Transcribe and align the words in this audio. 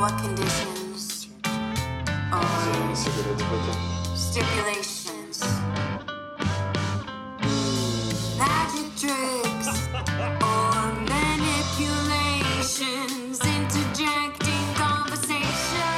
What 0.00 0.16
conditions 0.16 1.28
stipulations? 4.14 5.44
Magic 8.38 8.88
tricks 8.96 9.68
or 10.40 10.72
manipulations 11.04 13.44
interjecting 13.44 14.72
conversation. 14.72 15.92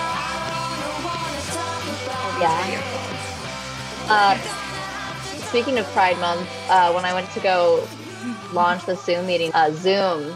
Yeah. 2.40 2.82
Uh, 4.08 4.34
speaking 5.46 5.78
of 5.78 5.86
Pride 5.92 6.18
Month, 6.18 6.48
uh, 6.68 6.90
when 6.92 7.04
I 7.04 7.14
went 7.14 7.30
to 7.30 7.38
go 7.38 7.86
launch 8.52 8.84
the 8.84 8.96
Zoom 8.96 9.28
meeting, 9.28 9.52
uh, 9.54 9.70
Zoom 9.70 10.34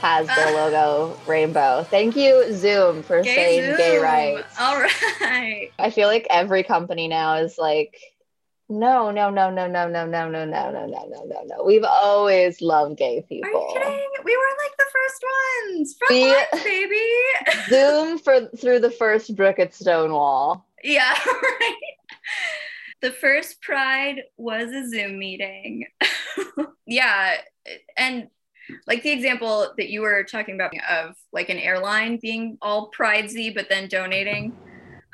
has 0.00 0.26
their 0.26 0.52
logo 0.52 1.16
rainbow. 1.26 1.84
Thank 1.84 2.16
you, 2.16 2.52
Zoom, 2.54 3.02
for 3.02 3.22
saying 3.22 3.76
gay 3.76 3.98
rights. 3.98 4.54
All 4.58 4.80
right. 4.80 5.70
I 5.78 5.90
feel 5.90 6.08
like 6.08 6.26
every 6.30 6.62
company 6.62 7.08
now 7.08 7.34
is 7.36 7.58
like, 7.58 7.96
no, 8.68 9.10
no, 9.10 9.30
no, 9.30 9.50
no, 9.50 9.66
no, 9.66 9.88
no, 9.88 10.06
no, 10.06 10.28
no, 10.28 10.44
no, 10.44 10.64
no, 10.64 10.86
no, 10.86 10.86
no, 10.86 11.24
no, 11.26 11.42
no. 11.44 11.64
We've 11.64 11.84
always 11.84 12.62
loved 12.62 12.96
gay 12.98 13.18
Are 13.18 13.22
people. 13.22 13.50
you 13.50 13.80
kidding? 13.80 14.08
We 14.24 14.36
were 14.36 14.42
like 14.64 14.76
the 14.78 14.86
first 14.92 15.24
ones. 15.74 15.94
Front 15.98 16.12
We- 16.14 16.28
lines, 16.28 16.64
baby. 16.64 17.68
Zoom 17.68 18.18
for 18.18 18.46
threw 18.56 18.78
the 18.78 18.90
first 18.92 19.34
brick 19.34 19.58
at 19.58 19.74
Stonewall. 19.74 20.64
yeah, 20.84 21.12
right. 21.26 21.76
The 23.02 23.10
first 23.10 23.60
Pride 23.62 24.22
was 24.36 24.70
a 24.72 24.88
Zoom 24.88 25.18
meeting. 25.18 25.86
yeah, 26.86 27.36
and 27.96 28.28
like 28.86 29.02
the 29.02 29.10
example 29.10 29.72
that 29.76 29.90
you 29.90 30.00
were 30.00 30.24
talking 30.24 30.54
about 30.54 30.72
of 30.88 31.16
like 31.32 31.48
an 31.48 31.58
airline 31.58 32.18
being 32.20 32.58
all 32.62 32.90
pridesy 32.90 33.54
but 33.54 33.68
then 33.68 33.88
donating. 33.88 34.52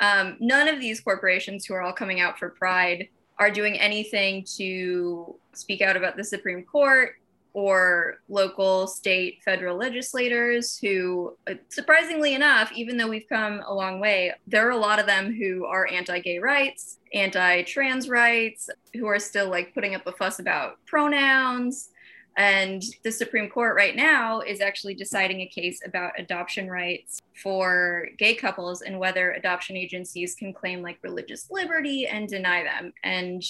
Um, 0.01 0.37
none 0.41 0.69
of 0.69 0.81
these 0.81 1.01
corporations 1.01 1.65
who 1.65 1.75
are 1.75 1.83
all 1.83 1.93
coming 1.93 2.21
out 2.21 2.39
for 2.39 2.51
Pride 2.51 3.09
are 3.39 3.51
doing 3.51 3.79
anything 3.79 4.45
to 4.57 5.37
speak 5.53 5.81
out 5.81 5.97
about 5.97 6.17
the 6.17 6.25
Supreme 6.25 6.65
Court 6.65 7.17
or 7.53 8.19
local, 8.29 8.87
state, 8.87 9.39
federal 9.43 9.79
legislators 9.79 10.77
who, 10.77 11.35
uh, 11.51 11.55
surprisingly 11.71 12.35
enough, 12.35 12.71
even 12.73 12.99
though 12.99 13.09
we've 13.09 13.29
come 13.31 13.63
a 13.67 13.73
long 13.73 13.99
way, 13.99 14.31
there 14.47 14.67
are 14.69 14.73
a 14.73 14.77
lot 14.77 14.99
of 14.99 15.07
them 15.07 15.35
who 15.35 15.65
are 15.65 15.89
anti 15.91 16.19
gay 16.19 16.39
rights, 16.39 16.99
anti 17.15 17.63
trans 17.63 18.11
rights, 18.11 18.69
who 18.93 19.07
are 19.07 19.19
still 19.19 19.49
like 19.49 19.73
putting 19.73 19.95
up 19.95 20.07
a 20.07 20.13
fuss 20.13 20.39
about 20.39 20.85
pronouns. 20.85 21.89
And 22.37 22.83
the 23.03 23.11
Supreme 23.11 23.49
Court 23.49 23.77
right 23.77 23.97
now 23.97 24.41
is 24.41 24.61
actually 24.61 24.95
deciding 24.95 25.41
a 25.41 25.47
case 25.47 25.81
about 25.87 26.13
adoption 26.19 26.69
rights 26.71 27.21
for 27.43 28.09
gay 28.19 28.35
couples 28.35 28.83
and 28.83 28.99
whether 28.99 29.33
adoption 29.33 29.75
agencies 29.77 30.35
can 30.35 30.53
claim 30.53 30.83
like 30.83 30.99
religious 31.03 31.51
liberty 31.51 32.07
and 32.07 32.29
deny 32.29 32.63
them. 32.63 32.93
And 33.03 33.43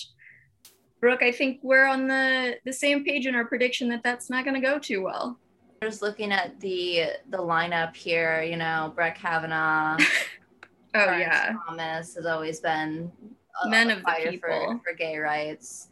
Brooke, 1.01 1.23
I 1.23 1.33
think 1.33 1.61
we're 1.63 1.87
on 1.87 2.07
the 2.07 2.59
the 2.65 2.73
same 2.73 3.05
page 3.05 3.27
in 3.27 3.35
our 3.35 3.45
prediction 3.45 3.89
that 3.89 4.03
that's 4.03 4.31
not 4.31 4.45
going 4.45 4.55
to 4.55 4.61
go 4.61 4.79
too 4.79 5.03
well. 5.03 5.37
Just 5.83 6.01
looking 6.01 6.33
at 6.33 6.59
the 6.61 7.07
the 7.31 7.39
lineup 7.39 7.95
here, 7.95 8.43
you 8.43 8.57
know, 8.57 8.93
Brett 8.95 9.17
Kavanaugh, 9.17 9.99
Oh 10.97 11.05
Clarence 11.05 11.21
yeah, 11.21 11.55
Thomas 11.67 12.15
has 12.15 12.25
always 12.25 12.61
been 12.61 13.13
a, 13.65 13.69
Men 13.69 13.91
of 13.91 14.03
the 14.03 14.31
people. 14.31 14.49
for, 14.49 14.81
for 14.85 14.97
gay 14.97 15.19
rights. 15.19 15.89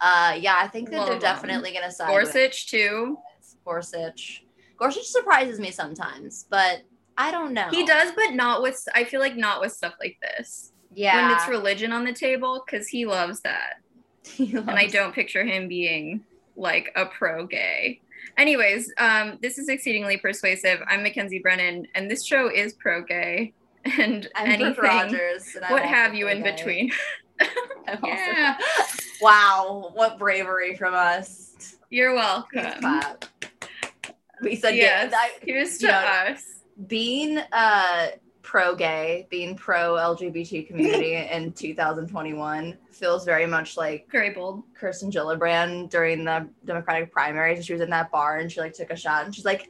Uh, 0.00 0.36
yeah, 0.38 0.56
I 0.58 0.68
think 0.68 0.90
that 0.90 1.06
they're 1.06 1.18
definitely 1.18 1.72
going 1.72 1.84
to 1.84 1.90
side 1.90 2.08
Gorsuch 2.08 2.70
too. 2.70 3.18
Gorsuch. 3.64 4.44
Gorsuch 4.78 5.06
surprises 5.06 5.60
me 5.60 5.70
sometimes, 5.70 6.46
but 6.48 6.82
I 7.18 7.30
don't 7.30 7.52
know. 7.52 7.68
He 7.70 7.84
does, 7.84 8.12
but 8.12 8.30
not 8.30 8.62
with. 8.62 8.82
I 8.94 9.04
feel 9.04 9.20
like 9.20 9.36
not 9.36 9.60
with 9.60 9.72
stuff 9.72 9.94
like 10.00 10.18
this. 10.22 10.72
Yeah. 10.94 11.28
When 11.28 11.36
it's 11.36 11.48
religion 11.48 11.92
on 11.92 12.04
the 12.04 12.12
table, 12.12 12.64
because 12.64 12.88
he 12.88 13.04
loves 13.04 13.40
that, 13.42 13.80
He 14.24 14.56
and 14.56 14.70
I 14.70 14.86
don't 14.86 15.14
picture 15.14 15.44
him 15.44 15.68
being 15.68 16.24
like 16.56 16.92
a 16.96 17.06
pro 17.06 17.46
gay. 17.46 18.00
Anyways, 18.36 18.92
um, 18.98 19.38
this 19.42 19.58
is 19.58 19.68
exceedingly 19.68 20.16
persuasive. 20.16 20.80
I'm 20.88 21.02
Mackenzie 21.02 21.40
Brennan, 21.40 21.86
and 21.94 22.10
this 22.10 22.24
show 22.24 22.50
is 22.50 22.72
pro 22.74 23.02
gay, 23.02 23.52
and 23.84 24.28
I'm 24.34 24.50
anything, 24.50 24.82
Rogers. 24.82 25.56
and 25.56 25.70
what 25.70 25.82
have 25.82 26.14
you 26.14 26.28
in 26.28 26.42
gay. 26.42 26.52
between. 26.52 26.90
Yeah, 28.04 28.56
Wow, 29.20 29.90
what 29.94 30.18
bravery 30.18 30.76
from 30.76 30.94
us. 30.94 31.76
you're 31.90 32.14
welcome. 32.14 32.82
We 34.42 34.56
said 34.56 34.76
Yes, 34.76 35.02
yeah. 35.04 35.06
that- 35.08 35.30
here's 35.42 35.78
to 35.78 35.86
know, 35.88 35.92
us. 35.92 36.42
being 36.86 37.38
uh 37.52 38.08
pro 38.42 38.74
gay, 38.74 39.26
being 39.30 39.54
pro 39.56 39.94
LGBT 39.94 40.66
community 40.66 41.14
in 41.32 41.52
2021 41.52 42.78
feels 42.90 43.24
very 43.24 43.46
much 43.46 43.76
like 43.76 44.08
Very 44.10 44.30
bold. 44.30 44.62
Kirsten 44.74 45.10
Gillibrand 45.10 45.90
during 45.90 46.24
the 46.24 46.48
Democratic 46.64 47.12
primaries. 47.12 47.58
And 47.58 47.66
she 47.66 47.72
was 47.72 47.82
in 47.82 47.90
that 47.90 48.10
bar 48.10 48.38
and 48.38 48.50
she 48.50 48.60
like 48.60 48.72
took 48.74 48.90
a 48.90 48.96
shot 48.96 49.24
and 49.24 49.34
she's 49.34 49.44
like, 49.44 49.68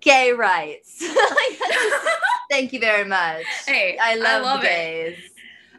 "Gay 0.00 0.32
rights." 0.32 1.00
Like, 1.14 1.58
that's 1.58 1.74
just- 1.74 2.06
thank 2.50 2.72
you 2.72 2.80
very 2.80 3.04
much. 3.08 3.44
Hey, 3.66 3.96
I 4.00 4.16
love, 4.16 4.42
love 4.42 4.60
it. 4.64 4.66
gays. 4.66 5.18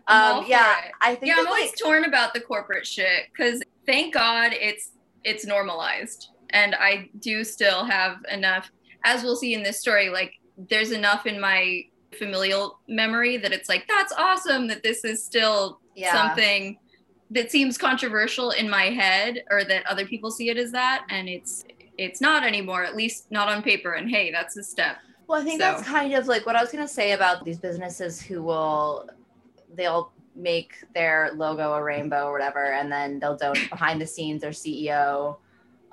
Um, 0.07 0.45
yeah, 0.47 0.85
it. 0.85 0.91
I 1.01 1.15
think 1.15 1.27
yeah, 1.27 1.39
I'm 1.39 1.47
always 1.47 1.71
like, 1.71 1.77
torn 1.77 2.03
about 2.05 2.33
the 2.33 2.39
corporate 2.39 2.85
shit 2.85 3.27
because 3.31 3.61
thank 3.85 4.13
God 4.13 4.51
it's 4.53 4.91
it's 5.23 5.45
normalized, 5.45 6.29
and 6.51 6.75
I 6.75 7.09
do 7.19 7.43
still 7.43 7.83
have 7.85 8.17
enough, 8.31 8.71
as 9.03 9.23
we'll 9.23 9.35
see 9.35 9.53
in 9.53 9.63
this 9.63 9.79
story. 9.79 10.09
Like, 10.09 10.33
there's 10.57 10.91
enough 10.91 11.25
in 11.25 11.41
my 11.41 11.85
familial 12.17 12.79
memory 12.87 13.37
that 13.37 13.51
it's 13.51 13.67
like 13.67 13.87
that's 13.87 14.13
awesome 14.13 14.67
that 14.67 14.83
this 14.83 15.03
is 15.03 15.23
still 15.23 15.79
yeah. 15.95 16.13
something 16.13 16.77
that 17.31 17.51
seems 17.51 17.77
controversial 17.77 18.51
in 18.51 18.69
my 18.69 18.83
head, 18.91 19.43
or 19.49 19.63
that 19.63 19.85
other 19.87 20.05
people 20.05 20.29
see 20.29 20.49
it 20.49 20.57
as 20.57 20.71
that, 20.71 21.05
and 21.09 21.27
it's 21.27 21.65
it's 21.97 22.21
not 22.21 22.43
anymore, 22.43 22.83
at 22.83 22.95
least 22.95 23.31
not 23.31 23.47
on 23.47 23.63
paper. 23.63 23.93
And 23.93 24.07
hey, 24.07 24.31
that's 24.31 24.55
a 24.57 24.63
step. 24.63 24.97
Well, 25.27 25.41
I 25.41 25.43
think 25.43 25.59
So- 25.59 25.71
that's 25.71 25.87
kind 25.87 26.13
of 26.13 26.27
like 26.27 26.45
what 26.45 26.55
I 26.55 26.61
was 26.61 26.71
gonna 26.71 26.87
say 26.87 27.13
about 27.13 27.43
these 27.43 27.57
businesses 27.57 28.21
who 28.21 28.43
will 28.43 29.09
they'll 29.75 30.11
make 30.35 30.83
their 30.93 31.31
logo 31.35 31.73
a 31.73 31.83
rainbow 31.83 32.25
or 32.25 32.33
whatever, 32.33 32.73
and 32.73 32.91
then 32.91 33.19
they'll 33.19 33.37
donate 33.37 33.69
behind 33.75 34.01
the 34.01 34.07
scenes. 34.07 34.41
Their 34.41 34.51
CEO 34.51 35.37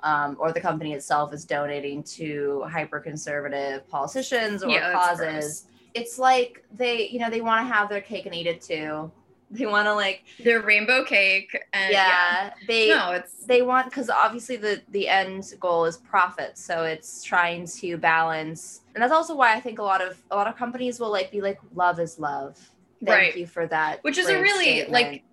um, 0.03 0.35
or 0.39 0.51
the 0.51 0.61
company 0.61 0.93
itself 0.93 1.33
is 1.33 1.45
donating 1.45 2.03
to 2.03 2.63
hyper 2.69 2.99
conservative 2.99 3.87
politicians 3.87 4.63
or 4.63 4.69
Yeah, 4.69 4.91
causes. 4.91 5.65
It's 5.93 6.19
like 6.19 6.63
they, 6.75 7.07
you 7.09 7.19
know, 7.19 7.29
they 7.29 7.41
want 7.41 7.67
to 7.67 7.73
have 7.73 7.89
their 7.89 8.01
cake 8.01 8.25
and 8.25 8.35
eat 8.35 8.47
it 8.47 8.61
too. 8.61 9.11
They 9.51 9.67
want 9.67 9.85
to 9.85 9.93
like, 9.93 10.23
Their 10.39 10.61
rainbow 10.61 11.05
cake, 11.05 11.55
and 11.73 11.91
yeah, 11.91 12.53
they 12.67 12.89
no, 12.89 13.11
it's 13.11 13.45
they 13.45 13.61
want 13.61 13.85
because 13.87 14.09
obviously 14.09 14.55
the 14.55 14.81
the 14.89 15.07
end 15.07 15.53
goal 15.59 15.85
is 15.85 15.97
profit 15.97 16.57
so 16.57 16.83
it's 16.83 17.23
trying 17.23 17.65
to 17.65 17.97
balance 17.97 18.81
and 18.95 19.01
that's 19.01 19.13
also 19.13 19.35
why 19.35 19.53
i 19.53 19.59
think 19.59 19.79
a 19.79 19.83
lot 19.83 20.01
of 20.01 20.21
a 20.31 20.35
lot 20.35 20.47
of 20.47 20.55
companies 20.55 20.99
will 20.99 21.11
like 21.11 21.31
be 21.31 21.41
like 21.41 21.59
love 21.75 21.99
is 21.99 22.19
love 22.19 22.57
thank 23.05 23.09
Right. 23.33 23.37
you 23.37 23.47
for 23.47 23.67
that 23.67 24.03
which 24.03 24.17
is 24.17 24.27
a 24.27 24.39
really 24.41 24.63
statement." 24.81 24.91
like 24.91 25.23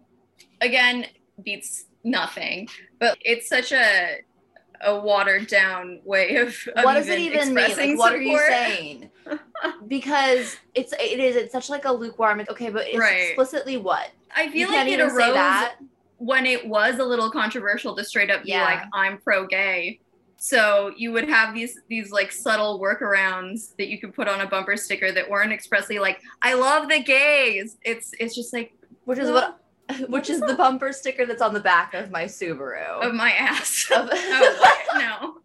again 0.60 1.06
beats 1.42 1.84
nothing 2.04 2.68
but 2.98 3.16
it's 3.22 3.48
such 3.48 3.72
a 3.72 4.18
a 4.82 4.98
watered 4.98 5.46
down 5.46 6.00
way 6.04 6.36
of, 6.36 6.56
of 6.74 6.84
what 6.84 6.94
does 6.94 7.08
it 7.08 7.18
even 7.18 7.52
mean? 7.52 7.76
Like 7.76 7.98
what 7.98 8.14
are 8.14 8.20
you 8.22 8.38
saying? 8.38 9.10
Because 9.88 10.56
it's 10.74 10.92
it 10.94 11.20
is 11.20 11.36
it's 11.36 11.52
such 11.52 11.68
like 11.68 11.84
a 11.84 11.92
lukewarm 11.92 12.42
okay 12.48 12.70
but 12.70 12.86
it's 12.86 12.98
Right. 12.98 13.28
explicitly 13.28 13.76
what? 13.76 14.10
I 14.34 14.48
feel 14.50 14.68
can't 14.68 14.88
like 14.88 14.98
it 14.98 15.02
arose 15.02 15.34
that. 15.34 15.76
when 16.16 16.46
it 16.46 16.66
was 16.66 16.98
a 16.98 17.04
little 17.04 17.30
controversial 17.30 17.94
to 17.96 18.04
straight 18.04 18.30
up 18.30 18.42
be 18.44 18.52
like 18.52 18.82
i'm 18.94 19.18
pro 19.18 19.46
gay 19.46 20.00
so 20.42 20.90
you 20.96 21.12
would 21.12 21.28
have 21.28 21.54
these 21.54 21.78
these 21.88 22.10
like 22.10 22.32
subtle 22.32 22.80
workarounds 22.80 23.76
that 23.76 23.88
you 23.88 23.98
could 23.98 24.14
put 24.14 24.26
on 24.26 24.40
a 24.40 24.46
bumper 24.46 24.74
sticker 24.74 25.12
that 25.12 25.28
weren't 25.28 25.52
expressly 25.52 25.98
like 25.98 26.22
i 26.40 26.54
love 26.54 26.88
the 26.88 26.98
gays. 26.98 27.76
It's 27.82 28.14
it's 28.18 28.34
just 28.34 28.54
like 28.54 28.72
which 29.04 29.18
is 29.18 29.30
what 29.30 29.60
which 30.08 30.30
is 30.30 30.40
the 30.40 30.54
bumper 30.54 30.92
sticker 30.92 31.26
that's 31.26 31.42
on 31.42 31.52
the 31.52 31.60
back 31.60 31.92
of 31.92 32.10
my 32.10 32.24
subaru. 32.24 33.02
Of 33.02 33.14
my 33.14 33.32
ass. 33.32 33.86
Of- 33.94 34.08
oh 34.12 34.86
no. 34.94 35.36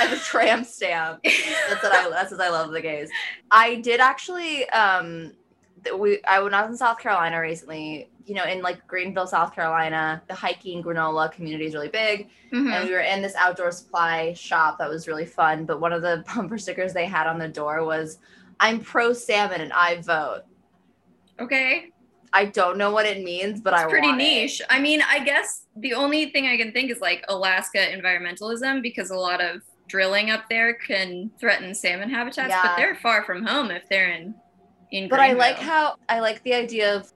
As 0.00 0.12
a 0.12 0.22
tramp 0.22 0.66
stamp. 0.66 1.18
That's 1.24 1.82
what 1.82 1.92
I 1.92 2.08
that's 2.08 2.30
what 2.30 2.40
I 2.40 2.48
love 2.48 2.70
the 2.70 2.80
gays. 2.80 3.10
I 3.50 3.74
did 3.76 3.98
actually 3.98 4.68
um 4.70 5.32
we 5.98 6.22
I 6.28 6.38
went 6.38 6.54
out 6.54 6.70
in 6.70 6.76
South 6.76 7.00
Carolina 7.00 7.40
recently, 7.40 8.08
you 8.28 8.34
know, 8.34 8.44
in 8.44 8.60
like 8.62 8.86
Greenville, 8.86 9.26
South 9.26 9.54
Carolina, 9.54 10.22
the 10.28 10.34
hiking 10.34 10.82
granola 10.82 11.32
community 11.32 11.66
is 11.66 11.74
really 11.74 11.88
big. 11.88 12.28
Mhm. 12.52 12.70
And 12.72 12.86
we 12.88 12.94
were 12.94 13.00
in 13.00 13.22
this 13.22 13.34
outdoor 13.36 13.72
supply 13.72 14.34
shop 14.34 14.78
that 14.78 14.88
was 14.88 15.08
really 15.08 15.24
fun. 15.26 15.64
But 15.64 15.80
one 15.80 15.92
of 15.92 16.02
the 16.02 16.24
bumper 16.34 16.58
stickers 16.58 16.92
they 16.92 17.06
had 17.06 17.26
on 17.26 17.38
the 17.38 17.48
door 17.48 17.84
was 17.84 18.18
I'm 18.60 18.80
pro 18.80 19.12
salmon 19.12 19.60
and 19.60 19.72
I 19.72 20.00
vote. 20.00 20.42
okay 21.40 21.90
I 22.30 22.44
don't 22.44 22.76
know 22.76 22.90
what 22.92 23.06
it 23.06 23.24
means, 23.24 23.62
but 23.62 23.72
I 23.72 23.84
it's 23.84 23.90
pretty 23.90 24.08
want 24.08 24.20
it. 24.20 24.24
niche. 24.24 24.60
I 24.68 24.78
mean, 24.80 25.00
I 25.10 25.20
guess 25.24 25.64
the 25.76 25.94
only 25.94 26.26
thing 26.26 26.46
I 26.46 26.58
can 26.58 26.72
think 26.72 26.90
is 26.90 27.00
like 27.00 27.24
Alaska 27.26 27.78
environmentalism 27.78 28.82
because 28.82 29.10
a 29.10 29.16
lot 29.16 29.40
of 29.40 29.62
drilling 29.86 30.28
up 30.28 30.42
there 30.50 30.74
can 30.74 31.30
threaten 31.40 31.74
salmon 31.74 32.10
habitats, 32.10 32.50
Yeah. 32.50 32.60
but 32.62 32.76
they're 32.76 32.96
far 32.96 33.24
from 33.24 33.46
home 33.46 33.70
if 33.70 33.88
they're 33.88 34.10
in 34.10 34.34
in 34.90 35.08
But 35.08 35.20
I 35.20 35.32
like 35.32 35.56
how 35.56 35.96
I 36.10 36.20
like 36.20 36.42
the 36.42 36.52
idea 36.52 36.94
of 36.94 37.10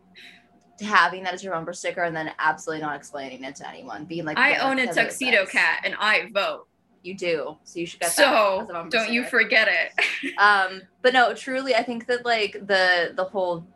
having 0.82 1.22
that 1.24 1.34
as 1.34 1.42
your 1.42 1.54
bumper 1.54 1.72
sticker 1.72 2.02
and 2.02 2.14
then 2.14 2.32
absolutely 2.38 2.82
not 2.82 2.96
explaining 2.96 3.44
it 3.44 3.56
to 3.56 3.68
anyone. 3.68 4.04
Being 4.04 4.24
like, 4.24 4.38
I 4.38 4.56
own 4.58 4.78
a 4.78 4.86
that's 4.86 4.96
what 4.96 5.06
it 5.06 5.08
tuxedo 5.08 5.46
cat 5.46 5.80
and 5.84 5.94
I 5.98 6.30
vote. 6.32 6.66
You 7.02 7.16
do, 7.16 7.56
so 7.64 7.80
you 7.80 7.86
should 7.86 7.98
get 7.98 8.14
that. 8.14 8.16
So 8.16 8.60
a 8.60 8.72
bumper 8.72 8.90
don't 8.90 9.12
you 9.12 9.24
forget 9.24 9.68
it. 9.68 10.36
um 10.38 10.82
but 11.02 11.12
no 11.12 11.34
truly 11.34 11.74
i 11.74 11.82
think 11.82 12.06
that 12.06 12.24
like 12.24 12.52
the 12.66 13.12
the 13.16 13.24
whole 13.24 13.66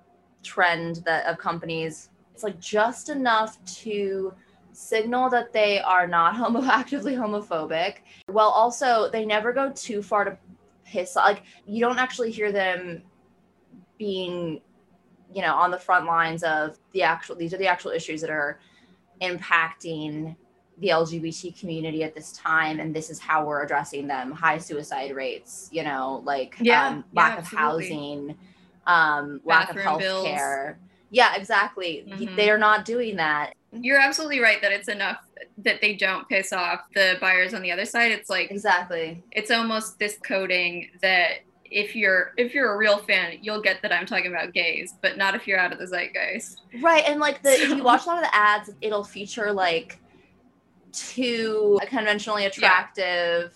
trend 0.43 0.97
that 1.05 1.27
of 1.27 1.39
companies 1.39 2.11
it's 2.33 2.43
like 2.43 2.59
just 2.61 3.09
enough 3.09 3.63
to 3.65 4.33
signal 4.73 5.29
that 5.31 5.53
they 5.53 5.81
are 5.81 6.07
not 6.07 6.37
homo 6.41 6.63
actively 6.63 7.15
homophobic 7.15 7.97
while 8.27 8.49
also 8.49 9.11
they 9.11 9.25
never 9.25 9.53
go 9.53 9.73
too 9.73 10.03
far 10.03 10.25
to 10.25 10.39
piss 10.85 11.17
like 11.17 11.43
you 11.67 11.81
don't 11.81 11.99
actually 11.99 12.31
hear 12.31 12.53
them 12.53 13.03
being 13.99 14.61
you 15.37 15.43
know 15.43 15.55
on 15.55 15.71
the 15.71 15.79
front 15.79 16.07
lines 16.07 16.43
of 16.43 16.79
the 16.93 17.03
actual 17.03 17.37
these 17.37 17.53
are 17.53 17.59
the 17.59 17.67
actual 17.67 17.91
issues 17.91 18.23
that 18.23 18.31
are 18.31 18.59
impacting 19.21 20.35
the 20.79 20.89
LGBT 20.89 21.59
community 21.59 22.03
at 22.05 22.15
this 22.15 22.33
time, 22.33 22.81
and 22.81 22.95
this 22.95 23.09
is 23.09 23.19
how 23.19 23.45
we're 23.45 23.63
addressing 23.63 24.07
them: 24.07 24.33
high 24.33 24.59
suicide 24.59 25.15
rates, 25.15 25.69
you 25.73 25.83
know, 25.83 26.23
like 26.25 26.57
Yeah, 26.61 26.89
um, 26.89 27.05
yeah, 27.13 27.23
lack 27.23 27.39
of 27.39 27.47
housing, 27.47 28.35
um, 28.87 29.41
lack 29.45 29.71
of 29.71 29.77
health 29.77 30.03
care. 30.25 30.79
Yeah, 31.11 31.35
exactly. 31.37 32.05
Mhm. 32.09 32.35
They 32.37 32.51
are 32.51 32.59
not 32.59 32.85
doing 32.85 33.17
that. 33.17 33.55
You're 33.73 34.01
absolutely 34.01 34.41
right 34.41 34.61
that 34.63 34.73
it's 34.73 34.89
enough 34.89 35.19
that 35.59 35.81
they 35.81 35.95
don't 35.95 36.29
piss 36.29 36.53
off 36.53 36.81
the 36.95 37.17
buyers 37.21 37.55
on 37.55 37.63
the 37.63 37.73
other 37.73 37.85
side. 37.85 38.11
It's 38.11 38.29
like 38.31 38.51
Exactly. 38.51 39.23
it's 39.33 39.51
almost 39.51 39.99
this 39.99 40.19
coding 40.23 40.91
that 41.03 41.41
if 41.71 41.95
you're 41.95 42.33
if 42.37 42.55
you're 42.55 42.73
a 42.73 42.77
real 42.77 42.99
fan, 42.99 43.39
you'll 43.43 43.61
get 43.61 43.83
that 43.83 43.93
I'm 43.93 44.07
talking 44.07 44.29
about 44.29 44.53
gays, 44.53 44.95
but 45.03 45.17
not 45.17 45.35
if 45.35 45.47
you're 45.47 45.59
out 45.59 45.73
of 45.73 45.79
the 45.79 45.87
zeitgeist. 45.87 46.63
Right, 46.81 47.05
and 47.07 47.21
like 47.21 47.43
the 47.43 47.51
if 47.51 47.69
you 47.69 47.83
watch 47.83 48.05
a 48.07 48.09
lot 48.09 48.19
of 48.19 48.25
the 48.25 48.35
ads, 48.35 48.71
it'll 48.81 49.05
feature 49.05 49.53
like 49.53 49.99
two 50.93 51.79
conventionally 51.87 52.47
attractive, 52.47 53.55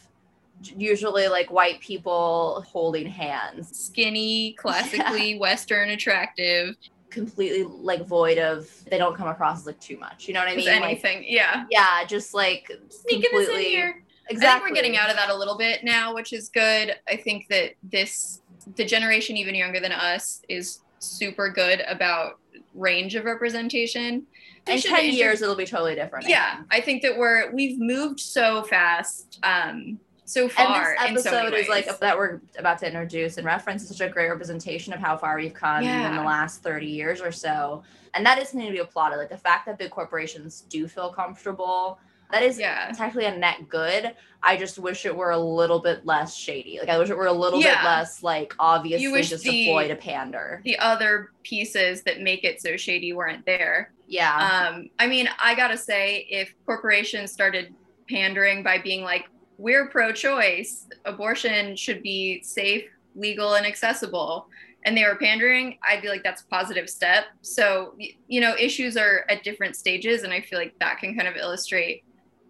usually 0.62 1.28
like 1.28 1.50
white 1.50 1.80
people 1.80 2.64
holding 2.68 3.06
hands. 3.06 3.76
Skinny, 3.76 4.52
classically 4.58 5.38
Western, 5.38 5.90
attractive, 5.90 6.76
completely 7.10 7.64
like 7.64 8.06
void 8.06 8.38
of 8.38 8.70
they 8.90 8.98
don't 8.98 9.16
come 9.16 9.28
across 9.28 9.60
as 9.60 9.66
like 9.66 9.80
too 9.80 9.98
much 9.98 10.28
you 10.28 10.34
know 10.34 10.40
what 10.40 10.48
i 10.48 10.54
mean 10.54 10.66
like 10.66 10.82
anything. 10.82 11.24
yeah. 11.26 11.64
yeah 11.70 12.04
just 12.04 12.32
like 12.32 12.70
Sneaking 12.88 13.20
this 13.32 13.48
in 13.48 13.54
completely 13.54 13.64
here. 13.64 14.02
Exactly 14.30 14.46
I 14.48 14.52
think 14.52 14.70
we're 14.70 14.74
getting 14.74 14.96
out 14.96 15.10
of 15.10 15.16
that 15.16 15.30
a 15.30 15.34
little 15.34 15.56
bit 15.56 15.84
now, 15.84 16.14
which 16.14 16.32
is 16.32 16.48
good. 16.48 16.94
I 17.08 17.16
think 17.16 17.48
that 17.48 17.74
this 17.82 18.40
the 18.76 18.84
generation 18.84 19.36
even 19.36 19.54
younger 19.54 19.80
than 19.80 19.92
us 19.92 20.42
is 20.48 20.80
super 20.98 21.48
good 21.48 21.82
about 21.88 22.38
range 22.74 23.14
of 23.14 23.24
representation. 23.24 24.26
They 24.66 24.74
in 24.74 24.80
10 24.80 25.04
inter- 25.04 25.16
years 25.16 25.42
it'll 25.42 25.56
be 25.56 25.66
totally 25.66 25.94
different 25.94 26.28
Yeah. 26.28 26.62
I 26.70 26.80
think 26.80 27.02
that 27.02 27.16
we're 27.16 27.50
we've 27.52 27.78
moved 27.78 28.20
so 28.20 28.62
fast, 28.64 29.38
um, 29.42 29.98
so 30.24 30.42
and 30.42 30.52
far. 30.52 30.96
this 31.00 31.08
in 31.10 31.18
so 31.18 31.30
episode 31.30 31.54
is 31.54 31.68
like 31.68 31.98
that 31.98 32.16
we're 32.16 32.40
about 32.56 32.78
to 32.78 32.86
introduce 32.86 33.36
and 33.36 33.44
reference 33.44 33.82
is 33.82 33.88
such 33.88 34.00
a 34.00 34.08
great 34.08 34.28
representation 34.28 34.92
of 34.92 35.00
how 35.00 35.16
far 35.16 35.36
we've 35.36 35.54
come 35.54 35.82
in 35.82 36.14
the 36.14 36.22
last 36.22 36.62
30 36.62 36.86
years 36.86 37.20
or 37.20 37.32
so 37.32 37.82
and 38.14 38.24
that 38.24 38.38
is 38.38 38.48
something 38.48 38.68
to 38.68 38.72
be 38.72 38.78
applauded 38.78 39.16
like 39.16 39.28
the 39.28 39.36
fact 39.36 39.66
that 39.66 39.76
big 39.76 39.90
corporations 39.90 40.62
do 40.68 40.86
feel 40.86 41.12
comfortable 41.12 41.98
that 42.32 42.42
is 42.42 42.58
yeah, 42.58 42.90
technically 42.96 43.26
a 43.26 43.36
net 43.36 43.68
good. 43.68 44.14
I 44.42 44.56
just 44.56 44.78
wish 44.78 45.04
it 45.04 45.14
were 45.14 45.32
a 45.32 45.38
little 45.38 45.80
bit 45.80 46.06
less 46.06 46.34
shady. 46.34 46.78
Like 46.80 46.88
i 46.88 46.96
wish 46.96 47.10
it 47.10 47.16
were 47.16 47.26
a 47.26 47.32
little 47.32 47.60
bit 47.60 47.74
less 47.84 48.22
like 48.22 48.54
obviously 48.58 49.08
wish 49.08 49.28
just 49.28 49.44
the- 49.44 49.66
a 49.68 49.70
ploy 49.70 49.88
to 49.88 49.96
pander. 49.96 50.62
the 50.64 50.78
other 50.78 51.30
pieces 51.42 52.02
that 52.04 52.20
make 52.22 52.42
it 52.44 52.60
so 52.62 52.76
shady 52.76 53.12
weren't 53.12 53.44
there. 53.44 53.92
yeah. 54.08 54.70
Um, 54.72 54.88
I 54.98 55.06
mean, 55.06 55.28
I 55.38 55.54
gotta 55.54 55.76
say, 55.76 56.26
if 56.30 56.54
corporations 56.66 57.32
started 57.32 57.74
pandering 58.08 58.62
by 58.62 58.78
being 58.78 59.02
like, 59.02 59.26
"We're 59.58 59.88
pro-choice, 59.88 60.86
abortion 61.04 61.76
should 61.76 62.02
be 62.02 62.42
safe, 62.42 62.84
legal, 63.14 63.54
and 63.54 63.66
accessible," 63.66 64.48
and 64.84 64.96
they 64.96 65.04
were 65.04 65.16
pandering, 65.16 65.78
I'd 65.88 66.00
be 66.02 66.08
like, 66.08 66.22
"That's 66.24 66.42
a 66.42 66.46
positive 66.46 66.88
step." 66.88 67.26
So, 67.42 67.94
you 68.26 68.40
know, 68.40 68.56
issues 68.58 68.96
are 68.96 69.26
at 69.28 69.44
different 69.44 69.76
stages, 69.76 70.22
and 70.22 70.32
I 70.32 70.40
feel 70.40 70.58
like 70.58 70.74
that 70.80 70.98
can 70.98 71.14
kind 71.14 71.28
of 71.28 71.36
illustrate 71.36 72.02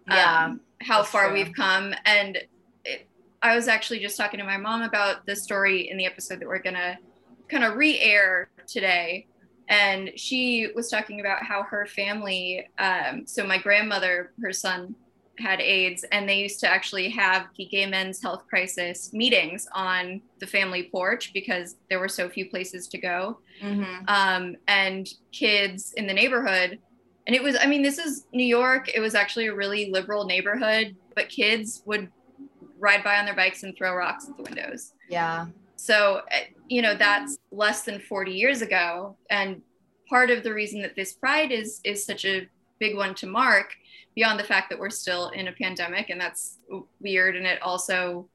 yeah 0.07 0.45
um, 0.45 0.61
how 0.81 1.03
far 1.03 1.25
true. 1.27 1.33
we've 1.35 1.53
come. 1.53 1.93
And 2.05 2.37
it, 2.85 3.07
I 3.41 3.55
was 3.55 3.67
actually 3.67 3.99
just 3.99 4.17
talking 4.17 4.39
to 4.39 4.45
my 4.45 4.57
mom 4.57 4.81
about 4.81 5.25
the 5.25 5.35
story 5.35 5.89
in 5.89 5.97
the 5.97 6.05
episode 6.05 6.39
that 6.39 6.47
we're 6.47 6.61
gonna 6.61 6.97
kind 7.49 7.63
of 7.63 7.75
re-air 7.75 8.49
today. 8.67 9.27
And 9.67 10.11
she 10.15 10.67
was 10.75 10.89
talking 10.89 11.19
about 11.21 11.43
how 11.43 11.63
her 11.63 11.85
family, 11.85 12.67
um, 12.77 13.25
so 13.25 13.45
my 13.45 13.57
grandmother, 13.57 14.31
her 14.41 14.51
son 14.51 14.95
had 15.39 15.61
AIDS, 15.61 16.03
and 16.11 16.27
they 16.27 16.39
used 16.39 16.59
to 16.59 16.67
actually 16.67 17.09
have 17.09 17.47
the 17.57 17.65
gay 17.65 17.85
men's 17.85 18.21
health 18.21 18.43
crisis 18.49 19.13
meetings 19.13 19.67
on 19.73 20.21
the 20.39 20.45
family 20.47 20.83
porch 20.91 21.31
because 21.33 21.77
there 21.89 21.99
were 21.99 22.09
so 22.09 22.29
few 22.29 22.49
places 22.49 22.87
to 22.89 22.97
go 22.97 23.39
Mhm. 23.63 24.09
um, 24.09 24.55
and 24.67 25.07
kids 25.31 25.93
in 25.93 26.05
the 26.05 26.13
neighborhood. 26.13 26.79
And 27.27 27.35
it 27.35 27.43
was, 27.43 27.55
I 27.61 27.67
mean, 27.67 27.83
this 27.83 27.97
is 27.99 28.25
New 28.33 28.45
York. 28.45 28.89
It 28.93 28.99
was 28.99 29.13
actually 29.15 29.47
a 29.47 29.53
really 29.55 29.91
liberal 29.91 30.25
neighborhood, 30.25 30.95
but 31.15 31.29
kids 31.29 31.83
would 31.85 32.09
ride 32.79 33.03
by 33.03 33.19
on 33.19 33.25
their 33.25 33.35
bikes 33.35 33.61
and 33.63 33.77
throw 33.77 33.93
rocks 33.93 34.27
at 34.27 34.35
the 34.37 34.43
windows. 34.43 34.93
yeah 35.07 35.45
So, 35.75 36.21
eh, 36.31 36.45
you 36.67 36.81
know, 36.81 36.95
that's 36.95 37.37
less 37.51 37.83
than 37.83 37.99
40 37.99 38.31
years 38.31 38.61
ago. 38.63 39.17
And 39.29 39.61
part 40.09 40.31
of 40.31 40.43
the 40.43 40.53
reason 40.53 40.81
that 40.81 40.95
this 40.95 41.13
pride 41.13 41.51
is 41.51 41.79
is 41.83 42.05
such 42.05 42.25
a 42.25 42.47
big 42.79 42.95
one 42.97 43.13
to 43.15 43.27
mark 43.27 43.73
beyond 44.15 44.39
the 44.39 44.43
fact 44.43 44.69
that 44.69 44.79
we're 44.79 44.89
still 44.89 45.29
in 45.29 45.47
a 45.47 45.51
pandemic 45.53 46.09
and 46.09 46.19
that's 46.19 46.57
weird 46.99 47.35
and 47.37 47.45
it 47.45 47.61
also 47.61 48.27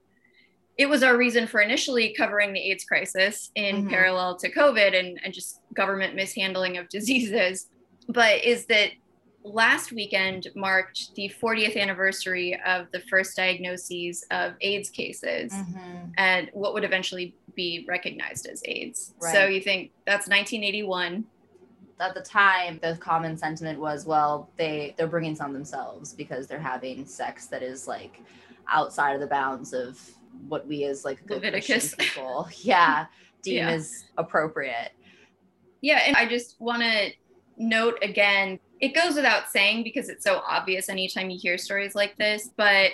it 0.79 0.89
was 0.89 1.03
our 1.03 1.17
reason 1.19 1.47
for 1.47 1.61
initially 1.61 2.15
covering 2.15 2.53
the 2.53 2.61
AIDS 2.71 2.85
crisis 2.85 3.51
in 3.57 3.85
Mhm. 3.87 3.91
parallel 3.91 4.37
to 4.37 4.51
COVID 4.51 4.99
and, 4.99 5.19
and 5.25 5.35
just 5.35 5.61
government 5.75 6.15
mishandling 6.15 6.77
of 6.79 6.89
diseases. 6.97 7.69
But 8.09 8.45
is 8.45 8.67
that 8.67 8.91
last 9.43 9.93
weekend 9.93 10.49
marked 10.57 11.15
the 11.15 11.29
40th 11.41 11.77
anniversary 11.77 12.61
of 12.67 12.87
the 12.93 13.01
first 13.01 13.37
diagnoses 13.37 14.25
of 14.33 14.55
AIDS 14.61 14.91
cases 14.91 15.53
Mhm. 15.53 16.13
and 16.17 16.51
what 16.53 16.75
would 16.75 16.83
eventually 16.83 17.35
be 17.55 17.85
recognized 17.89 18.47
as 18.47 18.61
AIDS. 18.65 19.15
So 19.33 19.47
you 19.47 19.61
think 19.61 19.93
that's 20.05 20.29
1981. 20.29 21.27
at 21.99 22.13
the 22.15 22.21
time 22.21 22.79
the 22.83 22.95
common 22.99 23.39
sentiment 23.39 23.81
was 23.81 24.05
well 24.05 24.51
they 24.59 24.95
they're 24.99 25.07
bringing 25.07 25.35
some 25.35 25.55
themselves 25.55 26.13
because 26.13 26.47
they're 26.47 26.59
having 26.61 27.07
sex 27.07 27.47
that 27.47 27.63
is 27.63 27.89
like 27.89 28.21
outside 28.69 29.15
of 29.15 29.21
the 29.21 29.27
bounds 29.27 29.73
of 29.73 29.99
what 30.47 30.67
we 30.67 30.85
as 30.85 31.07
like 31.07 31.19
Leviticus. 31.31 31.95
people 31.99 32.47
yeah 32.61 33.07
deem 33.41 33.57
Yeah. 33.61 33.71
as 33.71 34.05
appropriate 34.19 34.93
Yeah, 35.81 36.01
and 36.07 36.15
I 36.17 36.27
just 36.27 36.61
want 36.61 36.83
to 36.83 37.13
note 37.57 37.99
again, 38.03 38.59
it 38.81 38.95
goes 38.95 39.15
without 39.15 39.51
saying 39.51 39.83
because 39.85 40.09
it's 40.09 40.25
so 40.25 40.43
obvious 40.47 40.89
anytime 40.89 41.31
you 41.31 41.39
hear 41.41 41.57
stories 41.59 41.95
like 41.95 42.17
this, 42.19 42.51
but 42.57 42.93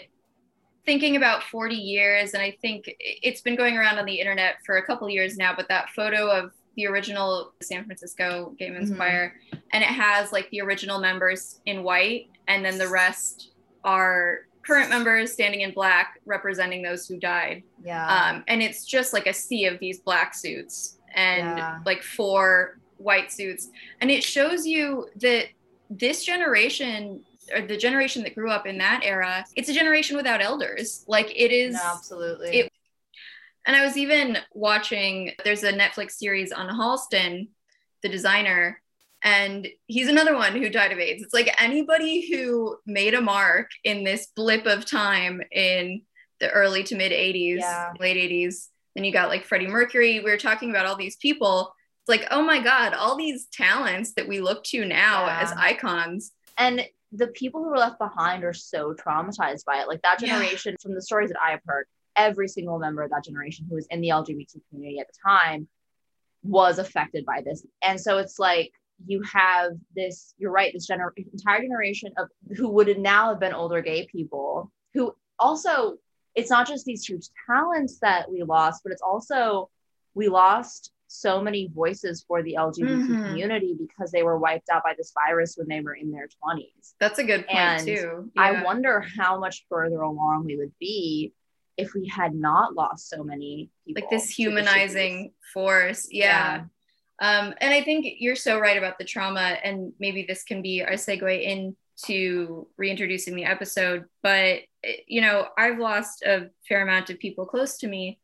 thinking 0.85 1.17
about 1.17 1.43
40 1.45 1.75
years, 1.77 2.35
and 2.35 2.43
I 2.43 2.57
think 2.61 2.85
it's 2.99 3.41
been 3.41 3.57
going 3.57 3.77
around 3.77 3.99
on 3.99 4.05
the 4.05 4.19
internet 4.19 4.57
for 4.67 4.77
a 4.79 4.83
couple 4.87 5.09
years 5.09 5.37
now, 5.37 5.55
but 5.55 5.69
that 5.69 5.91
photo 5.91 6.29
of 6.29 6.53
the 6.77 6.87
original 6.87 7.53
San 7.63 7.85
Francisco 7.85 8.55
Gay 8.59 8.71
Men's 8.71 8.91
Mhm. 8.91 9.33
And 9.73 9.85
it 9.85 9.89
has 9.91 10.33
like 10.33 10.49
the 10.51 10.61
original 10.61 10.99
members 11.01 11.61
in 11.67 11.83
white, 11.83 12.31
and 12.49 12.65
then 12.65 12.79
the 12.79 12.89
rest 12.89 13.51
are 13.85 14.47
current 14.65 14.89
members 14.91 15.33
standing 15.33 15.63
in 15.63 15.73
black 15.73 16.21
representing 16.25 16.83
those 16.83 17.09
who 17.09 17.19
died 17.19 17.65
yeah 17.85 18.07
um, 18.31 18.45
and 18.47 18.63
it's 18.63 18.85
just 18.85 19.13
like 19.13 19.27
a 19.27 19.33
sea 19.33 19.65
of 19.67 19.77
these 19.81 19.99
black 19.99 20.33
suits 20.37 20.99
and 21.17 21.59
Yeah. 21.59 21.81
like 21.85 22.01
four 22.05 22.79
white 23.03 23.33
suits. 23.33 23.69
And 24.01 24.11
it 24.11 24.23
shows 24.23 24.67
you 24.67 25.09
that 25.17 25.47
this 25.91 26.25
generation 26.25 27.23
or 27.55 27.63
the 27.67 27.77
generation 27.77 28.23
that 28.23 28.35
grew 28.35 28.51
up 28.51 28.67
in 28.67 28.79
that 28.79 29.01
era 29.05 29.45
it's 29.57 29.69
a 29.69 29.73
generation 29.75 30.17
without 30.17 30.41
elders. 30.41 31.05
Like 31.09 31.31
it 31.35 31.51
is 31.53 31.75
no, 31.75 31.81
absolutely. 31.95 32.59
it- 32.61 32.73
and 33.67 33.77
i 33.77 33.85
was 33.85 33.97
even 33.97 34.39
watching 34.55 35.31
there's 35.45 35.63
a 35.63 35.73
netflix 35.73 36.13
series 36.13 36.51
on 36.51 36.69
halston 36.69 37.49
the 38.03 38.09
designer 38.09 38.81
and 39.23 39.69
he's 39.87 40.09
another 40.09 40.35
one 40.35 40.53
who 40.57 40.69
died 40.69 40.91
of 40.91 40.99
aids. 40.99 41.23
It's 41.23 41.33
like 41.35 41.55
anybody 41.63 42.29
who 42.29 42.77
made 42.87 43.15
a 43.15 43.21
mark 43.21 43.71
in 43.85 44.03
this 44.03 44.27
blip 44.35 44.67
of 44.67 44.85
time 44.85 45.41
in 45.53 46.03
the 46.41 46.51
early 46.51 46.83
to 46.85 46.97
mid 46.97 47.13
80s 47.13 47.59
Yeah. 47.59 47.93
late 48.01 48.17
80s 48.17 48.69
then 48.97 49.05
you 49.05 49.13
got 49.13 49.29
like 49.29 49.45
freddie 49.45 49.69
mercury. 49.69 50.19
We 50.21 50.31
were 50.31 50.37
talking 50.39 50.71
about 50.71 50.87
all 50.87 50.97
these 50.97 51.17
people 51.17 51.73
it's 52.03 52.09
like 52.21 52.27
oh 52.31 52.43
my 52.43 52.61
god 52.61 52.95
all 52.95 53.17
these 53.17 53.47
talents 53.53 54.13
that 54.15 54.27
we 54.29 54.41
look 54.41 54.63
to 54.65 54.85
now 54.85 55.27
Yeah. 55.27 55.41
as 55.43 55.53
icons 55.57 56.33
and 56.59 56.85
the 57.13 57.29
people 57.29 57.63
who 57.63 57.71
were 57.71 57.79
left 57.79 57.99
behind 57.99 58.43
are 58.45 58.53
so 58.55 58.95
traumatized 58.95 59.65
by 59.65 59.81
it 59.81 59.89
like 59.89 60.03
that 60.03 60.21
Yeah. 60.21 60.29
generation 60.29 60.77
from 60.83 60.95
the 60.95 61.03
stories 61.03 61.31
that 61.31 61.41
i 61.43 61.51
have 61.51 61.61
heard 61.67 61.87
every 62.17 62.49
single 62.49 62.79
member 62.79 63.03
of 63.03 63.11
that 63.11 63.25
generation 63.25 63.67
who 63.69 63.75
was 63.77 63.87
in 63.91 64.01
the 64.01 64.09
lgbt 64.09 64.55
community 64.71 64.99
at 64.99 65.07
the 65.09 65.15
time 65.27 65.69
was 66.45 66.81
affected 66.81 67.25
by 67.25 67.41
this. 67.41 67.65
And 67.83 68.01
so 68.01 68.19
it's 68.19 68.37
like 68.41 68.73
you 69.07 69.23
have 69.23 69.73
this, 69.95 70.35
you're 70.39 70.51
right, 70.51 70.73
this 70.73 70.89
gener- 70.91 71.13
entire 71.17 71.61
generation 71.61 72.11
of 72.19 72.29
who 72.57 72.69
would 72.71 72.99
now 72.99 73.29
have 73.29 73.39
been 73.39 73.53
older 73.55 73.81
gay 73.81 74.07
people 74.07 74.73
who 74.93 75.15
also, 75.39 75.99
it's 76.35 76.51
not 76.51 76.67
just 76.67 76.85
these 76.85 77.05
huge 77.05 77.29
talents 77.47 78.01
that 78.01 78.29
we 78.29 78.43
lost, 78.43 78.83
but 78.83 78.91
it's 78.91 79.03
also 79.03 79.71
we 80.15 80.29
lost 80.29 80.91
so 81.13 81.41
many 81.43 81.69
voices 81.69 82.25
for 82.27 82.43
the 82.43 82.55
LGBT 82.55 83.07
Mhm. 83.09 83.27
community 83.29 83.75
because 83.79 84.11
they 84.11 84.23
were 84.23 84.39
wiped 84.39 84.69
out 84.71 84.83
by 84.83 84.95
this 84.97 85.13
virus 85.13 85.57
when 85.57 85.69
they 85.69 85.81
were 85.81 85.95
in 85.95 86.11
their 86.11 86.27
20s. 86.29 86.95
That's 86.99 87.19
a 87.19 87.25
good 87.25 87.47
point 87.47 87.59
And 87.59 87.87
too. 87.87 88.31
I 88.37 88.63
wonder 88.63 89.01
how 89.17 89.39
much 89.39 89.67
further 89.69 90.01
along 90.01 90.45
we 90.47 90.57
would 90.57 90.73
be 90.79 91.33
if 91.77 91.93
we 91.95 92.07
had 92.09 92.35
not 92.35 92.75
lost 92.75 93.09
so 93.09 93.23
many 93.23 93.71
people. 93.87 94.01
like 94.03 94.11
this 94.11 94.29
humanizing 94.31 95.33
force. 95.53 96.09
Yeah. 96.11 96.65
Um, 97.19 97.55
and 97.61 97.73
I 97.75 97.83
think 97.83 98.07
you're 98.19 98.37
so 98.37 98.59
right 98.59 98.77
about 98.79 98.99
the 98.99 99.05
trauma, 99.05 99.59
and 99.63 99.93
maybe 99.99 100.25
this 100.27 100.43
can 100.45 100.61
be 100.63 100.83
our 100.83 100.93
segue 100.93 101.43
into 101.43 102.67
reintroducing 102.77 103.37
the 103.37 103.45
episode. 103.45 104.07
But 104.23 104.63
eh, 104.83 104.97
you 105.07 105.21
know, 105.21 105.49
I've 105.57 105.79
lost 105.79 106.23
a 106.23 106.51
fair 106.69 106.83
amount 106.83 107.11
of 107.11 107.19
people 107.19 107.47
close 107.47 107.79
to 107.79 107.87
me, 107.87 108.19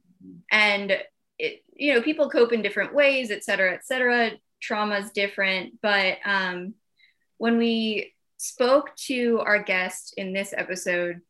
and 0.51 0.99
it, 1.39 1.63
you 1.75 1.95
know, 1.95 2.03
people 2.03 2.29
cope 2.31 2.53
in 2.53 2.63
different 2.63 2.95
ways, 2.95 3.31
et 3.31 3.45
cetera, 3.45 3.73
et 3.73 3.87
cetera. 3.87 4.33
Trauma 4.61 4.97
is 4.97 5.11
different, 5.13 5.81
but 5.81 6.19
um, 6.25 6.75
when 7.37 7.59
we 7.59 8.13
spoke 8.39 8.95
to 8.97 9.41
our 9.45 9.63
guest 9.63 10.15
in 10.17 10.33
this 10.33 10.53
episode, 10.57 11.21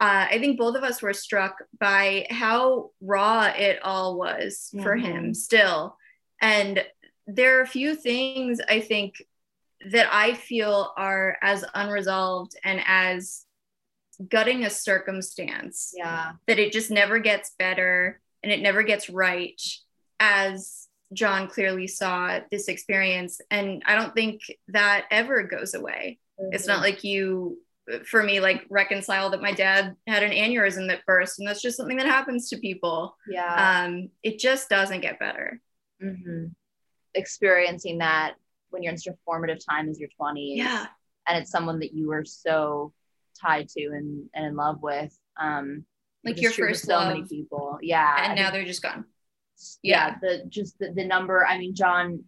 uh, 0.00 0.26
I 0.30 0.38
think 0.40 0.58
both 0.58 0.76
of 0.76 0.82
us 0.82 1.00
were 1.00 1.14
struck 1.14 1.62
by 1.78 2.26
how 2.30 2.90
raw 3.00 3.44
it 3.56 3.78
all 3.82 4.18
was 4.18 4.70
for 4.82 4.94
him 4.96 5.32
still. 5.32 5.96
And 6.42 6.84
there 7.26 7.58
are 7.58 7.62
a 7.62 7.66
few 7.66 7.94
things 7.94 8.60
I 8.68 8.80
think 8.80 9.22
that 9.90 10.08
I 10.12 10.34
feel 10.34 10.92
are 10.96 11.38
as 11.40 11.64
unresolved 11.74 12.56
and 12.64 12.80
as 12.86 13.44
gutting 14.28 14.64
a 14.64 14.70
circumstance 14.70 15.92
Yeah. 15.96 16.32
that 16.46 16.58
it 16.58 16.72
just 16.72 16.90
never 16.90 17.18
gets 17.18 17.50
better 17.58 18.20
and 18.46 18.52
it 18.52 18.62
never 18.62 18.84
gets 18.84 19.10
right 19.10 19.60
as 20.20 20.86
John 21.12 21.48
clearly 21.48 21.88
saw 21.88 22.38
this 22.48 22.68
experience. 22.68 23.40
And 23.50 23.82
I 23.84 23.96
don't 23.96 24.14
think 24.14 24.40
that 24.68 25.06
ever 25.10 25.42
goes 25.42 25.74
away. 25.74 26.20
It's 26.52 26.68
not 26.68 26.80
like 26.80 27.02
you, 27.02 27.58
for 28.04 28.22
me, 28.22 28.38
like 28.38 28.64
reconcile 28.70 29.30
that 29.30 29.42
my 29.42 29.50
dad 29.50 29.96
had 30.06 30.22
an 30.22 30.30
aneurysm 30.30 30.86
that 30.86 31.04
burst, 31.06 31.40
and 31.40 31.48
that's 31.48 31.60
just 31.60 31.76
something 31.76 31.96
that 31.96 32.06
happens 32.06 32.48
to 32.50 32.58
people. 32.58 33.16
Yeah. 33.28 33.86
Um, 33.86 34.10
it 34.22 34.38
just 34.38 34.68
doesn't 34.68 35.00
get 35.00 35.18
better. 35.18 35.60
Mm-hmm. 36.00 36.46
Experiencing 37.14 37.98
that 37.98 38.34
when 38.70 38.84
you're 38.84 38.92
in 38.92 38.98
such 38.98 39.12
a 39.12 39.18
formative 39.24 39.58
time 39.68 39.88
as 39.88 39.98
your 39.98 40.10
20s. 40.20 40.56
Yeah. 40.56 40.86
And 41.26 41.42
it's 41.42 41.50
someone 41.50 41.80
that 41.80 41.94
you 41.94 42.10
were 42.10 42.24
so 42.24 42.92
tied 43.40 43.68
to 43.70 43.86
and, 43.86 44.28
and 44.34 44.46
in 44.46 44.54
love 44.54 44.82
with. 44.82 45.18
Um, 45.36 45.84
Like 46.26 46.40
your 46.42 46.50
first 46.52 46.84
so 46.84 46.98
many 47.06 47.22
people. 47.24 47.78
Yeah. 47.82 48.14
I 48.18 48.24
and 48.26 48.36
now 48.36 48.42
think- 48.44 48.52
they're 48.54 48.64
just 48.64 48.82
gone. 48.82 49.04
yeah, 49.82 50.16
the 50.20 50.44
just 50.48 50.78
the, 50.78 50.90
the 50.92 51.04
number. 51.04 51.46
I 51.46 51.58
mean, 51.58 51.74
John 51.74 52.24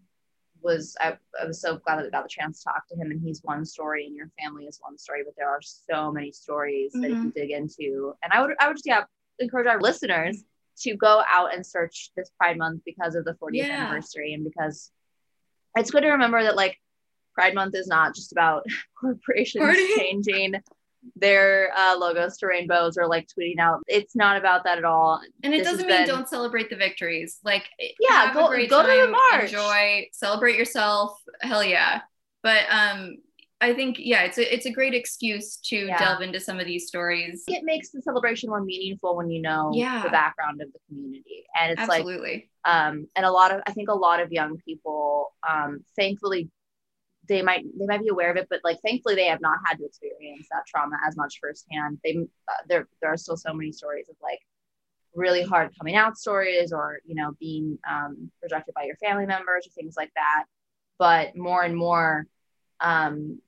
was 0.63 0.97
I, 1.01 1.17
I 1.41 1.45
was 1.47 1.61
so 1.61 1.77
glad 1.79 1.97
that 1.99 2.05
we 2.05 2.11
got 2.11 2.23
the 2.25 2.29
chance 2.29 2.59
to 2.61 2.65
talk 2.65 2.89
to 2.89 2.97
him 2.97 3.11
and 3.13 3.21
he's 3.23 3.41
one 3.45 3.65
story 3.65 4.07
and 4.07 4.17
your 4.17 4.31
family 4.43 4.65
is 4.65 4.79
one 4.83 4.99
story, 4.99 5.23
but 5.25 5.35
there 5.37 5.49
are 5.49 5.61
so 5.63 6.11
many 6.11 6.33
stories 6.33 6.93
that 6.95 7.03
Mm-hmm. 7.03 7.09
you 7.15 7.21
can 7.21 7.31
dig 7.31 7.51
into. 7.53 8.15
And 8.23 8.33
I 8.33 8.41
would 8.41 8.55
I 8.61 8.67
would 8.69 8.77
just 8.77 8.87
yeah 8.87 9.05
encourage 9.39 9.67
our 9.69 9.81
listeners 9.81 10.43
to 10.81 10.97
go 10.97 11.23
out 11.29 11.55
and 11.55 11.65
search 11.67 12.11
this 12.17 12.31
Pride 12.39 12.57
Month 12.59 12.83
because 12.85 13.15
of 13.15 13.25
the 13.25 13.33
40th 13.35 13.51
Yeah. 13.53 13.87
anniversary 13.87 14.33
and 14.35 14.43
because 14.45 14.91
it's 15.77 15.91
good 15.91 16.01
to 16.03 16.11
remember 16.11 16.43
that 16.43 16.57
like 16.57 16.77
Pride 17.35 17.55
Month 17.55 17.75
is 17.77 17.87
not 17.87 18.15
just 18.17 18.33
about 18.33 18.65
corporations 19.01 19.63
Party. 19.65 19.87
changing 19.97 20.55
their 21.17 21.73
uh, 21.77 21.97
logos 21.97 22.37
to 22.39 22.47
rainbows 22.47 22.97
or 22.97 23.07
like 23.07 23.27
tweeting 23.29 23.59
out. 23.59 23.81
It's 23.87 24.15
not 24.17 24.37
about 24.37 24.65
that 24.65 24.79
at 24.79 24.85
all. 24.85 25.21
And 25.43 25.55
it 25.55 25.59
This 25.59 25.69
doesn't 25.69 25.87
mean 25.87 25.97
been- 25.99 26.09
don't 26.09 26.29
celebrate 26.29 26.71
the 26.71 26.77
victories. 26.77 27.39
Like, 27.45 27.65
Yeah, 28.01 28.27
have 28.27 28.35
go- 28.35 28.49
go 28.49 28.57
to 28.57 28.67
the 28.67 28.69
time, 28.69 29.11
march. 29.33 29.45
enjoy, 29.45 30.09
celebrate 30.13 30.57
yourself. 30.57 31.21
Hell 31.41 31.65
yeah! 31.65 32.03
But 32.43 32.63
um, 32.71 33.17
I 33.61 33.75
think 33.75 33.97
yeah, 33.99 34.23
it's 34.23 34.39
a 34.39 34.55
it's 34.55 34.67
a 34.67 34.71
great 34.71 34.95
excuse 34.95 35.57
to 35.69 35.77
Yeah. 35.87 35.99
delve 35.99 36.23
into 36.23 36.39
some 36.41 36.61
of 36.61 36.67
these 36.67 36.87
stories. 36.87 37.43
it 37.49 37.65
makes 37.65 37.91
the 37.91 38.01
celebration 38.03 38.49
more 38.51 38.61
meaningful 38.63 39.17
when 39.17 39.31
you 39.31 39.43
know 39.43 39.71
Yeah. 39.75 40.03
the 40.03 40.11
background 40.11 40.61
of 40.63 40.73
the 40.73 40.79
community 40.89 41.45
and 41.61 41.77
it's 41.77 41.89
like 41.89 42.05
um 42.65 43.09
and 43.17 43.25
a 43.27 43.31
lot 43.31 43.53
of 43.53 43.61
i 43.67 43.73
think 43.73 43.89
a 43.89 43.95
lot 43.95 44.21
of 44.21 44.31
young 44.31 44.59
people 44.59 45.33
um 45.49 45.81
thankfully 45.97 46.49
they 47.29 47.43
might 47.43 47.65
they 47.79 47.87
might 47.87 48.01
be 48.01 48.09
aware 48.09 48.31
of 48.31 48.37
it 48.37 48.47
but 48.51 48.61
like 48.65 48.79
thankfully 48.85 49.15
they 49.15 49.27
have 49.27 49.41
not 49.41 49.59
had 49.67 49.79
to 49.79 49.85
experience 49.85 50.47
that 50.51 50.67
trauma 50.67 50.97
as 51.07 51.17
much 51.17 51.39
firsthand. 51.41 51.99
They 52.03 52.17
uh, 52.49 52.63
there 52.69 52.89
there 53.01 53.13
are 53.13 53.17
still 53.17 53.37
so 53.37 53.53
many 53.53 53.73
stories 53.73 54.09
of 54.09 54.17
like 54.23 54.41
really 55.15 55.43
hard 55.43 55.71
coming 55.79 55.97
out 55.97 56.17
stories 56.17 56.73
or 56.73 57.01
you 57.05 57.15
know 57.15 57.33
being 57.39 57.79
um, 57.89 58.31
rejected 58.43 58.75
by 58.75 58.85
your 58.85 58.97
family 58.97 59.27
members 59.27 59.67
or 59.67 59.71
things 59.71 59.95
like 59.97 60.11
that. 60.17 60.45
But 60.99 61.37
more 61.37 61.63
and 61.63 61.77
more 61.77 62.27
um, 62.81 63.41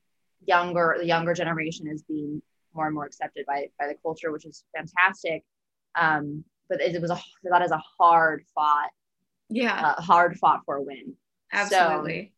younger 0.45 0.95
the 0.99 1.05
younger 1.05 1.33
generation 1.33 1.87
is 1.87 2.03
being 2.03 2.41
more 2.73 2.85
and 2.85 2.95
more 2.95 3.05
accepted 3.05 3.45
by 3.45 3.67
by 3.79 3.87
the 3.87 3.95
culture 4.01 4.31
which 4.31 4.45
is 4.45 4.63
fantastic. 4.75 5.43
Um, 5.99 6.43
but 6.69 6.79
it, 6.79 6.95
it 6.95 7.01
was 7.01 7.11
a 7.11 7.19
that 7.43 7.61
is 7.61 7.71
a 7.71 7.81
hard 7.97 8.43
fought 8.55 8.91
Yeah, 9.49 9.93
uh, 9.97 10.01
hard 10.01 10.37
fought 10.37 10.61
for 10.65 10.81
win. 10.81 11.15
Absolutely. 11.51 12.33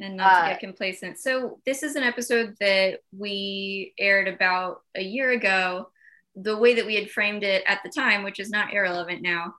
And 0.00 0.16
not 0.16 0.32
uh, 0.32 0.42
to 0.42 0.50
get 0.50 0.60
complacent. 0.60 1.18
So 1.18 1.58
this 1.66 1.82
is 1.82 1.96
an 1.96 2.02
episode 2.02 2.54
that 2.60 3.00
we 3.16 3.94
aired 3.98 4.28
about 4.28 4.82
a 4.94 5.02
year 5.02 5.30
ago. 5.30 5.90
The 6.36 6.56
way 6.56 6.74
that 6.74 6.86
we 6.86 6.94
had 6.94 7.10
framed 7.10 7.42
it 7.42 7.62
at 7.66 7.80
the 7.82 7.90
time, 7.90 8.22
which 8.22 8.40
is 8.40 8.50
not 8.50 8.72
irrelevant 8.72 9.22
now, 9.22 9.54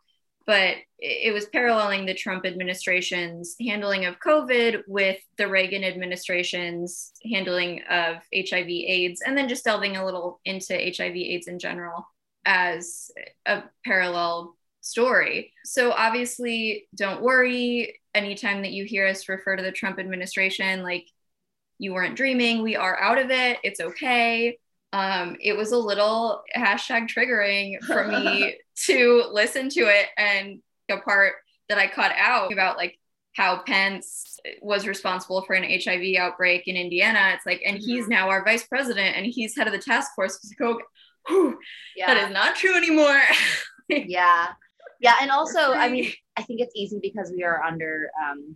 but 0.46 0.78
it 1.00 1.30
it 1.32 1.34
was 1.34 1.46
paralleling 1.48 2.06
the 2.06 2.14
Trump 2.14 2.46
administration's 2.46 3.56
handling 3.60 4.06
of 4.06 4.20
COVID 4.20 4.84
with 4.88 5.20
the 5.38 5.48
Reagan 5.48 5.84
administration's 5.84 7.12
handling 7.32 7.82
of 7.90 8.18
HIV 8.36 8.68
AIDS, 8.68 9.22
and 9.26 9.38
then 9.38 9.50
just 9.50 9.64
delving 9.66 9.98
a 9.98 10.06
little 10.06 10.40
into 10.46 10.74
HIV 10.74 11.16
AIDS 11.16 11.48
in 11.48 11.60
general 11.60 12.06
as 12.46 13.12
a 13.46 13.64
parallel 13.86 14.56
story. 14.82 15.54
So 15.64 15.92
obviously, 15.92 16.88
don't 16.96 17.22
worry. 17.22 18.00
Anytime 18.14 18.64
that 18.64 18.74
you 18.74 18.84
hear 18.84 19.08
us 19.08 19.30
refer 19.30 19.56
to 19.56 19.64
the 19.64 19.72
Trump 19.72 20.00
administration, 20.00 20.84
like 20.84 21.08
you 21.78 21.94
weren't 21.94 22.18
dreaming, 22.18 22.62
we 22.62 22.76
are 22.76 23.00
out 23.00 23.18
of 23.18 23.32
it. 23.32 23.60
It's 23.64 23.80
okay. 23.80 24.58
Um, 24.94 25.38
it 25.40 25.56
was 25.56 25.72
a 25.72 25.78
little 25.78 26.44
hashtag 26.56 27.08
triggering 27.08 27.82
for 27.84 28.08
me 28.08 28.58
to 28.86 29.24
listen 29.32 29.70
to 29.70 29.82
it 29.82 30.08
and 30.18 30.62
the 30.90 30.98
part 30.98 31.34
that 31.70 31.78
I 31.78 31.88
cut 31.88 32.12
out 32.18 32.52
about 32.52 32.76
like 32.76 32.98
how 33.34 33.64
Pence 33.64 34.38
was 34.62 34.86
responsible 34.86 35.44
for 35.44 35.54
an 35.54 35.64
HIV 35.64 36.18
outbreak 36.20 36.68
in 36.68 36.76
Indiana. 36.76 37.32
It's 37.34 37.46
like, 37.46 37.62
and 37.66 37.78
he's 37.78 38.10
now 38.10 38.30
our 38.30 38.44
vice 38.44 38.68
president 38.68 39.16
and 39.16 39.26
he's 39.26 39.56
head 39.56 39.68
of 39.68 39.74
the 39.74 39.80
task 39.80 40.12
force. 40.16 40.36
It's 40.36 40.54
like, 40.60 40.70
oh, 40.70 40.82
whew, 41.28 41.58
yeah 41.96 42.14
that 42.14 42.28
is 42.28 42.34
not 42.34 42.56
true 42.56 42.76
anymore. 42.76 43.22
yeah 43.90 44.48
yeah 45.01 45.15
and 45.22 45.29
also 45.31 45.74
i 45.74 45.89
mean 45.89 46.05
i 46.38 46.41
think 46.43 46.62
it's 46.62 46.75
easy 46.75 47.00
because 47.01 47.31
we 47.36 47.43
are 47.43 47.62
under 47.63 48.10
um, 48.24 48.55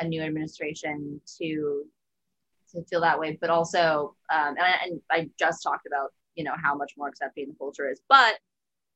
a 0.00 0.04
new 0.08 0.20
administration 0.22 1.20
to 1.38 1.84
to 2.72 2.82
feel 2.84 3.00
that 3.00 3.18
way 3.18 3.38
but 3.40 3.50
also 3.50 4.16
um, 4.32 4.56
and, 4.58 4.60
I, 4.60 4.74
and 4.84 5.00
i 5.10 5.30
just 5.38 5.62
talked 5.62 5.86
about 5.86 6.12
you 6.34 6.42
know 6.44 6.54
how 6.60 6.74
much 6.74 6.92
more 6.98 7.08
accepting 7.08 7.48
the 7.48 7.54
culture 7.56 7.88
is 7.90 8.00
but 8.08 8.34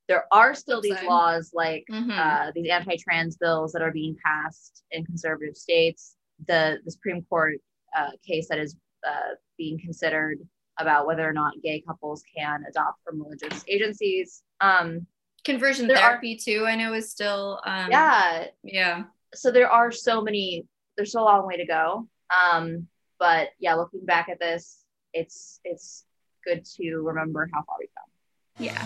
there 0.09 0.25
are 0.31 0.55
still 0.55 0.81
these 0.81 0.97
laws 1.07 1.51
like 1.53 1.85
Mhm. 1.89 2.17
uh, 2.17 2.51
these 2.55 2.67
anti-trans 2.69 3.37
bills 3.37 3.71
that 3.73 3.83
are 3.83 3.91
being 3.91 4.17
passed 4.25 4.83
in 4.89 5.05
conservative 5.05 5.55
states. 5.55 6.15
The 6.47 6.79
the 6.83 6.89
supreme 6.91 7.21
court 7.29 7.59
uh, 7.95 8.11
case 8.27 8.47
that 8.49 8.57
is 8.57 8.75
uh, 9.07 9.35
being 9.55 9.77
considered 9.79 10.39
about 10.79 11.05
whether 11.05 11.29
or 11.29 11.33
not 11.33 11.61
gay 11.61 11.81
couples 11.81 12.23
can 12.35 12.63
adopt 12.67 13.03
from 13.03 13.21
religious 13.21 13.63
agencies. 13.67 14.41
Um, 14.61 15.05
Conversion 15.43 15.87
There 15.87 15.97
are- 15.97 16.01
therapy 16.11 16.35
too, 16.35 16.65
I 16.67 16.75
know 16.75 16.93
is 16.93 17.09
still 17.11 17.61
um 17.65 17.89
yeah 17.91 18.45
yeah. 18.63 19.03
so 19.33 19.51
there 19.51 19.69
are 19.69 19.91
so 19.91 20.21
many 20.21 20.65
there's 20.97 21.09
still 21.09 21.23
a 21.23 21.25
long 21.25 21.47
way 21.47 21.57
to 21.57 21.65
go 21.65 22.07
um 22.35 22.87
but 23.19 23.49
yeah 23.59 23.75
looking 23.75 24.05
back 24.05 24.29
at 24.29 24.39
this 24.39 24.83
it's 25.13 25.59
it's 25.63 26.05
good 26.45 26.63
to 26.77 26.97
remember 26.97 27.49
how 27.53 27.63
far 27.63 27.75
we've 27.79 27.89
come 27.97 28.65
Yeah. 28.65 28.85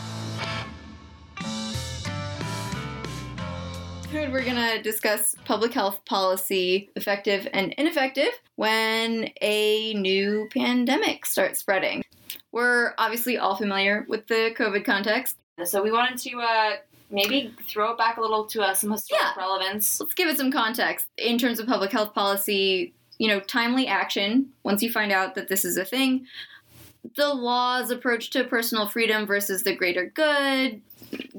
We're 4.13 4.43
going 4.43 4.55
to 4.55 4.79
discuss 4.83 5.35
public 5.43 5.73
health 5.73 6.05
policy, 6.05 6.91
effective 6.95 7.47
and 7.51 7.73
ineffective, 7.79 8.29
when 8.57 9.31
a 9.41 9.95
new 9.95 10.47
pandemic 10.53 11.25
starts 11.25 11.59
spreading. 11.59 12.03
We're 12.51 12.93
obviously 12.99 13.39
all 13.39 13.55
familiar 13.55 14.05
with 14.07 14.27
the 14.27 14.53
COVID 14.55 14.85
context. 14.85 15.37
So 15.63 15.83
we 15.83 15.91
wanted 15.91 16.17
to 16.19 16.39
uh, 16.39 16.71
maybe 17.11 17.53
throw 17.67 17.91
it 17.91 17.97
back 17.97 18.17
a 18.17 18.21
little 18.21 18.45
to 18.47 18.61
uh, 18.63 18.73
some 18.73 18.91
historical 18.91 19.27
Yeah. 19.27 19.39
relevance. 19.41 19.99
let's 19.99 20.13
give 20.15 20.27
it 20.29 20.37
some 20.37 20.51
context 20.51 21.07
in 21.17 21.37
terms 21.37 21.59
of 21.59 21.67
public 21.67 21.91
health 21.91 22.13
policy 22.13 22.93
you 23.19 23.27
know 23.27 23.39
timely 23.39 23.85
action 23.87 24.49
once 24.63 24.81
you 24.81 24.91
find 24.91 25.11
out 25.11 25.35
that 25.35 25.47
this 25.47 25.63
is 25.63 25.77
a 25.77 25.85
thing 25.85 26.25
the 27.15 27.27
law's 27.31 27.91
approach 27.91 28.31
to 28.31 28.43
personal 28.43 28.87
freedom 28.89 29.27
versus 29.27 29.61
the 29.61 29.75
greater 29.75 30.07
good 30.15 30.81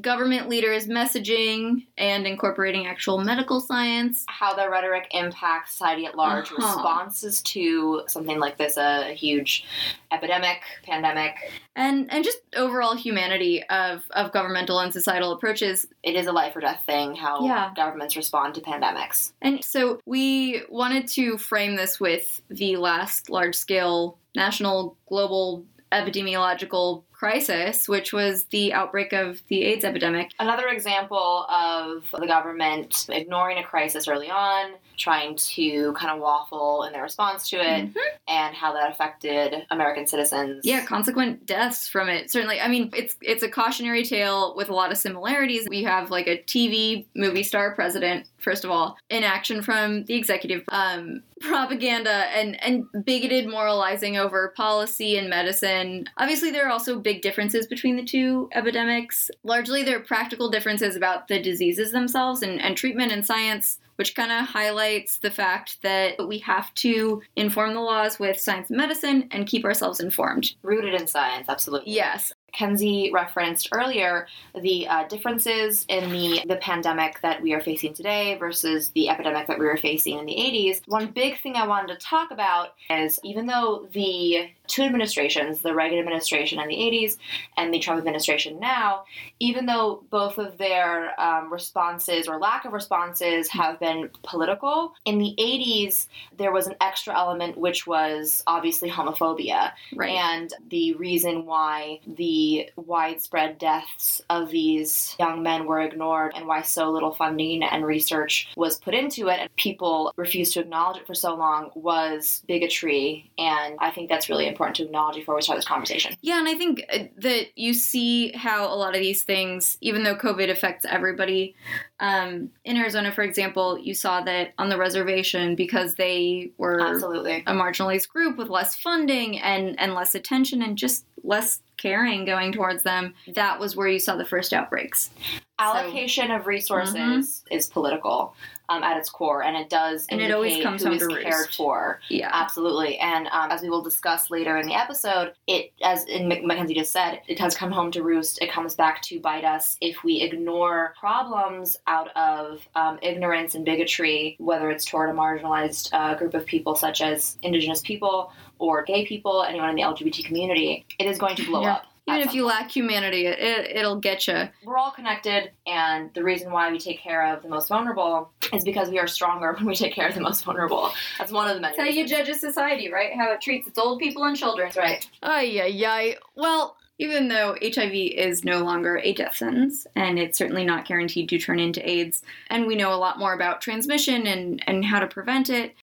government 0.00 0.48
leaders 0.48 0.86
messaging 0.86 1.86
and 1.96 2.26
incorporating 2.26 2.86
actual 2.86 3.18
medical 3.18 3.60
science 3.60 4.24
How 4.28 4.54
the 4.54 4.68
rhetoric 4.68 5.06
impacts 5.12 5.72
society 5.72 6.04
at 6.06 6.16
large, 6.16 6.50
Uh-huh. 6.52 6.74
responses 6.76 7.40
to 7.42 8.02
something 8.06 8.38
like 8.38 8.56
this, 8.58 8.76
a 8.76 9.12
huge 9.14 9.64
epidemic, 10.12 10.60
pandemic. 10.84 11.34
and 11.76 12.12
and 12.12 12.22
just 12.24 12.38
overall 12.56 12.94
humanity 12.94 13.62
of 13.64 14.02
of 14.12 14.30
governmental 14.32 14.78
and 14.80 14.92
societal 14.92 15.32
approaches 15.32 15.86
It 16.02 16.14
is 16.16 16.26
a 16.26 16.32
life 16.32 16.54
or 16.56 16.60
death 16.60 16.82
thing 16.86 17.14
how 17.16 17.44
Yeah. 17.44 17.72
governments 17.74 18.16
respond 18.16 18.54
to 18.54 18.60
pandemics. 18.60 19.32
And 19.42 19.64
so 19.64 20.00
we 20.06 20.62
wanted 20.68 21.08
to 21.08 21.38
frame 21.38 21.76
this 21.76 21.98
with 21.98 22.40
the 22.50 22.76
last 22.76 23.30
large 23.30 23.54
scale 23.54 24.18
national 24.36 24.96
global 25.08 25.64
epidemiological 25.92 27.04
crisis, 27.24 27.88
which 27.88 28.12
was 28.12 28.44
the 28.50 28.74
outbreak 28.74 29.14
of 29.14 29.42
the 29.48 29.62
AIDS 29.62 29.82
epidemic. 29.82 30.30
Another 30.38 30.68
example 30.68 31.46
of 31.48 32.04
the 32.12 32.26
government 32.26 33.06
ignoring 33.08 33.56
a 33.56 33.64
crisis 33.64 34.06
early 34.06 34.28
on, 34.28 34.74
trying 34.98 35.34
to 35.36 35.94
kind 35.94 36.12
of 36.12 36.20
waffle 36.20 36.84
in 36.84 36.92
their 36.92 37.02
response 37.02 37.48
to 37.48 37.56
it, 37.56 37.88
and 38.28 38.54
how 38.54 38.74
that 38.74 38.92
affected 38.92 39.66
American 39.70 40.06
citizens. 40.06 40.66
Yeah, 40.66 40.84
consequent 40.84 41.46
deaths 41.46 41.88
from 41.88 42.10
it. 42.10 42.30
Certainly, 42.30 42.60
I 42.60 42.68
mean, 42.68 42.90
it's 42.94 43.16
it's 43.22 43.42
a 43.42 43.48
cautionary 43.48 44.04
tale 44.04 44.54
with 44.54 44.68
a 44.68 44.74
lot 44.74 44.92
of 44.92 44.98
similarities. 44.98 45.66
We 45.68 45.82
have 45.84 46.10
like 46.10 46.26
a 46.26 46.42
TV 46.42 47.06
movie 47.16 47.42
star 47.42 47.74
president, 47.74 48.26
first 48.38 48.64
of 48.64 48.70
all, 48.70 48.98
inaction 49.08 49.62
from 49.62 50.04
the 50.04 50.14
executive, 50.14 50.62
um, 50.68 51.22
propaganda, 51.40 52.26
and 52.34 52.62
and 52.62 52.86
bigoted 53.04 53.46
moralizing 53.46 54.18
over 54.18 54.52
policy 54.56 55.16
and 55.16 55.30
medicine. 55.30 56.06
Obviously, 56.18 56.50
there 56.50 56.66
are 56.66 56.70
also 56.70 56.98
big 56.98 57.13
differences 57.22 57.66
between 57.66 57.96
the 57.96 58.04
two 58.04 58.48
epidemics. 58.52 59.30
Largely, 59.42 59.82
there 59.82 59.96
are 59.96 60.00
practical 60.00 60.50
differences 60.50 60.96
about 60.96 61.28
the 61.28 61.40
diseases 61.40 61.92
themselves 61.92 62.42
and, 62.42 62.60
and 62.60 62.76
treatment 62.76 63.12
and 63.12 63.24
science 63.24 63.78
which 63.96 64.14
kind 64.14 64.32
of 64.32 64.46
highlights 64.46 65.18
the 65.18 65.30
fact 65.30 65.80
that 65.82 66.26
we 66.26 66.38
have 66.38 66.72
to 66.74 67.22
inform 67.36 67.74
the 67.74 67.80
laws 67.80 68.18
with 68.18 68.38
science 68.38 68.68
and 68.70 68.76
medicine 68.76 69.28
and 69.30 69.46
keep 69.46 69.64
ourselves 69.64 70.00
informed. 70.00 70.54
Rooted 70.62 70.94
in 70.94 71.06
science, 71.06 71.48
absolutely. 71.48 71.92
Yes. 71.92 72.32
Kenzie 72.54 73.10
referenced 73.12 73.68
earlier 73.72 74.26
the 74.54 74.86
uh, 74.86 75.06
differences 75.08 75.84
in 75.88 76.10
the, 76.10 76.42
the 76.46 76.56
pandemic 76.56 77.20
that 77.20 77.42
we 77.42 77.52
are 77.52 77.60
facing 77.60 77.92
today 77.92 78.36
versus 78.38 78.90
the 78.90 79.08
epidemic 79.08 79.46
that 79.48 79.58
we 79.58 79.66
were 79.66 79.76
facing 79.76 80.18
in 80.18 80.26
the 80.26 80.32
80s. 80.32 80.80
One 80.86 81.08
big 81.08 81.40
thing 81.40 81.56
I 81.56 81.66
wanted 81.66 81.92
to 81.98 82.06
talk 82.06 82.30
about 82.30 82.74
is 82.88 83.18
even 83.24 83.46
though 83.46 83.88
the 83.92 84.50
two 84.66 84.82
administrations, 84.82 85.60
the 85.60 85.74
Reagan 85.74 85.98
administration 85.98 86.60
in 86.60 86.68
the 86.68 86.76
80s 86.76 87.18
and 87.56 87.74
the 87.74 87.78
Trump 87.78 87.98
administration 87.98 88.58
now, 88.60 89.04
even 89.40 89.66
though 89.66 90.04
both 90.10 90.38
of 90.38 90.56
their 90.56 91.20
um, 91.20 91.52
responses 91.52 92.28
or 92.28 92.38
lack 92.38 92.64
of 92.64 92.72
responses 92.72 93.48
have 93.48 93.80
been 93.80 94.08
political, 94.22 94.94
in 95.04 95.18
the 95.18 95.34
80s 95.38 96.06
there 96.36 96.52
was 96.52 96.66
an 96.66 96.76
extra 96.80 97.14
element 97.14 97.58
which 97.58 97.86
was 97.86 98.42
obviously 98.46 98.88
homophobia. 98.88 99.72
Right. 99.94 100.10
And 100.10 100.52
the 100.70 100.94
reason 100.94 101.46
why 101.46 102.00
the 102.06 102.43
widespread 102.76 103.58
deaths 103.58 104.20
of 104.30 104.50
these 104.50 105.16
young 105.18 105.42
men 105.42 105.66
were 105.66 105.80
ignored 105.80 106.32
and 106.34 106.46
why 106.46 106.62
so 106.62 106.90
little 106.90 107.12
funding 107.14 107.62
and 107.62 107.84
research 107.84 108.48
was 108.56 108.78
put 108.78 108.94
into 108.94 109.28
it 109.28 109.38
and 109.40 109.56
people 109.56 110.12
refused 110.16 110.54
to 110.54 110.60
acknowledge 110.60 110.98
it 110.98 111.06
for 111.06 111.14
so 111.14 111.34
long 111.34 111.70
was 111.74 112.42
bigotry. 112.46 113.30
And 113.38 113.76
I 113.80 113.90
think 113.90 114.08
that's 114.08 114.28
really 114.28 114.46
important 114.46 114.76
to 114.76 114.84
acknowledge 114.84 115.16
before 115.16 115.34
we 115.34 115.42
start 115.42 115.58
this 115.58 115.66
conversation. 115.66 116.14
Yeah, 116.20 116.38
and 116.38 116.48
I 116.48 116.54
think 116.54 116.84
uh, 116.92 116.98
that 117.18 117.46
you 117.56 117.74
see 117.74 118.32
how 118.32 118.66
a 118.66 118.76
lot 118.76 118.94
of 118.94 119.00
these 119.00 119.22
things, 119.22 119.78
even 119.80 120.02
though 120.02 120.16
COVID 120.16 120.50
affects 120.50 120.84
everybody, 120.84 121.54
um, 122.00 122.50
in 122.64 122.76
Arizona, 122.76 123.12
for 123.12 123.22
example, 123.22 123.78
you 123.78 123.94
saw 123.94 124.20
that 124.22 124.52
on 124.58 124.68
the 124.68 124.76
reservation 124.76 125.54
because 125.54 125.94
they 125.94 126.50
were 126.58 126.80
Absolutely. 126.80 127.44
a 127.46 127.52
marginalized 127.52 128.08
group 128.08 128.36
with 128.36 128.48
less 128.48 128.74
funding 128.74 129.38
and, 129.40 129.78
and 129.80 129.94
less 129.94 130.14
attention 130.14 130.62
and 130.62 130.76
just 130.76 131.06
less 131.24 131.60
caring 131.76 132.24
going 132.24 132.52
towards 132.52 132.82
them, 132.82 133.14
that 133.34 133.58
was 133.58 133.74
where 133.74 133.88
you 133.88 133.98
saw 133.98 134.16
the 134.16 134.24
first 134.24 134.52
outbreaks. 134.52 135.10
Allocation 135.58 136.30
of 136.30 136.46
resources 136.46 136.94
mm-hmm. 136.94 137.54
is 137.54 137.68
political 137.68 138.34
um, 138.68 138.82
at 138.82 138.96
its 138.96 139.10
core, 139.10 139.42
and 139.42 139.56
it 139.56 139.68
does 139.68 140.06
And 140.10 140.20
it 140.20 140.30
always 140.30 140.62
comes 140.62 140.82
who 140.82 140.92
is 140.92 141.06
cared 141.06 141.50
for. 141.56 142.00
Yeah. 142.08 142.30
Absolutely, 142.32 142.98
and 142.98 143.26
um, 143.28 143.50
as 143.50 143.62
we 143.62 143.70
will 143.70 143.82
discuss 143.82 144.30
later 144.30 144.56
in 144.58 144.66
the 144.66 144.74
episode, 144.74 145.32
it 145.46 145.72
as 145.82 146.04
in 146.04 146.28
Mackenzie 146.28 146.74
just 146.74 146.92
said, 146.92 147.20
it 147.28 147.38
has 147.38 147.54
come 147.56 147.70
home 147.70 147.90
to 147.92 148.02
roost. 148.02 148.40
It 148.42 148.50
comes 148.50 148.74
back 148.74 149.02
to 149.02 149.20
bite 149.20 149.44
us 149.44 149.76
if 149.80 150.02
we 150.04 150.20
ignore 150.22 150.94
problems 150.98 151.76
out 151.86 152.14
of 152.16 152.66
um, 152.74 152.98
ignorance 153.02 153.54
and 153.54 153.64
bigotry, 153.64 154.36
whether 154.38 154.70
it's 154.70 154.84
toward 154.84 155.10
a 155.10 155.12
marginalized 155.12 155.90
uh, 155.92 156.14
group 156.14 156.34
of 156.34 156.46
people 156.46 156.74
such 156.74 157.00
as 157.02 157.38
Indigenous 157.42 157.80
people 157.80 158.32
or 158.58 158.82
gay 158.84 159.04
people, 159.04 159.42
anyone 159.42 159.68
in 159.70 159.76
the 159.76 159.82
LGBT 159.82 160.24
community. 160.24 160.84
It 160.98 161.06
is 161.06 161.18
going 161.18 161.36
to 161.36 161.46
blow 161.46 161.62
Yeah. 161.62 161.74
up. 161.74 161.86
Even 162.06 162.20
if 162.20 162.26
some 162.28 162.36
you 162.36 162.44
lack 162.44 162.70
humanity, 162.70 163.26
it, 163.26 163.38
it, 163.38 163.76
it'll 163.76 163.98
get 163.98 164.26
you. 164.28 164.48
we're 164.64 164.76
all 164.76 164.90
connected, 164.90 165.52
and 165.66 166.12
the 166.12 166.22
reason 166.22 166.52
why 166.52 166.70
we 166.70 166.78
take 166.78 167.00
care 167.00 167.34
of 167.34 167.42
the 167.42 167.48
most 167.48 167.68
vulnerable 167.68 168.30
is 168.52 168.62
because 168.62 168.90
we 168.90 168.98
are 168.98 169.06
stronger 169.06 169.52
when 169.56 169.64
we 169.64 169.74
take 169.74 169.94
care 169.94 170.08
of 170.08 170.14
the 170.14 170.20
most 170.20 170.44
vulnerable. 170.44 170.92
That's 171.18 171.32
one 171.32 171.48
of 171.48 171.54
the 171.54 171.60
many. 171.60 171.76
That's 171.76 171.88
how 171.88 171.94
you 171.94 172.02
reasons. 172.02 172.26
judge 172.26 172.36
a 172.36 172.38
society, 172.38 172.92
right? 172.92 173.14
How 173.14 173.32
it 173.32 173.40
treats 173.40 173.66
its 173.66 173.78
old 173.78 174.00
people 174.00 174.24
and 174.24 174.36
children. 174.36 174.66
That's 174.66 174.76
right. 174.76 175.08
Ay, 175.22 175.60
ay, 175.62 175.84
ay. 175.86 176.16
Well, 176.34 176.76
even 176.98 177.28
though 177.28 177.56
HIV 177.62 177.92
is 177.92 178.44
no 178.44 178.62
longer 178.62 178.98
a 178.98 179.12
death 179.14 179.36
sentence, 179.36 179.86
and 179.96 180.18
it's 180.18 180.38
certainly 180.38 180.64
not 180.64 180.86
guaranteed 180.86 181.28
to 181.30 181.38
turn 181.38 181.58
into 181.58 181.88
AIDS, 181.88 182.22
and 182.50 182.66
we 182.66 182.76
know 182.76 182.92
a 182.92 182.96
lot 182.96 183.18
more 183.18 183.32
about 183.32 183.60
transmission 183.60 184.26
and, 184.26 184.62
and 184.66 184.84
how 184.84 185.00
to 185.00 185.06
prevent 185.06 185.50
it, 185.50 185.74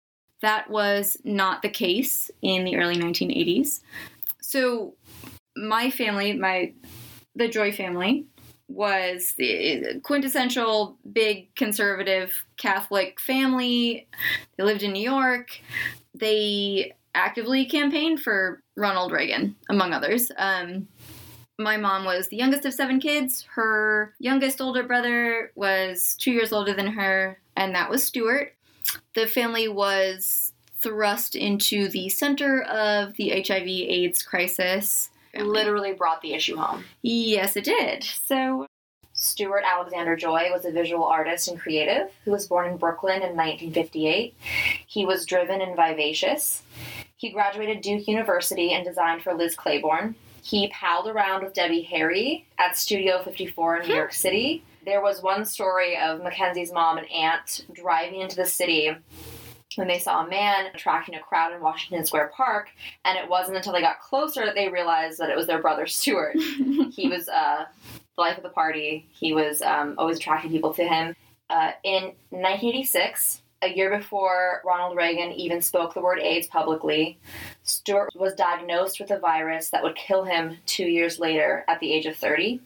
that 0.41 0.69
was 0.69 1.17
not 1.23 1.61
the 1.61 1.69
case 1.69 2.31
in 2.41 2.63
the 2.63 2.77
early 2.77 2.95
1980s. 2.95 3.81
So, 4.41 4.95
my 5.55 5.89
family, 5.89 6.33
my 6.33 6.73
the 7.35 7.47
Joy 7.47 7.71
family, 7.71 8.25
was 8.67 9.33
the 9.37 9.99
quintessential 10.03 10.97
big 11.11 11.53
conservative 11.55 12.45
Catholic 12.57 13.19
family. 13.19 14.07
They 14.57 14.63
lived 14.63 14.83
in 14.83 14.93
New 14.93 15.03
York. 15.03 15.59
They 16.13 16.93
actively 17.13 17.65
campaigned 17.65 18.21
for 18.21 18.63
Ronald 18.75 19.11
Reagan, 19.11 19.55
among 19.69 19.93
others. 19.93 20.31
Um, 20.37 20.87
my 21.59 21.77
mom 21.77 22.05
was 22.05 22.27
the 22.27 22.37
youngest 22.37 22.65
of 22.65 22.73
seven 22.73 22.99
kids. 22.99 23.45
Her 23.53 24.13
youngest 24.19 24.61
older 24.61 24.83
brother 24.83 25.51
was 25.55 26.15
two 26.19 26.31
years 26.31 26.51
older 26.51 26.73
than 26.73 26.87
her, 26.87 27.39
and 27.55 27.75
that 27.75 27.89
was 27.89 28.03
Stewart. 28.03 28.55
The 29.13 29.27
family 29.27 29.67
was 29.67 30.53
thrust 30.79 31.35
into 31.35 31.87
the 31.89 32.09
center 32.09 32.63
of 32.63 33.13
the 33.13 33.29
HIV 33.29 33.67
AIDS 33.67 34.23
crisis. 34.23 35.10
Literally 35.37 35.93
brought 35.93 36.21
the 36.21 36.33
issue 36.33 36.57
home. 36.57 36.83
Yes, 37.01 37.55
it 37.55 37.63
did. 37.63 38.03
So, 38.03 38.67
Stewart 39.13 39.63
Alexander 39.65 40.15
Joy 40.15 40.49
was 40.51 40.65
a 40.65 40.71
visual 40.71 41.03
artist 41.03 41.47
and 41.47 41.59
creative 41.59 42.09
who 42.25 42.31
was 42.31 42.47
born 42.47 42.71
in 42.71 42.77
Brooklyn 42.77 43.17
in 43.17 43.35
1958. 43.35 44.35
He 44.87 45.05
was 45.05 45.25
driven 45.25 45.61
and 45.61 45.75
vivacious. 45.75 46.63
He 47.17 47.29
graduated 47.29 47.81
Duke 47.81 48.07
University 48.07 48.73
and 48.73 48.83
designed 48.83 49.21
for 49.21 49.33
Liz 49.33 49.55
Claiborne. 49.55 50.15
He 50.41 50.69
palled 50.69 51.07
around 51.07 51.43
with 51.43 51.53
Debbie 51.53 51.83
Harry 51.83 52.47
at 52.57 52.75
Studio 52.75 53.21
54 53.21 53.77
in 53.77 53.87
New 53.87 53.95
York 53.95 54.13
City. 54.13 54.63
There 54.83 55.01
was 55.01 55.21
one 55.21 55.45
story 55.45 55.95
of 55.97 56.23
Mackenzie's 56.23 56.73
mom 56.73 56.97
and 56.97 57.09
aunt 57.11 57.65
driving 57.73 58.21
into 58.21 58.35
the 58.35 58.47
city 58.47 58.95
when 59.75 59.87
they 59.87 59.99
saw 59.99 60.25
a 60.25 60.29
man 60.29 60.67
attracting 60.73 61.15
a 61.15 61.19
crowd 61.19 61.53
in 61.53 61.61
Washington 61.61 62.05
Square 62.05 62.31
Park, 62.35 62.69
and 63.05 63.17
it 63.17 63.29
wasn't 63.29 63.57
until 63.57 63.73
they 63.73 63.81
got 63.81 64.01
closer 64.01 64.45
that 64.45 64.55
they 64.55 64.67
realized 64.67 65.19
that 65.19 65.29
it 65.29 65.37
was 65.37 65.47
their 65.47 65.61
brother 65.61 65.87
Stewart. 65.87 66.35
he 66.91 67.07
was 67.07 67.27
uh, 67.29 67.65
the 68.15 68.21
life 68.21 68.37
of 68.37 68.43
the 68.43 68.49
party. 68.49 69.07
He 69.11 69.33
was 69.33 69.61
um, 69.61 69.95
always 69.97 70.17
attracting 70.17 70.51
people 70.51 70.73
to 70.73 70.83
him. 70.83 71.15
Uh, 71.49 71.71
in 71.83 72.03
1986, 72.29 73.41
a 73.61 73.69
year 73.69 73.95
before 73.95 74.61
Ronald 74.65 74.97
Reagan 74.97 75.31
even 75.33 75.61
spoke 75.61 75.93
the 75.93 76.01
word 76.01 76.19
AIDS 76.19 76.47
publicly, 76.47 77.19
Stewart 77.63 78.09
was 78.15 78.33
diagnosed 78.33 78.99
with 78.99 79.11
a 79.11 79.19
virus 79.19 79.69
that 79.69 79.83
would 79.83 79.95
kill 79.95 80.23
him 80.23 80.57
two 80.65 80.85
years 80.85 81.19
later 81.19 81.63
at 81.67 81.79
the 81.79 81.91
age 81.91 82.05
of 82.05 82.15
30. 82.15 82.59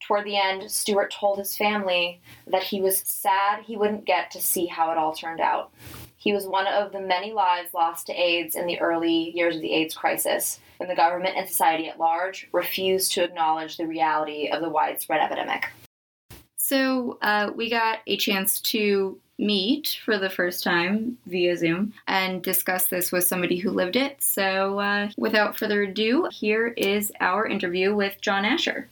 Toward 0.00 0.24
the 0.24 0.38
end, 0.38 0.70
Stewart 0.70 1.12
told 1.12 1.38
his 1.38 1.56
family 1.56 2.20
that 2.46 2.62
he 2.62 2.80
was 2.80 2.98
sad 3.00 3.64
he 3.64 3.76
wouldn't 3.76 4.06
get 4.06 4.30
to 4.30 4.40
see 4.40 4.66
how 4.66 4.90
it 4.90 4.96
all 4.96 5.12
turned 5.12 5.40
out. 5.40 5.70
He 6.18 6.32
was 6.32 6.46
one 6.46 6.66
of 6.66 6.92
the 6.92 7.00
many 7.00 7.32
lives 7.32 7.72
lost 7.72 8.06
to 8.08 8.12
AIDS 8.12 8.56
in 8.56 8.66
the 8.66 8.80
early 8.80 9.30
years 9.30 9.56
of 9.56 9.62
the 9.62 9.72
AIDS 9.72 9.94
crisis, 9.94 10.58
when 10.78 10.88
the 10.88 10.94
government 10.96 11.36
and 11.36 11.48
society 11.48 11.88
at 11.88 11.98
large 11.98 12.48
refused 12.52 13.12
to 13.12 13.22
acknowledge 13.22 13.76
the 13.76 13.86
reality 13.86 14.48
of 14.48 14.60
the 14.60 14.68
widespread 14.68 15.20
epidemic. 15.20 15.68
So 16.56 17.18
uh, 17.22 17.50
we 17.54 17.70
got 17.70 18.00
a 18.06 18.16
chance 18.16 18.60
to 18.60 19.18
meet 19.38 20.00
for 20.04 20.18
the 20.18 20.28
first 20.28 20.64
time 20.64 21.16
via 21.26 21.56
Zoom 21.56 21.92
and 22.08 22.42
discuss 22.42 22.88
this 22.88 23.12
with 23.12 23.24
somebody 23.24 23.56
who 23.56 23.70
lived 23.70 23.94
it. 23.94 24.20
So 24.20 24.80
uh, 24.80 25.10
without 25.16 25.56
further 25.56 25.84
ado, 25.84 26.28
here 26.32 26.68
is 26.76 27.12
our 27.20 27.46
interview 27.46 27.94
with 27.94 28.20
John 28.20 28.44
Ascher. 28.44 28.86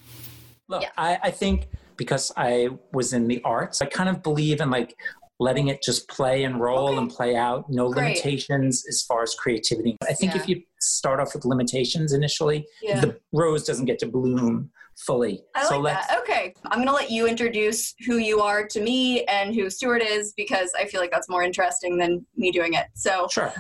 Look, 0.69 0.83
Yeah. 0.83 0.91
I, 0.97 1.19
I 1.25 1.31
think 1.33 1.69
because 1.97 2.33
I 2.37 2.69
was 2.93 3.13
in 3.13 3.27
the 3.27 3.43
arts, 3.43 3.83
I 3.83 3.87
kind 3.87 4.09
of 4.09 4.23
believe 4.23 4.61
in 4.61 4.71
like 4.71 4.97
letting 5.39 5.69
it 5.69 5.83
just 5.83 6.09
play 6.09 6.45
and 6.45 6.61
roll 6.61 6.89
Okay. 6.89 6.99
and 6.99 7.11
play 7.11 7.37
out. 7.37 7.69
No 7.69 7.91
Great. 7.91 8.09
limitations 8.09 8.85
as 8.89 9.03
far 9.03 9.23
as 9.23 9.35
creativity. 9.35 9.97
I 10.09 10.15
think 10.15 10.35
Yeah. 10.35 10.41
if 10.41 10.49
you 10.49 10.63
start 10.81 11.21
off 11.21 11.35
with 11.35 11.45
limitations 11.45 12.13
initially, 12.13 12.67
Yeah. 12.83 13.01
the 13.01 13.19
rose 13.33 13.65
doesn't 13.65 13.85
get 13.87 13.99
to 14.01 14.07
bloom 14.07 14.71
fully. 15.05 15.43
I 15.55 15.65
so 15.65 15.75
like 15.79 15.95
let's 15.95 16.07
that. 16.07 16.19
Okay. 16.21 16.55
I'm 16.67 16.79
going 16.79 16.87
to 16.87 16.93
let 16.95 17.11
you 17.11 17.27
introduce 17.27 17.95
who 18.07 18.17
you 18.17 18.41
are 18.41 18.67
to 18.67 18.81
me 18.81 19.25
and 19.25 19.55
who 19.55 19.69
Stewart 19.69 20.01
is 20.01 20.33
because 20.39 20.73
I 20.79 20.87
feel 20.87 21.03
like 21.03 21.11
that's 21.11 21.29
more 21.29 21.43
interesting 21.43 21.99
than 21.99 22.25
me 22.35 22.51
doing 22.51 22.73
it. 22.73 22.87
So, 22.95 23.29
Sure. 23.31 23.53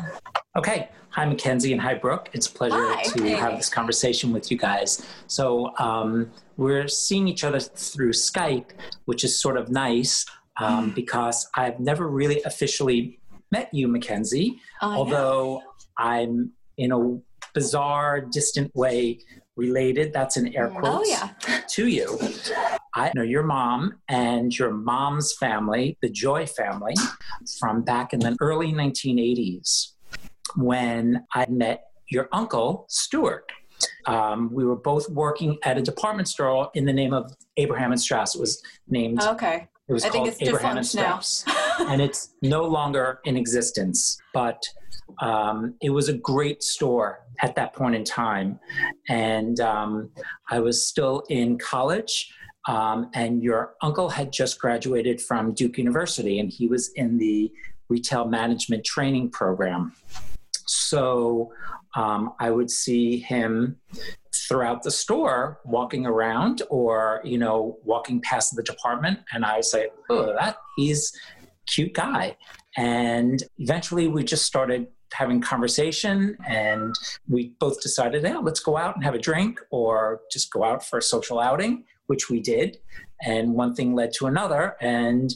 Okay. 0.56 0.88
Hi, 1.10 1.24
Mackenzie, 1.26 1.72
and 1.72 1.80
hi, 1.80 1.94
Brooke. 1.94 2.28
It's 2.34 2.46
a 2.46 2.52
pleasure 2.52 2.76
Hi. 2.76 3.02
to 3.02 3.22
Hey. 3.22 3.30
have 3.32 3.56
this 3.56 3.68
conversation 3.70 4.32
with 4.32 4.50
you 4.50 4.56
guys. 4.58 5.02
So, 5.26 5.74
um, 5.78 6.30
we're 6.58 6.88
seeing 6.88 7.26
each 7.28 7.44
other 7.44 7.58
through 7.60 8.12
Skype, 8.12 8.70
which 9.06 9.24
is 9.24 9.38
sort 9.40 9.56
of 9.58 9.70
nice 9.70 10.24
um, 10.58 10.90
because 10.94 11.48
I've 11.54 11.80
never 11.80 12.08
really 12.08 12.42
officially 12.42 13.20
met 13.50 13.72
you, 13.72 13.88
Mackenzie, 13.88 14.58
yeah. 14.82 14.88
although 14.88 15.62
I'm 15.98 16.52
in 16.76 16.92
a 16.92 17.18
bizarre, 17.54 18.20
distant 18.20 18.74
way 18.74 19.20
related. 19.56 20.12
That's 20.12 20.36
in 20.36 20.54
air 20.54 20.70
oh, 20.74 20.78
quotes 20.78 21.10
yeah. 21.10 21.30
to 21.70 21.86
you. 21.86 22.18
I 22.94 23.10
know 23.14 23.22
your 23.22 23.42
mom 23.42 23.94
and 24.08 24.56
your 24.56 24.70
mom's 24.70 25.32
family, 25.34 25.98
the 26.02 26.10
Joy 26.10 26.46
family, 26.46 26.94
from 27.58 27.82
back 27.82 28.12
in 28.12 28.20
the 28.20 28.36
early 28.40 28.72
1980s 28.72 29.92
when 30.56 31.24
I 31.34 31.46
met 31.48 31.84
your 32.08 32.28
uncle, 32.32 32.86
Stewart. 32.88 33.50
Um, 34.06 34.50
we 34.52 34.64
were 34.64 34.76
both 34.76 35.08
working 35.10 35.58
at 35.64 35.76
a 35.76 35.82
department 35.82 36.28
store 36.28 36.70
in 36.74 36.86
the 36.86 36.92
name 36.92 37.12
of 37.12 37.32
Abraham 37.56 37.92
and 37.92 38.00
Straus. 38.00 38.34
It 38.34 38.40
was 38.40 38.62
named, 38.88 39.22
Okay. 39.22 39.68
It 39.88 39.92
was 39.92 40.04
I 40.04 40.08
think 40.08 40.24
called 40.24 40.28
it's 40.28 40.42
Abraham 40.42 40.78
and 40.78 40.88
defunct 40.88 41.44
now. 41.46 41.92
And 41.92 42.02
it's 42.02 42.30
no 42.42 42.62
longer 42.62 43.20
in 43.24 43.36
existence, 43.36 44.18
but 44.34 44.62
um, 45.20 45.74
it 45.80 45.90
was 45.90 46.08
a 46.08 46.12
great 46.12 46.62
store 46.62 47.20
at 47.40 47.54
that 47.54 47.72
point 47.72 47.94
in 47.94 48.04
time. 48.04 48.58
And 49.08 49.60
um, 49.60 50.10
I 50.50 50.58
was 50.58 50.84
still 50.86 51.22
in 51.28 51.58
college. 51.58 52.32
Um, 52.68 53.10
and 53.14 53.44
your 53.44 53.74
uncle 53.80 54.08
had 54.08 54.32
just 54.32 54.58
graduated 54.58 55.20
from 55.20 55.54
Duke 55.54 55.78
University, 55.78 56.40
and 56.40 56.50
he 56.50 56.66
was 56.66 56.90
in 56.96 57.18
the 57.18 57.52
retail 57.88 58.26
management 58.26 58.84
training 58.84 59.30
program. 59.30 59.92
So 60.66 61.52
um, 61.94 62.32
I 62.40 62.50
would 62.50 62.70
see 62.70 63.18
him 63.18 63.76
throughout 64.48 64.82
the 64.82 64.90
store 64.90 65.60
walking 65.64 66.06
around 66.06 66.62
or 66.70 67.20
you 67.24 67.38
know 67.38 67.78
walking 67.84 68.20
past 68.20 68.54
the 68.54 68.62
department 68.62 69.18
and 69.32 69.44
i 69.44 69.60
say 69.60 69.88
oh 70.10 70.32
that 70.34 70.56
he's 70.76 71.12
cute 71.66 71.92
guy. 71.92 72.36
And 72.76 73.42
eventually 73.58 74.08
we 74.08 74.24
just 74.24 74.44
started 74.44 74.88
having 75.12 75.40
conversation 75.40 76.36
and 76.46 76.94
we 77.28 77.54
both 77.60 77.80
decided 77.80 78.24
yeah 78.24 78.38
let's 78.38 78.60
go 78.60 78.76
out 78.76 78.96
and 78.96 79.04
have 79.04 79.14
a 79.14 79.18
drink 79.18 79.60
or 79.70 80.20
just 80.30 80.50
go 80.50 80.64
out 80.64 80.84
for 80.84 80.98
a 80.98 81.02
social 81.02 81.38
outing 81.38 81.84
which 82.06 82.28
we 82.30 82.40
did. 82.40 82.78
And 83.22 83.54
one 83.54 83.74
thing 83.74 83.94
led 83.94 84.12
to 84.14 84.26
another 84.26 84.76
and 84.80 85.32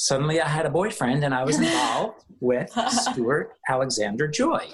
suddenly 0.00 0.40
i 0.40 0.48
had 0.48 0.66
a 0.66 0.70
boyfriend 0.70 1.24
and 1.24 1.34
i 1.34 1.44
was 1.44 1.58
involved 1.58 2.24
with 2.40 2.70
stewart 2.88 3.52
alexander 3.68 4.26
joy 4.26 4.66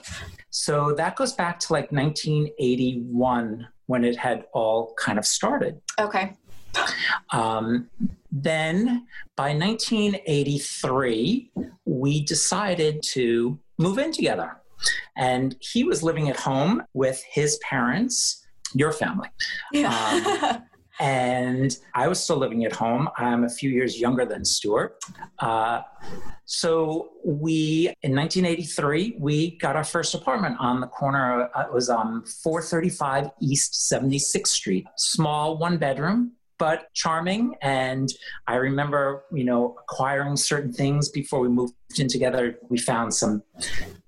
so 0.50 0.94
that 0.96 1.16
goes 1.16 1.32
back 1.34 1.58
to 1.60 1.72
like 1.74 1.92
1981 1.92 3.68
when 3.86 4.04
it 4.04 4.16
had 4.16 4.44
all 4.52 4.94
kind 4.98 5.18
of 5.18 5.26
started. 5.26 5.80
Okay. 5.98 6.34
Um, 7.30 7.88
then 8.30 9.06
by 9.36 9.54
1983, 9.54 11.50
we 11.84 12.24
decided 12.24 13.02
to 13.02 13.58
move 13.78 13.98
in 13.98 14.12
together. 14.12 14.56
And 15.16 15.56
he 15.60 15.84
was 15.84 16.02
living 16.02 16.28
at 16.28 16.36
home 16.36 16.82
with 16.92 17.22
his 17.30 17.58
parents, 17.58 18.46
your 18.74 18.92
family. 18.92 19.28
Yeah. 19.72 20.60
And 20.98 21.76
I 21.94 22.08
was 22.08 22.22
still 22.22 22.36
living 22.36 22.64
at 22.64 22.72
home. 22.72 23.08
I'm 23.18 23.44
a 23.44 23.50
few 23.50 23.70
years 23.70 24.00
younger 24.00 24.24
than 24.24 24.44
Stewart. 24.44 25.02
Uh, 25.38 25.82
so 26.46 27.10
we, 27.24 27.92
in 28.02 28.14
1983, 28.14 29.16
we 29.18 29.58
got 29.58 29.76
our 29.76 29.84
first 29.84 30.14
apartment 30.14 30.56
on 30.58 30.80
the 30.80 30.86
corner. 30.86 31.50
Uh, 31.54 31.62
it 31.62 31.72
was 31.72 31.90
on 31.90 32.24
435 32.24 33.30
East 33.40 33.92
76th 33.92 34.46
Street. 34.46 34.86
Small, 34.96 35.58
one 35.58 35.76
bedroom, 35.76 36.32
but 36.58 36.92
charming. 36.94 37.54
And 37.62 38.08
I 38.46 38.56
remember, 38.56 39.24
you 39.32 39.44
know, 39.44 39.76
acquiring 39.82 40.36
certain 40.36 40.72
things 40.72 41.08
before 41.08 41.40
we 41.40 41.48
moved 41.48 41.74
in 41.98 42.08
together. 42.08 42.58
We 42.68 42.78
found 42.78 43.14
some, 43.14 43.42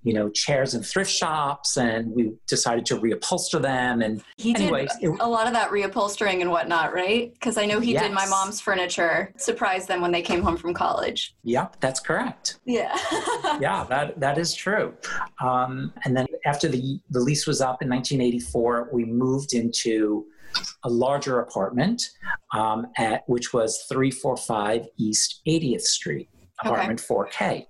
you 0.03 0.13
know, 0.13 0.29
chairs 0.29 0.73
in 0.73 0.83
thrift 0.83 1.11
shops, 1.11 1.77
and 1.77 2.11
we 2.13 2.33
decided 2.47 2.85
to 2.87 2.97
reupholster 2.97 3.61
them. 3.61 4.01
And 4.01 4.21
he 4.37 4.53
did 4.53 4.63
anyways, 4.63 4.91
it, 5.01 5.09
a 5.19 5.27
lot 5.27 5.47
of 5.47 5.53
that 5.53 5.71
reupholstering 5.71 6.41
and 6.41 6.49
whatnot, 6.49 6.93
right? 6.93 7.31
Because 7.33 7.57
I 7.57 7.65
know 7.65 7.79
he 7.79 7.93
did 7.93 8.11
my 8.11 8.25
mom's 8.27 8.59
furniture, 8.59 9.33
surprised 9.37 9.87
them 9.87 10.01
when 10.01 10.11
they 10.11 10.21
came 10.21 10.41
home 10.41 10.57
from 10.57 10.73
college. 10.73 11.35
Yep, 11.43 11.77
that's 11.79 11.99
correct. 11.99 12.59
Yeah. 12.65 12.97
yeah, 13.59 13.85
that 13.89 14.19
that 14.19 14.37
is 14.37 14.53
true. 14.53 14.93
Um, 15.41 15.93
and 16.03 16.15
then 16.15 16.27
after 16.45 16.67
the 16.67 16.99
the 17.09 17.19
lease 17.19 17.47
was 17.47 17.61
up 17.61 17.81
in 17.81 17.89
1984, 17.89 18.89
we 18.91 19.05
moved 19.05 19.53
into 19.53 20.25
a 20.83 20.89
larger 20.89 21.39
apartment 21.39 22.01
um, 22.53 22.87
at 22.97 23.23
which 23.27 23.53
was 23.53 23.83
345 23.89 24.87
East 24.97 25.41
80th 25.47 25.81
Street, 25.81 26.29
Okay. 26.65 26.69
apartment 26.73 26.99
4K, 27.01 27.67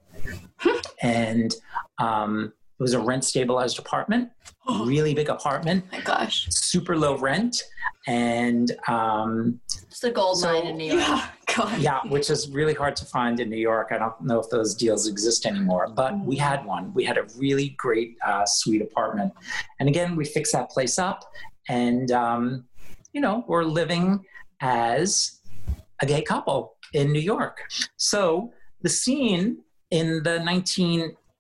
and 1.02 1.54
um, 2.00 2.54
it 2.80 2.84
was 2.84 2.94
a 2.94 3.00
rent 3.00 3.24
stabilized 3.24 3.78
apartment, 3.80 4.30
really 4.86 5.14
big 5.14 5.30
apartment, 5.30 5.86
my 5.92 6.02
gosh. 6.02 6.48
super 6.50 6.98
low 6.98 7.18
rent, 7.18 7.62
and 8.08 8.72
um, 8.88 9.60
Just 9.90 10.04
a 10.06 10.12
gold 10.12 10.40
So- 10.40 10.54
mine 10.54 10.68
in 10.68 10.78
New 10.78 10.94
York. 10.94 11.02
Yeah. 11.08 11.28
God. 11.56 11.80
yeah, 11.80 12.00
which 12.08 12.30
is 12.30 12.48
really 12.50 12.76
hard 12.76 12.96
to 12.98 13.06
find 13.06 13.40
in 13.40 13.50
New 13.50 13.58
York. 13.58 13.88
I 13.92 13.98
don't 13.98 14.22
know 14.22 14.40
if 14.40 14.50
those 14.52 14.76
deals 14.76 15.08
exist 15.08 15.48
anymore, 15.48 15.88
but 15.96 16.18
we 16.24 16.36
had 16.38 16.64
one. 16.64 16.94
We 16.94 17.04
had 17.04 17.18
a 17.18 17.26
really 17.38 17.70
great 17.80 18.16
uh, 18.26 18.46
suite 18.46 18.84
apartment. 18.84 19.34
And 19.80 19.90
again, 19.90 20.16
we 20.16 20.26
fixed 20.26 20.54
that 20.54 20.70
place 20.70 21.00
up, 21.00 21.24
and, 21.68 22.12
um, 22.12 22.66
you 23.14 23.22
know, 23.22 23.44
we're 23.48 23.64
living 23.64 24.26
as 24.62 25.40
a 26.02 26.06
gay 26.06 26.22
couple 26.22 26.76
in 26.94 27.12
New 27.12 27.20
York. 27.20 27.60
So 27.98 28.52
the 28.82 28.90
scene 28.90 29.60
in 29.92 30.22
the 30.24 30.40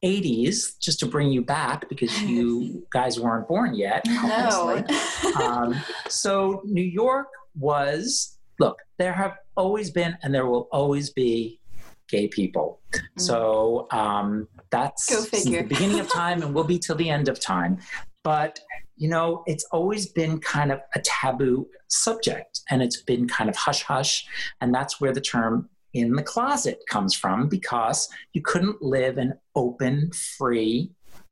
1980s, 0.04 0.80
just 0.80 1.00
to 1.00 1.06
bring 1.06 1.30
you 1.30 1.44
back 1.44 1.88
because 1.90 2.22
you 2.24 2.86
guys 2.92 3.20
weren't 3.20 3.48
born 3.48 3.76
yet. 3.76 4.06
No. 4.08 4.84
um, 5.42 5.76
so 6.08 6.62
New 6.66 6.84
York 6.84 7.28
was 7.58 8.38
look 8.60 8.78
there 8.98 9.14
have 9.14 9.38
always 9.56 9.90
been 9.90 10.18
and 10.22 10.34
there 10.34 10.46
will 10.46 10.68
always 10.72 11.10
be 11.10 11.60
gay 12.08 12.28
people 12.28 12.80
so 13.18 13.88
um, 13.92 14.48
that's 14.72 15.10
Go 15.10 15.22
since 15.22 15.44
figure. 15.44 15.62
the 15.64 15.68
beginning 15.68 16.00
of 16.00 16.10
time 16.14 16.42
and 16.42 16.54
will 16.54 16.64
be 16.64 16.80
till 16.80 16.96
the 16.96 17.10
end 17.10 17.28
of 17.28 17.40
time 17.40 17.80
but 18.24 18.60
you 19.00 19.10
know 19.10 19.44
it's 19.48 19.64
always 19.72 20.06
been 20.06 20.40
kind 20.40 20.72
of 20.72 20.80
a 20.94 21.00
taboo 21.04 21.68
subject 21.88 22.62
and 22.70 22.84
it's 22.84 23.02
been 23.02 23.28
kind 23.28 23.50
of 23.50 23.56
hush 23.56 23.82
hush 23.82 24.28
and 24.62 24.74
that's 24.74 25.02
where 25.02 25.14
the 25.14 25.22
term 25.22 25.68
in 25.94 26.14
the 26.14 26.24
closet 26.24 26.84
comes 26.88 27.16
from 27.16 27.48
because 27.48 28.10
you 28.34 28.42
couldn't 28.42 28.82
live 28.82 29.18
an 29.18 29.34
open 29.56 30.12
free 30.38 30.92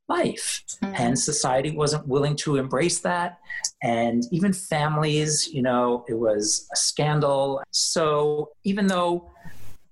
life. 0.10 0.64
And 0.82 1.20
society 1.20 1.72
wasn't 1.72 2.08
willing 2.08 2.36
to 2.38 2.56
embrace 2.56 3.02
that 3.02 3.40
and 3.84 4.24
even 4.32 4.54
families 4.54 5.48
you 5.52 5.62
know 5.62 6.06
it 6.08 6.16
was 6.16 6.68
a 6.74 6.78
scandal. 6.78 7.62
So 7.72 8.52
even 8.64 8.88
though 8.88 9.30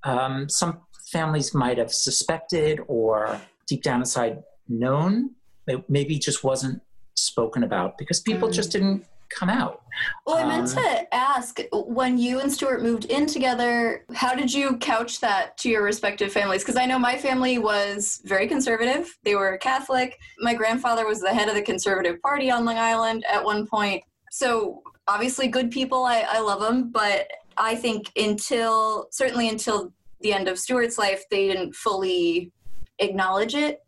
um, 0.03 0.47
some 0.47 0.79
families 1.11 1.53
might 1.53 1.77
have 1.77 1.93
suspected 1.93 2.79
or 2.87 3.39
deep 3.67 3.83
down 3.83 3.99
inside 3.99 4.41
known 4.67 5.31
it 5.67 5.89
maybe 5.89 6.17
just 6.17 6.43
wasn't 6.43 6.81
spoken 7.15 7.63
about 7.63 7.97
because 7.97 8.19
people 8.19 8.49
Mm. 8.49 8.53
just 8.53 8.71
didn't 8.71 9.05
come 9.29 9.49
out 9.49 9.81
Well, 10.25 10.37
I 10.37 10.45
meant 10.45 10.69
Um, 10.77 10.83
to 10.83 11.15
ask 11.15 11.59
when 11.71 12.17
you 12.17 12.39
and 12.41 12.51
Stewart 12.51 12.83
moved 12.83 13.05
in 13.05 13.25
together, 13.25 14.05
how 14.13 14.35
did 14.35 14.53
you 14.53 14.77
couch 14.77 15.19
that 15.21 15.57
to 15.59 15.69
your 15.69 15.83
respective 15.83 16.31
families? 16.31 16.61
Because 16.63 16.75
I 16.75 16.85
know 16.85 16.99
my 16.99 17.17
family 17.17 17.57
was 17.57 18.21
very 18.25 18.47
conservative. 18.47 19.17
They 19.23 19.35
were 19.35 19.57
Catholic. 19.57 20.19
My 20.39 20.53
grandfather 20.53 21.07
was 21.07 21.21
the 21.21 21.33
head 21.33 21.47
of 21.47 21.55
the 21.55 21.61
Conservative 21.61 22.21
Party 22.21 22.51
on 22.51 22.65
Long 22.65 22.77
Island 22.77 23.25
at 23.25 23.43
one 23.43 23.65
point. 23.65 24.03
So, 24.31 24.83
obviously, 25.07 25.47
good 25.47 25.71
people. 25.71 26.03
I, 26.03 26.25
I 26.29 26.39
love 26.39 26.59
them. 26.59 26.91
But 26.91 27.27
I 27.57 27.75
think 27.75 28.11
until 28.17 29.07
certainly 29.11 29.47
until 29.49 29.93
the 30.21 30.33
end 30.33 30.47
of 30.49 30.59
Stewart's 30.59 30.97
life, 30.97 31.23
they 31.31 31.47
didn't 31.47 31.73
fully 31.73 32.51
acknowledge 32.99 33.55
it, 33.55 33.79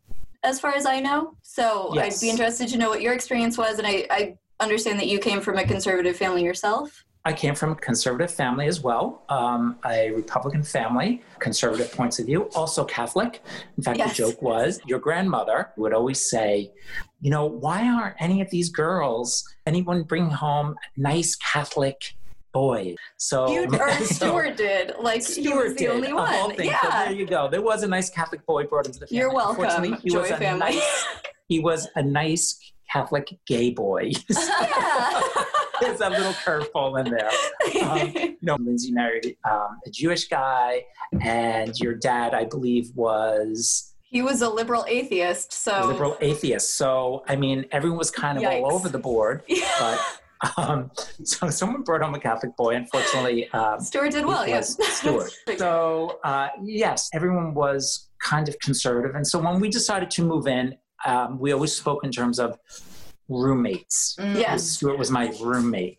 as 0.44 0.60
far 0.60 0.74
as 0.74 0.86
I 0.86 1.00
know. 1.00 1.36
So 1.42 1.90
Yes. 1.94 2.16
I'd 2.16 2.26
be 2.26 2.30
interested 2.30 2.68
to 2.68 2.78
know 2.78 2.88
what 2.88 3.00
your 3.02 3.12
experience 3.12 3.58
was, 3.58 3.78
and 3.78 3.86
I, 3.86 4.06
I 4.10 4.38
understand 4.60 4.98
that 5.00 5.06
you 5.08 5.18
came 5.18 5.40
from 5.40 5.58
a 5.58 5.64
conservative 5.64 6.16
family 6.16 6.42
yourself. 6.44 7.04
I 7.24 7.32
came 7.32 7.54
from 7.54 7.72
a 7.72 7.74
conservative 7.74 8.30
family 8.30 8.68
as 8.68 8.80
well, 8.80 9.22
um, 9.28 9.76
a 9.84 10.10
Republican 10.12 10.62
family, 10.62 11.22
conservative 11.40 11.92
points 11.92 12.18
of 12.18 12.26
view, 12.26 12.44
also 12.54 12.84
Catholic. 12.84 13.42
In 13.76 13.82
fact, 13.82 13.98
Yes. 13.98 14.10
the 14.16 14.22
joke 14.24 14.40
was 14.40 14.80
your 14.86 14.98
grandmother 14.98 15.70
would 15.76 15.92
always 15.92 16.30
say, 16.30 16.72
you 17.20 17.30
know, 17.30 17.44
why 17.44 17.86
aren't 17.86 18.14
any 18.20 18.40
of 18.40 18.48
these 18.50 18.70
girls, 18.70 19.44
anyone 19.66 20.04
bring 20.04 20.30
home 20.30 20.76
nice 20.96 21.34
Catholic 21.36 22.14
boy? 22.52 22.94
So, 23.16 23.50
You 23.52 23.66
or 23.78 23.90
so 23.98 24.04
Stewart 24.04 24.56
did, 24.56 24.92
like 25.00 25.22
Stewart 25.22 25.70
the 25.76 25.84
did, 25.86 25.90
only 25.90 26.12
one. 26.12 26.54
things. 26.56 26.58
So 26.58 26.88
Yeah, 26.88 27.04
there 27.04 27.12
you 27.14 27.26
go. 27.26 27.48
There 27.48 27.62
was 27.62 27.82
a 27.82 27.88
nice 27.88 28.10
Catholic 28.10 28.44
boy 28.46 28.64
brought 28.64 28.86
into 28.86 29.00
the 29.00 29.06
family. 29.06 29.18
you're 29.18 29.32
welcome, 29.34 29.96
he 30.02 30.10
Joy 30.10 30.20
was 30.22 30.30
a 30.30 30.36
family. 30.36 30.58
nice- 30.60 31.04
he 31.48 31.60
was 31.60 31.88
a 31.96 32.02
nice 32.02 32.58
Catholic 32.92 33.38
gay 33.46 33.70
boy. 33.70 34.12
yeah. 34.30 35.20
There's 35.80 36.00
a 36.00 36.10
little 36.10 36.32
curveball 36.32 37.04
in 37.04 37.12
there. 37.12 37.30
Um, 37.88 38.12
you 38.16 38.36
know, 38.42 38.56
Lindsay 38.56 38.90
married 38.92 39.36
um, 39.48 39.78
a 39.86 39.90
Jewish 39.90 40.26
guy, 40.28 40.82
and 41.20 41.72
your 41.78 41.94
dad, 41.94 42.34
I 42.34 42.44
believe, 42.44 42.90
was 42.96 43.94
he 44.02 44.20
was 44.22 44.42
a 44.42 44.48
liberal 44.48 44.84
atheist, 44.88 45.52
so 45.52 45.86
liberal 45.86 46.16
atheist. 46.20 46.76
So, 46.76 47.22
I 47.28 47.36
mean, 47.36 47.66
everyone 47.70 47.98
was 47.98 48.10
kind 48.10 48.38
of 48.38 48.44
all 48.44 48.72
over 48.74 48.88
the 48.88 48.98
board. 48.98 49.42
But 49.78 50.00
um, 50.56 50.90
so 51.24 51.48
someone 51.50 51.82
brought 51.82 52.02
home 52.02 52.14
a 52.14 52.20
Catholic 52.20 52.56
boy. 52.56 52.76
Unfortunately, 52.76 53.50
um, 53.50 53.80
Stewart 53.80 54.12
did 54.12 54.24
well. 54.26 54.46
Yes, 54.46 54.76
Stewart. 54.96 55.30
So, 55.56 56.18
uh, 56.24 56.48
yes, 56.62 57.08
everyone 57.12 57.54
was 57.54 58.08
kind 58.22 58.48
of 58.48 58.58
conservative. 58.60 59.14
And 59.14 59.26
so 59.26 59.38
when 59.38 59.60
we 59.60 59.68
decided 59.68 60.10
to 60.12 60.22
move 60.22 60.46
in, 60.46 60.76
um, 61.04 61.38
we 61.38 61.52
always 61.52 61.74
spoke 61.74 62.04
in 62.04 62.10
terms 62.10 62.38
of 62.38 62.58
roommates. 63.28 64.16
Yes. 64.18 64.64
Stewart 64.64 64.98
was 64.98 65.10
my 65.10 65.32
roommate. 65.40 65.96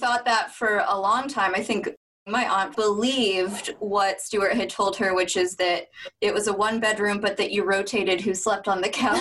thought 0.00 0.24
that 0.24 0.52
for 0.52 0.84
a 0.86 0.98
long 0.98 1.28
time. 1.28 1.54
I 1.54 1.62
think 1.62 1.88
my 2.26 2.48
aunt 2.48 2.74
believed 2.74 3.74
what 3.78 4.20
Stewart 4.20 4.54
had 4.54 4.68
told 4.68 4.96
her, 4.96 5.14
which 5.14 5.36
is 5.36 5.54
that 5.56 5.86
it 6.20 6.34
was 6.34 6.48
a 6.48 6.52
one 6.52 6.80
bedroom, 6.80 7.20
but 7.20 7.36
that 7.36 7.52
you 7.52 7.64
rotated 7.64 8.20
who 8.20 8.34
slept 8.34 8.66
on 8.66 8.80
the 8.80 8.88
couch 8.88 9.20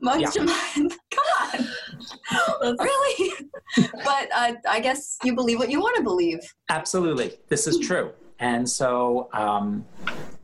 month 0.00 0.32
to 0.32 0.42
month. 0.42 0.98
Come 1.10 1.24
on. 1.52 1.68
really? 2.62 3.32
but 3.76 4.28
uh, 4.34 4.52
I 4.68 4.80
guess 4.80 5.18
you 5.24 5.34
believe 5.34 5.58
what 5.58 5.70
you 5.70 5.80
want 5.80 5.96
to 5.96 6.02
believe. 6.02 6.40
Absolutely. 6.68 7.34
This 7.48 7.66
is 7.66 7.78
true. 7.78 8.12
And 8.40 8.68
so, 8.68 9.28
um, 9.32 9.84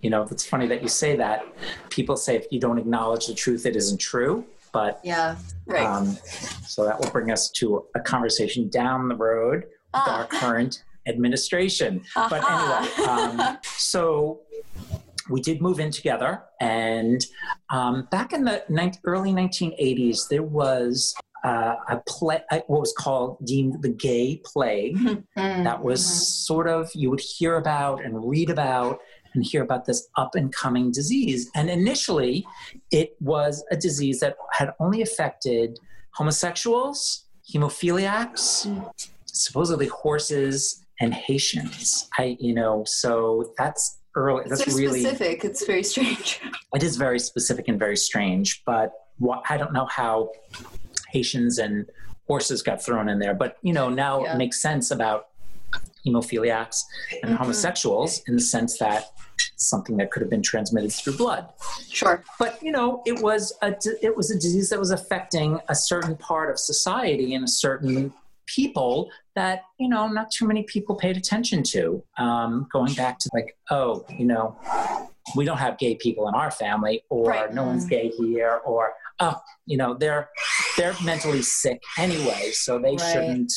you 0.01 0.11
know, 0.11 0.23
it's 0.31 0.47
funny 0.47 0.67
that 0.69 0.83
you 0.83 0.89
say 0.89 1.17
that. 1.17 1.45
People 1.91 2.17
say 2.17 2.37
if 2.37 2.47
you 2.51 2.61
don't 2.61 2.79
acknowledge 2.79 3.27
the 3.27 3.35
truth, 3.35 3.67
it 3.67 3.77
isn't 3.77 3.99
true. 3.99 4.45
But 4.73 5.01
Yeah. 5.03 5.37
Right. 5.67 5.85
um, 5.85 6.17
so 6.67 6.85
that 6.85 6.99
will 7.01 7.11
bring 7.11 7.31
us 7.33 7.51
to 7.57 7.85
a 7.97 8.01
conversation 8.01 8.69
down 8.69 9.09
the 9.09 9.17
road 9.17 9.63
with 9.65 9.69
Ah. 9.95 10.19
our 10.21 10.27
current 10.27 10.85
administration. 11.09 12.03
But 12.15 12.45
anyway, 12.49 13.09
um, 13.09 13.59
so 13.65 14.41
we 15.29 15.41
did 15.41 15.61
move 15.61 15.81
in 15.81 15.91
together. 15.91 16.43
And 16.61 17.25
um, 17.71 18.07
back 18.13 18.33
in 18.33 18.45
the 18.45 18.63
nine 18.69 18.93
early 19.05 19.33
1980s, 19.33 20.29
there 20.29 20.43
was 20.45 21.15
uh, 21.45 21.75
a 21.89 21.97
play, 22.07 22.41
what 22.67 22.81
was 22.81 22.93
called 22.97 23.39
deemed 23.45 23.83
the 23.83 23.89
gay 23.89 24.41
plague 24.45 24.97
Mm-hmm. 25.37 25.65
that 25.65 25.83
was 25.83 26.05
sort 26.47 26.69
of 26.69 26.91
you 26.95 27.09
would 27.11 27.21
hear 27.21 27.57
about 27.57 28.05
and 28.05 28.29
read 28.29 28.51
about 28.51 28.99
and 29.35 29.45
hear 29.45 29.63
about 29.63 29.85
this 29.87 30.09
up 30.17 30.35
and 30.35 30.53
coming 30.53 30.91
disease 30.91 31.51
and 31.55 31.71
initially 31.71 32.45
it 32.91 33.17
was 33.21 33.65
a 33.71 33.77
disease 33.77 34.21
that 34.21 34.37
had 34.53 34.73
only 34.81 35.03
affected 35.03 35.79
homosexuals 36.13 37.27
hemophiliacs 37.53 38.67
supposedly 39.27 39.87
horses 39.87 40.85
and 41.01 41.15
haitians 41.15 42.09
i 42.19 42.37
you 42.41 42.55
know 42.55 42.83
so 42.87 43.53
that's 43.57 43.99
early 44.17 44.45
that's 44.49 44.71
so 44.71 44.77
really 44.77 45.01
specific. 45.03 45.45
It's 45.45 45.65
very 45.65 45.85
strange. 45.85 46.41
it 46.75 46.83
is 46.83 46.97
very 46.97 47.19
specific 47.21 47.69
and 47.69 47.79
very 47.79 47.97
strange 47.97 48.63
but 48.67 48.93
what, 49.19 49.43
i 49.49 49.57
don't 49.57 49.73
know 49.73 49.87
how 49.87 50.31
haitians 51.13 51.59
and 51.59 51.87
horses 52.27 52.63
got 52.63 52.83
thrown 52.83 53.09
in 53.09 53.19
there 53.19 53.35
but 53.35 53.57
you 53.63 53.73
know 53.73 53.89
now 53.89 54.23
Yeah. 54.25 54.35
it 54.35 54.39
makes 54.39 54.61
sense 54.63 54.91
about 54.91 55.29
hemophiliacs 56.07 56.85
and 57.23 57.33
Mhm. 57.33 57.37
homosexuals 57.37 58.21
in 58.27 58.37
the 58.37 58.43
sense 58.43 58.79
that 58.79 59.13
something 59.57 59.97
that 59.99 60.11
could 60.11 60.23
have 60.23 60.31
been 60.31 60.43
transmitted 60.43 60.93
through 60.93 61.17
blood 61.17 61.49
Sure. 61.89 62.23
but 62.39 62.63
you 62.63 62.73
know 62.73 63.03
it 63.07 63.21
was 63.23 63.53
a 63.63 63.75
it 64.03 64.17
was 64.17 64.31
a 64.31 64.35
disease 64.35 64.71
that 64.71 64.79
was 64.79 64.91
affecting 64.91 65.61
a 65.69 65.75
certain 65.75 66.17
part 66.17 66.51
of 66.51 66.59
society 66.59 67.35
and 67.35 67.45
a 67.45 67.49
certain 67.49 68.13
people 68.47 69.11
that 69.35 69.63
you 69.79 69.89
know 69.89 70.09
not 70.09 70.31
too 70.31 70.47
many 70.47 70.63
people 70.65 70.95
paid 70.95 71.17
attention 71.17 71.63
to 71.63 72.03
um, 72.19 72.67
going 72.73 72.93
back 72.95 73.19
to 73.19 73.31
like 73.33 73.57
oh 73.71 74.05
you 74.19 74.25
know 74.25 74.57
we 75.37 75.45
don't 75.45 75.59
have 75.59 75.79
gay 75.79 75.95
people 75.95 76.27
in 76.29 76.35
our 76.35 76.51
family 76.51 77.05
or 77.11 77.31
Right. 77.31 77.55
no 77.55 77.65
one's 77.65 77.85
gay 77.87 78.09
here 78.09 78.61
or 78.65 78.95
oh 79.21 79.37
you 79.67 79.77
know 79.77 79.95
they're 79.95 80.29
they're 80.77 80.95
mentally 81.05 81.43
sick 81.43 81.81
anyway 81.99 82.51
so 82.53 82.79
they 82.79 82.91
Right. 82.97 83.01
shouldn't 83.13 83.53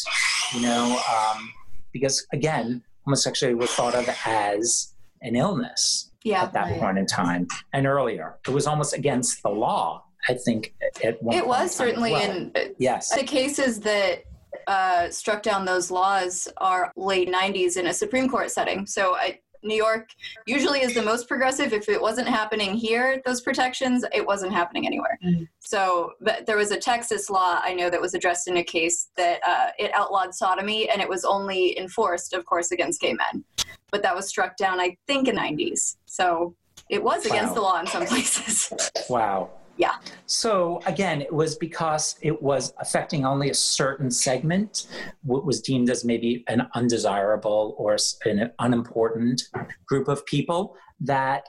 you 0.53 0.61
know 0.61 1.01
um, 1.09 1.49
because 1.91 2.25
again 2.33 2.81
homosexuality 3.05 3.55
was 3.57 3.71
thought 3.71 3.95
of 3.95 4.07
as 4.25 4.93
an 5.21 5.35
illness 5.35 6.11
Yeah. 6.23 6.43
at 6.43 6.53
that 6.53 6.71
Right. 6.71 6.79
point 6.79 6.97
in 6.97 7.05
time 7.05 7.47
and 7.73 7.85
earlier. 7.87 8.39
It 8.47 8.51
was 8.51 8.67
almost 8.67 8.93
against 8.93 9.41
the 9.43 9.49
law, 9.49 10.03
I 10.29 10.33
think, 10.35 10.73
at 11.03 11.21
one 11.23 11.35
It 11.35 11.45
was 11.47 11.73
certainly 11.75 12.11
well. 12.11 12.29
in 12.31 12.53
Yes. 12.77 13.13
The 13.15 13.23
cases 13.23 13.79
that 13.81 14.23
uh, 14.67 15.09
struck 15.09 15.43
down 15.43 15.65
those 15.65 15.91
laws 15.91 16.47
are 16.57 16.91
late 16.95 17.29
90s 17.29 17.75
in 17.77 17.87
a 17.87 17.93
Supreme 17.93 18.29
Court 18.29 18.51
setting. 18.51 18.85
So 18.85 19.15
I, 19.15 19.39
New 19.63 19.75
York 19.75 20.09
usually 20.45 20.81
is 20.81 20.93
the 20.93 21.01
most 21.01 21.27
progressive. 21.27 21.73
If 21.73 21.89
it 21.89 22.01
wasn't 22.01 22.27
happening 22.27 22.73
here, 22.75 23.21
those 23.25 23.41
protections, 23.41 24.05
it 24.13 24.25
wasn't 24.25 24.53
happening 24.53 24.85
anywhere. 24.85 25.17
Mm. 25.23 25.47
So 25.59 26.13
but 26.21 26.45
there 26.45 26.57
was 26.57 26.71
a 26.71 26.77
Texas 26.77 27.29
law 27.29 27.59
I 27.63 27.73
know 27.73 27.89
that 27.89 28.01
was 28.01 28.13
addressed 28.13 28.47
in 28.47 28.57
a 28.57 28.63
case 28.63 29.09
that 29.17 29.39
uh, 29.47 29.67
it 29.77 29.91
outlawed 29.93 30.33
sodomy, 30.33 30.89
and 30.89 31.01
it 31.01 31.09
was 31.09 31.25
only 31.25 31.77
enforced, 31.77 32.33
of 32.33 32.45
course, 32.45 32.71
against 32.71 33.01
gay 33.01 33.13
men. 33.13 33.43
But 33.91 34.01
that 34.03 34.15
was 34.15 34.27
struck 34.27 34.57
down, 34.57 34.79
I 34.79 34.97
think, 35.07 35.27
in 35.27 35.35
the 35.35 35.41
90s. 35.41 35.97
So 36.05 36.55
it 36.89 37.03
was 37.03 37.25
against 37.25 37.53
the 37.53 37.61
law 37.61 37.79
in 37.79 37.87
some 37.87 38.05
places. 38.05 38.71
Wow. 39.09 39.51
Yeah. 39.77 39.95
So 40.27 40.81
again, 40.85 41.21
it 41.21 41.33
was 41.33 41.55
because 41.55 42.15
it 42.21 42.41
was 42.41 42.73
affecting 42.79 43.25
only 43.25 43.49
a 43.49 43.53
certain 43.55 44.11
segment, 44.11 44.87
what 45.23 45.45
was 45.45 45.61
deemed 45.61 45.89
as 45.89 46.05
maybe 46.05 46.43
an 46.47 46.67
undesirable 46.75 47.75
or 47.77 47.97
an 48.25 48.51
unimportant 48.59 49.43
group 49.87 50.07
of 50.07 50.25
people 50.25 50.75
that 51.01 51.47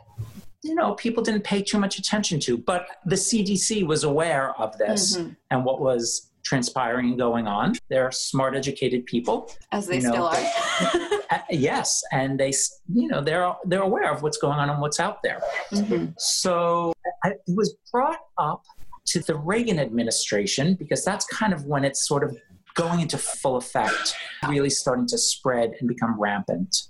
you 0.63 0.75
know 0.75 0.95
people 0.95 1.23
didn't 1.23 1.45
pay 1.45 1.63
too 1.63 1.79
much 1.79 1.99
attention 1.99 2.41
to. 2.41 2.57
But 2.57 2.87
the 3.05 3.17
CDC 3.17 3.87
was 3.87 4.05
aware 4.05 4.59
of 4.59 4.77
this 4.79 5.17
Mhm. 5.19 5.37
and 5.51 5.65
what 5.65 5.81
was 5.81 6.31
transpiring 6.45 7.09
and 7.11 7.19
going 7.19 7.47
on. 7.47 7.75
They're 7.89 8.11
smart, 8.13 8.55
educated 8.57 9.07
people. 9.07 9.51
As 9.73 9.87
they 9.87 9.97
You 9.97 10.03
know, 10.03 10.11
still 10.13 10.27
are. 10.27 11.09
Uh, 11.31 11.39
yes, 11.51 12.03
and 12.13 12.39
they, 12.39 12.53
you 12.93 13.09
know, 13.09 13.21
they're 13.23 13.53
they're 13.65 13.83
aware 13.83 14.11
of 14.13 14.23
what's 14.23 14.39
going 14.39 14.59
on 14.59 14.71
and 14.71 14.81
what's 14.81 15.01
out 15.01 15.23
there. 15.23 15.41
Mhm. 15.73 16.15
So 16.19 16.93
I, 17.25 17.31
it 17.31 17.41
was 17.57 17.75
brought 17.93 18.21
up 18.39 18.63
to 19.07 19.21
the 19.21 19.37
Reagan 19.37 19.79
administration 19.79 20.75
because 20.75 21.05
that's 21.05 21.27
kind 21.27 21.53
of 21.53 21.67
when 21.67 21.85
it's 21.85 22.07
sort 22.07 22.25
of 22.25 22.37
going 22.75 23.01
into 23.01 23.19
full 23.19 23.57
effect, 23.57 24.17
really 24.49 24.71
starting 24.71 25.07
to 25.07 25.19
spread 25.19 25.73
and 25.79 25.89
become 25.89 26.19
rampant. 26.19 26.89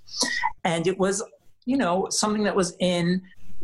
And 0.63 0.87
it 0.87 0.97
was, 0.97 1.23
you 1.65 1.77
know, 1.77 2.07
something 2.09 2.43
that 2.45 2.55
was 2.55 2.75
in, 2.79 3.21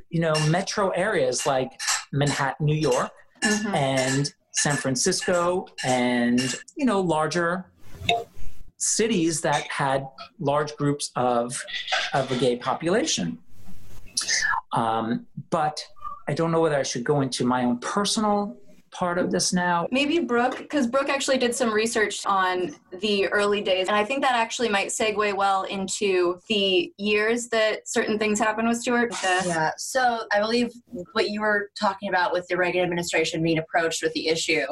you 0.09 0.19
know, 0.19 0.33
metro 0.49 0.89
areas 0.89 1.45
like 1.45 1.71
Manhattan, 2.11 2.65
New 2.65 2.75
York, 2.75 3.11
Mhm. 3.41 3.73
and 3.75 4.33
San 4.51 4.75
Francisco, 4.75 5.65
and 5.83 6.59
you 6.75 6.85
know, 6.85 6.99
larger 6.99 7.65
cities 8.81 9.41
that 9.41 9.67
had 9.67 10.07
large 10.39 10.75
groups 10.75 11.11
of 11.15 11.63
of 12.13 12.31
a 12.31 12.35
gay 12.37 12.55
population. 12.57 13.37
Um, 14.73 15.27
but 15.49 15.85
I 16.27 16.33
don't 16.33 16.51
know 16.51 16.61
whether 16.61 16.77
I 16.77 16.83
should 16.83 17.03
go 17.03 17.21
into 17.21 17.45
my 17.45 17.63
own 17.63 17.77
personal 17.79 18.57
part 18.91 19.17
of 19.17 19.31
this 19.31 19.53
now. 19.53 19.87
Maybe 19.91 20.19
Brooke, 20.19 20.57
because 20.57 20.85
Brooke 20.87 21.09
actually 21.09 21.37
did 21.37 21.55
some 21.55 21.73
research 21.73 22.25
on 22.25 22.75
the 22.99 23.27
early 23.29 23.61
days, 23.61 23.87
and 23.87 23.95
I 23.95 24.03
think 24.03 24.21
that 24.21 24.33
actually 24.35 24.69
might 24.69 24.87
segue 24.89 25.35
well 25.35 25.63
into 25.63 26.39
the 26.49 26.93
years 26.97 27.47
that 27.49 27.87
certain 27.87 28.19
things 28.19 28.37
happened 28.39 28.67
with 28.67 28.79
Stewart. 28.79 29.11
The- 29.11 29.43
Yeah. 29.45 29.71
So 29.77 30.21
I 30.33 30.39
believe 30.39 30.71
what 31.13 31.29
you 31.29 31.41
were 31.41 31.69
talking 31.79 32.09
about 32.09 32.31
with 32.33 32.47
the 32.47 32.57
Reagan 32.57 32.81
administration 32.83 33.41
being 33.41 33.57
approached 33.57 34.03
with 34.03 34.13
the 34.13 34.27
issue, 34.27 34.65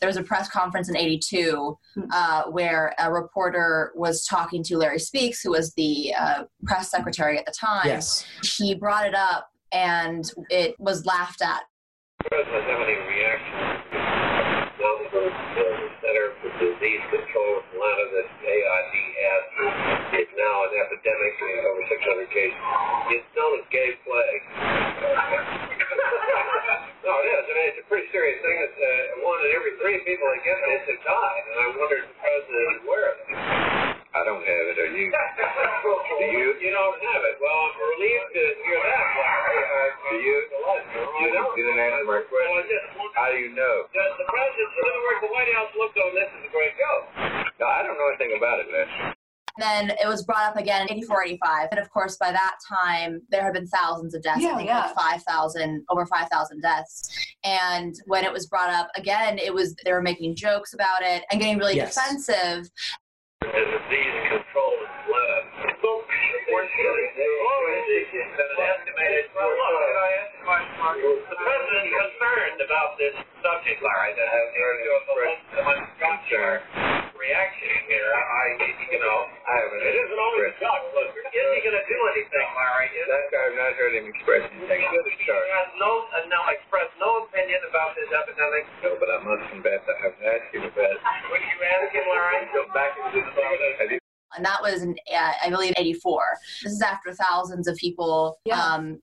there 0.00 0.06
was 0.08 0.16
a 0.16 0.22
press 0.22 0.48
conference 0.48 0.88
in 0.88 0.96
'82 0.96 1.78
uh, 2.12 2.42
where 2.44 2.94
a 2.98 3.10
reporter 3.10 3.92
was 3.94 4.24
talking 4.26 4.62
to 4.64 4.76
Larry 4.76 4.98
Speakes, 4.98 5.42
who 5.42 5.50
was 5.50 5.72
the 5.74 6.12
uh, 6.18 6.42
press 6.64 6.90
secretary 6.90 7.38
at 7.38 7.46
the 7.46 7.52
time. 7.52 7.86
Yes. 7.86 8.24
He 8.58 8.74
brought 8.74 9.06
it 9.06 9.14
up, 9.14 9.48
and 9.72 10.30
it 10.50 10.74
was 10.78 11.06
laughed 11.06 11.40
at. 11.42 11.62
President 12.28 12.64
have 12.64 12.80
any 12.82 12.96
reaction 13.08 13.56
now 14.78 14.96
from 15.10 15.24
the 15.24 15.88
Center 16.04 16.28
for 16.42 16.50
Disease 16.60 17.00
Control 17.90 18.06
in 18.06 18.14
Atlanta 18.14 18.22
that 18.22 18.30
AIDS 18.38 18.94
is 20.22 20.30
now 20.38 20.62
an 20.62 20.78
epidemic 20.78 21.34
in 21.42 21.66
over 21.66 21.82
600 21.90 22.30
cases. 22.30 22.54
It's 23.10 23.26
known 23.34 23.58
as 23.58 23.66
gay 23.74 23.98
plague. 24.06 24.46
no, 27.02 27.18
it 27.18 27.26
is. 27.34 27.50
I 27.50 27.52
mean, 27.54 27.66
it's 27.74 27.82
a 27.82 27.86
pretty 27.90 28.06
serious 28.14 28.38
thing. 28.46 28.62
It's 28.62 28.78
uh, 28.78 29.26
one 29.26 29.42
in 29.42 29.50
every 29.58 29.74
three 29.82 29.98
people 30.06 30.30
that 30.30 30.38
get 30.46 30.54
this 30.70 30.86
have 30.86 31.02
died, 31.02 31.42
and 31.50 31.58
I 31.58 31.66
wonder 31.82 31.98
if 31.98 32.06
the 32.06 32.14
president 32.22 32.62
is 32.62 32.78
aware 32.86 33.10
of 33.10 33.18
it. 33.18 33.26
I 34.10 34.26
don't 34.26 34.42
have 34.42 34.64
it. 34.74 34.76
Are 34.82 34.90
you? 34.90 35.06
Do 35.06 36.24
you? 36.34 36.46
You 36.58 36.70
don't 36.74 36.98
have 36.98 37.22
it. 37.30 37.34
Well, 37.38 37.54
I'm 37.54 37.74
relieved 37.78 38.30
to 38.34 38.42
hear 38.66 38.80
that, 38.82 39.06
Larry. 39.14 39.90
Do 40.10 40.16
you? 40.18 40.36
You 41.22 41.28
don't. 41.30 41.52
You 41.54 41.62
didn't 41.70 41.78
answer 41.78 42.04
my 42.10 42.20
question. 42.26 42.80
How 43.14 43.30
do 43.30 43.38
you 43.38 43.54
know? 43.54 43.74
Does 43.94 44.14
the 44.18 44.26
president, 44.26 44.68
in 44.74 44.82
other 44.90 45.02
words, 45.06 45.20
the 45.22 45.30
White 45.30 45.50
House 45.54 45.70
looked 45.78 45.98
on 45.98 46.10
this 46.18 46.26
as 46.26 46.42
a 46.42 46.50
great 46.50 46.74
joke? 46.74 47.04
No, 47.62 47.66
I 47.70 47.86
don't 47.86 47.94
know 47.94 48.08
anything 48.10 48.34
about 48.36 48.58
it, 48.58 48.66
Mitch. 48.74 49.14
then 49.58 49.90
it 49.90 50.08
was 50.08 50.24
brought 50.24 50.42
up 50.50 50.56
again 50.56 50.82
in 50.88 50.90
84 50.96 51.24
85 51.24 51.68
and 51.72 51.80
of 51.80 51.90
course 51.90 52.16
by 52.16 52.30
that 52.32 52.54
time 52.66 53.20
there 53.30 53.42
had 53.42 53.52
been 53.52 53.66
thousands 53.66 54.14
of 54.14 54.22
deaths 54.22 54.40
Yeah, 54.40 54.54
i 54.54 54.56
think 54.56 54.68
yeah. 54.68 54.86
like 54.96 55.20
5000 55.20 55.84
over 55.90 56.06
5000 56.06 56.60
deaths 56.62 57.10
and 57.44 57.94
when 58.06 58.24
it 58.24 58.32
was 58.32 58.46
brought 58.46 58.70
up 58.70 58.88
again 58.96 59.38
it 59.38 59.52
was 59.52 59.74
they 59.84 59.92
were 59.92 60.00
making 60.00 60.36
jokes 60.36 60.72
about 60.72 61.02
it 61.02 61.24
and 61.30 61.40
getting 61.40 61.58
really 61.58 61.76
Yes. 61.76 61.94
defensive 61.94 62.70
Concerned 71.90 72.60
about 72.64 72.98
this 72.98 73.14
subject, 73.42 73.80
Larry, 73.82 74.12
that 74.16 74.28
has 74.28 74.50
concern 76.00 77.09
reaction 77.20 77.68
here. 77.86 78.08
I, 78.08 78.44
you 78.88 79.00
know, 79.00 79.18
I 79.44 79.52
haven't. 79.60 79.80
It 79.84 79.94
isn't 80.00 80.20
always 80.20 80.44
a 80.48 80.52
duck 80.56 80.80
blizzard. 80.96 81.24
Is 81.28 81.46
he 81.54 81.60
going 81.60 81.76
to 81.76 81.84
do 81.86 81.98
anything, 82.16 82.48
Larry? 82.56 82.88
Is 82.96 83.06
that 83.12 83.24
I've 83.30 83.56
not 83.60 83.72
heard 83.76 83.92
him 83.94 84.08
express 84.08 84.42
anything. 84.48 84.80
He 84.80 85.28
has 85.28 85.68
no, 85.76 86.08
uh, 86.16 86.24
no, 86.32 86.40
expressed 86.50 86.96
no 86.96 87.28
opinion 87.28 87.60
about 87.68 87.92
this 87.94 88.08
epidemic. 88.08 88.64
No, 88.80 88.96
but 88.96 89.12
I 89.12 89.18
must 89.20 89.44
confess 89.52 89.84
I 89.84 89.94
haven't 90.00 90.24
asked 90.24 90.50
him 90.56 90.64
about 90.64 90.96
it. 90.96 91.00
Would 91.04 91.44
you 91.44 91.58
ask 91.60 91.92
him, 91.92 92.06
Larry? 92.08 92.48
Go 92.56 92.64
back 92.72 92.96
into 92.96 93.20
the 93.20 93.32
Have 93.84 94.00
and 94.36 94.44
that 94.44 94.62
was 94.62 94.82
in 94.82 94.94
uh, 95.12 95.32
i 95.44 95.50
believe 95.50 95.72
84 95.76 96.22
this 96.62 96.72
is 96.72 96.80
after 96.82 97.12
thousands 97.12 97.66
of 97.66 97.76
people 97.76 98.38
Yeah. 98.44 98.62
um, 98.62 99.00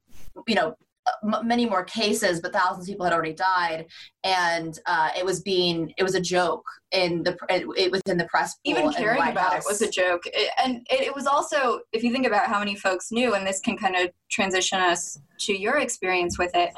you 0.48 0.56
know 0.56 0.68
m- 0.68 0.76
many 1.24 1.66
more 1.66 1.84
cases 1.84 2.42
but 2.42 2.54
thousands 2.54 2.88
of 2.88 2.94
people 2.94 3.04
had 3.06 3.14
already 3.14 3.34
died. 3.34 3.86
And 4.24 4.78
uh, 4.86 5.10
it 5.18 5.26
was 5.26 5.42
being 5.42 5.94
it 5.98 6.04
was 6.04 6.16
a 6.16 6.22
joke 6.22 6.66
in 6.92 7.24
the 7.24 7.38
it, 7.50 7.66
it 7.78 7.92
within 7.92 8.18
the 8.18 8.26
press 8.26 8.56
even 8.64 8.86
in 8.86 8.94
caring 8.94 9.22
about 9.22 9.54
House. 9.54 9.66
it 9.66 9.70
was 9.70 9.82
a 9.82 9.90
joke. 9.90 10.24
It- 10.26 10.52
and 10.64 10.86
it, 10.90 11.02
it 11.08 11.16
was 11.16 11.28
also 11.28 11.80
if 11.92 12.04
you 12.04 12.12
think 12.12 12.26
about 12.26 12.48
how 12.48 12.60
many 12.60 12.76
folks 12.76 13.12
knew 13.12 13.36
and 13.36 13.46
this 13.46 13.60
can 13.60 13.78
kind 13.78 13.96
of 13.96 14.10
transition 14.30 14.80
us 14.80 15.20
to 15.40 15.54
your 15.54 15.78
experience 15.78 16.38
with 16.40 16.52
it 16.56 16.72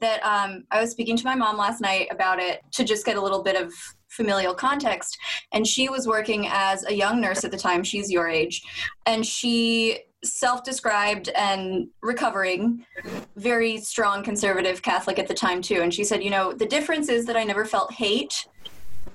that 0.00 0.22
um, 0.22 0.64
i 0.70 0.80
was 0.80 0.90
speaking 0.90 1.16
to 1.16 1.24
my 1.24 1.34
mom 1.34 1.56
last 1.56 1.80
night 1.80 2.06
about 2.10 2.38
it 2.38 2.60
to 2.70 2.84
just 2.84 3.06
get 3.06 3.16
a 3.16 3.20
little 3.20 3.42
bit 3.42 3.60
of 3.60 3.72
familial 4.12 4.54
context. 4.54 5.18
And 5.52 5.66
she 5.66 5.88
was 5.88 6.06
working 6.06 6.46
as 6.50 6.84
a 6.84 6.94
young 6.94 7.20
nurse 7.20 7.44
at 7.44 7.50
the 7.50 7.56
time. 7.56 7.82
She's 7.82 8.10
your 8.10 8.28
age. 8.28 8.62
And 9.06 9.24
she 9.24 10.00
self-described 10.24 11.28
and 11.30 11.88
recovering 12.00 12.84
very 13.36 13.78
strong 13.78 14.22
conservative 14.22 14.80
catholic 14.82 15.18
at 15.18 15.26
the 15.26 15.34
time 15.34 15.60
too 15.60 15.80
and 15.82 15.92
she 15.92 16.04
said 16.04 16.22
you 16.22 16.30
know 16.30 16.52
the 16.52 16.66
difference 16.66 17.08
is 17.08 17.26
that 17.26 17.36
i 17.36 17.42
never 17.42 17.64
felt 17.64 17.92
hate 17.92 18.46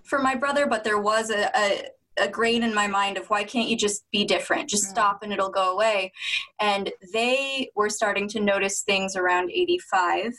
for 0.07 0.19
my 0.19 0.35
brother, 0.35 0.65
but 0.65 0.83
there 0.83 0.99
was 0.99 1.29
a, 1.29 1.51
a, 1.55 1.83
a 2.17 2.27
grain 2.27 2.63
in 2.63 2.73
my 2.73 2.87
mind 2.87 3.17
of 3.17 3.29
why 3.29 3.43
can't 3.43 3.69
you 3.69 3.77
just 3.77 4.09
be 4.11 4.25
different? 4.25 4.69
Just 4.69 4.85
Mm. 4.85 4.89
stop 4.89 5.19
and 5.21 5.33
it'll 5.33 5.49
go 5.49 5.73
away. 5.73 6.11
And 6.59 6.91
they 7.13 7.69
were 7.75 7.89
starting 7.89 8.27
to 8.29 8.39
notice 8.39 8.81
things 8.81 9.15
around 9.15 9.51
85. 9.51 10.33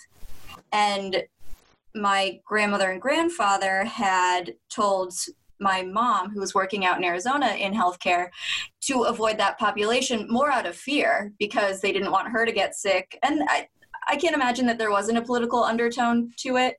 And 0.72 1.22
my 1.94 2.40
grandmother 2.44 2.90
and 2.90 3.00
grandfather 3.00 3.84
had 3.84 4.54
told 4.70 5.12
my 5.60 5.82
mom, 5.82 6.30
who 6.30 6.40
was 6.40 6.54
working 6.54 6.84
out 6.84 6.98
in 6.98 7.04
Arizona 7.04 7.48
in 7.58 7.72
healthcare, 7.72 8.28
to 8.82 9.02
avoid 9.02 9.38
that 9.38 9.58
population 9.58 10.26
more 10.28 10.50
out 10.50 10.66
of 10.66 10.76
fear 10.76 11.32
because 11.38 11.80
they 11.80 11.92
didn't 11.92 12.12
want 12.12 12.28
her 12.28 12.46
to 12.46 12.52
get 12.52 12.74
sick. 12.74 13.18
And 13.22 13.42
I, 13.48 13.68
I 14.08 14.16
can't 14.16 14.34
imagine 14.34 14.66
that 14.66 14.78
there 14.78 14.90
wasn't 14.90 15.18
a 15.18 15.22
political 15.22 15.62
undertone 15.62 16.32
to 16.38 16.56
it, 16.56 16.76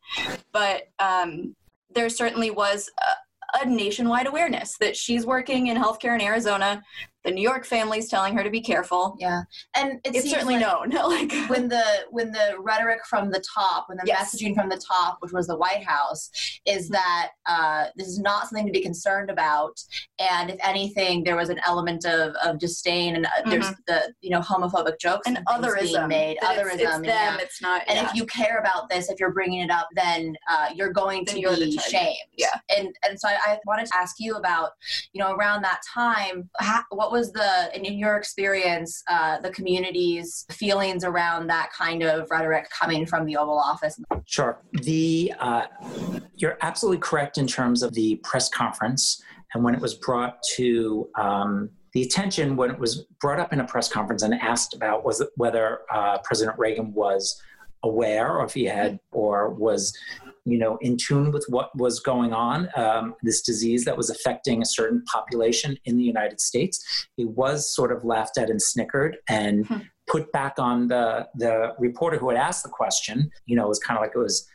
but 0.51 0.83
um, 0.99 1.55
there 1.93 2.09
certainly 2.09 2.51
was 2.51 2.89
a, 2.99 3.61
a 3.63 3.69
nationwide 3.69 4.27
awareness 4.27 4.77
that 4.79 4.95
she's 4.95 5.25
working 5.25 5.67
in 5.67 5.77
healthcare 5.77 6.15
in 6.15 6.21
Arizona. 6.21 6.81
The 7.25 7.31
New 7.31 7.41
York 7.41 7.65
family's 7.65 8.09
telling 8.09 8.35
her 8.37 8.43
to 8.43 8.49
be 8.49 8.61
careful. 8.61 9.15
yeah 9.19 9.41
and 9.75 9.99
it 10.05 10.15
It's 10.15 10.29
certainly 10.29 10.55
like- 10.57 10.65
known. 10.65 10.89
like 11.09 11.31
when 11.49 11.67
the 11.67 11.83
when 12.11 12.31
the 12.31 12.55
rhetoric 12.59 12.99
from 13.05 13.29
the 13.31 13.43
top, 13.53 13.89
when 13.89 13.97
the 13.97 14.03
Yes. 14.05 14.33
messaging 14.35 14.55
from 14.55 14.69
the 14.69 14.77
top, 14.77 15.17
which 15.19 15.31
was 15.33 15.47
the 15.47 15.57
White 15.57 15.83
House, 15.83 16.29
is 16.65 16.89
that 16.89 17.29
uh, 17.45 17.85
this 17.97 18.07
is 18.07 18.19
not 18.19 18.47
something 18.47 18.65
to 18.65 18.71
be 18.71 18.81
concerned 18.81 19.29
about, 19.29 19.77
and 20.19 20.49
if 20.49 20.57
anything, 20.63 21.23
there 21.23 21.35
was 21.35 21.49
an 21.49 21.59
element 21.65 22.05
of, 22.05 22.33
of 22.43 22.57
disdain 22.59 23.15
and 23.15 23.25
uh, 23.25 23.29
there's 23.49 23.69
the 23.87 24.13
you 24.21 24.29
know 24.29 24.39
homophobic 24.39 24.99
jokes 24.99 25.27
and 25.27 25.37
and, 25.37 25.45
otherism. 25.47 26.07
made, 26.07 26.37
otherism, 26.41 26.73
It's, 26.73 26.81
it's 26.83 26.91
them. 26.93 27.03
yeah. 27.03 27.37
It's 27.39 27.61
not. 27.61 27.81
And 27.87 27.97
yeah. 27.97 28.07
if 28.07 28.15
you 28.15 28.25
care 28.25 28.57
about 28.59 28.89
this, 28.89 29.09
if 29.09 29.19
you're 29.19 29.31
bringing 29.33 29.59
it 29.61 29.71
up, 29.71 29.87
then 29.95 30.35
uh, 30.49 30.69
you're 30.73 30.93
going 30.93 31.25
to 31.25 31.33
Then 31.33 31.41
you're 31.41 31.55
the 31.55 31.65
be 31.65 31.77
shamed. 31.79 32.15
Yeah. 32.37 32.47
And 32.75 32.95
and 33.07 33.19
so 33.19 33.27
I, 33.27 33.37
I 33.45 33.57
wanted 33.65 33.87
to 33.87 33.95
ask 33.97 34.15
you 34.19 34.35
about, 34.35 34.69
you 35.13 35.19
know, 35.21 35.33
around 35.33 35.61
that 35.63 35.81
time, 35.93 36.49
how, 36.59 36.83
what 36.91 37.08
was 37.11 37.31
the 37.31 37.69
in, 37.75 37.85
in 37.85 37.97
your 37.97 38.17
experience, 38.17 39.03
uh, 39.09 39.39
the 39.39 39.49
community's 39.51 40.45
feelings 40.51 41.03
around 41.03 41.47
that 41.47 41.69
kind 41.77 42.03
of 42.03 42.29
rhetoric 42.29 42.69
coming 42.69 43.05
from 43.05 43.25
the 43.25 43.37
Oval 43.37 43.57
Office? 43.57 43.99
Sure. 44.25 44.61
The 44.73 45.33
uh, 45.39 45.63
you're 46.35 46.57
absolutely 46.61 46.99
correct 46.99 47.37
in 47.37 47.47
terms 47.47 47.83
of 47.83 47.93
the 47.93 48.15
press 48.23 48.49
conference 48.49 49.21
and 49.53 49.63
when 49.63 49.73
it 49.73 49.81
was 49.81 49.95
brought 49.95 50.41
to 50.55 51.09
um, 51.15 51.69
the 51.93 52.03
attention 52.03 52.55
when 52.55 52.69
it 52.69 52.79
was 52.79 53.05
brought 53.19 53.39
up 53.39 53.51
in 53.51 53.59
a 53.59 53.65
press 53.65 53.89
conference 53.89 54.21
and 54.21 54.33
asked 54.35 54.73
about 54.73 55.03
was 55.03 55.25
whether 55.35 55.79
uh, 55.91 56.17
President 56.23 56.57
Reagan 56.59 56.93
was 56.93 57.41
aware 57.83 58.37
or 58.37 58.45
if 58.45 58.53
he 58.53 58.65
had 58.65 58.99
or 59.11 59.49
was 59.49 59.97
you 60.45 60.57
know 60.57 60.77
in 60.81 60.97
tune 60.97 61.31
with 61.31 61.45
what 61.49 61.69
was 61.77 61.99
going 61.99 62.33
on 62.33 62.69
um, 62.75 63.15
this 63.23 63.41
disease 63.41 63.85
that 63.85 63.95
was 63.97 64.09
affecting 64.09 64.61
a 64.61 64.65
certain 64.65 65.03
population 65.11 65.77
in 65.85 65.97
the 65.97 66.03
united 66.03 66.39
states 66.39 67.07
he 67.17 67.25
was 67.25 67.73
sort 67.73 67.91
of 67.91 68.03
laughed 68.03 68.37
at 68.37 68.49
and 68.49 68.61
snickered 68.61 69.17
and 69.27 69.67
Hmm. 69.67 69.79
put 70.07 70.31
back 70.31 70.55
on 70.57 70.87
the 70.87 71.27
the 71.35 71.73
reporter 71.79 72.17
who 72.17 72.29
had 72.29 72.37
asked 72.37 72.63
the 72.63 72.69
question 72.69 73.29
you 73.45 73.55
know 73.55 73.65
it 73.65 73.69
was 73.69 73.79
kind 73.79 73.97
of 73.97 74.01
like 74.01 74.13
it 74.15 74.19
was 74.19 74.47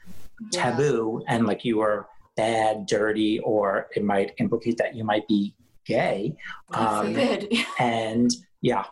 taboo 0.51 1.23
and 1.29 1.47
like 1.47 1.65
you 1.65 1.79
were 1.79 2.07
bad 2.37 2.87
dirty 2.87 3.39
or 3.41 3.89
it 3.95 4.03
might 4.03 4.33
implicate 4.39 4.77
that 4.79 4.97
you 4.97 5.05
might 5.05 5.27
be 5.29 5.55
gay 5.85 6.35
um, 6.73 7.17
and 7.79 8.33
yeah, 8.65 8.85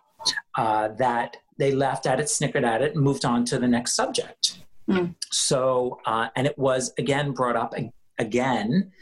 uh, 0.56 0.88
that 0.98 1.38
they 1.58 1.72
laughed 1.72 2.06
at 2.06 2.20
it, 2.20 2.28
snickered 2.28 2.62
at 2.62 2.82
it, 2.82 2.94
and 2.94 3.02
moved 3.02 3.24
on 3.24 3.44
to 3.46 3.58
the 3.58 3.66
next 3.66 3.94
subject. 3.94 4.58
Mm. 4.88 5.14
So, 5.30 6.00
uh, 6.06 6.28
and 6.36 6.46
it 6.46 6.58
was 6.58 6.92
again 6.98 7.32
brought 7.32 7.56
up 7.56 7.74
again, 8.18 8.92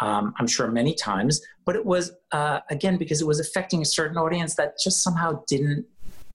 um, 0.00 0.34
I'm 0.38 0.46
sure 0.46 0.68
many 0.70 0.94
times, 0.94 1.40
but 1.64 1.76
it 1.76 1.84
was 1.86 2.12
uh, 2.32 2.60
again 2.70 2.96
because 2.98 3.20
it 3.20 3.26
was 3.26 3.40
affecting 3.40 3.82
a 3.82 3.84
certain 3.84 4.16
audience 4.16 4.54
that 4.56 4.74
just 4.82 5.02
somehow 5.02 5.42
didn't 5.48 5.86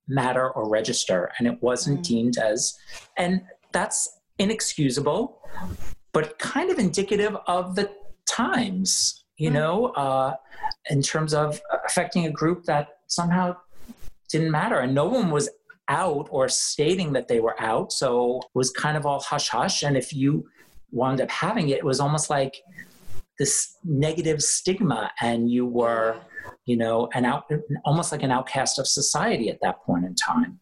matter 0.07 0.49
or 0.49 0.69
register, 0.69 1.31
and 1.37 1.47
it 1.47 1.61
wasn't 1.61 1.99
Mm. 1.99 2.03
deemed 2.07 2.37
as, 2.37 2.77
and 3.17 3.41
that's 3.71 4.19
inexcusable, 4.37 5.39
but 6.11 6.37
kind 6.39 6.69
of 6.69 6.77
indicative 6.79 7.35
of 7.47 7.75
the 7.75 7.89
times, 8.25 9.23
you 9.37 9.49
Mm. 9.49 9.53
know, 9.53 9.85
uh, 9.87 10.35
in 10.89 11.01
terms 11.01 11.33
of 11.33 11.61
affecting 11.85 12.25
a 12.25 12.31
group 12.31 12.65
that 12.65 12.99
somehow 13.07 13.55
didn't 14.29 14.51
matter. 14.51 14.79
And 14.79 14.93
no 14.95 15.05
one 15.05 15.29
was 15.31 15.49
out 15.89 16.27
or 16.31 16.47
stating 16.49 17.13
that 17.13 17.27
they 17.27 17.39
were 17.39 17.59
out. 17.61 17.91
So 17.91 18.37
it 18.39 18.45
was 18.55 18.71
kind 18.71 18.97
of 18.97 19.05
all 19.05 19.19
hush 19.19 19.49
hush. 19.49 19.83
And 19.83 19.97
if 19.97 20.13
you 20.13 20.45
wound 20.91 21.21
up 21.21 21.29
having 21.29 21.69
it, 21.69 21.79
it 21.79 21.83
was 21.83 21.99
almost 21.99 22.29
like 22.29 22.55
this 23.39 23.77
negative 23.83 24.41
stigma, 24.43 25.11
and 25.19 25.49
you 25.49 25.65
were, 25.65 26.19
you 26.65 26.77
know, 26.77 27.09
an 27.13 27.25
out, 27.25 27.51
almost 27.83 28.11
like 28.11 28.21
an 28.21 28.31
outcast 28.31 28.77
of 28.77 28.87
society 28.87 29.49
at 29.49 29.57
that 29.63 29.81
point 29.83 30.05
in 30.05 30.13
time. 30.13 30.59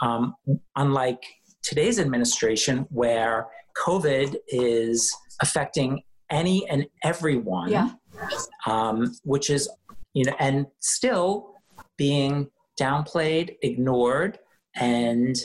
Um, 0.00 0.34
unlike 0.76 1.22
today's 1.62 2.00
administration, 2.00 2.86
where 2.90 3.46
COVID 3.76 4.34
is 4.48 5.14
affecting 5.40 6.02
any 6.30 6.68
and 6.68 6.86
everyone, 7.04 7.70
Yeah. 7.70 7.90
um, 8.66 9.14
which 9.22 9.48
is, 9.48 9.70
you 10.12 10.24
know, 10.24 10.34
and 10.40 10.66
still 10.80 11.54
being 11.96 12.50
downplayed, 12.78 13.56
ignored, 13.62 14.38
and 14.74 15.36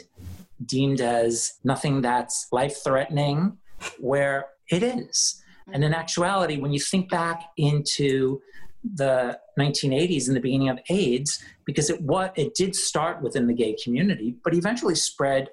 deemed 0.66 1.02
as 1.02 1.54
nothing 1.64 2.02
that's 2.02 2.48
life 2.52 2.84
threatening, 2.84 3.58
where 4.00 4.48
it 4.70 4.84
is. 4.84 5.42
And 5.72 5.84
in 5.84 5.94
actuality, 5.94 6.58
when 6.58 6.72
you 6.72 6.80
think 6.80 7.10
back 7.10 7.50
into 7.58 8.42
the 8.84 9.40
1980s 9.60 10.28
and 10.28 10.36
the 10.36 10.42
beginning 10.42 10.70
of 10.70 10.80
AIDS, 10.90 11.44
because 11.66 11.90
it 11.90 12.02
what 12.02 12.38
it 12.38 12.54
did 12.54 12.76
start 12.76 13.22
within 13.22 13.48
the 13.48 13.54
gay 13.54 13.76
community, 13.84 14.36
but 14.44 14.54
eventually 14.54 14.96
spread, 14.96 15.50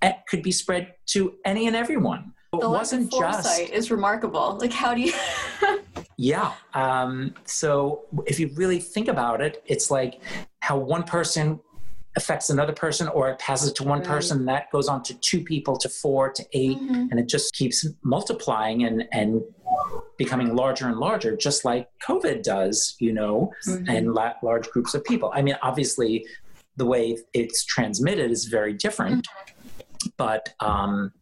it 0.00 0.16
could 0.28 0.42
be 0.42 0.52
spread 0.52 0.94
to 1.06 1.34
any 1.44 1.66
and 1.66 1.74
everyone. 1.74 2.32
It 2.52 2.60
The 2.60 2.70
wasn't 2.70 3.10
just 3.10 3.42
foresight 3.42 3.70
is 3.70 3.90
remarkable. 3.90 4.58
Like, 4.60 4.72
how 4.72 4.94
do 4.94 5.00
you? 5.00 5.12
yeah. 6.16 6.52
Um, 6.72 7.34
so 7.44 8.02
if 8.26 8.38
you 8.38 8.50
really 8.54 8.78
think 8.78 9.08
about 9.08 9.40
it, 9.40 9.62
it's 9.66 9.90
like 9.90 10.20
how 10.60 10.78
one 10.78 11.02
person 11.02 11.58
affects 12.16 12.48
another 12.50 12.72
person, 12.72 13.08
or 13.08 13.28
it 13.30 13.38
passes 13.38 13.72
to 13.72 13.82
one 13.82 13.98
Right. 13.98 14.08
person, 14.08 14.44
that 14.46 14.70
goes 14.70 14.88
on 14.88 15.02
to 15.04 15.14
two 15.14 15.42
people, 15.42 15.76
to 15.78 15.88
four, 15.88 16.30
to 16.32 16.44
8 16.52 16.78
Mm-hmm. 16.78 17.08
and 17.10 17.18
it 17.20 17.28
just 17.28 17.52
keeps 17.54 17.84
multiplying 18.02 18.84
and 18.84 19.04
and 19.12 19.42
becoming 20.16 20.54
larger 20.54 20.86
and 20.86 20.98
larger, 20.98 21.36
just 21.36 21.64
like 21.64 21.88
COVID 22.06 22.42
does, 22.44 22.94
you 23.00 23.12
know, 23.12 23.52
Mhm. 23.66 23.88
and 23.88 24.14
la- 24.14 24.34
large 24.42 24.70
groups 24.70 24.94
of 24.94 25.02
people. 25.04 25.30
I 25.34 25.42
mean, 25.42 25.56
obviously, 25.62 26.24
the 26.76 26.84
way 26.86 27.18
it's 27.32 27.64
transmitted 27.64 28.30
is 28.30 28.44
very 28.44 28.72
different, 28.74 29.26
but 30.16 30.54
um, 30.60 31.12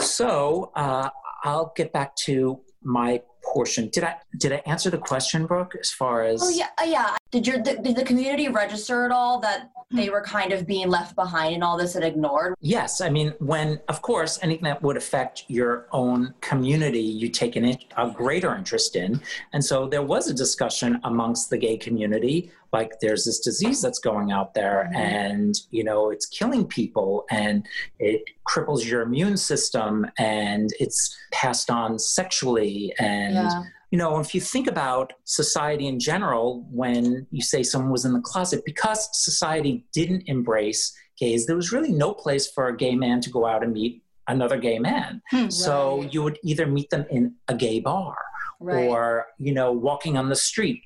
so 0.00 0.72
uh, 0.74 1.08
I'll 1.44 1.72
get 1.76 1.92
back 1.92 2.16
to 2.26 2.60
my 2.82 3.22
portion. 3.56 3.88
Did 3.88 4.04
I 4.04 4.14
did 4.36 4.52
I 4.52 4.60
answer 4.72 4.90
the 4.90 5.02
question, 5.10 5.46
Brooke? 5.46 5.72
As 5.80 5.90
far 5.90 6.14
as 6.30 6.42
Oh 6.44 6.50
yeah, 6.50 6.68
uh, 6.80 6.84
yeah. 6.96 7.16
Did 7.30 7.46
your 7.46 7.58
did, 7.66 7.82
did 7.82 7.96
the 7.96 8.04
community 8.04 8.48
register 8.48 9.06
at 9.06 9.12
all 9.18 9.40
that 9.40 9.70
they 9.92 10.10
were 10.10 10.20
kind 10.22 10.52
of 10.52 10.66
being 10.66 10.88
left 10.88 11.14
behind 11.14 11.54
and 11.54 11.64
all 11.64 11.76
this 11.76 11.94
and 11.94 12.04
ignored? 12.04 12.54
Yes, 12.60 13.00
I 13.00 13.08
mean, 13.08 13.32
when, 13.38 13.80
of 13.88 14.02
course, 14.02 14.38
anything 14.42 14.64
that 14.64 14.82
would 14.82 14.96
affect 14.96 15.44
your 15.48 15.86
own 15.92 16.34
community, 16.40 17.00
you 17.00 17.28
take 17.28 17.54
an, 17.56 17.76
a 17.96 18.10
greater 18.10 18.54
interest 18.56 18.96
in. 18.96 19.20
And 19.52 19.64
so 19.64 19.86
there 19.86 20.02
was 20.02 20.28
a 20.28 20.34
discussion 20.34 21.00
amongst 21.04 21.50
the 21.50 21.58
gay 21.58 21.76
community 21.76 22.50
like, 22.72 22.98
there's 23.00 23.24
this 23.24 23.38
disease 23.40 23.80
that's 23.80 24.00
going 24.00 24.32
out 24.32 24.52
there, 24.52 24.90
Mhm. 24.92 24.96
and, 24.98 25.54
you 25.70 25.82
know, 25.82 26.10
it's 26.10 26.26
killing 26.26 26.66
people, 26.66 27.24
and 27.30 27.66
it 27.98 28.22
cripples 28.46 28.84
your 28.84 29.00
immune 29.00 29.38
system, 29.38 30.04
and 30.18 30.70
it's 30.78 31.16
passed 31.32 31.70
on 31.70 31.98
sexually. 31.98 32.92
And, 32.98 33.48
you 33.90 33.98
know, 33.98 34.18
if 34.18 34.34
you 34.34 34.40
think 34.40 34.66
about 34.66 35.12
society 35.24 35.86
in 35.86 35.98
general, 36.00 36.66
when 36.70 37.26
you 37.30 37.42
say 37.42 37.62
someone 37.62 37.90
was 37.92 38.04
in 38.04 38.12
the 38.12 38.20
closet, 38.20 38.62
because 38.64 39.08
society 39.12 39.86
didn't 39.92 40.24
embrace 40.26 40.92
gays, 41.18 41.46
there 41.46 41.56
was 41.56 41.72
really 41.72 41.92
no 41.92 42.12
place 42.12 42.50
for 42.50 42.68
a 42.68 42.76
gay 42.76 42.94
man 42.94 43.20
to 43.20 43.30
go 43.30 43.46
out 43.46 43.62
and 43.62 43.72
meet 43.72 44.02
another 44.28 44.58
gay 44.58 44.78
man. 44.78 45.22
Hmm. 45.30 45.48
So 45.50 46.00
Right. 46.00 46.12
you 46.12 46.22
would 46.24 46.38
either 46.42 46.66
meet 46.66 46.90
them 46.90 47.06
in 47.10 47.34
a 47.48 47.54
gay 47.54 47.78
bar 47.80 48.16
Right. 48.58 48.88
or, 48.88 49.26
you 49.38 49.52
know, 49.54 49.70
walking 49.72 50.16
on 50.18 50.28
the 50.28 50.36
street 50.36 50.82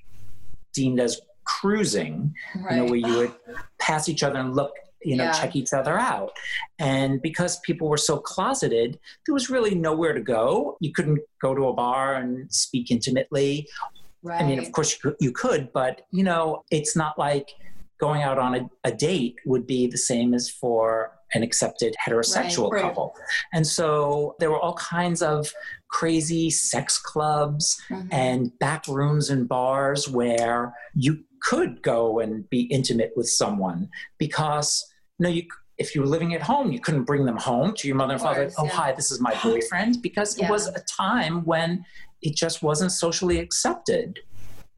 deemed 0.74 1.00
as 1.00 1.20
cruising, 1.44 2.34
right. 2.56 2.76
you 2.76 2.76
know, 2.76 2.84
where 2.84 2.96
you 2.96 3.16
would 3.16 3.34
pass 3.78 4.08
each 4.08 4.22
other 4.22 4.38
and 4.38 4.54
look, 4.54 4.72
you 5.02 5.16
know, 5.16 5.24
Yeah. 5.24 5.32
check 5.32 5.56
each 5.56 5.72
other 5.72 5.98
out. 5.98 6.32
And 6.78 7.20
because 7.22 7.58
people 7.60 7.88
were 7.88 7.96
so 7.96 8.18
closeted, 8.18 8.98
there 9.26 9.32
was 9.34 9.50
really 9.50 9.74
nowhere 9.74 10.12
to 10.12 10.20
go. 10.20 10.76
You 10.80 10.92
couldn't 10.92 11.20
go 11.40 11.54
to 11.54 11.68
a 11.68 11.72
bar 11.72 12.14
and 12.16 12.52
speak 12.52 12.90
intimately. 12.90 13.68
right. 14.22 14.42
I 14.42 14.46
mean, 14.46 14.58
of 14.58 14.70
course 14.72 14.92
you 14.92 14.98
could, 15.00 15.16
you 15.20 15.32
could, 15.32 15.72
but 15.72 16.02
you 16.10 16.22
know, 16.22 16.62
it's 16.70 16.94
not 16.94 17.18
like 17.18 17.48
going 17.98 18.22
out 18.22 18.38
on 18.38 18.54
a, 18.54 18.70
a 18.84 18.92
date 18.92 19.36
would 19.46 19.66
be 19.66 19.86
the 19.86 19.96
same 19.98 20.34
as 20.34 20.48
for 20.50 21.12
an 21.32 21.42
accepted 21.42 21.94
heterosexual 22.04 22.70
Right, 22.70 22.82
couple. 22.82 23.14
And 23.52 23.66
so 23.66 24.34
there 24.40 24.50
were 24.50 24.58
all 24.60 24.74
kinds 24.74 25.22
of 25.22 25.52
crazy 25.88 26.50
sex 26.50 26.98
clubs 26.98 27.80
Mhm. 27.90 28.08
and 28.10 28.58
back 28.58 28.86
rooms 28.88 29.30
and 29.30 29.48
bars 29.48 30.08
where 30.08 30.74
you 30.94 31.24
could 31.42 31.82
go 31.82 32.18
and 32.20 32.48
be 32.50 32.62
intimate 32.62 33.12
with 33.16 33.28
someone 33.28 33.88
because 34.18 34.84
know 35.20 35.28
you 35.28 35.44
if 35.78 35.94
you 35.94 36.00
were 36.00 36.06
living 36.06 36.34
at 36.34 36.42
home 36.42 36.72
you 36.72 36.80
couldn't 36.80 37.04
bring 37.04 37.24
them 37.24 37.36
home 37.36 37.74
to 37.74 37.88
your 37.88 37.96
mother 37.96 38.14
and 38.14 38.22
father 38.22 38.44
course, 38.44 38.54
oh 38.58 38.64
yeah. 38.64 38.70
hi 38.70 38.92
this 38.92 39.10
is 39.10 39.20
my 39.20 39.34
boyfriend 39.42 40.02
because 40.02 40.38
it 40.38 40.48
was 40.48 40.66
a 40.68 40.80
time 40.80 41.44
when 41.44 41.84
it 42.22 42.36
just 42.36 42.62
wasn't 42.62 42.92
socially 42.92 43.38
accepted 43.38 44.18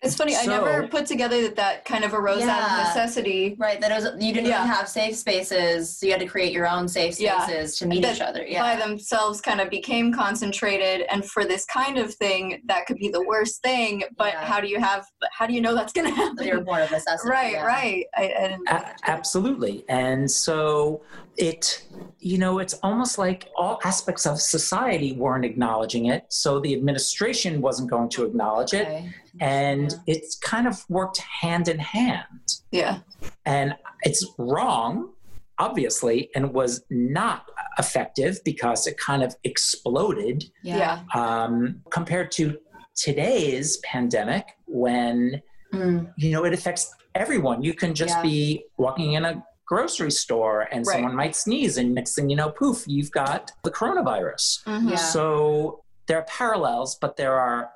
It's 0.03 0.17
funny. 0.17 0.35
I 0.37 0.45
never 0.47 0.89
put 0.89 1.07
together 1.07 1.43
that 1.43 1.55
that 1.57 1.85
kind 1.85 2.03
of 2.05 2.13
arose 2.13 2.43
out 2.43 2.63
of 2.63 2.79
necessity. 2.89 3.55
Right, 3.59 3.81
that 3.81 3.93
it 3.93 3.95
was 3.95 4.05
you 4.23 4.33
didn't 4.33 4.49
Yeah. 4.49 4.65
even 4.65 4.73
have 4.75 4.89
safe 4.89 5.15
spaces, 5.17 5.97
so 5.99 6.07
you 6.07 6.13
had 6.13 6.21
to 6.21 6.27
create 6.27 6.53
your 6.53 6.67
own 6.69 6.89
safe 6.89 7.21
Yeah. 7.21 7.45
spaces 7.47 7.79
to 7.79 7.87
meet 7.87 8.03
That 8.03 8.17
each 8.17 8.21
other. 8.21 8.45
Yeah. 8.45 8.63
By 8.63 8.85
themselves, 8.85 9.41
kind 9.41 9.61
of 9.61 9.71
became 9.71 10.13
concentrated, 10.13 11.07
and 11.11 11.25
for 11.25 11.45
this 11.45 11.65
kind 11.67 11.99
of 11.99 12.13
thing, 12.15 12.63
that 12.67 12.87
could 12.87 12.97
be 12.97 13.09
the 13.11 13.23
worst 13.23 13.63
thing. 13.63 14.03
But 14.17 14.33
Yeah. 14.33 14.45
how 14.45 14.61
do 14.61 14.67
you 14.67 14.81
have? 14.81 15.07
How 15.31 15.47
do 15.47 15.55
you 15.55 15.61
know 15.61 15.75
that's 15.75 15.93
going 15.93 16.07
to 16.11 16.15
happen? 16.15 16.37
they 16.37 16.53
were 16.53 16.61
born 16.63 16.83
of 16.83 16.91
necessity. 16.91 17.31
right, 17.31 17.53
yeah. 17.53 17.65
right. 17.65 18.05
I, 18.17 18.23
I 18.25 18.49
didn't. 18.49 18.69
A- 18.69 18.95
absolutely. 19.05 19.85
And 19.89 20.29
so 20.29 21.03
it, 21.37 21.83
you 22.19 22.37
know, 22.39 22.59
it's 22.59 22.75
almost 22.83 23.17
like 23.19 23.49
all 23.57 23.79
aspects 23.85 24.27
of 24.27 24.41
society 24.41 25.13
weren't 25.15 25.45
acknowledging 25.45 26.07
it. 26.07 26.25
So 26.29 26.61
the 26.61 26.75
administration 26.75 27.61
wasn't 27.63 27.89
going 27.91 28.09
to 28.11 28.25
acknowledge 28.25 28.75
it. 28.75 29.05
Okay. 29.37 29.45
And 29.47 29.91
Yeah. 29.91 30.15
it's 30.15 30.37
kind 30.37 30.67
of 30.67 30.85
worked 30.89 31.19
hand 31.19 31.69
in 31.69 31.79
hand. 31.79 32.29
yeah. 32.71 33.01
And 33.45 33.75
it's 34.03 34.25
wrong, 34.39 35.11
obviously, 35.59 36.31
and 36.35 36.53
was 36.55 36.83
not 36.91 37.51
effective 37.79 38.41
because 38.45 38.87
it 38.87 38.97
kind 38.99 39.23
of 39.23 39.35
exploded 39.45 40.45
Yeah. 40.63 41.01
um, 41.15 41.83
compared 41.91 42.33
to 42.33 42.59
today's 42.95 43.77
pandemic 43.79 44.57
when 44.67 45.43
Mm. 45.73 46.13
you 46.19 46.31
know 46.33 46.45
it 46.45 46.53
affects 46.53 46.95
everyone 47.15 47.63
you 47.63 47.73
can 47.73 47.95
just 47.95 48.17
Yeah. 48.17 48.23
be 48.23 48.65
walking 48.77 49.15
in 49.15 49.25
a 49.25 49.43
grocery 49.67 50.11
store 50.11 50.69
and 50.71 50.87
Right. 50.87 50.95
someone 50.97 51.15
might 51.17 51.35
sneeze 51.35 51.79
and 51.79 51.95
next 51.95 52.15
thing 52.15 52.29
you 52.29 52.37
know 52.37 52.51
poof 52.51 52.85
you've 52.87 53.11
got 53.11 53.53
the 53.63 53.71
coronavirus 53.71 54.63
Mhm. 54.67 54.91
Yeah. 54.91 54.97
so 54.97 55.83
there 56.07 56.19
are 56.19 56.25
parallels 56.25 56.97
but 57.01 57.17
there 57.17 57.39
are 57.41 57.71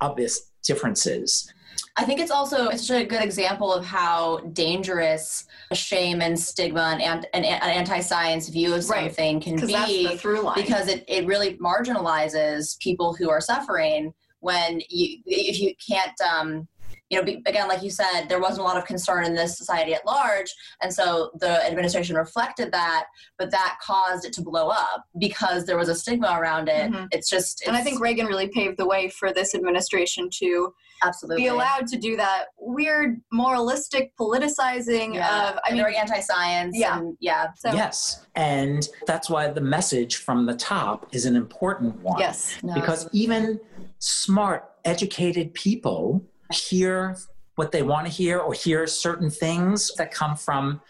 obvious 0.00 0.50
differences 0.64 1.52
I 1.96 2.04
think 2.04 2.20
it's 2.20 2.30
also 2.30 2.68
it's 2.68 2.86
such 2.86 3.02
a 3.02 3.06
good 3.06 3.22
example 3.22 3.72
of 3.72 3.84
how 3.84 4.38
dangerous 4.54 5.44
shame 5.74 6.22
and 6.22 6.38
stigma 6.38 6.98
and, 7.00 7.26
and, 7.34 7.44
an 7.44 7.62
anti-science 7.62 8.48
view 8.48 8.74
of 8.74 8.88
Right. 8.88 9.10
something 9.10 9.40
can 9.40 9.56
Because 9.56 9.70
that's 9.72 9.88
be 9.90 10.06
the 10.08 10.16
through 10.16 10.40
line. 10.42 10.54
because 10.56 10.88
it, 10.88 11.04
it 11.06 11.26
really 11.26 11.58
marginalizes 11.58 12.78
people 12.78 13.14
who 13.14 13.28
are 13.28 13.40
suffering 13.42 14.12
when 14.40 14.80
you 14.88 15.18
if 15.26 15.60
you 15.60 15.74
can't 15.86 16.18
um 16.22 16.66
you 17.12 17.22
know 17.22 17.32
again 17.46 17.68
like 17.68 17.82
you 17.82 17.90
said 17.90 18.26
there 18.28 18.40
wasn't 18.40 18.58
a 18.58 18.64
lot 18.64 18.78
of 18.78 18.84
concern 18.86 19.24
in 19.24 19.34
this 19.34 19.56
society 19.58 19.92
at 19.94 20.04
large 20.06 20.50
and 20.80 20.92
so 20.92 21.30
the 21.38 21.64
administration 21.66 22.16
reflected 22.16 22.72
that 22.72 23.04
but 23.38 23.50
that 23.50 23.76
caused 23.82 24.24
it 24.24 24.32
to 24.32 24.40
blow 24.42 24.68
up 24.68 25.04
because 25.18 25.66
there 25.66 25.76
was 25.76 25.88
a 25.88 25.94
stigma 25.94 26.36
around 26.40 26.68
it 26.68 26.90
Mhm. 26.90 27.08
it's 27.12 27.28
just 27.28 27.62
and 27.66 27.76
I 27.76 27.82
think 27.82 28.00
Reagan 28.00 28.26
really 28.26 28.48
paved 28.48 28.78
the 28.78 28.86
way 28.86 29.08
for 29.08 29.32
this 29.32 29.54
administration 29.54 30.28
to 30.40 30.72
absolutely 31.04 31.42
be 31.42 31.48
allowed 31.48 31.86
to 31.88 31.98
do 31.98 32.16
that 32.16 32.46
weird 32.58 33.20
moralistic 33.32 34.12
politicizing 34.16 35.14
yeah. 35.14 35.50
of. 35.50 35.56
I 35.56 35.60
and 35.68 35.74
mean, 35.76 35.82
they're 35.84 36.00
anti-science 36.00 36.76
Yeah. 36.78 36.98
and 36.98 37.16
yeah 37.20 37.48
so, 37.56 37.72
yes 37.72 38.26
and 38.34 38.88
that's 39.06 39.28
why 39.28 39.48
the 39.48 39.60
message 39.60 40.16
from 40.16 40.46
the 40.46 40.54
top 40.54 41.06
is 41.12 41.26
an 41.26 41.36
important 41.36 42.00
one 42.02 42.18
yes. 42.18 42.56
No, 42.62 42.72
because 42.74 43.08
even 43.12 43.60
smart 43.98 44.70
educated 44.84 45.52
people 45.54 46.24
hear 46.52 47.16
what 47.56 47.72
they 47.72 47.82
want 47.82 48.06
to 48.06 48.12
hear 48.12 48.38
or 48.38 48.52
hear 48.54 48.86
certain 48.86 49.30
things 49.30 49.90
that 49.96 50.12
come 50.12 50.36
from 50.36 50.80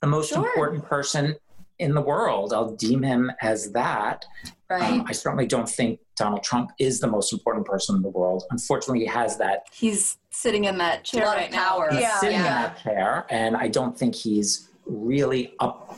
the 0.00 0.06
most 0.06 0.30
Sure. 0.30 0.44
important 0.46 0.84
person 0.84 1.36
in 1.78 1.94
the 1.94 2.00
world 2.00 2.52
i'll 2.52 2.76
deem 2.76 3.02
him 3.02 3.30
as 3.40 3.72
that 3.72 4.24
right 4.68 4.82
um, 4.82 5.04
i 5.08 5.12
certainly 5.12 5.46
don't 5.46 5.68
think 5.68 5.98
donald 6.16 6.42
trump 6.42 6.70
is 6.78 7.00
the 7.00 7.06
most 7.06 7.32
important 7.32 7.64
person 7.66 7.96
in 7.96 8.02
the 8.02 8.08
world 8.10 8.44
unfortunately 8.50 9.00
he 9.00 9.06
has 9.06 9.36
that 9.38 9.64
He's 9.72 10.18
sitting 10.30 10.64
in 10.64 10.76
that 10.78 11.02
chair 11.04 11.24
A 11.24 11.26
right 11.26 11.50
now. 11.50 11.68
power. 11.68 11.88
he's 11.90 12.00
Yeah. 12.02 12.18
sitting 12.20 12.36
in 12.36 12.42
that 12.42 12.82
chair 12.82 13.26
and 13.30 13.56
i 13.56 13.68
don't 13.68 13.98
think 13.98 14.14
he's 14.14 14.68
really 14.86 15.54
up 15.60 15.96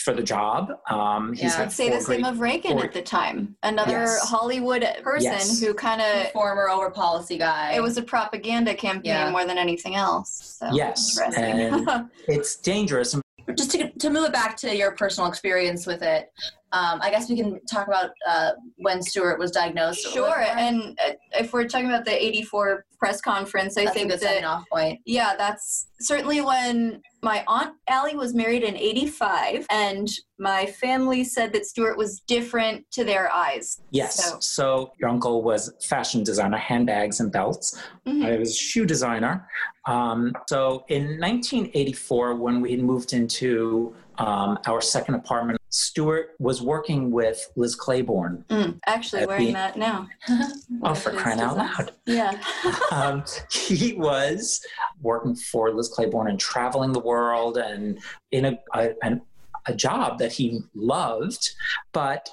for 0.00 0.14
the 0.14 0.22
job. 0.22 0.72
Um, 0.88 1.32
he's 1.34 1.54
Yeah. 1.54 1.62
I'd 1.62 1.72
say 1.72 1.90
the 1.90 2.00
same 2.00 2.22
great- 2.22 2.32
of 2.32 2.40
Reagan 2.40 2.72
four- 2.72 2.84
at 2.84 2.92
the 2.92 3.02
time. 3.02 3.56
Another 3.62 3.92
Yes. 3.92 4.28
Hollywood 4.28 4.82
person 5.02 5.32
Yes. 5.32 5.60
who 5.60 5.74
kind 5.74 6.00
of 6.00 6.30
former 6.32 6.68
over 6.68 6.90
policy 6.90 7.36
guy. 7.38 7.72
it 7.74 7.82
was 7.82 7.96
a 7.98 8.02
propaganda 8.02 8.74
campaign 8.74 9.02
Yeah. 9.12 9.30
more 9.30 9.44
than 9.44 9.58
anything 9.58 9.94
else. 9.96 10.56
So 10.58 10.70
Yes, 10.72 11.18
interesting. 11.18 12.10
it's 12.28 12.56
dangerous. 12.56 13.14
just 13.56 13.72
to, 13.72 13.90
to 13.90 14.10
move 14.10 14.26
it 14.26 14.32
back 14.32 14.56
to 14.58 14.74
your 14.76 14.92
personal 14.92 15.28
experience 15.28 15.86
with 15.86 16.02
it. 16.02 16.32
Um, 16.72 17.00
I 17.02 17.10
guess 17.10 17.28
we 17.28 17.36
can 17.36 17.58
talk 17.66 17.88
about 17.88 18.10
uh, 18.28 18.52
when 18.76 19.02
Stewart 19.02 19.38
was 19.38 19.50
diagnosed. 19.50 20.06
sure. 20.12 20.40
And 20.40 20.98
uh, 21.04 21.12
if 21.32 21.52
we're 21.52 21.66
talking 21.66 21.88
about 21.88 22.04
the 22.04 22.12
'84 22.24 22.84
press 22.98 23.20
conference, 23.20 23.76
I 23.76 23.84
that's 23.84 23.96
think 23.96 24.06
a 24.10 24.14
good 24.14 24.20
that 24.20 24.34
sign 24.36 24.44
off 24.44 24.64
point. 24.70 25.00
yeah, 25.04 25.34
that's 25.36 25.86
certainly 26.00 26.40
when 26.42 27.02
my 27.22 27.42
aunt 27.48 27.74
Allie 27.88 28.14
was 28.14 28.34
married 28.34 28.62
in 28.62 28.76
'85, 28.76 29.66
and 29.70 30.08
my 30.38 30.64
family 30.66 31.24
said 31.24 31.52
that 31.54 31.66
Stewart 31.66 31.98
was 31.98 32.20
different 32.28 32.84
to 32.92 33.04
their 33.04 33.32
eyes. 33.32 33.80
Yes. 33.90 34.24
So- 34.24 34.38
So, 34.40 34.92
your 35.00 35.08
uncle 35.10 35.42
was 35.42 35.72
fashion 35.82 36.22
designer, 36.22 36.56
handbags 36.56 37.18
and 37.20 37.32
belts. 37.32 37.76
Mhm. 38.06 38.24
I 38.24 38.38
was 38.38 38.50
a 38.50 38.54
shoe 38.54 38.86
designer. 38.86 39.48
Um, 39.88 40.32
so 40.48 40.84
in 40.88 41.18
1984, 41.18 42.36
when 42.36 42.60
we 42.60 42.70
had 42.70 42.80
moved 42.80 43.12
into 43.12 43.94
um, 44.18 44.58
our 44.66 44.80
second 44.82 45.14
apartment, 45.14 45.58
Stewart 45.70 46.30
was 46.40 46.60
working 46.60 47.12
with 47.12 47.50
Liz 47.54 47.76
Claiborne. 47.76 48.44
Mm, 48.50 48.80
actually, 48.86 49.24
wearing 49.24 49.46
the- 49.46 49.52
that 49.52 49.78
now. 49.78 50.08
Oh, 50.82 50.94
for 50.94 51.10
crying 51.10 51.40
out 51.40 51.56
loud. 51.56 51.92
Yeah. 52.06 52.40
um, 52.90 53.22
he 53.50 53.92
was 53.94 54.60
working 55.02 55.36
for 55.36 55.70
Liz 55.72 55.88
Claiborne 55.88 56.28
and 56.28 56.40
traveling 56.40 56.92
the 56.92 57.00
world 57.00 57.56
and 57.58 57.98
in 58.32 58.44
a, 58.46 58.58
a, 58.74 58.90
an- 59.02 59.22
a 59.66 59.74
job 59.74 60.18
that 60.18 60.32
he 60.32 60.60
loved. 60.74 61.50
But, 61.92 62.30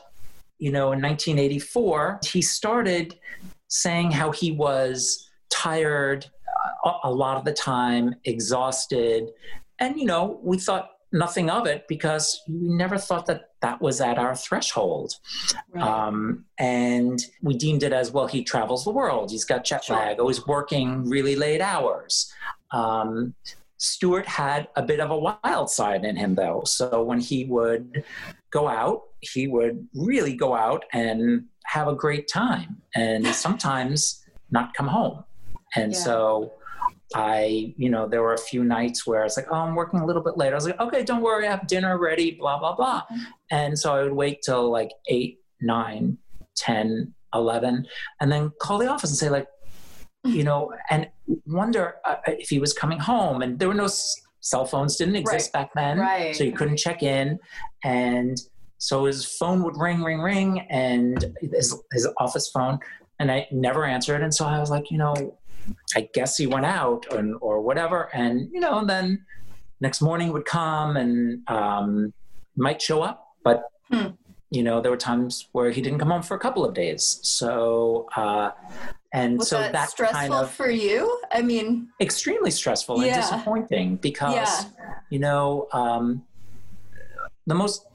you 0.60 0.72
know, 0.72 0.92
in 0.94 1.02
1984, 1.02 2.22
he 2.24 2.42
started 2.42 3.16
saying 3.68 4.12
how 4.12 4.32
he 4.32 4.52
was 4.52 5.30
tired 5.50 6.26
a, 6.86 6.92
a 7.04 7.12
lot 7.12 7.38
of 7.38 7.46
the 7.46 7.54
time, 7.54 8.16
exhausted. 8.24 9.30
And, 9.80 10.00
you 10.00 10.06
know, 10.06 10.40
we 10.42 10.58
thought 10.58 10.92
nothing 11.18 11.50
of 11.50 11.66
it 11.66 11.88
because 11.88 12.42
we 12.48 12.70
never 12.70 12.98
thought 12.98 13.26
that 13.26 13.50
that 13.62 13.82
was 13.82 14.00
at 14.02 14.18
our 14.18 14.36
threshold. 14.36 15.14
Um, 15.80 16.46
and 16.60 17.20
we 17.42 17.56
deemed 17.56 17.84
it 17.84 17.94
as 17.94 18.12
well, 18.12 18.28
he 18.28 18.44
travels 18.44 18.84
the 18.84 18.92
world. 18.92 19.32
He's 19.32 19.46
got 19.46 19.64
jet 19.66 19.84
Sure. 19.86 19.96
lag, 19.96 20.20
always 20.20 20.46
working 20.46 21.10
really 21.10 21.36
late 21.36 21.62
hours. 21.62 22.32
Um, 22.72 23.34
Stewart 23.78 24.26
had 24.26 24.68
a 24.76 24.82
bit 24.82 25.00
of 25.00 25.12
a 25.12 25.18
wild 25.18 25.70
side 25.70 26.04
in 26.04 26.16
him, 26.16 26.36
though. 26.36 26.64
So 26.66 27.04
when 27.04 27.20
he 27.20 27.46
would 27.46 28.04
go 28.52 28.68
out, 28.68 29.02
he 29.20 29.48
would 29.48 29.88
really 29.94 30.36
go 30.36 30.56
out 30.56 30.84
and 30.94 31.46
have 31.66 31.88
a 31.88 31.96
great 31.96 32.28
time 32.28 32.82
and 32.96 33.26
sometimes 33.28 34.24
not 34.52 34.74
come 34.74 34.88
home. 34.88 35.24
And 35.76 35.92
Yeah. 35.94 36.00
so 36.00 36.54
I, 37.16 37.74
you 37.78 37.90
know, 37.90 38.08
there 38.08 38.22
were 38.22 38.34
a 38.34 38.38
few 38.38 38.64
nights 38.64 39.08
where 39.08 39.22
I 39.22 39.24
was 39.24 39.38
like, 39.38 39.48
oh, 39.50 39.56
I'm 39.56 39.76
working 39.76 40.00
a 40.02 40.06
little 40.06 40.22
bit 40.22 40.38
late. 40.38 40.52
I 40.52 40.56
was 40.56 40.66
like, 40.66 40.80
okay, 40.80 41.04
don't 41.04 41.22
worry, 41.22 41.48
I 41.48 41.52
have 41.52 41.68
dinner 41.68 41.98
ready, 41.98 42.32
blah, 42.32 42.60
blah, 42.60 42.76
blah. 42.76 43.04
And 43.50 43.78
so 43.80 43.96
I 43.96 44.04
would 44.04 44.14
wait 44.14 44.42
till 44.44 44.70
like 44.70 44.92
8, 45.08 45.40
9, 45.62 46.18
10, 46.58 47.14
11, 47.34 47.88
and 48.20 48.32
then 48.32 48.52
call 48.60 48.78
the 48.78 48.88
office 48.88 49.10
and 49.10 49.18
say, 49.18 49.30
like, 49.30 49.48
you 50.26 50.44
know, 50.44 50.74
and 50.90 51.08
wonder 51.46 51.96
uh, 52.04 52.16
if 52.28 52.50
he 52.50 52.60
was 52.60 52.74
coming 52.74 53.00
home. 53.00 53.42
And 53.42 53.58
there 53.58 53.70
were 53.70 53.74
no 53.74 53.86
s- 53.86 54.14
cell 54.42 54.66
phones, 54.66 54.98
didn't 54.98 55.16
exist 55.16 55.54
back 55.54 55.70
then. 55.76 56.00
Right. 56.00 56.36
So 56.36 56.44
you 56.44 56.52
couldn't 56.52 56.78
check 56.78 57.04
in. 57.04 57.40
And 57.86 58.38
so 58.80 59.06
his 59.06 59.24
phone 59.24 59.64
would 59.64 59.78
ring, 59.78 60.04
ring, 60.04 60.20
ring, 60.20 60.60
and 60.70 61.34
his, 61.40 61.74
his 61.94 62.08
office 62.18 62.50
phone, 62.50 62.80
and 63.20 63.32
I 63.32 63.48
never 63.52 63.86
answered. 63.86 64.22
And 64.22 64.34
so 64.34 64.46
I 64.46 64.60
was 64.60 64.70
like, 64.70 64.92
you 64.92 64.98
know, 64.98 65.38
I 65.96 66.10
guess 66.14 66.38
he 66.38 66.48
went 66.48 66.66
out 66.66 67.06
and, 67.14 67.36
or 67.42 67.62
whatever. 67.62 68.10
And, 68.14 68.50
you 68.52 68.60
know, 68.60 68.80
and 68.80 68.90
then 68.90 69.26
next 69.80 70.02
morning 70.02 70.32
would 70.34 70.46
come 70.46 70.98
and 70.98 71.48
um, 71.50 72.14
might 72.56 72.82
show 72.82 73.02
up. 73.02 73.28
But, 73.44 73.64
Hmm. 73.92 74.08
you 74.50 74.64
know, 74.64 74.82
there 74.82 74.92
were 74.92 74.98
times 74.98 75.48
where 75.54 75.72
he 75.72 75.82
didn't 75.82 76.00
come 76.00 76.10
home 76.10 76.22
for 76.24 76.36
a 76.36 76.40
couple 76.40 76.66
of 76.66 76.74
days. 76.74 77.20
So, 77.24 78.08
uh, 78.16 78.52
and 79.14 79.38
Was 79.40 79.48
so 79.50 79.60
that 79.60 79.72
that 79.72 79.90
stressful 79.90 80.20
kind 80.20 80.34
of 80.34 80.52
for 80.52 80.70
you? 80.70 81.20
I 81.32 81.42
mean, 81.42 81.90
extremely 82.02 82.52
stressful 82.52 83.02
Yeah. 83.04 83.14
and 83.14 83.22
disappointing 83.22 83.96
because 83.98 84.34
Yeah. 84.36 84.64
you 85.10 85.20
know 85.20 85.68
um, 85.72 86.24
the 87.46 87.56
most 87.56 87.86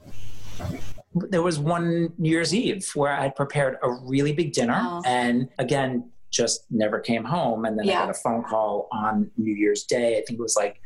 there 1.13 1.43
was 1.43 1.59
one 1.59 2.11
new 2.17 2.29
year's 2.31 2.55
eve 2.55 2.89
where 2.95 3.13
i'd 3.13 3.35
prepared 3.35 3.77
a 3.83 3.89
really 3.91 4.33
big 4.33 4.51
dinner 4.53 4.79
Oh. 4.83 5.01
and 5.05 5.47
again 5.59 6.09
just 6.33 6.65
never 6.69 6.99
came 6.99 7.23
home. 7.23 7.65
And 7.65 7.77
then 7.77 7.87
i 7.87 7.93
got 7.93 8.09
a 8.09 8.13
phone 8.13 8.43
call 8.43 8.89
on 8.91 9.31
new 9.37 9.53
year's 9.53 9.83
day. 9.83 10.17
I 10.17 10.23
think 10.25 10.39
it 10.39 10.41
was 10.41 10.55
like 10.55 10.81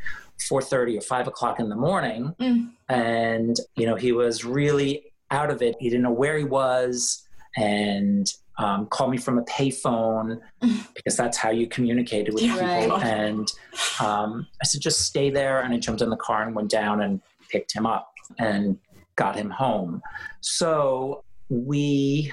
4.30 0.51 0.97
or 0.99 1.01
5 1.01 1.27
o'clock 1.27 1.59
in 1.59 1.69
the 1.69 1.75
morning. 1.75 2.35
Mm. 2.39 2.71
and 2.89 3.55
you 3.75 3.85
know 3.85 3.95
he 3.95 4.11
was 4.11 4.45
really 4.45 5.13
out 5.31 5.49
of 5.49 5.61
it. 5.61 5.75
He 5.79 5.89
didn't 5.89 6.03
know 6.03 6.11
where 6.11 6.37
he 6.37 6.43
was. 6.43 7.23
And 7.55 8.31
um, 8.59 8.87
called 8.87 9.11
me 9.11 9.17
from 9.17 9.37
a 9.37 9.43
payphone 9.43 10.39
because 10.95 11.15
that's 11.15 11.37
how 11.37 11.49
you 11.49 11.67
communicated 11.67 12.33
with 12.33 12.43
people. 12.43 12.59
Right. 12.59 12.91
and 13.03 13.51
um, 14.01 14.47
i 14.61 14.65
said 14.65 14.81
just 14.81 15.01
stay 15.01 15.29
there. 15.29 15.61
And 15.61 15.73
i 15.73 15.77
jumped 15.77 16.01
in 16.01 16.09
the 16.09 16.17
car 16.17 16.43
and 16.43 16.55
went 16.55 16.69
down 16.69 17.01
and 17.01 17.21
picked 17.49 17.73
him 17.73 17.85
up 17.85 18.11
and 18.37 18.77
got 19.15 19.35
him 19.35 19.49
home. 19.49 20.01
So 20.41 21.23
we 21.49 22.31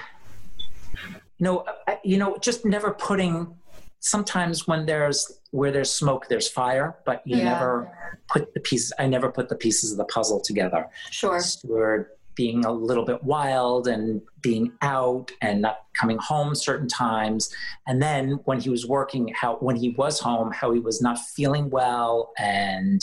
you 1.37 1.43
know 1.45 1.65
I- 1.87 1.99
you 2.03 2.17
know 2.17 2.37
just 2.37 2.65
never 2.65 2.91
putting 2.91 3.55
sometimes 3.99 4.67
when 4.67 4.85
there's 4.85 5.39
where 5.51 5.71
there's 5.71 5.91
smoke 5.91 6.27
there's 6.29 6.47
fire 6.49 6.97
but 7.05 7.21
you 7.25 7.37
Yeah. 7.37 7.45
never 7.45 7.91
put 8.29 8.53
the 8.53 8.59
pieces 8.59 8.93
i 8.99 9.07
never 9.07 9.31
put 9.31 9.49
the 9.49 9.55
pieces 9.55 9.91
of 9.91 9.97
the 9.97 10.05
puzzle 10.05 10.39
together 10.41 10.87
sure. 11.11 11.39
Stewart 11.39 12.17
being 12.35 12.65
a 12.65 12.71
little 12.71 13.05
bit 13.05 13.23
wild 13.23 13.87
and 13.87 14.21
being 14.41 14.73
out 14.81 15.31
and 15.41 15.61
not 15.61 15.77
coming 15.99 16.17
home 16.17 16.53
certain 16.53 16.87
times 16.87 17.49
and 17.87 18.01
then 18.01 18.31
when 18.45 18.59
he 18.59 18.69
was 18.69 18.85
working 18.85 19.29
how 19.39 19.55
when 19.57 19.75
he 19.77 19.89
was 19.91 20.19
home 20.19 20.51
how 20.51 20.71
he 20.71 20.79
was 20.79 21.01
not 21.01 21.17
feeling 21.17 21.69
well 21.69 22.31
and 22.37 23.01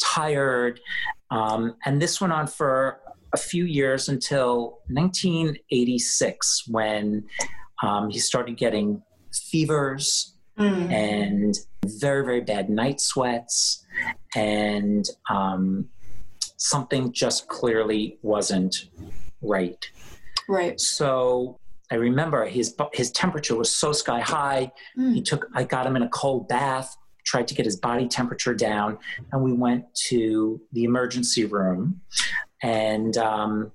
tired 0.00 0.80
um, 1.30 1.76
and 1.86 2.02
this 2.02 2.20
went 2.20 2.32
on 2.32 2.46
for 2.46 3.00
a 3.34 3.36
few 3.38 3.64
years 3.64 4.08
until 4.08 4.78
1986 4.88 6.64
when 6.68 7.24
um, 7.82 8.10
he 8.10 8.18
started 8.18 8.56
getting 8.56 9.02
fevers 9.32 10.28
Mm. 10.58 10.92
and 10.92 11.54
very 11.86 12.22
very 12.26 12.42
bad 12.42 12.68
night 12.68 13.00
sweats 13.00 13.86
and 14.36 15.06
um, 15.30 15.88
something 16.58 17.10
just 17.10 17.48
clearly 17.48 18.18
wasn't 18.20 18.76
right 19.40 19.82
Right. 20.50 20.78
so 20.78 21.58
i 21.90 21.94
remember 21.94 22.44
his 22.44 22.76
his 22.92 23.10
temperature 23.12 23.56
was 23.56 23.74
so 23.74 23.92
sky 23.94 24.20
high 24.20 24.70
Mm. 24.98 25.14
he 25.14 25.22
took 25.22 25.46
i 25.54 25.64
got 25.64 25.86
him 25.86 25.96
in 25.96 26.02
a 26.02 26.08
cold 26.10 26.48
bath 26.48 26.94
tried 27.24 27.48
to 27.48 27.54
get 27.54 27.64
his 27.64 27.76
body 27.76 28.06
temperature 28.06 28.52
down 28.54 28.98
and 29.32 29.42
we 29.42 29.54
went 29.54 29.86
to 30.08 30.60
the 30.72 30.84
emergency 30.84 31.46
room 31.46 31.98
and 32.62 33.16
um, 33.16 33.72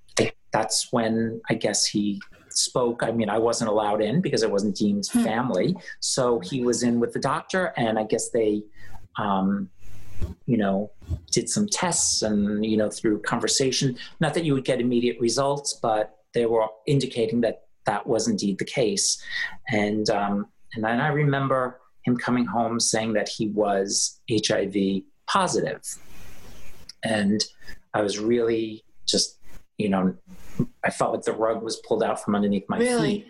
that's 0.53 0.91
when 0.91 1.41
i 1.49 1.53
guess 1.53 1.85
he 1.85 2.21
spoke. 2.49 3.03
I 3.03 3.11
mean 3.11 3.29
i 3.29 3.37
wasn't 3.37 3.69
allowed 3.69 4.01
in 4.01 4.21
because 4.21 4.43
i 4.43 4.47
wasn't 4.47 4.75
deemed 4.75 5.05
Hmm. 5.11 5.23
family. 5.23 5.75
So 5.99 6.39
he 6.39 6.63
was 6.63 6.81
in 6.83 6.99
with 6.99 7.13
the 7.13 7.19
doctor 7.19 7.73
and 7.77 7.99
i 7.99 8.03
guess 8.03 8.29
they 8.29 8.63
um, 9.19 9.69
you 10.45 10.57
know 10.57 10.89
did 11.31 11.47
some 11.49 11.67
tests 11.67 12.21
and 12.23 12.65
you 12.65 12.77
know 12.77 12.89
through 12.89 13.21
conversation. 13.21 13.97
Not 14.19 14.33
that 14.33 14.43
you 14.45 14.53
would 14.55 14.65
get 14.65 14.81
immediate 14.81 15.19
results 15.19 15.73
but 15.73 16.17
they 16.33 16.45
were 16.45 16.67
indicating 16.85 17.41
that 17.41 17.63
that 17.85 18.07
was 18.07 18.27
indeed 18.27 18.57
the 18.57 18.65
case. 18.65 19.21
And 19.69 20.09
um, 20.09 20.47
and 20.73 20.83
then 20.83 20.99
i 20.99 21.09
remember 21.09 21.79
him 22.03 22.17
coming 22.17 22.45
home 22.45 22.79
saying 22.79 23.13
that 23.13 23.29
he 23.29 23.49
was 23.49 24.19
hiv 24.31 24.75
positive. 25.27 25.83
And 27.03 27.43
i 27.97 28.01
was 28.01 28.15
really 28.19 28.83
just 29.05 29.27
you 29.77 29.89
know 29.89 30.03
i 30.83 30.89
felt 30.89 31.11
like 31.13 31.23
the 31.23 31.31
rug 31.45 31.61
was 31.67 31.75
pulled 31.87 32.03
out 32.07 32.17
from 32.23 32.35
underneath 32.35 32.65
my 32.69 32.77
Really? 32.77 33.15
feet 33.21 33.27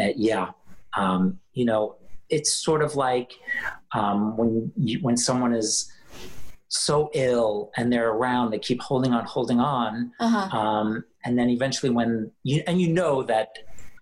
uh, 0.00 0.12
yeah 0.16 0.46
um, 0.96 1.38
you 1.52 1.64
know 1.64 1.96
it's 2.30 2.52
sort 2.68 2.82
of 2.82 2.90
like 2.96 3.30
um, 3.92 4.36
when 4.38 4.72
you, 4.76 4.98
when 5.06 5.16
someone 5.16 5.52
is 5.52 5.90
so 6.68 7.10
ill 7.14 7.70
and 7.76 7.92
they're 7.92 8.10
around 8.10 8.50
they 8.50 8.58
keep 8.58 8.80
holding 8.80 9.12
on 9.12 9.24
holding 9.24 9.60
on 9.60 10.10
Uh-huh. 10.20 10.56
um, 10.58 11.04
and 11.24 11.38
then 11.38 11.48
eventually 11.50 11.90
when 11.90 12.30
you 12.42 12.62
and 12.66 12.80
you 12.80 12.88
know 13.00 13.22
that 13.24 13.48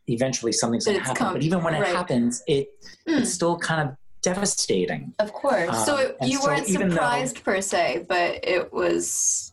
eventually 0.09 0.53
something's 0.53 0.85
going 0.87 0.99
to 0.99 1.03
happen 1.03 1.17
come- 1.17 1.35
but 1.35 1.43
even 1.43 1.63
when 1.63 1.75
right. 1.75 1.83
it 1.89 1.95
happens 1.97 2.43
it 2.47 2.69
Hmm. 3.07 3.19
it's 3.19 3.33
still 3.33 3.57
kind 3.59 3.81
of 3.89 3.97
devastating 4.23 5.13
Of 5.19 5.33
course. 5.33 5.69
Um, 5.71 5.85
so 5.85 5.97
it, 5.97 6.17
you 6.23 6.41
weren't 6.43 6.67
though- 6.69 6.89
surprised 6.89 7.43
per 7.45 7.61
se, 7.61 8.07
but 8.09 8.39
it 8.45 8.73
was 8.73 9.52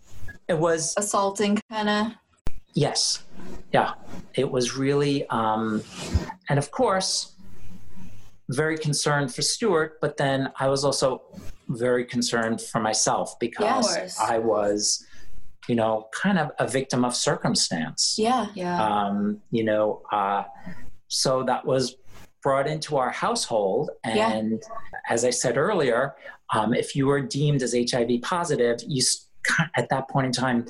it 0.50 0.58
was 0.58 0.94
assaulting 0.98 1.60
kind 1.72 1.88
of. 1.90 2.08
Yes. 2.74 3.24
Yeah. 3.72 3.94
It 4.36 4.50
was 4.52 4.76
really, 4.76 5.28
um, 5.30 5.84
and 6.50 6.60
of 6.60 6.72
course, 6.72 7.36
very 8.50 8.78
concerned 8.78 9.34
for 9.34 9.42
Stewart, 9.44 10.00
but 10.02 10.18
then 10.18 10.52
I 10.60 10.68
was 10.68 10.84
also 10.84 11.22
very 11.68 12.04
concerned 12.04 12.62
for 12.62 12.80
myself 12.82 13.38
because 13.40 13.88
course. 13.96 14.20
I 14.20 14.40
was, 14.40 15.06
you 15.68 15.76
know, 15.76 16.08
kind 16.14 16.40
of 16.40 16.52
a 16.58 16.68
victim 16.68 17.06
of 17.06 17.16
circumstance. 17.16 18.16
Yeah. 18.18 18.48
Yeah. 18.56 18.84
Um, 18.84 19.42
you 19.52 19.64
know, 19.64 20.02
uh, 20.12 20.44
so 21.08 21.44
that 21.44 21.66
was 21.66 21.96
brought 22.42 22.66
into 22.68 22.98
our 22.98 23.12
household. 23.12 23.92
Yeah. 24.06 24.32
And 24.32 24.62
as 25.10 25.26
I 25.26 25.30
said 25.30 25.58
earlier, 25.58 26.16
um, 26.54 26.74
if 26.74 26.96
you 26.96 27.06
were 27.06 27.22
deemed 27.22 27.62
as 27.62 27.74
HIV 27.76 28.22
positive, 28.24 28.80
you 28.88 29.02
s- 29.02 29.26
at 29.76 29.90
that 29.90 30.10
point 30.10 30.26
in 30.28 30.32
time, 30.32 30.66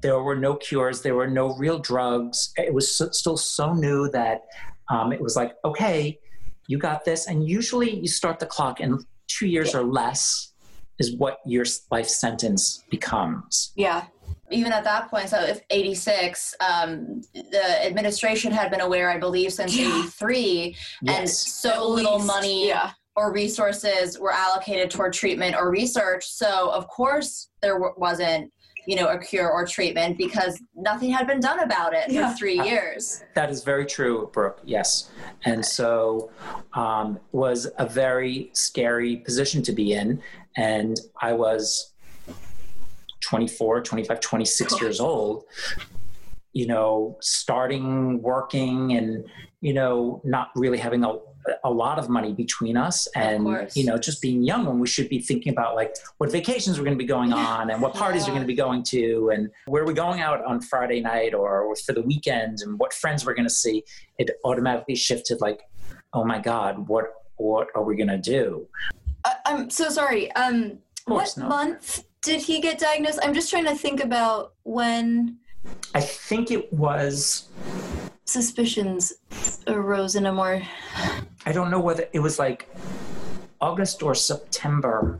there 0.00 0.20
were 0.22 0.36
no 0.36 0.54
cures, 0.54 1.02
there 1.02 1.14
were 1.14 1.26
no 1.26 1.54
real 1.56 1.78
drugs. 1.78 2.52
It 2.56 2.72
was 2.72 2.94
so, 2.96 3.10
still 3.10 3.36
so 3.36 3.72
new 3.72 4.08
that 4.10 4.42
um, 4.88 5.12
it 5.12 5.20
was 5.20 5.36
like, 5.36 5.54
okay, 5.64 6.18
you 6.68 6.78
got 6.78 7.04
this. 7.04 7.26
And 7.26 7.48
usually 7.48 7.98
you 7.98 8.08
start 8.08 8.38
the 8.38 8.46
clock 8.46 8.80
in 8.80 9.04
two 9.26 9.46
years 9.46 9.74
or 9.74 9.82
less 9.82 10.52
is 10.98 11.16
what 11.16 11.38
your 11.46 11.64
life 11.90 12.08
sentence 12.08 12.84
becomes. 12.90 13.72
Yeah. 13.76 14.04
even 14.50 14.72
at 14.72 14.82
that 14.84 15.10
point, 15.10 15.28
so 15.28 15.38
if 15.40 15.60
86, 15.68 16.54
um, 16.60 17.20
the 17.34 17.86
administration 17.86 18.50
had 18.50 18.70
been 18.70 18.80
aware, 18.80 19.10
I 19.10 19.18
believe, 19.18 19.52
since 19.52 19.76
Yeah. 19.76 20.04
83, 20.04 20.76
and 21.06 21.28
so 21.28 21.86
little 21.86 22.18
money 22.18 22.68
Yeah. 22.68 22.92
Or 23.18 23.32
resources 23.32 24.16
were 24.16 24.32
allocated 24.32 24.90
toward 24.92 25.12
treatment 25.12 25.56
or 25.56 25.70
research. 25.70 26.24
So, 26.24 26.70
of 26.70 26.86
course, 26.86 27.48
there 27.60 27.72
w- 27.72 27.92
wasn't, 27.96 28.52
you 28.86 28.94
know, 28.94 29.08
a 29.08 29.18
cure 29.18 29.50
or 29.50 29.66
treatment 29.66 30.16
because 30.16 30.62
nothing 30.76 31.10
had 31.10 31.26
been 31.26 31.40
done 31.40 31.58
about 31.58 31.94
it 31.94 32.08
Yeah. 32.12 32.30
for 32.30 32.36
three 32.38 32.60
years. 32.62 33.24
That 33.34 33.50
is 33.50 33.64
very 33.64 33.86
true, 33.86 34.30
Brooke. 34.32 34.60
Yes, 34.64 35.10
and 35.44 35.66
so 35.66 36.30
um, 36.74 37.18
was 37.32 37.66
a 37.78 37.86
very 37.86 38.50
scary 38.52 39.16
position 39.16 39.62
to 39.64 39.72
be 39.72 39.94
in, 39.94 40.22
and 40.56 40.96
I 41.20 41.32
was 41.32 41.92
24, 43.20 43.82
25, 43.82 44.20
26 44.20 44.80
years 44.80 45.00
old. 45.00 45.44
You 46.52 46.68
know, 46.68 47.18
starting 47.20 48.22
working, 48.22 48.92
and 48.92 49.24
you 49.60 49.74
know, 49.74 50.20
not 50.24 50.50
really 50.54 50.78
having 50.78 51.02
a 51.02 51.14
a 51.64 51.70
lot 51.70 51.98
of 51.98 52.08
money 52.08 52.32
between 52.32 52.76
us 52.76 53.06
and 53.14 53.68
you 53.74 53.84
know 53.84 53.98
just 53.98 54.20
being 54.20 54.42
young 54.42 54.64
when 54.66 54.78
we 54.78 54.86
should 54.86 55.08
be 55.08 55.18
thinking 55.20 55.52
about 55.52 55.74
like 55.74 55.94
what 56.18 56.30
vacations 56.30 56.78
we're 56.78 56.84
going 56.84 56.96
to 56.96 57.02
be 57.02 57.08
going 57.08 57.32
on 57.50 57.70
and 57.70 57.80
what 57.80 57.94
parties 57.94 58.24
we're 58.24 58.34
going 58.34 58.42
to 58.42 58.46
be 58.46 58.54
going 58.54 58.82
to 58.82 59.30
and 59.30 59.50
where 59.66 59.84
we're 59.84 59.92
going 59.92 60.20
out 60.20 60.44
on 60.44 60.60
friday 60.60 61.00
night 61.00 61.34
or 61.34 61.74
for 61.84 61.92
the 61.92 62.02
weekend 62.02 62.60
and 62.60 62.78
what 62.78 62.92
friends 62.92 63.24
we're 63.24 63.34
going 63.34 63.48
to 63.48 63.54
see 63.54 63.84
it 64.18 64.30
automatically 64.44 64.94
shifted 64.94 65.40
like 65.40 65.62
oh 66.12 66.24
my 66.24 66.38
god 66.38 66.88
what 66.88 67.06
what 67.36 67.68
are 67.74 67.82
we 67.82 67.96
going 67.96 68.08
to 68.08 68.18
do 68.18 68.66
I, 69.24 69.34
I'm 69.46 69.68
so 69.68 69.88
sorry. 69.88 70.30
Um, 70.32 70.78
what 71.06 71.36
not. 71.36 71.48
month 71.48 72.04
did 72.22 72.40
he 72.40 72.60
get 72.60 72.78
diagnosed? 72.78 73.18
I'm 73.22 73.34
just 73.34 73.50
trying 73.50 73.64
to 73.64 73.74
think 73.74 74.02
about 74.02 74.54
when 74.62 75.38
i 75.94 76.00
think 76.00 76.50
it 76.50 76.72
was 76.72 77.48
suspicions 78.28 79.12
arose 79.66 80.14
in 80.14 80.26
a 80.26 80.32
more. 80.32 80.62
I 81.46 81.52
don't 81.52 81.70
know 81.70 81.80
whether 81.80 82.06
it 82.12 82.20
was 82.20 82.38
like 82.38 82.68
august 83.60 84.02
or 84.02 84.14
september 84.14 85.18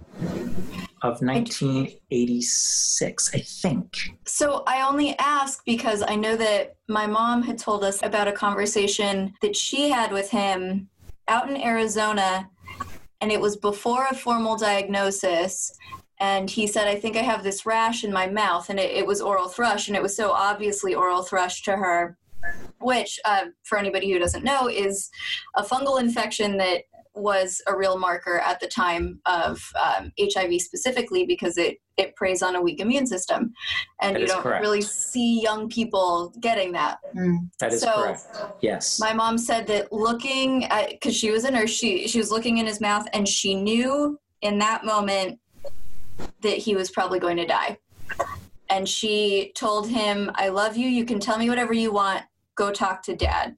of 1.03 1.21
1986 1.23 3.35
i 3.35 3.39
think 3.39 3.97
So 4.25 4.62
I 4.66 4.83
only 4.83 5.16
ask 5.19 5.64
because 5.64 6.03
I 6.07 6.14
know 6.14 6.37
that 6.37 6.77
my 6.89 7.07
mom 7.07 7.43
had 7.43 7.59
told 7.59 7.83
us 7.83 8.03
about 8.03 8.29
a 8.29 8.33
conversation 8.33 9.35
that 9.43 9.57
she 9.57 9.91
had 9.91 10.12
with 10.12 10.31
him 10.31 10.89
out 11.29 11.51
in 11.51 11.57
Arizona, 11.57 12.49
and 13.21 13.33
it 13.33 13.41
was 13.41 13.57
before 13.57 14.07
a 14.11 14.14
formal 14.14 14.57
diagnosis. 14.57 15.73
And 16.21 16.51
he 16.51 16.66
said, 16.66 16.89
I 16.89 16.97
think 16.97 17.16
I 17.16 17.23
have 17.23 17.43
this 17.43 17.64
rash 17.64 18.05
in 18.05 18.12
my 18.12 18.27
mouth, 18.27 18.71
and 18.71 18.79
it, 18.79 18.91
it 18.91 19.07
was 19.07 19.21
oral 19.21 19.49
thrush, 19.49 19.89
and 19.89 19.97
it 19.97 20.03
was 20.03 20.16
so 20.16 20.31
obviously 20.31 20.95
oral 20.95 21.23
thrush 21.23 21.62
to 21.62 21.73
her, 21.73 22.16
which, 22.80 23.18
uh, 23.24 23.47
for 23.64 23.78
anybody 23.78 24.11
who 24.12 24.18
doesn't 24.18 24.45
know, 24.45 24.68
is 24.68 25.11
a 25.57 25.62
fungal 25.62 26.01
infection 26.01 26.57
that 26.59 26.82
was 27.14 27.61
a 27.66 27.76
real 27.76 27.99
marker 27.99 28.39
at 28.39 28.61
the 28.61 28.68
time 28.68 29.20
of 29.26 29.61
um, 29.82 30.12
HIV 30.20 30.61
specifically 30.61 31.26
because 31.26 31.59
it, 31.59 31.78
it 31.97 32.14
preys 32.14 32.43
on 32.43 32.55
a 32.55 32.62
weak 32.62 32.78
immune 32.78 33.09
system. 33.09 33.53
And 34.01 34.14
That 34.14 34.20
you 34.20 34.26
don't 34.28 34.41
correct. 34.43 34.62
really 34.62 34.82
see 34.82 35.43
young 35.43 35.68
people 35.68 36.32
getting 36.39 36.70
that. 36.72 36.99
that 37.59 37.72
is 37.72 37.80
So- 37.80 37.93
correct 37.93 38.26
yes 38.61 39.01
My 39.01 39.12
mom 39.12 39.36
said 39.36 39.66
that 39.66 39.93
looking 39.93 40.66
at, 40.66 40.91
because 40.91 41.16
she 41.16 41.32
was 41.32 41.43
a 41.45 41.51
nurse, 41.51 41.70
she, 41.70 42.07
she 42.07 42.18
was 42.18 42.30
looking 42.30 42.59
in 42.59 42.66
his 42.66 42.80
mouth 42.80 43.07
and 43.12 43.26
she 43.26 43.55
knew 43.57 44.16
in 44.43 44.59
that 44.61 44.84
moment 44.84 45.41
that 46.43 46.59
he 46.59 46.76
was 46.76 46.89
probably 46.93 47.18
going 47.18 47.36
to 47.39 47.47
die. 47.47 47.78
And 48.71 48.89
she 48.89 49.53
told 49.55 49.89
him, 49.89 50.31
I 50.35 50.49
love 50.49 50.77
you. 50.77 50.89
You 50.89 51.05
can 51.05 51.19
tell 51.21 51.39
me 51.39 51.49
whatever 51.49 51.73
you 51.73 51.93
want. 51.93 52.23
Go 52.55 52.71
talk 52.71 53.03
to 53.05 53.16
dad. 53.16 53.57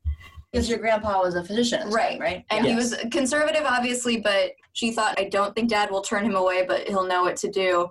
Because 0.52 0.68
your 0.68 0.78
grandpa 0.78 1.20
was 1.22 1.34
a 1.36 1.44
physician, 1.44 1.90
Right. 1.90 2.12
time, 2.12 2.20
right? 2.20 2.44
And 2.50 2.66
he 2.66 2.74
was 2.74 2.96
conservative, 3.12 3.62
obviously, 3.64 4.18
but 4.20 4.52
she 4.72 4.90
thought, 4.92 5.18
I 5.18 5.24
don't 5.24 5.54
think 5.54 5.70
dad 5.70 5.90
will 5.90 6.00
turn 6.02 6.24
him 6.24 6.34
away, 6.34 6.64
but 6.66 6.88
he'll 6.88 7.06
know 7.06 7.22
what 7.22 7.36
to 7.38 7.50
do. 7.50 7.88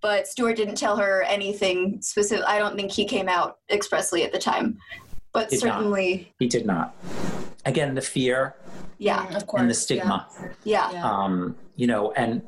But 0.00 0.26
Stewart 0.26 0.56
didn't 0.56 0.76
tell 0.76 0.96
her 0.96 1.22
anything 1.24 2.00
specific. 2.00 2.44
I 2.46 2.58
don't 2.58 2.76
think 2.76 2.92
he 2.92 3.04
came 3.04 3.28
out 3.28 3.58
expressly 3.70 4.22
at 4.24 4.32
the 4.32 4.38
time. 4.38 4.78
But 5.32 5.50
Did 5.50 5.64
not. 5.64 5.74
certainly, 5.74 6.32
he 6.38 6.46
did 6.48 6.64
not 6.64 6.94
again 7.66 7.94
the 7.94 8.00
fear 8.00 8.54
yeah, 8.98 9.26
Mm, 9.26 9.36
of 9.36 9.46
course. 9.46 9.60
and 9.60 9.68
the 9.68 9.74
stigma 9.74 10.26
yeah, 10.64 10.90
Yeah. 10.92 11.04
um, 11.10 11.56
you 11.74 11.86
know, 11.86 12.12
and 12.12 12.40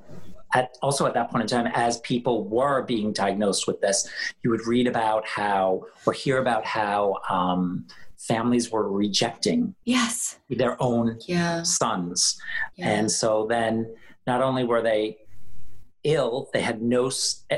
at, 0.55 0.77
also 0.83 1.07
at 1.07 1.15
that 1.15 1.31
point 1.31 1.43
in 1.43 1.49
time, 1.49 1.71
as 1.75 2.01
people 2.01 2.45
were 2.49 2.83
being 2.83 3.13
diagnosed 3.13 3.67
with 3.67 3.81
this, 3.81 4.09
you 4.43 4.51
would 4.51 4.67
read 4.67 4.87
about 4.87 5.27
how 5.27 5.83
or 6.07 6.13
hear 6.13 6.39
about 6.39 6.65
how 6.65 7.17
um, 7.29 7.87
families 8.17 8.71
were 8.71 8.91
rejecting 8.91 9.75
yes, 9.85 10.39
their 10.49 10.81
own 10.83 11.19
Yeah. 11.27 11.63
sons, 11.63 12.41
yeah. 12.77 12.89
and 12.89 13.11
so 13.11 13.47
then 13.49 13.95
not 14.27 14.43
only 14.43 14.65
were 14.65 14.83
they 14.83 15.19
ill, 16.05 16.49
they 16.53 16.61
had 16.61 16.81
no 16.83 17.11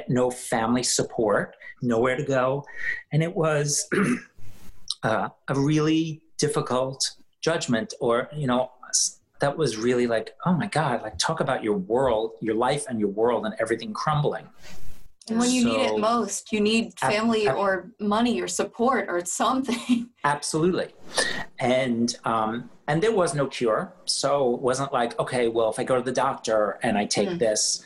no 0.09 0.31
family 0.31 0.83
support, 0.83 1.55
nowhere 1.83 2.17
to 2.17 2.25
go, 2.25 2.65
and 3.13 3.23
it 3.23 3.35
was 3.35 3.89
uh, 5.03 5.29
a 5.49 5.55
really 5.59 6.23
difficult 6.39 7.13
judgment, 7.41 7.95
or 8.01 8.29
you 8.37 8.47
know. 8.47 8.71
That 9.41 9.57
was 9.57 9.77
really 9.77 10.07
like, 10.07 10.35
oh 10.45 10.53
my 10.53 10.67
God, 10.67 11.03
like 11.03 11.19
talk 11.19 11.41
about 11.41 11.65
your 11.65 11.77
world, 11.77 12.33
your 12.41 12.55
life 12.55 12.85
and 12.89 13.01
your 13.01 13.09
world 13.09 13.47
and 13.47 13.55
everything 13.59 13.93
crumbling. 13.93 14.47
And 15.29 15.39
when 15.39 15.51
you 15.51 15.65
need 15.65 15.81
it 15.81 15.99
most, 15.99 16.53
you 16.53 16.61
need 16.61 16.99
family 16.99 17.47
ab- 17.49 17.57
or 17.57 17.91
money 18.01 18.41
or 18.41 18.49
support 18.49 19.07
or 19.09 19.25
something. 19.43 20.09
Absolutely. 20.25 20.89
And 21.59 22.15
um, 22.25 22.71
and 22.89 23.01
there 23.03 23.13
was 23.13 23.35
no 23.35 23.47
cure. 23.47 23.93
So 24.05 24.55
it 24.55 24.61
wasn't 24.61 24.93
like, 24.93 25.19
okay, 25.21 25.49
well, 25.49 25.71
if 25.71 25.79
I 25.79 25.85
go 25.85 25.97
to 25.97 26.03
the 26.03 26.13
doctor 26.13 26.79
and 26.83 26.99
I 26.99 27.05
take 27.07 27.29
Mm. 27.29 27.39
this, 27.39 27.85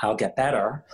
I'll 0.00 0.14
get 0.16 0.36
better. 0.36 0.84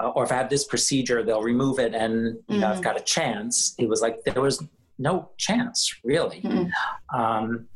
Uh, 0.00 0.08
or 0.10 0.24
if 0.24 0.32
I 0.32 0.36
have 0.36 0.50
this 0.50 0.64
procedure, 0.64 1.22
they'll 1.22 1.42
remove 1.42 1.78
it 1.78 1.94
and 1.94 2.38
you 2.48 2.58
know, 2.58 2.68
I've 2.68 2.82
got 2.82 2.96
a 2.96 3.02
chance. 3.02 3.74
It 3.78 3.88
was 3.88 4.00
like 4.02 4.22
there 4.24 4.42
was 4.42 4.62
no 4.98 5.30
chance, 5.38 5.94
really. 6.04 6.40
Mm. 6.42 6.70
Um, 7.16 7.66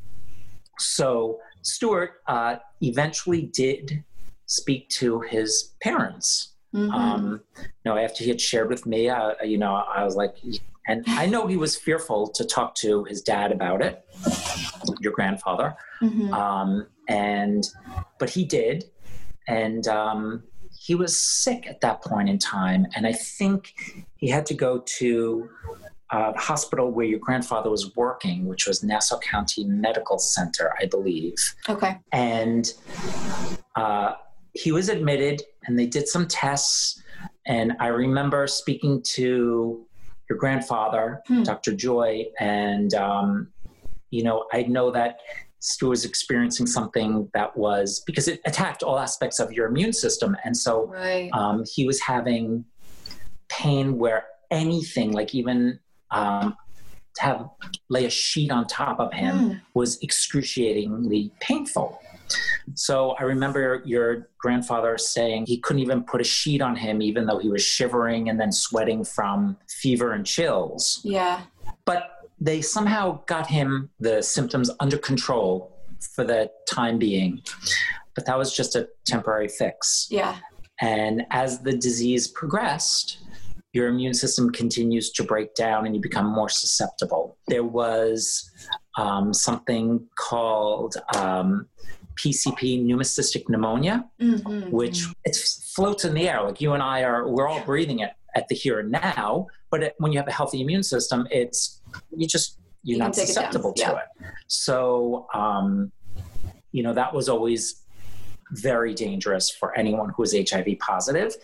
so 0.79 1.39
Stewart 1.69 2.23
uh, 2.27 2.57
eventually 2.83 3.43
did 3.43 4.05
speak 4.47 4.89
to 4.89 5.21
his 5.21 5.75
parents 5.83 6.55
Mhm. 6.75 6.93
um, 6.93 7.41
you 7.57 7.65
know, 7.87 7.97
after 7.97 8.23
he 8.25 8.29
had 8.29 8.41
shared 8.41 8.69
with 8.69 8.85
me, 8.85 9.09
uh, 9.09 9.33
you 9.43 9.57
know, 9.57 9.75
I 9.75 10.05
was 10.05 10.17
like, 10.17 10.37
and 10.87 11.03
I 11.09 11.25
know 11.25 11.47
he 11.47 11.57
was 11.57 11.77
fearful 11.77 12.29
to 12.29 12.45
talk 12.45 12.75
to 12.77 13.05
his 13.05 13.23
dad 13.23 13.53
about 13.53 13.81
it, 13.81 14.05
your 15.01 15.13
grandfather, 15.13 15.77
Mhm. 16.03 16.31
um, 16.33 16.87
and 17.09 17.65
but 18.19 18.29
he 18.29 18.45
did, 18.45 18.85
and 19.47 19.89
um, 19.89 20.43
he 20.79 20.95
was 20.95 21.17
sick 21.17 21.67
at 21.67 21.81
that 21.81 22.03
point 22.03 22.29
in 22.29 22.39
time, 22.39 22.87
and 22.95 23.07
I 23.07 23.13
think 23.15 23.73
he 24.17 24.29
had 24.29 24.45
to 24.47 24.55
go 24.55 24.81
to 24.99 25.49
uh, 26.11 26.33
the 26.33 26.39
hospital 26.39 26.91
where 26.91 27.07
your 27.07 27.19
grandfather 27.19 27.71
was 27.71 27.95
working, 27.97 28.47
which 28.47 28.67
was 28.67 28.83
Nassau 28.83 29.19
County 29.19 29.65
Medical 29.65 30.19
Center, 30.19 30.73
I 30.81 30.87
believe 30.87 31.35
Okay. 31.69 31.99
and 32.13 32.73
uh, 33.77 34.13
he 34.55 34.73
was 34.73 34.89
admitted 34.89 35.43
and 35.67 35.79
they 35.79 35.87
did 35.87 36.09
some 36.09 36.27
tests 36.27 37.03
and 37.47 37.73
i 37.81 37.87
remember 37.89 38.47
speaking 38.47 39.01
to 39.03 39.87
your 40.29 40.39
grandfather 40.39 41.21
Hmm. 41.29 41.43
dr 41.43 41.73
joy 41.75 42.25
and 42.41 42.93
um, 42.95 43.49
you 44.11 44.23
know 44.25 44.47
i 44.53 44.63
know 44.63 44.91
that 44.91 45.19
stu 45.61 45.89
was 45.91 46.05
experiencing 46.05 46.67
something 46.67 47.29
that 47.35 47.57
was 47.57 48.01
because 48.07 48.27
it 48.29 48.41
attacked 48.47 48.83
all 48.83 48.99
aspects 48.99 49.39
of 49.39 49.53
your 49.53 49.67
immune 49.69 49.93
system 49.93 50.37
and 50.45 50.57
so 50.57 50.87
right. 50.87 51.31
um, 51.35 51.65
he 51.75 51.87
was 51.87 52.01
having 52.01 52.65
pain 53.49 53.99
where 53.99 54.25
anything, 54.51 55.13
like 55.13 55.35
even 55.35 55.79
um, 56.11 56.57
to 57.15 57.23
have 57.23 57.49
lay 57.89 58.05
a 58.05 58.11
sheet 58.11 58.51
on 58.51 58.67
top 58.67 59.01
of 59.01 59.13
him, 59.13 59.37
Mm. 59.37 59.61
was 59.75 59.99
excruciatingly 60.03 61.33
painful. 61.41 62.01
So 62.75 63.13
I 63.19 63.23
remember 63.23 63.83
your 63.87 64.29
grandfather 64.39 64.99
saying 64.99 65.47
he 65.47 65.59
couldn't 65.59 65.81
even 65.83 66.05
put 66.05 66.21
a 66.21 66.25
sheet 66.25 66.61
on 66.61 66.77
him, 66.77 67.01
even 67.01 67.27
though 67.27 67.39
he 67.39 67.49
was 67.49 67.63
shivering 67.63 68.29
and 68.29 68.39
then 68.39 68.53
sweating 68.53 69.03
from 69.05 69.57
fever 69.69 70.13
and 70.13 70.27
chills. 70.27 71.01
Yeah. 71.03 71.41
But 71.87 72.11
they 72.41 72.61
somehow 72.61 73.23
got 73.27 73.47
him 73.47 73.91
the 73.99 74.23
symptoms 74.23 74.71
under 74.79 74.99
control 74.99 75.75
for 76.15 76.23
the 76.25 76.51
time 76.69 76.99
being. 76.99 77.43
But 78.15 78.27
that 78.27 78.37
was 78.37 78.55
just 78.55 78.77
a 78.77 78.89
temporary 79.07 79.49
fix. 79.49 80.07
Yeah. 80.11 80.37
And 80.81 81.27
as 81.31 81.61
the 81.61 81.73
disease 81.77 82.29
progressed, 82.29 83.19
your 83.73 83.89
immune 83.89 84.15
system 84.15 84.51
continues 84.51 85.11
to 85.13 85.23
break 85.23 85.55
down 85.55 85.87
and 85.87 85.95
you 85.95 86.01
become 86.01 86.27
more 86.27 86.49
susceptible. 86.49 87.37
There 87.49 87.65
was 87.65 88.51
um, 88.97 89.33
something 89.35 90.07
called 90.17 90.97
um, 91.17 91.67
PCP 92.17 92.85
pneumocystic 92.85 93.49
pneumonia, 93.49 94.09
Mhm. 94.21 94.71
which 94.71 95.05
it 95.25 95.37
floats 95.75 96.05
in 96.05 96.15
the 96.15 96.29
air. 96.29 96.43
Like 96.43 96.61
you 96.61 96.73
and 96.73 96.83
I 96.83 97.03
are, 97.03 97.29
we're 97.29 97.47
all 97.47 97.61
breathing 97.65 98.01
it 98.01 98.13
at 98.35 98.49
the 98.49 98.55
here 98.55 98.81
and 98.81 98.91
now. 98.91 99.47
But 99.71 99.83
it, 99.83 99.95
when 99.99 100.13
you 100.13 100.19
have 100.19 100.29
a 100.29 100.33
healthy 100.33 100.61
immune 100.63 100.83
system, 100.83 101.29
it's 101.31 101.81
you 102.17 102.27
just 102.27 102.59
you're 102.83 102.97
You 102.97 103.03
not 103.05 103.13
take 103.13 103.25
it 103.25 103.29
susceptible 103.29 103.73
to 103.75 103.81
yeah. 103.83 103.91
it. 103.99 104.05
So 104.47 105.27
um, 105.35 105.93
you 106.73 106.83
know 106.83 106.95
that 106.95 107.13
was 107.15 107.29
always 107.29 107.83
very 108.53 108.95
dangerous 108.95 109.51
for 109.51 109.77
anyone 109.77 110.11
who 110.11 110.23
was 110.23 110.35
HIV 110.35 110.79
positive. 110.81 111.37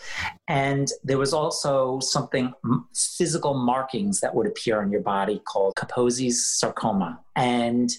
And 0.48 0.88
there 1.02 1.18
was 1.18 1.32
also 1.32 2.00
something 2.00 2.52
physical 2.94 3.54
markings 3.54 4.20
that 4.20 4.34
would 4.34 4.46
appear 4.46 4.80
on 4.80 4.90
your 4.90 5.00
body 5.00 5.40
called 5.44 5.74
Kaposi's 5.76 6.46
sarcoma, 6.46 7.20
and 7.36 7.90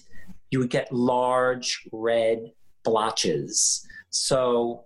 you 0.51 0.59
would 0.59 0.69
get 0.69 0.91
large 0.91 1.87
red 1.91 2.51
blotches. 2.83 3.85
So 4.09 4.85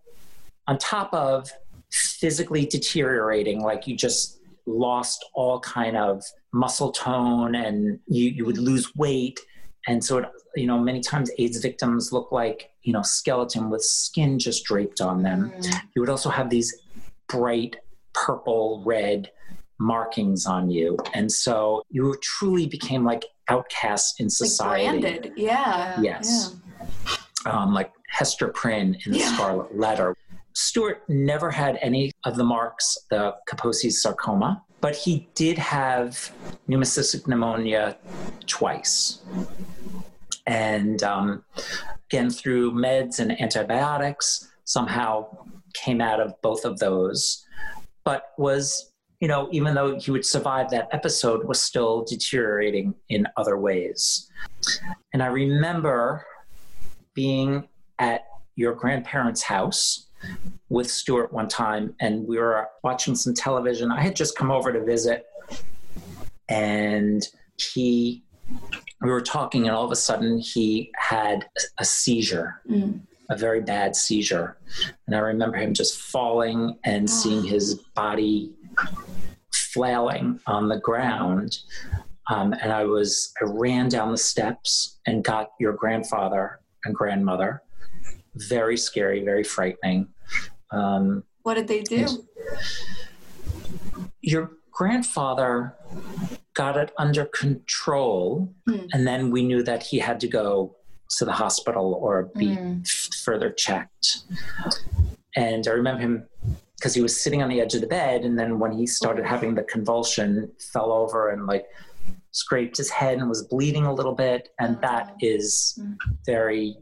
on 0.67 0.77
top 0.77 1.13
of 1.13 1.51
physically 1.91 2.65
deteriorating, 2.65 3.61
like 3.61 3.87
you 3.87 3.95
just 3.95 4.39
lost 4.65 5.25
all 5.33 5.59
kind 5.59 5.97
of 5.97 6.23
muscle 6.53 6.91
tone 6.91 7.55
and 7.55 7.99
you, 8.07 8.29
you 8.29 8.45
would 8.45 8.57
lose 8.57 8.95
weight. 8.95 9.39
And 9.87 10.03
so, 10.03 10.17
it, 10.19 10.25
you 10.55 10.67
know, 10.67 10.77
many 10.77 10.99
times 10.99 11.31
AIDS 11.37 11.59
victims 11.59 12.11
look 12.11 12.31
like, 12.31 12.71
you 12.83 12.93
know, 12.93 13.01
skeleton 13.01 13.69
with 13.69 13.83
skin 13.83 14.37
just 14.39 14.65
draped 14.65 15.01
on 15.01 15.23
them. 15.23 15.51
You 15.95 16.01
would 16.01 16.09
also 16.09 16.29
have 16.29 16.49
these 16.49 16.75
bright 17.27 17.77
purple, 18.13 18.83
red 18.85 19.31
markings 19.79 20.45
on 20.45 20.69
you. 20.69 20.97
And 21.13 21.31
so 21.31 21.83
you 21.89 22.15
truly 22.21 22.67
became 22.67 23.05
like 23.05 23.23
outcasts 23.47 24.19
in 24.19 24.25
Like 24.25 24.31
society. 24.31 24.99
branded. 24.99 25.33
Yeah. 25.37 25.99
Yes. 26.01 26.55
Um, 27.45 27.73
like 27.73 27.91
Hester 28.09 28.49
Prynne 28.49 28.97
in 29.05 29.13
The 29.13 29.19
Yeah. 29.19 29.33
Scarlet 29.33 29.77
Letter. 29.77 30.15
Stewart 30.53 31.03
never 31.07 31.49
had 31.49 31.79
any 31.81 32.11
of 32.25 32.35
the 32.35 32.43
marks, 32.43 32.97
the 33.09 33.33
Kaposi's 33.49 34.01
sarcoma, 34.01 34.61
but 34.81 34.95
he 34.95 35.27
did 35.35 35.57
have 35.57 36.31
pneumocystic 36.67 37.27
pneumonia 37.27 37.97
twice. 38.47 39.19
And 40.47 41.03
um, 41.03 41.43
again, 42.09 42.29
through 42.29 42.71
meds 42.71 43.19
and 43.19 43.39
antibiotics, 43.39 44.49
somehow 44.63 45.27
came 45.73 46.01
out 46.01 46.19
of 46.19 46.33
both 46.41 46.65
of 46.65 46.79
those, 46.79 47.45
but 48.03 48.31
was, 48.37 48.91
you 49.19 49.27
know, 49.27 49.49
even 49.51 49.75
though 49.75 49.99
he 49.99 50.11
would 50.11 50.25
survive 50.25 50.69
that 50.71 50.89
episode, 50.91 51.47
was 51.47 51.61
still 51.61 52.03
deteriorating 52.05 52.95
in 53.09 53.27
other 53.37 53.57
ways. 53.57 54.29
And 55.13 55.21
I 55.21 55.27
remember 55.27 56.25
being 57.13 57.67
at 57.99 58.21
your 58.55 58.73
grandparents' 58.73 59.41
house 59.41 60.08
with 60.69 60.89
Stewart 60.89 61.31
one 61.33 61.47
time, 61.47 61.95
and 61.99 62.27
we 62.27 62.37
were 62.37 62.67
watching 62.83 63.15
some 63.15 63.33
television. 63.33 63.91
I 63.91 64.01
had 64.01 64.15
just 64.15 64.37
come 64.37 64.51
over 64.51 64.71
to 64.71 64.83
visit, 64.83 65.25
and 66.47 67.27
he, 67.57 68.23
we 69.01 69.09
were 69.09 69.21
talking, 69.21 69.67
and 69.67 69.75
all 69.75 69.85
of 69.85 69.91
a 69.91 69.95
sudden 69.95 70.39
he 70.39 70.91
had 70.97 71.45
a 71.79 71.85
seizure, 71.85 72.61
Mm. 72.69 73.01
a 73.29 73.35
very 73.37 73.61
bad 73.61 73.95
seizure. 73.95 74.57
And 75.07 75.15
I 75.15 75.19
remember 75.19 75.57
him 75.57 75.73
just 75.73 75.99
falling 75.99 76.77
and 76.83 77.09
seeing 77.09 77.43
his 77.43 77.75
body 77.95 78.51
flailing 79.53 80.39
on 80.47 80.67
the 80.69 80.79
ground. 80.79 81.59
Um, 82.31 82.53
and 82.53 82.71
I 82.71 82.85
was, 82.85 83.31
I 83.41 83.45
ran 83.45 83.89
down 83.89 84.11
the 84.11 84.17
steps 84.17 84.99
and 85.07 85.23
got 85.23 85.49
your 85.59 85.73
grandfather 85.73 86.59
and 86.85 86.93
grandmother. 86.95 87.61
Very 88.35 88.77
scary, 88.77 89.23
very 89.23 89.43
frightening. 89.43 90.07
Um, 90.71 91.23
What 91.43 91.55
did 91.55 91.67
they 91.67 91.81
do? 91.81 92.05
your 94.21 94.51
grandfather 94.71 95.75
got 96.53 96.77
it 96.77 96.91
under 96.97 97.25
control, 97.25 98.53
Hmm. 98.67 98.85
and 98.93 99.07
then 99.07 99.31
we 99.31 99.43
knew 99.43 99.63
that 99.63 99.83
he 99.83 99.99
had 99.99 100.19
to 100.21 100.27
go 100.27 100.75
to 101.17 101.25
the 101.25 101.31
hospital 101.31 101.93
or 101.95 102.29
be 102.37 102.47
Mm. 102.55 102.81
f- 102.85 103.09
further 103.23 103.49
checked. 103.49 104.19
And 105.35 105.67
I 105.67 105.71
remember 105.71 106.01
him 106.01 106.27
because 106.75 106.93
he 106.93 107.01
was 107.01 107.19
sitting 107.19 107.41
on 107.41 107.49
the 107.49 107.59
edge 107.61 107.73
of 107.75 107.81
the 107.81 107.87
bed, 107.87 108.23
and 108.25 108.37
then 108.37 108.59
when 108.59 108.71
he 108.71 108.85
started 108.85 109.25
having 109.25 109.55
the 109.55 109.63
convulsion, 109.63 110.51
fell 110.59 110.91
over 110.91 111.29
and 111.29 111.45
like 111.47 111.65
scraped 112.31 112.77
his 112.77 112.89
head 112.89 113.17
and 113.17 113.27
was 113.27 113.43
bleeding 113.43 113.85
a 113.85 113.93
little 113.93 114.13
bit, 114.15 114.49
and 114.59 114.79
that 114.81 115.15
is 115.21 115.79
very. 116.25 116.77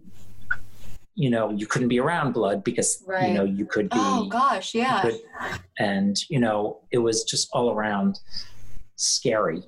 You 1.19 1.31
know, 1.31 1.49
you 1.49 1.65
couldn't 1.65 1.87
be 1.87 1.99
around 1.99 2.33
blood 2.33 2.63
because 2.63 3.03
you 3.27 3.33
know 3.33 3.43
you 3.43 3.65
could 3.65 3.89
be 3.89 3.97
Oh 3.99 4.27
gosh, 4.29 4.75
yeah. 4.75 5.01
could- 5.01 5.19
and 5.79 6.15
you 6.29 6.39
know 6.39 6.81
it 6.91 6.99
was 6.99 7.23
just 7.23 7.49
all 7.53 7.71
around 7.71 8.19
scary 8.95 9.61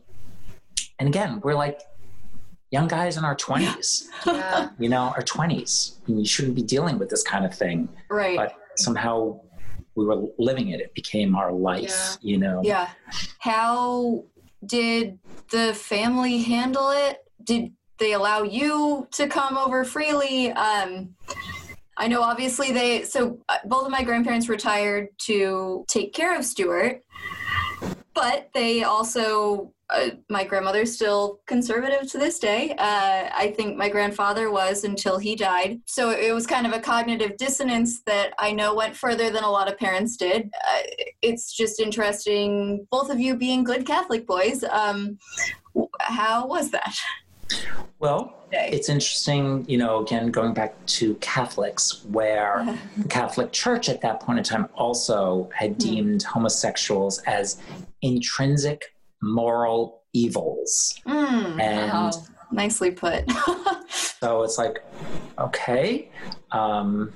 and 1.00 1.08
again 1.08 1.40
we're 1.44 1.54
like 1.56 1.82
young 2.72 2.88
guys 2.88 3.16
in 3.18 3.24
our 3.24 3.36
20s 3.36 4.06
Yeah. 4.26 4.70
you 4.80 4.90
know 4.90 5.04
our 5.16 5.22
20s 5.22 5.98
and 6.08 6.20
you 6.20 6.26
shouldn't 6.26 6.56
be 6.56 6.64
dealing 6.64 6.98
with 6.98 7.10
this 7.10 7.22
kind 7.24 7.46
of 7.46 7.54
thing 7.56 7.90
Right. 8.10 8.36
but 8.38 8.54
somehow 8.76 9.40
we 9.96 10.06
were 10.06 10.20
living 10.40 10.70
it 10.70 10.80
it 10.82 10.94
became 10.96 11.36
our 11.36 11.52
life 11.52 12.18
yeah. 12.22 12.30
you 12.30 12.38
know 12.40 12.62
Yeah. 12.64 12.90
How 13.40 14.24
did 14.66 15.20
the 15.52 15.74
family 15.74 16.40
handle 16.40 16.90
it? 16.92 17.24
Did 17.44 17.72
they 18.00 18.14
allow 18.14 18.44
you 18.44 19.08
to 19.12 19.28
come 19.28 19.58
over 19.58 19.84
freely? 19.84 20.52
Um, 20.52 21.16
I 22.00 22.08
know 22.08 22.22
obviously 22.22 22.72
they, 22.72 23.04
so 23.04 23.40
uh, 23.50 23.58
both 23.66 23.86
of 23.86 23.92
my 23.92 24.04
grandparents 24.04 24.48
retired 24.48 25.10
to 25.26 25.84
take 25.90 26.14
care 26.14 26.38
of 26.38 26.46
Stewart, 26.46 27.04
but 28.14 28.50
they 28.54 28.84
also, 28.84 29.74
uh, 29.90 30.12
my 30.30 30.46
grandmother's 30.46 30.96
still 30.96 31.42
conservative 31.46 32.10
to 32.12 32.18
this 32.18 32.40
day. 32.40 32.72
Uh, 32.78 33.30
I 33.36 33.54
think 33.58 33.76
my 33.76 33.90
grandfather 33.90 34.50
was 34.50 34.86
until 34.86 35.18
he 35.18 35.36
died. 35.36 35.82
So 35.86 36.12
it 36.12 36.34
was 36.34 36.48
kind 36.48 36.66
of 36.66 36.72
a 36.72 36.80
cognitive 36.80 37.36
dissonance 37.36 38.02
that 38.06 38.34
I 38.40 38.54
know 38.54 38.76
went 38.76 38.96
further 38.96 39.30
than 39.30 39.44
a 39.44 39.52
lot 39.52 39.70
of 39.70 39.78
parents 39.78 40.16
did. 40.16 40.50
Uh, 40.54 40.82
it's 41.22 41.52
just 41.54 41.82
interesting, 41.82 42.88
both 42.92 43.10
of 43.10 43.20
you 43.20 43.36
being 43.36 43.66
good 43.66 43.86
Catholic 43.86 44.26
boys. 44.26 44.64
Um, 44.64 45.18
how 46.00 46.48
was 46.48 46.72
that? 46.72 46.96
well 48.00 48.36
it's 48.52 48.90
interesting 48.90 49.64
you 49.68 49.78
know 49.78 50.02
again 50.02 50.32
going 50.32 50.54
back 50.54 50.74
to 50.86 51.14
catholics 51.16 52.04
where 52.06 52.78
the 52.98 53.08
catholic 53.10 53.52
church 53.52 53.90
at 53.90 54.02
that 54.02 54.20
point 54.22 54.38
in 54.40 54.44
time 54.44 54.68
also 54.74 55.50
had 55.54 55.78
deemed 55.78 56.24
homosexuals 56.24 57.20
as 57.28 57.62
intrinsic 58.02 58.82
moral 59.22 60.02
evils 60.14 61.00
Mm, 61.06 61.60
and 61.60 61.92
Wow. 61.92 62.12
nicely 62.52 62.92
put. 62.92 63.26
So 64.22 64.44
it's 64.44 64.58
like, 64.58 64.84
okay, 65.38 66.10
um, 66.52 67.14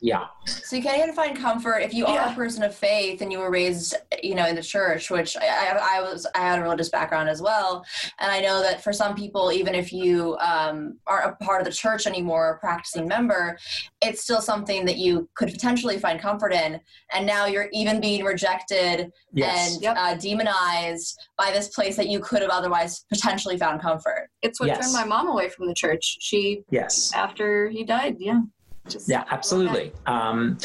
yeah, 0.00 0.26
So 0.46 0.74
you 0.74 0.82
can't 0.82 0.98
even 1.00 1.14
find 1.14 1.38
comfort 1.38 1.78
if 1.78 1.94
you 1.94 2.04
are 2.06 2.28
a 2.28 2.34
person 2.34 2.64
of 2.64 2.74
faith 2.74 3.20
and 3.22 3.30
you 3.30 3.38
were 3.38 3.50
raised, 3.50 3.94
you 4.20 4.34
know, 4.34 4.46
in 4.48 4.56
the 4.56 4.62
church, 4.62 5.08
which 5.10 5.36
I, 5.36 5.46
I, 5.46 5.98
I 5.98 6.00
was. 6.00 6.26
I 6.34 6.40
had 6.40 6.58
a 6.58 6.62
religious 6.62 6.88
background 6.88 7.28
as 7.28 7.40
well, 7.40 7.84
and 8.18 8.30
I 8.32 8.40
know 8.40 8.60
that 8.62 8.82
for 8.82 8.92
some 8.92 9.14
people, 9.14 9.52
even 9.52 9.76
if 9.76 9.92
you 9.92 10.36
um, 10.38 10.98
aren't 11.06 11.30
a 11.40 11.44
part 11.44 11.60
of 11.60 11.66
the 11.66 11.72
church 11.72 12.08
anymore, 12.08 12.50
a 12.50 12.58
practicing 12.58 13.06
member, 13.06 13.56
it's 14.00 14.22
still 14.22 14.40
something 14.40 14.84
that 14.86 14.96
you 14.98 15.28
could 15.36 15.52
potentially 15.52 15.98
find 15.98 16.18
comfort 16.20 16.52
in. 16.52 16.80
And 17.14 17.24
now 17.24 17.46
you're 17.46 17.68
even 17.72 18.00
being 18.00 18.24
rejected 18.24 19.12
yes, 19.32 19.74
and 19.74 19.82
Yep. 19.82 19.96
uh, 19.96 20.14
demonized 20.16 21.20
by 21.38 21.52
this 21.52 21.68
place 21.68 21.96
that 21.96 22.08
you 22.08 22.18
could 22.18 22.42
have 22.42 22.50
otherwise 22.50 23.04
potentially 23.08 23.56
found 23.56 23.80
comfort. 23.80 24.28
it's 24.42 24.58
what 24.58 24.66
Yes. 24.66 24.80
turned 24.80 24.92
my 24.92 25.04
mom 25.04 25.28
away 25.28 25.48
from 25.48 25.66
the 25.68 25.74
church. 25.74 26.16
She, 26.20 26.64
yes, 26.70 27.12
after 27.22 27.68
he 27.68 27.84
died, 27.84 28.16
yeah. 28.18 28.40
Just 28.88 29.08
Yeah, 29.08 29.24
absolutely. 29.30 29.92
Um, 30.06 30.58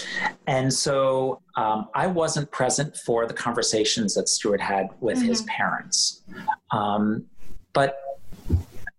and 0.47 0.73
so 0.73 1.41
um, 1.55 1.89
I 1.93 2.07
wasn't 2.07 2.49
present 2.51 2.97
for 2.97 3.27
the 3.27 3.33
conversations 3.33 4.15
that 4.15 4.27
Stewart 4.27 4.59
had 4.59 4.87
with 4.99 5.21
his 5.21 5.43
parents. 5.43 6.23
Um, 6.71 7.25
but 7.73 7.97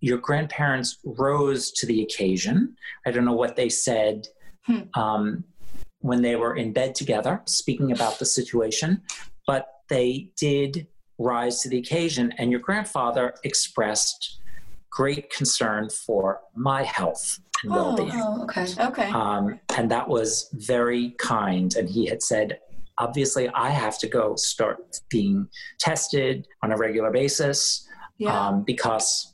your 0.00 0.18
grandparents 0.18 0.98
rose 1.04 1.72
to 1.72 1.86
the 1.86 2.02
occasion. 2.02 2.76
I 3.06 3.11
don't 3.11 3.24
know 3.24 3.32
what 3.44 3.56
they 3.56 3.68
said 3.68 4.28
Hmm. 4.66 4.80
um, 4.94 5.44
when 6.00 6.20
they 6.22 6.36
were 6.36 6.54
in 6.54 6.72
bed 6.72 6.94
together 6.94 7.40
speaking 7.46 7.90
about 7.90 8.18
the 8.18 8.26
situation, 8.26 9.02
but 9.46 9.66
they 9.88 10.30
did 10.38 10.86
rise 11.18 11.62
to 11.62 11.68
the 11.70 11.78
occasion. 11.78 12.32
And 12.38 12.50
your 12.50 12.61
grandfather 12.61 13.34
expressed 13.44 14.40
great 14.90 15.30
concern 15.30 15.88
for 15.88 16.40
my 16.54 16.82
health 16.82 17.40
and 17.62 17.72
well 17.72 17.96
being. 17.96 18.11
Oh, 18.14 18.42
okay. 18.44 18.66
Okay. 18.78 19.11
Um, 19.11 19.61
and 19.76 19.90
that 19.90 20.09
was 20.09 20.48
very 20.52 21.11
kind. 21.18 21.74
And 21.76 21.88
he 21.88 22.06
had 22.06 22.22
said, 22.22 22.61
obviously, 22.98 23.48
I 23.48 23.70
have 23.70 23.98
to 24.00 24.09
go 24.09 24.36
start 24.36 25.00
being 25.09 25.48
tested 25.78 26.46
on 26.62 26.72
a 26.72 26.76
regular 26.76 27.11
basis 27.11 27.86
yeah. 28.18 28.48
um, 28.48 28.62
because 28.62 29.32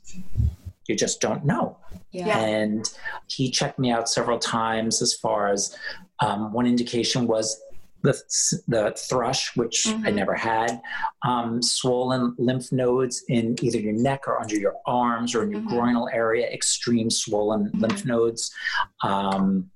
you 0.87 0.95
just 0.95 1.19
don't 1.21 1.45
know. 1.45 1.77
Yeah. 2.11 2.39
And 2.39 2.89
he 3.27 3.51
checked 3.51 3.79
me 3.79 3.91
out 3.91 4.07
several 4.07 4.39
times 4.39 5.01
as 5.01 5.13
far 5.13 5.51
as 5.51 5.75
um, 6.19 6.53
one 6.53 6.65
indication 6.65 7.27
was 7.27 7.59
the, 8.01 8.13
the 8.67 8.93
thrush, 9.09 9.55
which 9.55 9.87
I 9.87 9.91
Mhm. 10.11 10.13
never 10.15 10.35
had, 10.35 10.81
um, 11.23 11.61
swollen 11.61 12.35
lymph 12.37 12.71
nodes 12.71 13.23
in 13.27 13.55
either 13.63 13.79
your 13.79 13.93
neck 13.93 14.27
or 14.27 14.39
under 14.39 14.55
your 14.55 14.75
arms 14.85 15.33
or 15.33 15.43
in 15.43 15.49
your 15.51 15.61
Mhm. 15.61 15.69
groinal 15.69 16.13
area, 16.13 16.47
extreme 16.47 17.09
swollen 17.09 17.71
lymph 17.73 18.05
nodes. 18.05 18.53
Um, 19.03 19.71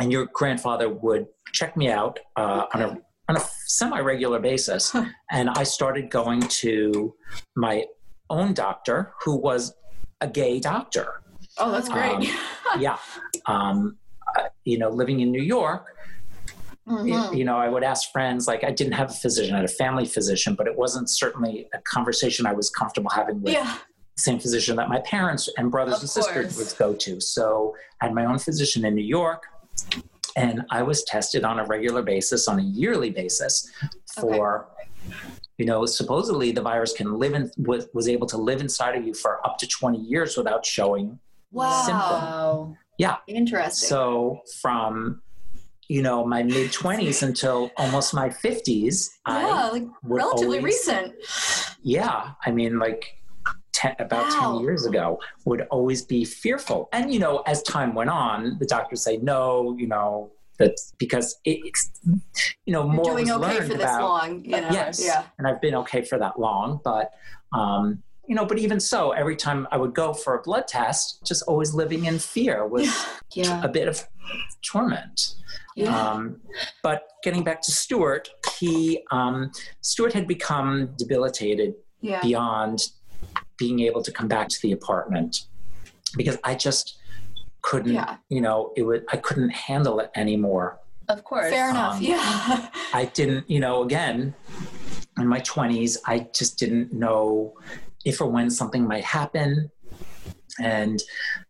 and 0.00 0.10
your 0.10 0.26
grandfather 0.32 0.88
would 0.88 1.26
check 1.52 1.76
me 1.76 1.88
out 1.90 2.18
uh, 2.36 2.64
on 2.74 2.82
a 2.82 2.98
on 3.28 3.36
a 3.36 3.40
semi-regular 3.66 4.40
basis, 4.40 4.90
Huh. 4.90 5.04
and 5.30 5.48
I 5.50 5.62
started 5.62 6.10
going 6.10 6.40
to 6.40 7.14
my 7.54 7.86
own 8.28 8.52
doctor, 8.52 9.14
who 9.24 9.36
was 9.36 9.74
a 10.20 10.26
gay 10.26 10.58
doctor. 10.58 11.22
oh, 11.58 11.70
that's 11.70 11.88
great. 11.88 12.10
Um, 12.10 12.22
yeah, 12.80 12.98
um, 13.46 13.96
uh, 14.36 14.48
you 14.64 14.76
know, 14.76 14.90
living 14.90 15.20
in 15.20 15.30
New 15.30 15.40
York, 15.42 15.86
Mhm. 16.88 17.36
you 17.36 17.44
know, 17.44 17.56
I 17.56 17.68
would 17.68 17.84
ask 17.84 18.10
friends. 18.10 18.48
Like, 18.48 18.64
I 18.64 18.70
didn't 18.72 18.94
have 18.94 19.10
a 19.10 19.14
physician; 19.14 19.54
I 19.54 19.58
had 19.58 19.64
a 19.64 19.68
family 19.68 20.04
physician, 20.04 20.54
but 20.56 20.66
it 20.66 20.76
wasn't 20.76 21.08
certainly 21.08 21.68
a 21.72 21.78
conversation 21.82 22.44
I 22.46 22.52
was 22.52 22.70
comfortable 22.70 23.10
having 23.10 23.40
with 23.40 23.52
Yeah. 23.54 23.78
the 24.16 24.20
same 24.22 24.38
physician 24.40 24.76
that 24.76 24.88
my 24.88 25.00
parents 25.00 25.48
and 25.56 25.70
brothers 25.70 25.94
Of 25.96 26.00
and 26.02 26.10
sisters 26.10 26.54
course. 26.56 26.72
would 26.72 26.78
go 26.78 26.94
to. 26.94 27.20
So 27.20 27.74
I 28.00 28.06
had 28.06 28.14
my 28.14 28.24
own 28.24 28.38
physician 28.38 28.84
in 28.84 28.94
New 28.96 29.04
York, 29.04 29.44
and 30.36 30.64
I 30.70 30.82
was 30.82 31.04
tested 31.04 31.44
on 31.44 31.60
a 31.60 31.64
regular 31.64 32.02
basis, 32.02 32.48
on 32.48 32.58
a 32.58 32.62
yearly 32.62 33.10
basis, 33.10 33.70
for. 34.20 34.66
You 35.58 35.66
know, 35.66 35.84
supposedly 35.86 36.50
the 36.50 36.62
virus 36.62 36.92
can 36.92 37.18
live 37.18 37.34
in 37.34 37.50
was, 37.58 37.86
was 37.94 38.08
able 38.08 38.26
to 38.28 38.36
live 38.38 38.60
inside 38.60 38.96
of 38.96 39.06
you 39.06 39.14
for 39.14 39.46
up 39.46 39.58
to 39.58 39.66
20 39.68 39.98
years 39.98 40.36
without 40.36 40.64
showing 40.66 41.20
Wow. 41.52 42.74
Wow. 42.98 43.18
Interesting. 43.28 43.88
So 43.88 44.40
from 44.60 45.20
you 45.96 46.00
know 46.06 46.18
my 46.34 46.42
mid 46.42 46.68
20s 46.72 47.22
until 47.28 47.70
almost 47.76 48.08
my 48.14 48.28
50s, 48.28 48.96
yeah, 49.28 49.34
I 49.34 49.68
like 49.76 49.86
relatively 50.02 50.58
always- 50.58 50.72
recent. 50.88 51.14
yeah, 51.82 52.30
I 52.46 52.50
mean 52.58 52.78
like 52.78 53.02
ten, 53.78 53.94
about 53.98 54.26
Wow. 54.32 54.52
10 54.58 54.62
years 54.64 54.82
ago 54.86 55.18
would 55.44 55.62
always 55.70 56.00
be 56.14 56.24
fearful. 56.24 56.88
And 56.92 57.12
you 57.12 57.20
know, 57.24 57.34
as 57.52 57.62
time 57.62 57.90
went 57.94 58.10
on, 58.10 58.56
the 58.60 58.66
doctors 58.66 59.02
say 59.02 59.16
no, 59.18 59.76
you 59.78 59.86
know, 59.94 60.30
that's 60.58 60.92
because 60.98 61.28
it, 61.44 61.58
it's 61.68 61.82
you 62.66 62.72
know 62.74 62.84
You're 62.84 62.94
more 62.94 63.04
doing 63.12 63.26
was 63.28 63.36
okay 63.36 63.46
learned 63.58 63.72
for 63.72 63.78
this 63.78 63.90
about 63.90 64.02
long. 64.02 64.44
You 64.44 64.50
know? 64.62 64.68
yes 64.78 65.02
Yeah. 65.04 65.24
and 65.38 65.44
i've 65.48 65.60
been 65.66 65.74
okay 65.82 66.02
for 66.10 66.18
that 66.24 66.34
long 66.38 66.66
but 66.84 67.10
um 67.60 68.02
you 68.32 68.36
know 68.36 68.46
but 68.46 68.58
even 68.58 68.80
so 68.80 69.10
every 69.10 69.36
time 69.36 69.68
i 69.72 69.76
would 69.76 69.92
go 69.92 70.14
for 70.14 70.32
a 70.38 70.40
blood 70.40 70.66
test 70.66 71.20
just 71.22 71.42
always 71.42 71.74
living 71.74 72.06
in 72.06 72.18
fear 72.18 72.66
was 72.66 72.88
Yeah. 73.34 73.60
a 73.62 73.68
bit 73.68 73.88
of 73.92 73.96
torment 74.70 75.34
Yeah. 75.76 75.94
um, 75.94 76.40
but 76.82 77.00
getting 77.24 77.44
back 77.48 77.60
to 77.66 77.72
Stewart, 77.72 78.24
he 78.58 78.76
um, 79.10 79.36
Stewart 79.90 80.12
had 80.18 80.26
become 80.36 80.70
debilitated 81.02 81.70
Yeah. 82.00 82.22
beyond 82.22 82.78
being 83.62 83.78
able 83.88 84.02
to 84.08 84.12
come 84.18 84.28
back 84.36 84.46
to 84.54 84.58
the 84.64 84.72
apartment 84.72 85.32
because 86.20 86.38
I 86.50 86.52
just 86.66 86.86
couldn't. 87.68 87.94
Yeah. 88.00 88.16
You 88.34 88.40
know, 88.46 88.58
it 88.78 88.82
would 88.88 89.02
I 89.14 89.16
couldn't 89.26 89.52
handle 89.68 89.96
it 90.02 90.10
anymore. 90.24 90.66
Of 91.14 91.18
course. 91.30 91.50
Fair 91.56 91.68
enough. 91.74 91.96
Um, 91.96 92.02
yeah. 92.02 92.68
I 93.00 93.04
didn't. 93.18 93.44
You 93.54 93.60
know, 93.64 93.76
again, 93.88 94.34
in 95.22 95.26
my 95.34 95.40
twenties, 95.52 95.92
I 96.12 96.16
just 96.38 96.52
didn't 96.62 96.88
know 97.04 97.54
if 98.04 98.20
or 98.20 98.26
when 98.26 98.50
something 98.50 98.86
might 98.86 99.04
happen, 99.04 99.70
and 100.60 101.02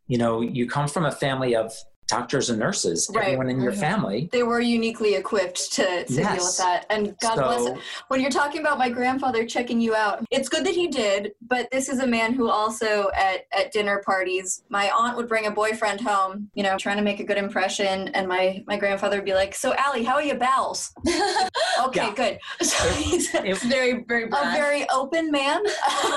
you 0.07 0.19
know, 0.19 0.41
you 0.41 0.69
come 0.69 0.89
from 0.89 1.05
a 1.05 1.13
family 1.13 1.55
of 1.57 1.73
doctors 2.09 2.51
and 2.51 2.59
nurses. 2.59 3.11
Right. 3.15 3.25
Everyone 3.25 3.49
in 3.49 3.61
your 3.61 3.73
Mhm. 3.73 3.81
family. 3.81 4.29
they 4.33 4.43
were 4.43 4.61
uniquely 4.61 5.15
equipped 5.15 5.73
to, 5.75 6.05
to 6.05 6.15
deal 6.15 6.17
with 6.27 6.39
Yes. 6.41 6.57
that. 6.59 6.85
And 6.91 7.17
God 7.21 7.37
bless 7.37 7.65
So- 7.65 7.73
it. 7.75 7.79
When 8.09 8.21
you're 8.21 8.31
talking 8.31 8.61
about 8.61 8.79
my 8.79 8.91
grandfather 8.91 9.47
checking 9.47 9.81
you 9.81 9.95
out, 9.95 10.23
it's 10.31 10.49
good 10.49 10.65
that 10.67 10.75
he 10.75 10.89
did, 10.89 11.33
but 11.41 11.71
this 11.71 11.89
is 11.89 12.01
a 12.01 12.07
man 12.07 12.35
who 12.35 12.51
also 12.51 13.11
at, 13.15 13.47
at 13.53 13.73
dinner 13.73 14.03
parties, 14.05 14.63
my 14.69 14.91
aunt 14.91 15.17
would 15.17 15.29
bring 15.29 15.47
a 15.47 15.51
boyfriend 15.51 16.01
home, 16.03 16.51
you 16.55 16.63
know, 16.63 16.77
trying 16.77 16.97
to 16.99 17.03
make 17.03 17.21
a 17.21 17.25
good 17.25 17.39
impression. 17.39 18.09
And 18.09 18.29
my, 18.29 18.63
my 18.67 18.77
grandfather 18.77 19.17
would 19.17 19.25
be 19.25 19.35
like, 19.35 19.55
So, 19.55 19.73
Allie, 19.75 20.05
how 20.05 20.15
are 20.17 20.23
your 20.23 20.37
bowels? 20.39 20.93
okay, 21.85 22.07
Yeah. 22.07 22.15
good. 22.15 22.39
So 22.67 22.89
he's 22.91 23.35
It- 23.35 23.59
Very, 23.63 24.05
very 24.07 24.27
brash. 24.27 24.55
very 24.57 24.87
open 24.91 25.31
man. 25.31 25.63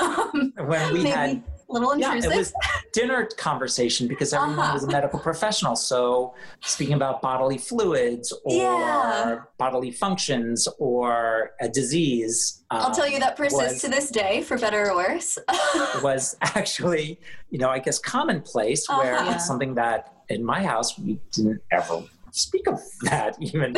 Um, 0.06 0.52
when 0.66 0.92
we 0.92 0.98
maybe 1.04 1.10
had 1.10 1.42
a 1.68 1.72
little 1.72 1.98
yeah, 1.98 2.14
it 2.14 2.34
was 2.34 2.52
dinner 2.92 3.26
conversation 3.36 4.06
because 4.06 4.32
everyone 4.32 4.58
Uh-huh. 4.58 4.74
was 4.74 4.84
a 4.84 4.86
medical 4.86 5.18
professional. 5.18 5.74
So 5.74 6.34
speaking 6.62 6.94
about 6.94 7.20
bodily 7.20 7.58
fluids 7.58 8.32
or 8.44 8.54
Yeah. 8.54 9.40
bodily 9.58 9.90
functions 9.90 10.68
or 10.78 11.52
a 11.60 11.68
disease. 11.68 12.62
I'll 12.70 12.94
tell 12.94 13.06
um, 13.06 13.12
you 13.12 13.18
that 13.20 13.36
persists 13.36 13.72
was- 13.74 13.80
to 13.82 13.88
this 13.88 14.10
day, 14.10 14.42
for 14.42 14.58
better 14.58 14.90
or 14.90 14.96
worse. 14.96 15.38
was 16.02 16.36
actually, 16.42 17.20
you 17.50 17.58
know, 17.58 17.68
I 17.70 17.80
guess 17.80 17.98
commonplace 17.98 18.88
where 18.88 19.16
Uh-huh. 19.16 19.32
it's 19.34 19.46
something 19.46 19.74
that 19.74 20.12
in 20.28 20.44
my 20.44 20.62
house 20.62 20.96
we 20.98 21.18
didn't 21.32 21.60
ever 21.72 22.04
speak 22.30 22.66
of 22.68 22.80
that 23.02 23.36
even. 23.40 23.76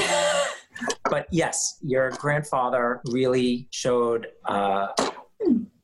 but 1.10 1.26
yes, 1.30 1.78
your 1.82 2.10
grandfather 2.10 3.00
really 3.06 3.66
showed 3.70 4.26
uh, 4.44 4.88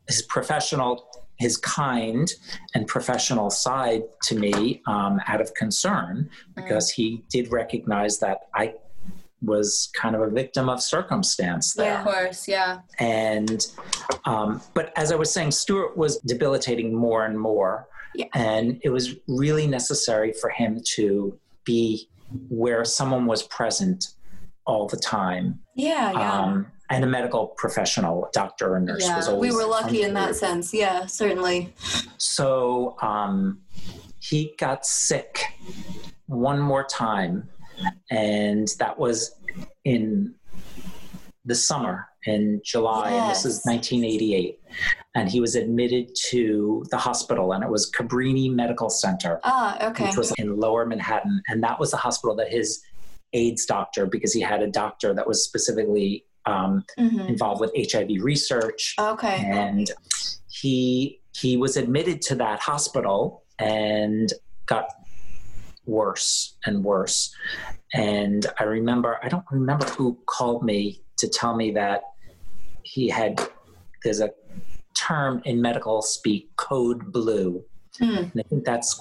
his 0.06 0.22
professional, 0.22 1.08
his 1.44 1.56
kind 1.58 2.26
and 2.74 2.86
professional 2.86 3.50
side 3.50 4.02
to 4.22 4.34
me 4.44 4.80
um, 4.86 5.20
out 5.26 5.40
of 5.44 5.52
concern 5.54 6.30
because 6.56 6.88
he 6.88 7.22
did 7.28 7.52
recognize 7.52 8.18
that 8.18 8.38
I 8.54 8.74
was 9.42 9.90
kind 9.94 10.14
of 10.16 10.22
a 10.22 10.30
victim 10.30 10.70
of 10.70 10.80
circumstance 10.82 11.74
there 11.74 11.98
Of 11.98 12.04
course, 12.04 12.48
yeah. 12.48 12.78
and 12.98 13.58
um, 14.24 14.48
but 14.72 14.86
as 15.02 15.12
i 15.12 15.16
was 15.22 15.30
saying 15.36 15.50
stewart 15.50 15.90
was 16.04 16.12
debilitating 16.32 16.88
more 17.06 17.22
and 17.28 17.36
more 17.50 17.72
Yeah. 18.14 18.26
and 18.32 18.64
it 18.86 18.90
was 18.98 19.06
really 19.42 19.66
necessary 19.78 20.32
for 20.40 20.48
him 20.60 20.80
to 20.96 21.06
be 21.70 22.08
where 22.62 22.82
someone 22.98 23.24
was 23.34 23.42
present 23.58 24.00
all 24.66 24.86
the 24.88 24.96
time 24.96 25.58
yeah, 25.76 26.12
yeah. 26.12 26.40
um, 26.40 26.66
and 26.90 27.02
a 27.04 27.06
medical 27.06 27.48
professional 27.56 28.28
doctor 28.32 28.74
or 28.74 28.80
nurse 28.80 29.02
was 29.08 29.26
Yeah, 29.26 29.32
always 29.34 29.50
we 29.52 29.56
were 29.56 29.64
lucky 29.68 30.02
in 30.02 30.14
that 30.14 30.36
sense. 30.36 30.72
Yeah, 30.72 31.06
certainly. 31.06 31.72
so 32.18 32.96
um, 33.02 33.60
he 34.20 34.54
got 34.58 34.84
sick 34.86 35.44
one 36.26 36.60
more 36.60 36.84
time 36.84 37.48
and 38.10 38.68
that 38.78 38.98
was 38.98 39.34
in 39.84 40.34
the 41.44 41.54
summer 41.54 42.06
in 42.26 42.60
July, 42.64 43.10
and 43.10 43.30
this 43.30 43.44
is 43.44 43.60
1988. 43.64 44.58
And 45.14 45.28
he 45.28 45.40
was 45.40 45.54
admitted 45.56 46.08
to 46.30 46.84
the 46.90 46.96
hospital, 46.96 47.52
and 47.52 47.62
it 47.62 47.68
was 47.70 47.90
Cabrini 47.90 48.50
Medical 48.50 48.88
Center, 48.88 49.40
Ah, 49.44 49.88
okay. 49.88 50.06
which 50.06 50.16
was 50.16 50.32
in 50.38 50.56
Lower 50.56 50.86
Manhattan, 50.86 51.42
and 51.48 51.62
that 51.62 51.78
was 51.78 51.90
the 51.90 51.96
hospital 51.98 52.34
that 52.36 52.50
his 52.50 52.82
AIDS 53.34 53.66
doctor, 53.66 54.06
because 54.06 54.32
he 54.32 54.40
had 54.40 54.62
a 54.62 54.68
doctor 54.68 55.12
that 55.14 55.26
was 55.26 55.44
specifically 55.44 56.24
um, 56.46 56.84
Mhm. 56.98 57.26
involved 57.30 57.58
with 57.58 57.72
HIV 57.74 58.22
research, 58.22 58.94
Okay. 58.98 59.36
and 59.46 59.90
he 60.50 61.20
he 61.32 61.56
was 61.56 61.76
admitted 61.78 62.20
to 62.20 62.34
that 62.36 62.60
hospital 62.60 63.44
and 63.58 64.30
got 64.66 64.84
worse 65.86 66.56
and 66.66 66.84
worse 66.84 67.34
and 67.92 68.46
i 68.58 68.62
remember 68.64 69.18
i 69.22 69.28
don't 69.28 69.44
remember 69.50 69.84
who 69.96 70.18
called 70.26 70.62
me 70.64 71.02
to 71.18 71.28
tell 71.28 71.54
me 71.56 71.70
that 71.72 72.02
he 72.82 73.08
had 73.08 73.38
there's 74.02 74.20
a 74.20 74.30
term 74.94 75.42
in 75.44 75.60
medical 75.60 76.00
speak 76.02 76.54
code 76.56 77.10
blue 77.12 77.64
Hmm. 77.98 78.16
And 78.16 78.32
I 78.40 78.42
think 78.50 78.64
that's 78.64 79.00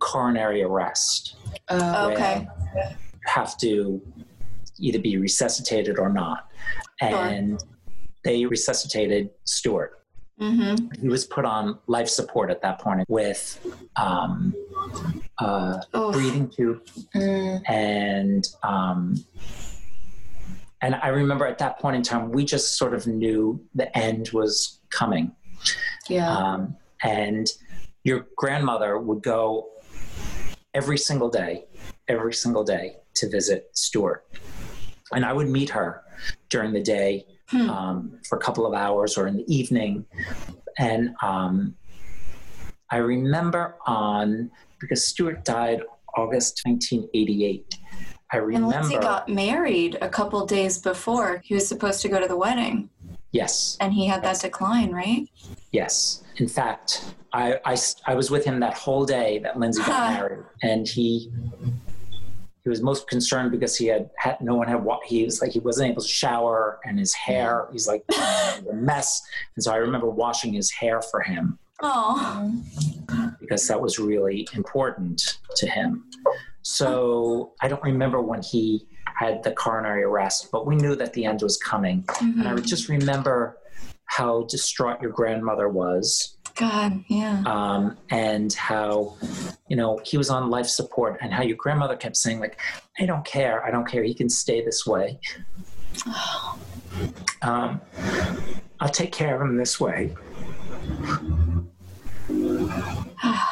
coronary 0.00 0.62
arrest. 0.62 1.36
Oh, 1.70 2.10
Okay. 2.10 2.46
Have 3.26 3.56
to 3.58 4.00
either 4.78 4.98
be 4.98 5.16
resuscitated 5.16 5.98
or 5.98 6.08
not. 6.08 6.48
And 7.00 7.62
they 8.24 8.44
resuscitated 8.46 9.30
Stewart. 9.44 10.00
Mm-hmm. 10.40 11.00
He 11.00 11.08
was 11.08 11.24
put 11.24 11.44
on 11.44 11.78
life 11.86 12.08
support 12.08 12.50
at 12.50 12.60
that 12.62 12.80
point 12.80 13.04
with 13.08 13.64
um, 13.96 14.52
uh, 15.38 15.78
breathing 16.12 16.48
tube 16.48 16.82
Mm. 17.14 17.62
and 17.70 18.44
um, 18.64 19.24
and 20.80 20.96
I 20.96 21.08
remember 21.08 21.46
at 21.46 21.58
that 21.58 21.78
point 21.78 21.96
in 21.96 22.02
time, 22.02 22.30
we 22.32 22.44
just 22.44 22.76
sort 22.76 22.94
of 22.94 23.06
knew 23.06 23.64
the 23.74 23.96
end 23.96 24.30
was 24.32 24.80
coming. 24.90 25.32
yeah. 26.08 26.36
Um, 26.36 26.76
and 27.02 27.46
your 28.02 28.26
grandmother 28.36 28.98
would 28.98 29.22
go 29.22 29.68
every 30.74 30.98
single 30.98 31.30
day, 31.30 31.64
every 32.08 32.34
single 32.34 32.64
day 32.64 32.96
to 33.16 33.28
visit 33.28 33.70
Stewart, 33.72 34.24
and 35.12 35.24
I 35.24 35.32
would 35.32 35.48
meet 35.48 35.70
her 35.70 36.02
during 36.50 36.72
the 36.72 36.82
day 36.82 37.26
Hmm. 37.50 37.68
um, 37.68 38.18
for 38.26 38.38
a 38.38 38.40
couple 38.40 38.64
of 38.64 38.72
hours 38.72 39.18
or 39.18 39.26
in 39.26 39.36
the 39.36 39.54
evening, 39.54 40.06
and 40.78 41.14
um, 41.22 41.76
I 42.90 42.96
remember 42.96 43.76
on 43.86 44.50
because 44.80 45.04
Stewart 45.04 45.44
died 45.44 45.82
August 46.16 46.62
1988. 46.64 47.78
I 48.32 48.36
remember. 48.38 48.74
and. 48.74 48.88
Lindsay 48.88 48.98
got 48.98 49.28
married 49.28 49.98
a 50.00 50.08
couple 50.08 50.44
days 50.46 50.78
before 50.78 51.42
he 51.44 51.52
was 51.54 51.68
supposed 51.68 52.00
to 52.00 52.08
go 52.08 52.18
to 52.18 52.26
the 52.26 52.36
wedding, 52.36 52.88
yes, 53.30 53.76
and 53.78 53.92
he 53.92 54.06
had 54.06 54.22
that 54.24 54.40
decline, 54.40 54.90
right? 54.90 55.28
yes. 55.70 56.22
In 56.38 56.48
fact, 56.48 57.14
I, 57.34 57.60
I, 57.66 57.76
I 58.06 58.14
was 58.14 58.30
with 58.30 58.44
him 58.46 58.58
that 58.60 58.74
whole 58.74 59.04
day 59.04 59.38
that 59.40 59.58
Lindsay 59.58 59.82
got 59.82 60.14
married, 60.14 60.44
and 60.62 60.88
he 60.88 61.30
he 62.64 62.70
was 62.70 62.82
most 62.82 63.06
concerned 63.08 63.50
because 63.52 63.76
he 63.76 63.86
had, 63.86 64.10
had 64.16 64.40
no 64.40 64.54
one 64.56 64.66
had 64.66 64.82
wa- 64.82 64.98
he 65.04 65.24
was 65.24 65.40
like 65.42 65.52
he 65.52 65.60
wasn't 65.60 65.90
able 65.90 66.00
to 66.02 66.08
shower 66.08 66.80
and 66.84 66.98
his 66.98 67.12
hair 67.12 67.68
he's 67.70 67.86
like 67.86 68.02
a 68.10 68.72
mess. 68.72 69.20
And 69.54 69.62
so 69.62 69.72
i 69.72 69.76
remember 69.76 70.08
washing 70.08 70.54
his 70.54 70.70
hair 70.70 71.00
for 71.02 71.20
him. 71.20 71.58
Oh, 71.82 72.52
because 73.40 73.66
that 73.68 73.80
was 73.80 73.98
really 73.98 74.48
important 74.54 75.38
to 75.56 75.66
him. 75.68 76.04
So 76.62 77.52
i 77.60 77.68
don't 77.68 77.82
remember 77.82 78.20
when 78.22 78.42
he 78.42 78.86
had 79.16 79.42
the 79.44 79.52
coronary 79.52 80.02
arrest 80.02 80.48
but 80.50 80.66
we 80.66 80.74
knew 80.74 80.96
that 80.96 81.12
the 81.12 81.26
end 81.26 81.42
was 81.42 81.56
coming. 81.58 82.04
And 82.20 82.48
i 82.48 82.52
Mhm. 82.52 82.54
would 82.54 82.64
just 82.66 82.88
remember 82.88 83.58
how 84.06 84.44
distraught 84.44 85.02
your 85.02 85.10
grandmother 85.12 85.68
was 85.68 86.36
God, 86.54 87.04
yeah. 87.08 87.42
um, 87.46 87.96
and 88.10 88.52
how 88.52 89.16
you 89.68 89.76
know 89.76 90.00
he 90.04 90.16
was 90.16 90.30
on 90.30 90.50
life 90.50 90.66
support 90.66 91.18
and 91.20 91.32
how 91.32 91.42
your 91.42 91.56
grandmother 91.56 91.96
kept 91.96 92.16
saying 92.16 92.38
like 92.38 92.60
i 93.00 93.06
don't 93.06 93.24
care 93.24 93.64
i 93.64 93.70
don't 93.70 93.86
care 93.86 94.02
he 94.02 94.14
can 94.14 94.28
stay 94.28 94.64
this 94.64 94.86
way 94.86 95.18
um, 97.42 97.80
i'll 98.80 98.88
take 98.88 99.10
care 99.10 99.34
of 99.34 99.40
him 99.42 99.56
this 99.56 99.80
way 99.80 100.14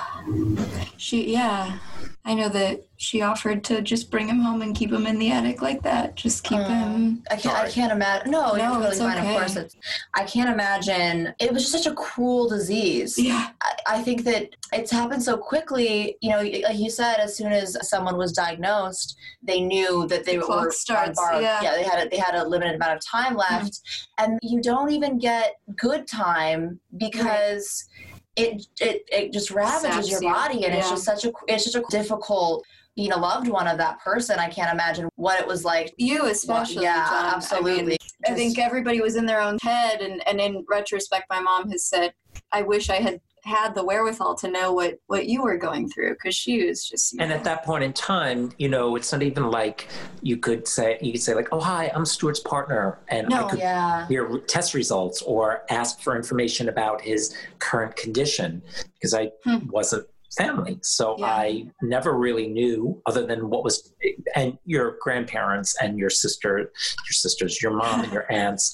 She, 0.97 1.33
yeah. 1.33 1.79
I 2.25 2.35
know 2.35 2.49
that 2.51 2.87
she 2.99 3.21
offered 3.21 3.65
to 3.65 3.83
just 3.83 4.09
bring 4.09 4.29
him 4.29 4.39
home 4.39 4.63
and 4.63 4.77
keep 4.77 4.93
him 4.93 5.09
in 5.09 5.19
the 5.19 5.33
attic 5.33 5.61
like 5.61 5.83
that. 5.83 6.15
Just 6.15 6.45
keep 6.45 6.61
him. 6.61 7.25
I 7.29 7.35
can't. 7.35 7.57
I 7.57 7.69
can't 7.69 7.91
imagine. 7.91 8.31
No, 8.31 8.53
No, 8.53 8.55
you're 8.55 8.67
totally 8.69 8.87
it's 8.91 8.99
fine. 9.01 9.19
okay. 9.19 9.29
Of 9.35 9.37
course, 9.41 9.57
it's. 9.57 9.77
I 10.15 10.23
can't 10.23 10.49
imagine. 10.49 11.35
It 11.41 11.53
was 11.53 11.63
just 11.69 11.73
such 11.83 11.93
a 11.93 11.97
cruel 11.97 12.49
disease. 12.49 13.19
Yeah. 13.19 13.49
I, 13.61 13.73
I 13.97 14.03
think 14.03 14.23
that 14.23 14.51
it's 14.73 14.93
happened 14.93 15.25
so 15.25 15.37
quickly. 15.37 16.17
You 16.21 16.31
know, 16.31 16.43
like 16.43 16.77
you 16.79 16.91
said, 16.91 17.17
as 17.17 17.37
soon 17.37 17.51
as 17.51 17.77
someone 17.89 18.17
was 18.17 18.31
diagnosed, 18.33 19.17
they 19.43 19.61
knew 19.61 20.07
that 20.07 20.25
they 20.25 20.35
The 20.35 20.39
were 20.43 20.47
clock 20.47 20.73
starts, 20.73 21.19
borrowed- 21.19 21.43
yeah. 21.43 21.75
they 21.75 21.83
had 21.83 22.07
a, 22.07 22.09
they 22.09 22.19
had 22.19 22.37
a 22.37 22.47
limited 22.47 22.77
amount 22.77 22.93
of 22.99 23.05
time 23.05 23.35
left, 23.35 23.73
mm-hmm. 23.73 24.25
and 24.25 24.39
you 24.43 24.63
don't 24.63 24.93
even 24.93 25.19
get 25.19 25.57
good 25.77 26.07
time 26.07 26.79
because. 26.97 27.89
It, 28.37 28.67
it 28.81 29.03
it 29.13 29.33
just 29.33 29.51
ravages 29.51 30.11
your 30.11 30.23
body 30.23 30.65
and 30.65 30.75
it's 30.75 30.89
just 30.89 31.05
such 31.05 31.27
a 31.27 31.33
it's 31.49 31.71
such 31.71 31.83
a 31.83 31.85
difficult 31.91 32.65
being 32.97 33.13
a 33.13 33.17
loved 33.17 33.47
one 33.47 33.69
of 33.69 33.77
that 33.77 34.01
person 34.01 34.39
i 34.39 34.49
can't 34.49 34.73
imagine 34.73 35.07
what 35.17 35.39
it 35.39 35.47
was 35.47 35.65
like 35.65 35.93
You 35.99 36.27
especially. 36.27 36.85
yeah 36.85 37.07
John. 37.09 37.13
I 37.13 37.23
mean, 37.25 37.35
absolutely 37.35 37.99
I, 38.27 38.35
think 38.35 38.59
everybody 38.59 39.01
was 39.01 39.17
in 39.17 39.27
their 39.27 39.41
own 39.41 39.59
head, 39.63 40.01
and, 40.01 40.27
and 40.29 40.41
in 40.41 40.65
retrospect, 40.69 41.27
my 41.29 41.41
mom 41.41 41.71
has 41.71 41.85
said, 41.85 42.13
"I 42.53 42.63
wish 42.63 42.91
I 42.91 42.97
had 42.97 43.21
had 43.45 43.75
the 43.75 43.85
wherewithal 43.85 44.35
to 44.37 44.49
know 44.51 44.73
what 44.73 44.99
what 45.07 45.27
you 45.27 45.43
were 45.43 45.57
going 45.57 45.89
through," 45.89 46.13
because 46.15 46.35
she 46.35 46.67
was 46.67 46.87
just. 46.89 47.13
and 47.19 47.31
know, 47.31 47.35
at 47.37 47.45
that 47.45 47.65
point 47.65 47.85
in 47.85 47.93
time 47.93 48.51
you 48.59 48.69
know 48.69 48.97
it's 48.97 49.13
not 49.13 49.23
even 49.23 49.51
like 49.51 49.89
you 50.23 50.37
could 50.37 50.67
say 50.67 50.99
you 51.01 51.13
could 51.13 51.23
say 51.23 51.35
like 51.35 51.49
oh 51.53 51.61
hi 51.61 51.91
i'm 51.95 52.05
stewart's 52.05 52.41
partner 52.41 52.99
and 53.09 53.33
i 53.35 53.43
could 53.49 53.59
yeah 53.59 54.07
hear 54.09 54.39
test 54.49 54.75
results 54.75 55.23
or 55.23 55.63
ask 55.71 56.01
for 56.01 56.17
information 56.17 56.69
about 56.69 57.01
his 57.01 57.37
current 57.59 57.95
condition 57.97 58.63
because 58.95 59.15
I 59.15 59.31
Hmm. 59.45 59.69
wasn't 59.71 60.07
family. 60.37 60.79
So 60.83 61.17
Yeah. 61.19 61.27
I 61.27 61.67
never 61.83 62.13
really 62.17 62.49
knew 62.49 63.01
other 63.07 63.27
than 63.27 63.51
what 63.51 63.65
was 63.65 63.93
and 64.35 64.57
your 64.65 64.97
grandparents 65.01 65.77
and 65.83 65.99
your 65.99 66.09
sister 66.11 66.59
your 66.59 67.13
sisters, 67.13 67.61
your 67.61 67.73
mom 67.73 68.03
and 68.05 68.13
your 68.13 68.31
aunts 68.43 68.65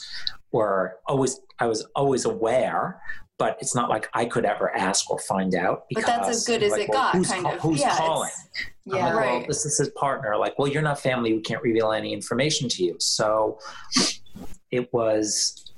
were 0.53 0.99
always 1.07 1.41
I 1.59 1.67
was 1.67 1.85
always 1.97 2.25
aware, 2.27 3.01
but 3.39 3.57
it's 3.61 3.75
not 3.75 3.89
like 3.89 4.09
I 4.15 4.25
could 4.25 4.45
ever 4.45 4.75
ask 4.77 5.09
or 5.11 5.19
find 5.21 5.55
out 5.55 5.85
but 5.95 6.05
that's 6.05 6.29
as 6.29 6.45
good 6.45 6.63
as 6.63 6.73
like, 6.73 6.83
it 6.83 6.89
well, 6.91 6.99
got, 7.05 7.15
who's, 7.15 7.31
kind 7.31 7.43
call- 7.45 7.55
of. 7.55 7.61
who's 7.61 7.81
yeah, 7.81 7.97
calling? 7.97 8.31
yeah 8.85 8.95
like, 8.95 9.15
well, 9.15 9.17
Right. 9.39 9.47
this 9.49 9.65
is 9.65 9.79
his 9.79 9.89
partner. 9.91 10.37
Like, 10.37 10.59
well, 10.59 10.69
you're 10.69 10.83
not 10.83 11.01
family. 11.01 11.33
We 11.35 11.41
can't 11.41 11.63
reveal 11.63 11.93
any 11.93 12.13
information 12.13 12.69
to 12.71 12.85
you. 12.85 12.97
So 12.99 13.59
it 14.71 14.93
was, 14.93 15.73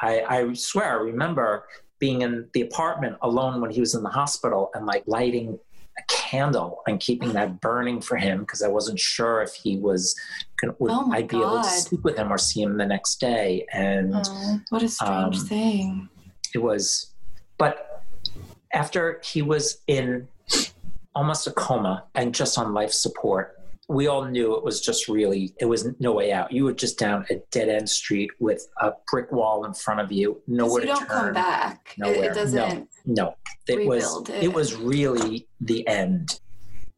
I, 0.00 0.22
I 0.28 0.52
swear, 0.54 0.90
I 0.90 1.02
remember 1.02 1.66
being 1.98 2.22
in 2.22 2.48
the 2.52 2.62
apartment 2.62 3.16
alone 3.22 3.60
when 3.60 3.70
he 3.70 3.80
was 3.80 3.94
in 3.94 4.02
the 4.02 4.08
hospital 4.10 4.70
and 4.74 4.84
like 4.86 5.04
lighting 5.06 5.58
a 5.98 6.02
candle 6.12 6.80
and 6.88 6.98
keeping 6.98 7.32
that 7.34 7.60
burning 7.60 8.00
for 8.00 8.16
him 8.16 8.40
because 8.40 8.62
I 8.62 8.68
wasn't 8.68 8.98
sure 8.98 9.40
if 9.42 9.52
he 9.54 9.76
was, 9.76 10.16
gonna, 10.60 10.74
would 10.80 10.90
Oh 10.90 11.12
I'd 11.12 11.28
be 11.28 11.36
able 11.36 11.50
to 11.50 11.56
God. 11.56 11.64
sleep 11.66 12.02
with 12.02 12.16
him 12.16 12.32
or 12.32 12.38
see 12.38 12.62
him 12.62 12.76
the 12.76 12.86
next 12.86 13.20
day. 13.20 13.66
And 13.72 14.14
Oh. 14.16 14.60
What 14.70 14.82
a 14.82 14.88
strange 14.88 15.36
Um, 15.38 15.46
thing. 15.46 16.08
It 16.54 16.58
was 16.58 17.12
but 17.58 18.04
after 18.72 19.20
he 19.24 19.42
was 19.42 19.78
in 19.86 20.26
almost 21.14 21.46
a 21.46 21.52
coma 21.52 22.04
and 22.14 22.34
just 22.34 22.58
on 22.58 22.72
life 22.72 22.92
support 22.92 23.58
we 23.88 24.06
all 24.06 24.24
knew 24.24 24.56
it 24.56 24.64
was 24.64 24.80
just 24.80 25.08
really 25.08 25.54
it 25.60 25.66
was 25.66 25.88
no 26.00 26.12
way 26.12 26.32
out 26.32 26.52
you 26.52 26.64
were 26.64 26.72
just 26.72 26.98
down 26.98 27.24
a 27.30 27.36
dead 27.50 27.68
end 27.68 27.88
street 27.88 28.30
with 28.38 28.66
a 28.80 28.92
brick 29.10 29.30
wall 29.32 29.64
in 29.64 29.74
front 29.74 30.00
of 30.00 30.10
you, 30.10 30.40
nowhere 30.46 30.82
you 30.82 30.88
to 30.88 30.94
don't 30.94 31.08
turn 31.08 31.08
come 31.08 31.34
back. 31.34 31.94
It, 31.96 31.98
Nowhere. 31.98 32.30
it 32.30 32.34
doesn't. 32.34 32.88
no 33.04 33.34
it 33.66 33.86
was 33.86 34.28
it. 34.28 34.44
it. 34.44 34.52
was 34.52 34.74
really 34.74 35.46
the 35.60 35.86
end 35.86 36.40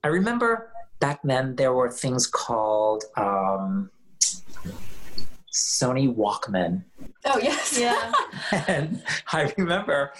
i 0.03 0.09
remember 0.09 0.71
back 1.01 1.21
then 1.25 1.57
there 1.57 1.73
were 1.73 1.91
things 1.91 2.27
called 2.27 3.05
um, 3.17 3.91
sony 5.55 6.13
walkman 6.15 6.83
Oh 7.27 7.39
yes. 7.43 7.79
Yeah. 7.81 8.13
and 8.69 9.03
I 9.33 9.51
remember 9.57 10.13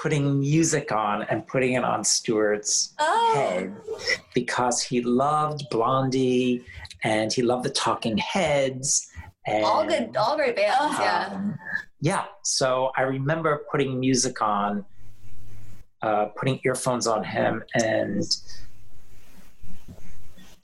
putting 0.00 0.40
music 0.40 0.90
on 0.90 1.22
and 1.24 1.46
putting 1.46 1.74
it 1.74 1.84
on 1.84 2.02
Stewart's 2.02 2.94
Oh. 2.98 3.32
head 3.34 3.74
because 4.34 4.80
he 4.80 5.02
loved 5.02 5.64
Blondie 5.70 6.64
and 7.04 7.30
he 7.30 7.42
loved 7.42 7.64
the 7.64 7.70
Talking 7.70 8.16
Heads. 8.16 9.06
And, 9.46 9.64
all 9.64 9.84
good 9.86 10.16
all 10.16 10.36
great 10.36 10.56
bands 10.56 10.96
yeah 10.98 11.28
um, 11.32 11.58
yeah. 12.00 12.24
So 12.42 12.90
I 12.96 13.02
remember 13.02 13.64
putting 13.70 13.98
music 14.00 14.40
on, 14.40 14.84
uh, 16.02 16.26
putting 16.36 16.60
earphones 16.64 17.06
on 17.06 17.24
him, 17.24 17.62
and 17.74 18.22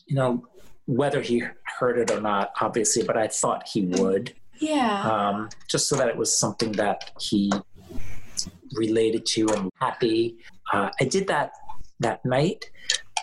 you 0.06 0.16
know 0.16 0.46
whether 0.86 1.20
he 1.20 1.42
heard 1.78 1.98
it 1.98 2.10
or 2.10 2.20
not, 2.20 2.52
obviously, 2.60 3.02
but 3.02 3.16
I 3.16 3.28
thought 3.28 3.68
he 3.72 3.82
would 3.86 4.32
Yeah. 4.60 5.02
um, 5.10 5.48
just 5.68 5.88
so 5.88 5.96
that 5.96 6.08
it 6.08 6.16
was 6.16 6.38
something 6.38 6.72
that 6.72 7.10
he 7.20 7.52
related 8.74 9.26
to 9.26 9.48
and 9.50 9.70
happy. 9.80 10.38
Uh, 10.72 10.90
I 11.00 11.04
did 11.04 11.26
that 11.28 11.52
that 12.00 12.24
night, 12.24 12.70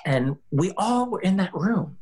and 0.05 0.35
we 0.51 0.71
all 0.77 1.09
were 1.09 1.21
in 1.21 1.37
that 1.37 1.53
room. 1.53 1.97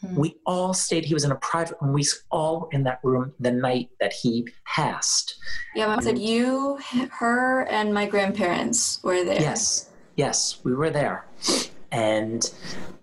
Hmm. 0.00 0.14
We 0.16 0.36
all 0.46 0.74
stayed. 0.74 1.04
He 1.04 1.14
was 1.14 1.24
in 1.24 1.32
a 1.32 1.36
private 1.36 1.76
room. 1.80 1.92
We 1.92 2.04
all 2.30 2.60
were 2.60 2.68
in 2.72 2.84
that 2.84 3.00
room 3.02 3.32
the 3.40 3.50
night 3.50 3.90
that 4.00 4.12
he 4.12 4.48
passed. 4.66 5.36
yeah. 5.74 5.86
Mom 5.86 6.00
said 6.02 6.18
you, 6.18 6.78
her, 7.10 7.62
and 7.70 7.92
my 7.94 8.06
grandparents 8.06 9.00
were 9.02 9.24
there. 9.24 9.40
Yes, 9.40 9.90
yes, 10.16 10.58
we 10.64 10.74
were 10.74 10.90
there, 10.90 11.24
and 11.96 12.52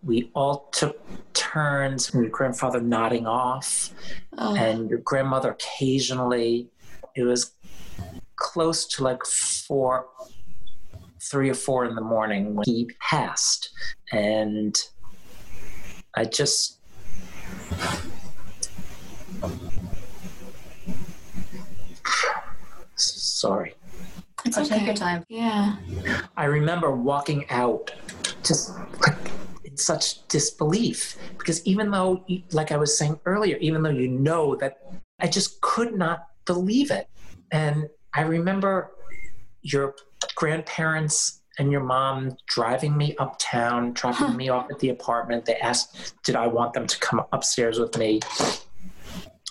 we 0.03 0.29
all 0.35 0.69
took 0.71 0.99
turns. 1.33 2.13
And 2.13 2.21
your 2.23 2.29
grandfather 2.31 2.79
nodding 2.79 3.25
off, 3.25 3.89
Oh. 4.37 4.55
and 4.55 4.89
your 4.89 4.99
grandmother 4.99 5.51
occasionally 5.51 6.69
it 7.15 7.23
was 7.23 7.51
close 8.35 8.85
to 8.87 9.03
like 9.03 9.25
four 9.25 10.07
three 11.21 11.49
or 11.49 11.53
four 11.53 11.85
in 11.85 11.95
the 11.95 12.01
morning 12.01 12.53
when 12.53 12.65
he 12.65 12.89
passed. 12.99 13.69
And 14.11 14.75
I 16.15 16.25
just. 16.25 16.79
Sorry. 22.95 23.73
It's 24.45 24.57
Oh, 24.57 24.63
take 24.63 24.73
okay. 24.77 24.85
your 24.85 24.95
time. 24.95 25.25
Yeah. 25.29 25.77
I 26.35 26.45
remember 26.45 26.91
walking 26.91 27.49
out 27.49 27.91
just 28.43 28.73
like 29.01 29.31
in 29.63 29.77
such 29.77 30.27
disbelief 30.27 31.17
because 31.37 31.65
even 31.65 31.91
though, 31.91 32.23
like 32.51 32.71
I 32.71 32.77
was 32.77 32.97
saying 32.97 33.19
earlier, 33.25 33.57
even 33.57 33.83
though 33.83 33.89
you 33.89 34.07
know 34.07 34.55
that 34.57 34.77
I 35.19 35.27
just 35.27 35.61
could 35.61 35.95
not 35.95 36.27
believe 36.45 36.91
it. 36.91 37.07
And 37.51 37.87
I 38.13 38.21
remember 38.21 38.91
your 39.61 39.95
grandparents 40.35 41.41
and 41.59 41.71
your 41.71 41.81
mom 41.83 42.35
driving 42.47 42.97
me 42.97 43.15
uptown, 43.17 43.93
dropping 43.93 44.27
Huh. 44.27 44.33
me 44.33 44.49
off 44.49 44.67
at 44.71 44.79
the 44.79 44.89
apartment. 44.89 45.45
They 45.45 45.55
asked, 45.57 46.15
did 46.23 46.35
I 46.35 46.47
want 46.47 46.73
them 46.73 46.87
to 46.87 46.99
come 46.99 47.23
upstairs 47.31 47.79
with 47.79 47.97
me? 47.97 48.19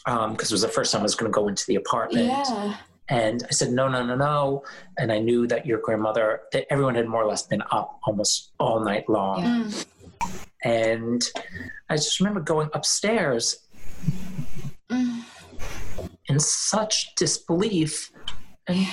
Um, 0.07 0.33
because 0.33 0.51
it 0.51 0.55
was 0.55 0.63
the 0.63 0.69
first 0.69 0.93
time 0.93 1.01
I 1.01 1.05
was 1.05 1.15
going 1.15 1.31
to 1.31 1.35
go 1.35 1.47
into 1.47 1.65
the 1.67 1.77
apartment. 1.77 2.27
Yeah. 2.49 2.77
And 3.13 3.45
I 3.47 3.53
said, 3.53 3.71
no, 3.73 3.89
no, 3.89 4.03
no, 4.05 4.17
no. 4.17 4.65
And 4.97 5.13
I 5.13 5.19
knew 5.19 5.47
that 5.49 5.67
your 5.67 5.79
grandmother, 5.81 6.41
that 6.53 6.65
everyone 6.71 6.95
had 6.95 7.07
more 7.07 7.23
or 7.23 7.29
less 7.29 7.43
been 7.43 7.63
up 7.71 8.01
almost 8.05 8.53
all 8.59 8.81
night 8.83 9.07
long. 9.07 9.71
And 10.65 11.23
I 11.91 11.97
just 11.97 12.19
remember 12.21 12.41
going 12.41 12.71
upstairs 12.73 13.59
Mm. 14.91 15.23
in 16.29 16.39
such 16.41 17.15
disbelief 17.15 18.11
and 18.67 18.87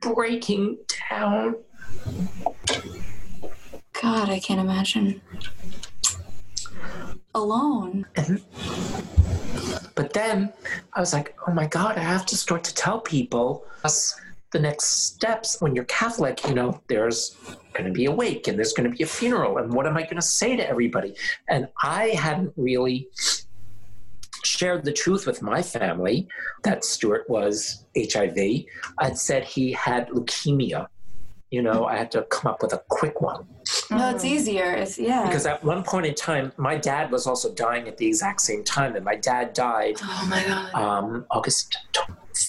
breaking 0.00 0.78
down. 1.10 1.54
God, 4.02 4.28
I 4.28 4.38
can't 4.40 4.60
imagine. 4.60 5.20
Alone. 7.34 8.06
And, 8.16 8.42
but 9.98 10.12
then 10.12 10.52
I 10.92 11.00
was 11.00 11.12
like, 11.12 11.36
oh 11.48 11.52
my 11.52 11.66
God, 11.66 11.98
I 11.98 12.02
have 12.02 12.24
to 12.26 12.36
start 12.36 12.62
to 12.62 12.72
tell 12.72 13.00
people 13.00 13.66
the 14.52 14.60
next 14.60 14.84
steps. 15.06 15.60
When 15.60 15.74
you're 15.74 15.86
Catholic, 15.86 16.46
you 16.46 16.54
know, 16.54 16.80
there's 16.86 17.36
going 17.72 17.86
to 17.86 17.90
be 17.90 18.04
a 18.04 18.12
wake 18.12 18.46
and 18.46 18.56
there's 18.56 18.72
going 18.72 18.88
to 18.88 18.96
be 18.96 19.02
a 19.02 19.08
funeral. 19.08 19.58
And 19.58 19.72
what 19.72 19.88
am 19.88 19.96
I 19.96 20.04
going 20.04 20.14
to 20.14 20.22
say 20.22 20.54
to 20.54 20.64
everybody? 20.68 21.16
And 21.48 21.66
I 21.82 22.10
hadn't 22.10 22.52
really 22.56 23.08
shared 24.44 24.84
the 24.84 24.92
truth 24.92 25.26
with 25.26 25.42
my 25.42 25.62
family 25.62 26.28
that 26.62 26.84
Stewart 26.84 27.28
was 27.28 27.84
HIV. 27.96 28.38
I'd 28.98 29.18
said 29.18 29.42
he 29.42 29.72
had 29.72 30.10
leukemia. 30.10 30.86
You 31.50 31.62
know, 31.62 31.86
I 31.86 31.96
had 31.96 32.10
to 32.12 32.22
come 32.24 32.50
up 32.52 32.62
with 32.62 32.74
a 32.74 32.82
quick 32.90 33.22
one 33.22 33.46
No, 33.90 34.10
it's 34.10 34.24
easier. 34.24 34.72
It's 34.72 34.98
yeah. 34.98 35.26
because 35.26 35.46
at 35.46 35.64
one 35.64 35.82
point 35.82 36.04
in 36.06 36.14
time, 36.14 36.52
my 36.58 36.76
dad 36.76 37.10
was 37.10 37.26
also 37.26 37.54
dying 37.54 37.88
at 37.88 37.96
the 37.96 38.06
exact 38.06 38.42
same 38.42 38.62
time, 38.64 38.96
and 38.96 39.04
my 39.04 39.16
dad 39.16 39.54
died 39.54 39.96
oh 40.02 40.26
my 40.28 40.44
god. 40.44 40.74
um, 40.74 41.24
August 41.30 41.78
t- 41.94 42.02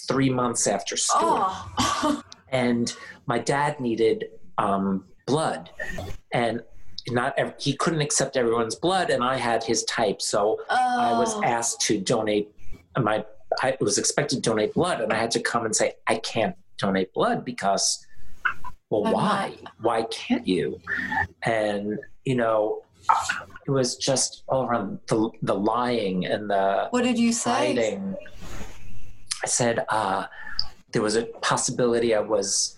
three 0.08 0.30
months 0.30 0.68
after 0.68 0.98
Stewart, 0.98 1.44
Oh. 1.80 2.22
and 2.50 2.94
my 3.26 3.40
dad 3.40 3.80
needed 3.80 4.26
um, 4.58 5.06
blood, 5.26 5.70
and 6.34 6.62
not 7.10 7.34
ev- 7.38 7.54
he 7.58 7.74
couldn't 7.78 8.02
accept 8.02 8.36
everyone's 8.36 8.76
blood, 8.76 9.10
and 9.12 9.24
I 9.24 9.38
had 9.38 9.64
his 9.64 9.86
type, 9.86 10.22
so 10.22 10.60
I 10.70 11.14
was 11.18 11.36
Oh. 11.36 11.44
asked 11.44 11.80
to 11.88 12.00
donate 12.00 12.52
my. 13.02 13.24
I 13.64 13.78
was 13.80 13.98
expected 13.98 14.44
to 14.44 14.50
donate 14.50 14.74
blood, 14.74 15.00
and 15.00 15.14
I 15.14 15.16
had 15.18 15.32
to 15.32 15.40
come 15.40 15.64
and 15.66 15.74
say 15.76 15.94
I 16.08 16.16
can't 16.18 16.56
donate 16.78 17.14
blood 17.14 17.46
because, 17.46 18.06
well, 18.90 19.14
Why 19.14 19.54
why? 19.82 20.04
Can't 20.12 20.48
you? 20.48 20.80
And 21.44 22.00
you 22.26 22.36
know, 22.36 22.84
it 23.68 23.72
was 23.72 23.96
just 23.98 24.44
all 24.48 24.66
around 24.66 25.00
the 25.08 25.30
the 25.42 25.54
lying 25.54 26.26
and 26.26 26.50
the 26.50 26.88
What 26.90 27.04
did 27.04 27.18
you 27.20 27.32
say? 27.32 27.76
hiding. 27.76 28.16
I 29.44 29.48
said 29.48 29.86
uh, 29.90 30.26
there 30.92 31.02
was 31.02 31.16
a 31.16 31.24
possibility 31.42 32.14
I 32.16 32.20
was 32.20 32.78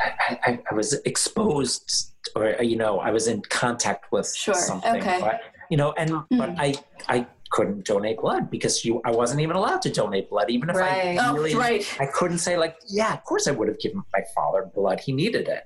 I, 0.00 0.38
I, 0.46 0.58
I 0.70 0.74
was 0.74 0.94
exposed 1.04 2.12
or 2.36 2.54
you 2.62 2.76
know 2.76 3.00
I 3.00 3.10
was 3.10 3.26
in 3.28 3.42
contact 3.42 4.12
with 4.12 4.32
Sure, 4.34 4.54
something. 4.54 4.96
okay. 5.02 5.18
But, 5.20 5.40
you 5.68 5.76
know, 5.76 5.92
and 5.92 6.10
but 6.30 6.50
Mhm. 6.50 6.56
I 6.58 6.74
I 7.08 7.26
couldn't 7.50 7.84
donate 7.84 8.18
blood 8.18 8.50
because 8.50 8.84
you 8.84 9.00
I 9.04 9.10
wasn't 9.10 9.40
even 9.40 9.56
allowed 9.56 9.82
to 9.82 9.90
donate 9.90 10.30
blood 10.30 10.50
even 10.50 10.70
if 10.70 10.76
Right. 10.76 11.18
I 11.18 11.28
Oh, 11.28 11.34
really 11.34 11.54
right. 11.54 11.84
I 12.00 12.06
couldn't 12.06 12.38
say 12.38 12.56
like, 12.56 12.76
yeah, 12.88 13.12
of 13.12 13.24
course 13.24 13.46
I 13.48 13.50
would 13.50 13.68
have 13.68 13.78
given 13.80 14.02
my 14.12 14.22
father 14.34 14.70
blood. 14.74 15.00
He 15.00 15.12
needed 15.12 15.48
it. 15.48 15.64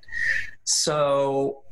So, 0.64 1.62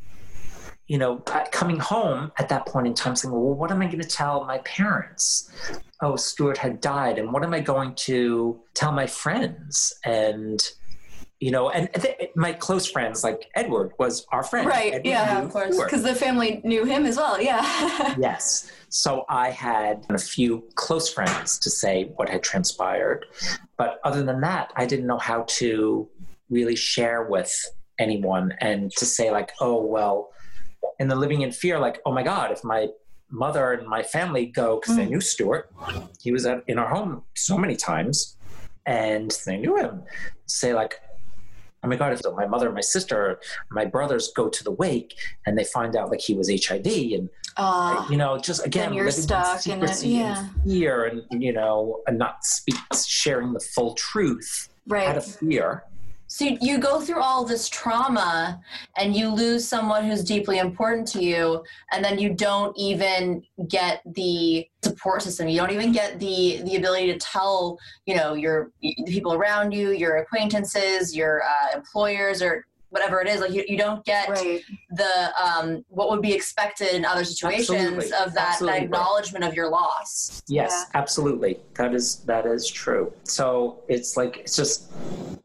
you 0.87 0.99
know, 0.99 1.17
coming 1.53 1.79
home 1.79 2.33
at 2.39 2.49
that 2.51 2.67
point 2.67 2.87
in 2.87 2.95
time, 2.95 3.17
saying, 3.17 3.33
well, 3.33 3.55
what 3.55 3.71
am 3.71 3.81
I 3.81 3.87
going 3.87 4.01
to 4.01 4.09
tell 4.09 4.45
my 4.45 4.59
parents? 4.59 5.51
Oh, 6.03 6.17
Stewart 6.17 6.59
had 6.59 6.81
died, 6.81 7.19
and 7.19 7.33
what 7.33 7.43
am 7.45 7.55
I 7.55 7.61
going 7.61 7.95
to 7.95 8.61
tell 8.75 8.93
my 8.93 9.07
friends? 9.07 9.95
And 10.05 10.61
you 11.43 11.51
know, 11.51 11.71
and 11.71 11.93
th- 11.95 12.31
my 12.37 12.53
close 12.53 12.89
friends, 12.89 13.25
like 13.25 13.51
Edward, 13.57 13.91
was 13.99 14.25
our 14.31 14.45
friend. 14.45 14.65
Right, 14.65 14.95
Edward 14.95 15.07
yeah, 15.07 15.43
of 15.43 15.51
course. 15.51 15.77
Because 15.77 16.05
the 16.05 16.15
family 16.15 16.61
knew 16.63 16.85
him 16.85 17.05
as 17.05 17.17
well. 17.17 17.43
Yeah. 17.43 18.15
Yes. 18.19 18.71
So 18.91 19.25
I 19.29 19.51
had 19.51 20.07
a 20.11 20.19
few 20.19 20.63
close 20.77 21.13
friends 21.13 21.59
to 21.59 21.69
say 21.69 22.13
what 22.15 22.29
had 22.29 22.45
transpired. 22.45 23.27
But 23.77 23.99
other 24.05 24.23
than 24.23 24.41
that, 24.43 24.73
I 24.77 24.87
didn't 24.87 25.09
know 25.09 25.19
how 25.19 25.43
to 25.59 26.09
really 26.49 26.77
share 26.77 27.25
with 27.25 27.53
anyone 27.99 28.55
and 28.61 28.93
to 28.99 29.05
say, 29.05 29.33
like, 29.33 29.51
oh, 29.61 29.83
well, 29.85 30.31
in 31.01 31.09
the 31.09 31.17
living 31.17 31.41
in 31.41 31.51
fear, 31.51 31.77
like, 31.81 32.01
oh 32.07 32.13
my 32.13 32.23
God, 32.23 32.53
if 32.53 32.63
my 32.63 32.87
mother 33.31 33.73
and 33.73 33.89
my 33.89 34.05
family 34.05 34.47
go, 34.47 34.79
because 34.79 34.95
they 34.97 35.07
Mm. 35.07 35.11
knew 35.11 35.21
Stewart, 35.21 35.71
he 36.21 36.31
was 36.31 36.47
at, 36.47 36.63
in 36.69 36.79
our 36.79 36.89
home 36.89 37.25
so 37.35 37.59
many 37.59 37.75
times 37.75 38.37
and 38.87 39.37
they 39.45 39.57
knew 39.57 39.77
him, 39.77 40.05
say, 40.47 40.73
like, 40.75 41.01
oh 41.83 41.89
my 41.89 41.97
god 41.97 42.13
if 42.13 42.21
my 42.37 42.47
mother 42.47 42.71
my 42.71 42.81
sister 42.81 43.41
my 43.71 43.85
brothers 43.85 44.33
go 44.35 44.49
to 44.49 44.63
the 44.65 44.71
wake 44.71 45.15
and 45.47 45.59
they 45.59 45.65
find 45.65 45.97
out 45.97 46.11
like 46.11 46.21
he 46.21 46.35
was 46.35 46.49
hiv 46.67 46.87
and 46.87 47.29
Uh, 47.59 48.07
you 48.09 48.17
know, 48.17 48.39
just 48.39 48.65
again, 48.65 48.95
you're 48.95 49.11
stuck 49.11 49.67
in 49.67 49.83
it, 49.85 50.03
yeah. 50.03 50.39
and 50.39 50.65
fear, 50.65 51.05
and 51.05 51.23
you 51.43 51.53
know, 51.53 52.01
and 52.07 52.17
not 52.19 52.43
speak, 52.45 52.77
sharing 53.07 53.53
the 53.53 53.61
full 53.61 53.93
truth 53.93 54.71
out 55.11 55.19
of 55.19 55.27
fear. 55.27 55.85
So 56.33 56.47
you, 56.47 56.79
go 56.79 56.99
through 56.99 57.21
all 57.21 57.45
this 57.45 57.69
trauma 57.69 58.59
and 58.97 59.15
you 59.15 59.29
lose 59.29 59.69
someone 59.69 60.07
who's 60.07 60.25
deeply 60.25 60.61
important 60.61 61.07
to 61.09 61.23
you, 61.23 61.63
and 61.93 62.03
then 62.03 62.19
you 62.19 62.33
don't 62.33 62.75
even 62.75 63.43
get 63.69 64.01
the 64.07 64.67
support 64.83 65.21
system. 65.21 65.47
You 65.47 65.59
don't 65.59 65.73
even 65.73 65.93
get 65.93 66.19
the 66.19 66.63
the 66.65 66.77
ability 66.77 67.13
to 67.13 67.19
tell 67.19 67.79
you 68.07 68.17
know 68.17 68.33
your 68.33 68.73
the 68.81 69.05
people 69.09 69.35
around 69.35 69.73
you, 69.73 69.91
your 69.91 70.17
acquaintances, 70.17 71.15
your 71.15 71.43
uh, 71.43 71.77
employers, 71.77 72.41
or 72.41 72.65
whatever 72.93 73.21
it 73.23 73.27
is. 73.29 73.41
Like 73.41 73.53
you, 73.53 73.65
you 73.67 73.77
don't 73.79 74.05
get 74.05 74.29
Right. 74.29 74.61
the 74.91 75.33
um, 75.43 75.85
what 75.89 76.11
would 76.11 76.21
be 76.23 76.33
expected 76.35 76.95
in 76.95 77.05
other 77.05 77.25
situations 77.25 77.71
Absolutely. 77.71 78.05
of 78.05 78.11
that, 78.11 78.35
that 78.35 78.49
Absolutely. 78.53 78.79
acknowledgement 78.85 79.45
of 79.45 79.55
your 79.55 79.69
loss. 79.71 80.43
Yes, 80.47 80.87
absolutely. 80.95 81.59
That 81.75 81.95
is 81.95 82.17
that 82.27 82.45
is 82.47 82.69
true. 82.71 83.13
So 83.25 83.83
it's 83.89 84.17
like 84.17 84.37
it's 84.39 84.55
just 84.57 84.93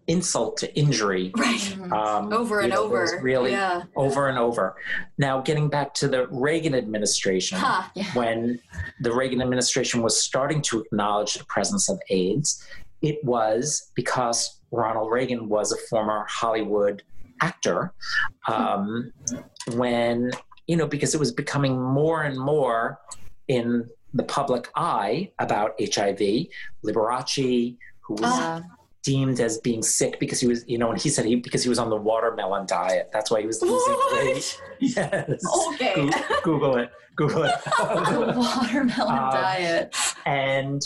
insult 0.07 0.57
to 0.57 0.73
injury. 0.77 1.31
Right. 1.37 1.77
Um, 1.91 2.31
Over 2.33 2.59
and 2.61 2.71
know, 2.71 2.83
over. 2.83 3.19
really 3.21 3.51
Yeah. 3.51 3.83
over 3.95 4.27
and 4.27 4.37
over. 4.37 4.75
Now, 5.17 5.41
getting 5.41 5.69
back 5.69 5.93
to 5.95 6.07
the 6.07 6.27
Reagan 6.27 6.75
administration. 6.75 7.57
Ha. 7.57 7.91
when 8.13 8.59
the 9.01 9.11
Reagan 9.13 9.41
administration 9.41 10.01
was 10.01 10.21
starting 10.21 10.61
to 10.63 10.81
acknowledge 10.81 11.33
the 11.35 11.45
presence 11.45 11.89
of 11.89 11.97
AIDS, 12.09 12.65
it 13.01 13.23
was 13.23 13.91
because 13.95 14.59
Ronald 14.71 15.11
Reagan 15.11 15.47
was 15.49 15.71
a 15.71 15.77
former 15.89 16.25
Hollywood 16.29 17.03
actor. 17.41 17.93
Um, 18.47 19.11
when, 19.73 20.31
you 20.67 20.75
know, 20.77 20.87
because 20.87 21.13
it 21.13 21.19
was 21.19 21.31
becoming 21.31 21.81
more 21.81 22.23
and 22.23 22.37
more 22.39 22.99
in 23.47 23.89
the 24.13 24.23
public 24.23 24.69
eye 24.75 25.31
about 25.39 25.71
HIV, 25.79 26.47
Liberace, 26.85 27.77
who 28.01 28.13
was 28.15 28.21
Ah. 28.25 28.61
deemed 29.03 29.39
as 29.39 29.57
being 29.59 29.81
sick 29.83 30.19
because 30.19 30.39
he 30.39 30.47
was, 30.47 30.63
you 30.67 30.77
know, 30.77 30.91
and 30.91 30.99
he 31.01 31.09
said 31.09 31.25
he 31.25 31.35
because 31.35 31.63
he 31.63 31.69
was 31.69 31.79
on 31.79 31.89
the 31.89 31.95
watermelon 31.95 32.65
diet. 32.65 33.09
That's 33.13 33.29
why 33.31 33.41
he 33.41 33.47
was 33.47 33.61
losing 33.61 33.97
weight. 34.13 34.61
Yes. 34.79 35.43
Okay. 35.73 35.93
Goo- 35.95 36.11
Google 36.43 36.77
it. 36.77 36.91
Google 37.15 37.43
it. 37.43 37.51
the 37.65 38.33
watermelon 38.37 39.17
Um, 39.17 39.31
diet. 39.31 39.95
and 40.25 40.81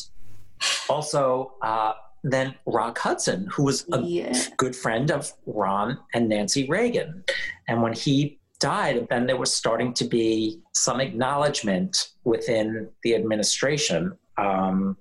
also 0.90 1.54
uh, 1.62 1.94
then 2.24 2.56
Rock 2.66 2.98
Hudson, 3.00 3.48
who 3.52 3.64
was 3.64 3.86
a 3.92 4.02
Yeah. 4.02 4.34
good 4.58 4.76
friend 4.76 5.12
of 5.12 5.32
Ron 5.46 5.98
and 6.14 6.30
Nancy 6.30 6.68
Reagan. 6.68 7.24
And 7.68 7.82
when 7.82 7.94
he 7.94 8.40
died, 8.60 9.08
then 9.10 9.26
there 9.26 9.38
was 9.38 9.52
starting 9.54 9.94
to 9.96 10.06
be 10.06 10.62
some 10.74 11.00
acknowledgement 11.02 12.10
within 12.24 12.90
the 13.04 13.16
administration, 13.16 14.18
um, 14.38 14.98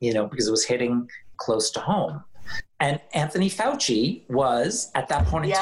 you 0.00 0.12
know, 0.12 0.26
because 0.26 0.46
it 0.46 0.50
was 0.50 0.64
hitting 0.64 1.08
close 1.38 1.70
to 1.70 1.80
home. 1.80 2.22
And 2.80 3.00
Anthony 3.12 3.50
Fauci 3.50 4.22
was, 4.30 4.90
at 4.94 5.08
that 5.08 5.26
point 5.26 5.44
in 5.46 5.50
Yes. 5.50 5.58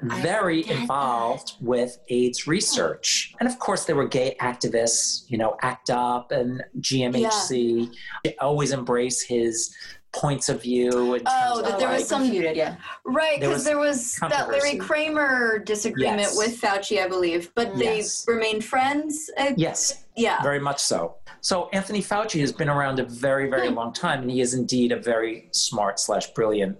time, 0.00 0.20
very 0.22 0.68
involved 0.68 1.52
with 1.60 1.98
AIDS 2.08 2.46
research. 2.46 3.34
And 3.38 3.48
of 3.48 3.58
course, 3.58 3.84
there 3.84 3.94
were 3.94 4.08
gay 4.08 4.34
activists, 4.40 5.24
you 5.28 5.36
know, 5.36 5.56
ACT 5.62 5.90
UP 5.90 6.32
and 6.32 6.64
GMHC. 6.80 7.90
They 8.24 8.34
always 8.36 8.72
embrace 8.72 9.20
his 9.20 9.74
points 10.12 10.48
of 10.48 10.62
view. 10.62 11.14
In 11.14 11.22
Oh, 11.26 11.56
terms 11.56 11.62
that 11.68 11.74
of, 11.74 11.78
there 11.80 11.88
was 11.88 11.98
like, 12.00 12.06
some 12.06 12.22
Refuted, 12.22 12.56
yeah. 12.56 12.76
right 13.04 13.40
There 13.40 13.50
because 13.50 13.54
was 13.54 13.64
there 13.64 13.78
was 13.78 14.16
that 14.30 14.48
Larry. 14.50 14.76
Kramer 14.78 15.58
disagreement 15.58 16.20
Yes. 16.20 16.36
with 16.36 16.60
Fauci, 16.60 17.02
I 17.02 17.08
believe, 17.08 17.50
but 17.54 17.76
they 17.76 17.98
Yes. 17.98 18.24
remained 18.26 18.64
friends. 18.64 19.30
Uh, 19.36 19.52
Yes, 19.56 20.04
yeah. 20.16 20.42
very 20.42 20.60
much 20.60 20.80
so. 20.80 21.16
So 21.40 21.68
Anthony 21.72 22.02
Fauci 22.02 22.40
has 22.40 22.52
been 22.52 22.68
around 22.68 22.98
a 22.98 23.04
very, 23.04 23.48
very 23.48 23.68
long 23.68 23.92
time, 23.92 24.22
and 24.22 24.30
he 24.30 24.40
is 24.40 24.54
indeed 24.54 24.92
a 24.92 24.96
very 25.00 25.48
smart 25.52 26.00
slash 26.00 26.26
brilliant 26.32 26.76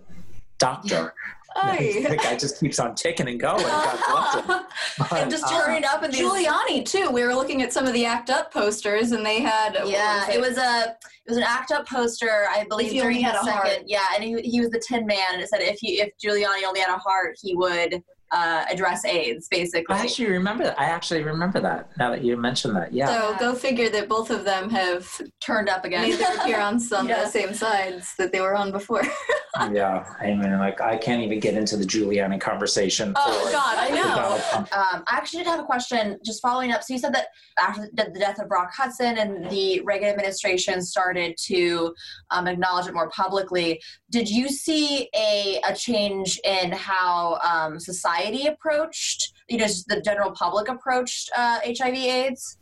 doctor. 0.58 1.14
Aye. 1.56 2.06
the 2.08 2.16
guy 2.16 2.36
just 2.36 2.60
keeps 2.60 2.78
on 2.78 2.94
ticking 2.94 3.28
and 3.28 3.40
going. 3.40 3.62
God 3.62 3.98
bless 4.10 4.34
him. 4.46 4.64
But, 4.98 5.12
And 5.12 5.30
just 5.30 5.44
uh, 5.44 5.64
turning 5.64 5.84
up 5.84 6.02
in 6.02 6.10
these 6.10 6.20
Giuliani 6.20 6.84
too. 6.84 7.10
We 7.10 7.22
were 7.22 7.34
looking 7.34 7.62
at 7.62 7.72
some 7.72 7.86
of 7.86 7.92
the 7.92 8.04
ACT 8.04 8.30
UP 8.30 8.52
posters, 8.52 9.12
and 9.12 9.24
they 9.24 9.40
had 9.40 9.78
Yeah, 9.86 10.28
it 10.30 10.40
was 10.40 10.58
a 10.58 10.96
it 11.26 11.28
was 11.28 11.36
an 11.36 11.44
act 11.44 11.70
up 11.70 11.86
poster, 11.86 12.46
I 12.50 12.64
believe. 12.68 12.88
If 12.88 12.92
he 12.92 13.00
only 13.02 13.22
had 13.22 13.36
his 13.36 13.46
a 13.46 13.52
heart. 13.52 13.78
yeah, 13.86 14.04
and 14.14 14.24
he, 14.24 14.40
he 14.42 14.60
was 14.60 14.70
the 14.70 14.82
Tin 14.86 15.06
Man, 15.06 15.18
and 15.34 15.42
it 15.42 15.48
said 15.48 15.60
if 15.60 15.78
he 15.80 16.00
if 16.00 16.10
Giuliani 16.22 16.66
only 16.66 16.80
had 16.80 16.90
a 16.92 16.98
heart, 16.98 17.36
he 17.40 17.54
would 17.54 18.02
uh, 18.30 18.64
address 18.70 19.04
AIDS, 19.04 19.48
basically. 19.48 19.94
I 19.94 20.00
actually 20.00 20.30
remember 20.30 20.64
that. 20.64 20.80
I 20.80 20.84
actually 20.86 21.22
remember 21.22 21.60
that 21.60 21.90
now 21.96 22.10
that 22.10 22.22
you 22.24 22.36
mentioned 22.36 22.76
that. 22.76 22.92
Yeah. 22.92 23.06
So 23.06 23.36
go 23.38 23.54
figure 23.54 23.88
that 23.90 24.08
both 24.08 24.30
of 24.30 24.44
them 24.44 24.68
have 24.70 25.08
turned 25.40 25.68
up 25.68 25.84
again. 25.84 26.02
made 26.10 26.18
their 26.44 26.60
on 26.60 26.78
some 26.78 27.08
Yeah. 27.08 27.24
the 27.24 27.30
same 27.30 27.54
sides 27.54 28.14
that 28.18 28.32
they 28.32 28.40
were 28.40 28.54
on 28.54 28.72
before. 28.72 29.02
yeah. 29.72 30.04
I 30.20 30.26
mean, 30.34 30.58
like, 30.58 30.80
I 30.80 30.96
can't 30.96 31.22
even 31.22 31.40
get 31.40 31.54
into 31.54 31.76
the 31.76 31.84
Giuliani 31.84 32.40
conversation. 32.40 33.12
Oh, 33.16 33.46
or 33.46 33.52
God, 33.52 33.76
I 33.78 33.90
know. 33.90 34.64
Um, 34.72 35.04
I 35.08 35.16
actually 35.16 35.44
did 35.44 35.48
have 35.48 35.60
a 35.60 35.64
question 35.64 36.18
just 36.24 36.42
following 36.42 36.72
up. 36.72 36.82
So 36.82 36.94
you 36.94 36.98
said 36.98 37.14
that 37.14 37.28
after 37.58 37.88
the 37.92 38.08
the 38.12 38.20
death 38.20 38.40
of 38.40 38.50
Rock 38.50 38.70
Hudson 38.74 39.18
and 39.18 39.48
the 39.50 39.80
Reagan 39.84 40.08
administration 40.08 40.82
started 40.82 41.36
to 41.46 41.94
um, 42.30 42.46
acknowledge 42.46 42.86
it 42.86 42.94
more 42.94 43.10
publicly, 43.10 43.80
did 44.10 44.28
you 44.28 44.48
see 44.48 45.08
a, 45.14 45.60
a 45.68 45.74
change 45.74 46.40
in 46.44 46.72
how 46.72 47.38
um, 47.42 47.78
society 47.78 48.17
approached, 48.46 49.32
you 49.48 49.58
know, 49.58 49.66
the 49.88 50.00
general 50.00 50.30
public 50.32 50.68
approached 50.68 51.30
uh, 51.36 51.60
HIV 51.64 51.94
AIDS? 51.94 52.58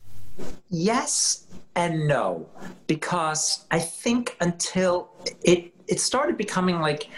Yes 0.69 1.47
and 1.75 2.07
no, 2.09 2.49
because 2.87 3.67
I 3.71 3.79
think 3.79 4.37
until 4.41 5.11
it 5.43 5.73
it 5.89 6.01
started 6.01 6.37
becoming 6.37 6.81
like 6.81 7.09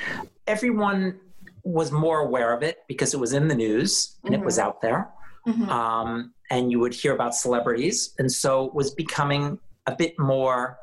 everyone 0.47 1.19
was 1.65 1.91
more 1.93 2.21
aware 2.21 2.53
of 2.53 2.63
it 2.63 2.79
because 2.89 3.15
it 3.15 3.21
was 3.21 3.33
in 3.33 3.49
the 3.49 3.55
news 3.55 4.17
and 4.25 4.35
it 4.35 4.41
was 4.41 4.59
out 4.59 4.81
there, 4.83 5.09
Mhm. 5.47 5.69
um, 5.69 6.35
and 6.51 6.71
you 6.71 6.79
would 6.81 6.95
hear 6.95 7.15
about 7.15 7.35
celebrities, 7.35 8.15
and 8.19 8.31
so 8.31 8.67
it 8.67 8.75
was 8.75 8.91
becoming 8.91 9.59
a 9.87 9.95
bit 9.95 10.19
more 10.19 10.79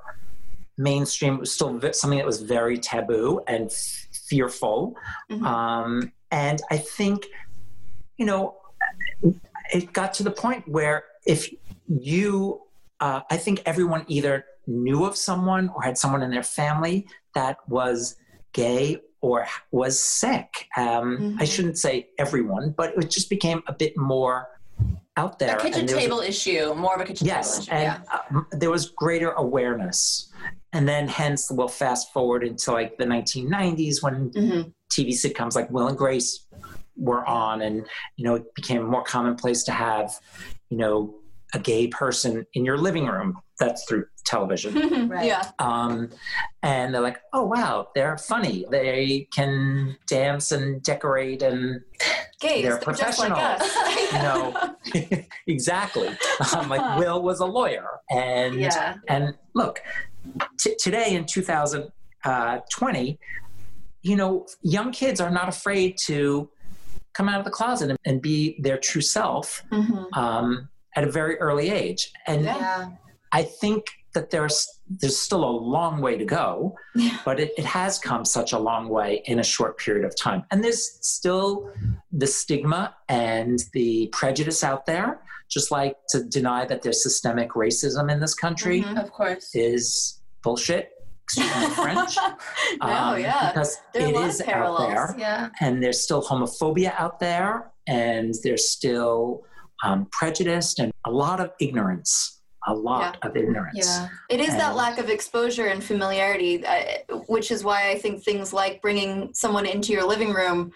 mainstream. 0.78 1.36
It 1.36 1.40
was 1.42 1.54
still 1.54 1.80
something 1.94 2.18
that 2.18 2.26
was 2.26 2.42
very 2.42 2.78
taboo 2.78 3.42
and 3.48 3.66
f- 3.68 4.08
fearful, 4.28 4.96
Mhm. 5.32 5.44
um, 5.46 6.12
and 6.32 6.62
I 6.72 6.78
think 6.78 7.28
you 8.18 8.26
know 8.26 8.56
it 9.74 9.92
got 9.94 10.14
to 10.14 10.24
the 10.24 10.32
point 10.32 10.68
where 10.68 11.04
if 11.26 11.50
you 11.88 12.62
uh, 13.00 13.22
i 13.30 13.38
think 13.38 13.62
everyone 13.66 14.04
either 14.08 14.46
knew 14.68 15.06
of 15.06 15.16
someone 15.16 15.70
or 15.76 15.82
had 15.84 15.98
someone 15.98 16.22
in 16.24 16.32
their 16.32 16.44
family 16.44 17.08
that 17.34 17.58
was 17.68 18.16
gay 18.54 18.98
or 19.22 19.48
was 19.72 20.02
sick 20.02 20.68
um, 20.78 21.38
i 21.40 21.44
Mhm. 21.44 21.52
shouldn't 21.54 21.78
say 21.78 22.08
everyone 22.18 22.74
but 22.78 22.94
it 22.98 23.10
just 23.10 23.30
became 23.30 23.62
a 23.68 23.74
bit 23.74 23.96
more 23.98 24.48
out 25.18 25.40
there 25.40 25.56
A 25.56 25.62
kitchen 25.62 25.82
and 25.82 25.90
there 25.90 25.96
was 25.96 26.04
a- 26.04 26.08
table 26.08 26.20
issue, 26.20 26.74
more 26.76 26.94
of 26.96 27.02
a 27.02 27.06
kitchen 27.06 27.26
yes 27.28 27.48
table 27.48 27.62
issue. 27.64 27.72
and 27.72 28.04
yeah. 28.12 28.20
um, 28.38 28.48
there 28.52 28.70
was 28.70 28.90
greater 28.90 29.32
awareness 29.32 30.30
and 30.74 30.88
then 30.90 31.08
hence 31.08 31.50
we'll 31.50 31.70
fast 31.70 32.12
forward 32.12 32.44
into 32.44 32.72
like 32.74 32.98
the 32.98 33.06
1990s 33.06 34.04
when 34.04 34.30
Mhm. 34.32 34.74
TV 34.92 35.10
sitcoms 35.14 35.56
like 35.56 35.70
Will 35.72 35.88
and 35.88 35.98
Grace 35.98 36.45
were 36.98 37.26
on, 37.28 37.62
and 37.62 37.86
you 38.18 38.26
know 38.26 38.36
it 38.36 38.54
became 38.56 38.84
more 38.84 39.04
commonplace 39.04 39.64
to 39.64 39.72
have, 39.72 40.14
you 40.70 40.78
know, 40.78 41.16
a 41.54 41.60
gay 41.60 41.88
person 41.88 42.46
in 42.54 42.66
your 42.66 42.78
living 42.78 43.06
room. 43.08 43.40
That's 43.60 43.86
through 43.86 44.06
television. 44.26 45.08
Right. 45.10 45.28
Yeah. 45.28 45.50
Um, 45.60 46.10
and 46.64 46.94
they're 46.94 47.02
like, 47.02 47.22
oh 47.32 47.46
wow, 47.46 47.88
they're 47.96 48.18
funny. 48.18 48.66
They 48.70 49.28
can 49.34 49.96
dance 50.08 50.52
and 50.52 50.82
decorate, 50.84 51.42
and 51.42 51.82
Gays, 52.42 52.64
They're 52.64 52.80
they're 52.84 52.94
just 52.94 53.20
like 53.20 53.30
professional. 53.30 53.38
us. 53.40 54.94
you 54.94 55.04
know, 55.14 55.24
exactly. 55.48 56.10
Um, 56.56 56.68
like 56.70 57.00
Will 57.00 57.22
was 57.22 57.40
a 57.40 57.46
lawyer, 57.46 57.88
and 58.12 58.56
Yeah. 58.56 58.96
and 59.08 59.36
look, 59.54 59.80
t- 60.60 60.76
today 60.78 61.16
in 61.16 61.26
2020, 61.26 63.20
you 64.02 64.16
know, 64.16 64.46
young 64.64 64.92
kids 64.92 65.22
are 65.22 65.30
not 65.32 65.48
afraid 65.48 65.98
to 66.06 66.50
come 67.16 67.30
out 67.30 67.40
of 67.40 67.46
the 67.46 67.52
closet 67.52 67.90
and, 67.90 68.00
and 68.06 68.22
be 68.22 68.58
their 68.62 68.78
true 68.78 69.02
self 69.02 69.64
Mhm. 69.72 70.08
um, 70.18 70.70
at 70.96 71.04
a 71.04 71.12
very 71.12 71.38
early 71.40 71.70
age. 71.70 72.12
And 72.28 72.46
Yeah. 72.46 72.90
I 73.32 73.44
think 73.44 73.86
that 74.14 74.30
there's 74.30 74.68
there's 74.88 75.18
still 75.18 75.44
a 75.44 75.50
long 75.50 76.00
way 76.00 76.16
to 76.16 76.26
go, 76.26 76.76
Yeah. 76.94 77.18
but 77.26 77.40
it, 77.40 77.52
it 77.58 77.66
has 77.66 77.98
come 77.98 78.24
such 78.24 78.54
a 78.54 78.60
long 78.60 78.88
way 78.88 79.24
in 79.26 79.40
a 79.40 79.44
short 79.44 79.80
period 79.80 80.06
of 80.06 80.16
time. 80.16 80.44
And 80.52 80.64
there's 80.64 81.00
still 81.02 81.72
the 82.12 82.28
stigma 82.28 82.96
and 83.10 83.58
the 83.74 84.10
prejudice 84.12 84.64
out 84.64 84.86
there, 84.86 85.22
just 85.50 85.72
like 85.72 85.96
to 86.10 86.24
deny 86.24 86.66
that 86.66 86.84
there's 86.84 87.02
systemic 87.02 87.50
racism 87.54 88.12
in 88.12 88.20
this 88.20 88.36
country 88.36 88.84
Mhm. 88.84 89.04
Of 89.04 89.12
course. 89.12 89.50
is 89.56 90.20
bullshit. 90.44 90.92
Excuse 91.28 91.74
French. 91.76 92.16
no, 92.82 92.88
um, 92.88 93.20
yeah. 93.20 93.52
Because 93.52 93.78
There 93.94 94.08
it 94.08 94.16
is 94.16 94.42
out 94.42 94.78
there 94.78 95.16
Yeah. 95.18 95.50
and 95.60 95.82
there's 95.82 96.00
still 96.00 96.22
homophobia 96.22 96.94
out 97.00 97.20
there, 97.20 97.72
and 97.88 98.34
there's 98.44 98.70
still 98.70 99.42
um, 99.84 100.08
prejudice 100.12 100.78
and 100.80 100.92
a 101.06 101.12
lot 101.12 101.40
of 101.40 101.52
ignorance. 101.60 102.42
A 102.68 102.74
lot 102.74 103.18
of 103.22 103.38
ignorance. 103.38 103.78
Yeah. 103.78 104.08
It 104.30 104.40
is 104.40 104.50
that 104.50 104.76
lack 104.76 104.98
of 104.98 105.10
exposure 105.10 105.68
and 105.68 105.84
familiarity, 105.84 106.66
uh, 106.66 106.84
which 107.28 107.52
is 107.52 107.64
why 107.64 107.90
I 107.92 107.98
think 108.00 108.24
things 108.24 108.54
like 108.54 108.82
bringing 108.82 109.32
someone 109.34 109.66
into 109.68 109.94
your 109.94 110.04
living 110.04 110.34
room 110.34 110.72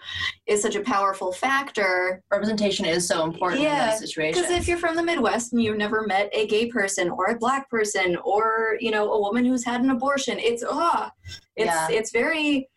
is 0.46 0.62
such 0.62 0.76
a 0.76 0.82
powerful 0.82 1.32
factor. 1.32 2.22
Representation 2.30 2.84
is 2.84 3.08
so 3.08 3.24
important 3.24 3.62
in 3.62 3.66
Yeah, 3.66 3.90
this 3.90 4.00
situation. 4.00 4.40
Because 4.40 4.56
if 4.56 4.68
you're 4.68 4.78
from 4.78 4.94
the 4.94 5.02
Midwest 5.02 5.52
and 5.52 5.60
you've 5.60 5.78
never 5.78 6.06
met 6.06 6.30
a 6.32 6.46
gay 6.46 6.66
person 6.66 7.10
or 7.10 7.26
a 7.26 7.36
black 7.36 7.68
person 7.68 8.16
or 8.24 8.76
you 8.80 8.90
know 8.92 9.12
a 9.12 9.20
woman 9.20 9.44
who's 9.44 9.64
had 9.64 9.80
an 9.80 9.90
abortion, 9.90 10.38
it's 10.38 10.62
ah, 10.68 11.10
it's 11.56 11.66
Yeah. 11.66 11.88
it's 11.90 12.12
very, 12.12 12.68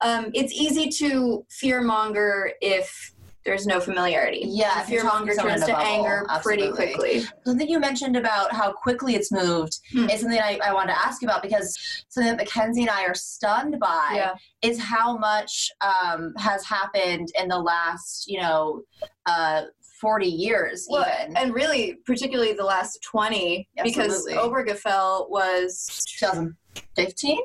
um, 0.00 0.30
it's 0.34 0.52
easy 0.52 0.88
to 1.04 1.44
fear 1.50 1.82
monger 1.82 2.52
if 2.62 3.12
there's 3.44 3.66
no 3.66 3.80
familiarity. 3.80 4.42
Yeah, 4.46 4.82
if 4.82 4.88
you're 4.88 5.02
fear 5.02 5.10
monger 5.10 5.34
talking 5.34 5.50
someone 5.50 5.54
turns 5.58 5.66
to 5.66 5.72
bubble, 5.72 6.06
anger 6.06 6.26
pretty 6.42 6.70
quickly. 6.70 7.22
something 7.44 7.68
you 7.68 7.80
mentioned 7.80 8.16
about 8.16 8.52
how 8.52 8.72
quickly 8.72 9.14
it's 9.14 9.32
moved 9.32 9.78
Hmm. 9.92 10.08
is 10.08 10.20
something 10.20 10.38
I, 10.38 10.58
I 10.64 10.72
wanted 10.72 10.92
to 10.92 10.98
ask 11.04 11.20
you 11.22 11.28
about 11.28 11.42
because 11.42 11.76
something 12.08 12.30
that 12.30 12.36
Mackenzie 12.36 12.82
and 12.82 12.90
I 12.90 13.04
are 13.04 13.14
stunned 13.14 13.78
by 13.80 14.12
Yeah. 14.14 14.34
is 14.62 14.78
how 14.78 15.16
much 15.18 15.70
um, 15.80 16.34
has 16.38 16.64
happened 16.64 17.28
in 17.38 17.48
the 17.48 17.58
last, 17.58 18.24
you 18.28 18.40
know, 18.40 18.82
uh, 19.26 19.62
40 20.00 20.26
years 20.26 20.86
Well, 20.90 21.06
even. 21.22 21.36
and 21.36 21.54
really, 21.54 21.94
particularly 22.06 22.52
the 22.54 22.64
last 22.64 23.00
20, 23.02 23.68
Absolutely. 23.78 24.02
because 24.02 24.26
Obergefell 24.28 25.30
was 25.30 25.86
2015? 26.18 27.38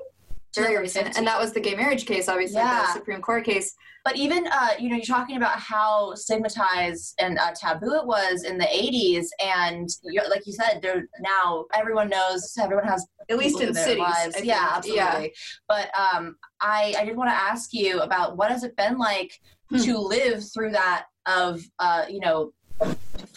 Very 0.58 0.78
recent. 0.78 1.18
And 1.18 1.26
that 1.28 1.40
was 1.40 1.54
the 1.54 1.60
gay 1.60 1.76
marriage 1.76 2.06
case, 2.06 2.28
obviously, 2.28 2.58
Yeah. 2.58 2.86
the 2.88 2.94
Supreme 2.94 3.22
Court 3.22 3.44
case. 3.46 3.74
But 4.04 4.16
even, 4.16 4.48
uh, 4.48 4.70
you 4.80 4.90
know, 4.90 4.96
you're 4.96 5.06
talking 5.06 5.36
about 5.38 5.60
how 5.60 6.14
stigmatized 6.16 7.16
and 7.20 7.38
uh, 7.38 7.52
taboo 7.54 7.94
it 7.96 8.06
was 8.06 8.44
in 8.44 8.58
the 8.58 8.66
80s. 8.66 9.28
And 9.44 9.90
you're, 10.04 10.30
like 10.30 10.48
you 10.48 10.54
said, 10.54 10.80
there 10.82 11.08
now 11.20 11.66
everyone 11.74 12.10
knows, 12.10 12.54
everyone 12.62 12.86
has 12.86 13.06
At 13.30 13.38
least 13.38 13.60
in 13.60 13.74
cities. 13.74 14.00
lives. 14.00 14.44
Yeah, 14.44 14.70
absolutely. 14.76 15.34
But 15.68 15.90
um, 15.98 16.38
I, 16.62 16.96
I 16.98 17.04
did 17.06 17.18
want 17.18 17.30
to 17.30 17.36
ask 17.36 17.74
you 17.74 18.00
about 18.00 18.38
what 18.38 18.50
has 18.52 18.64
it 18.64 18.76
been 18.78 18.98
like 18.98 19.32
Hmm. 19.70 19.80
to 19.80 19.98
live 19.98 20.42
through 20.54 20.72
that 20.72 21.08
of, 21.26 21.62
uh, 21.80 22.06
you 22.10 22.22
know, 22.22 22.54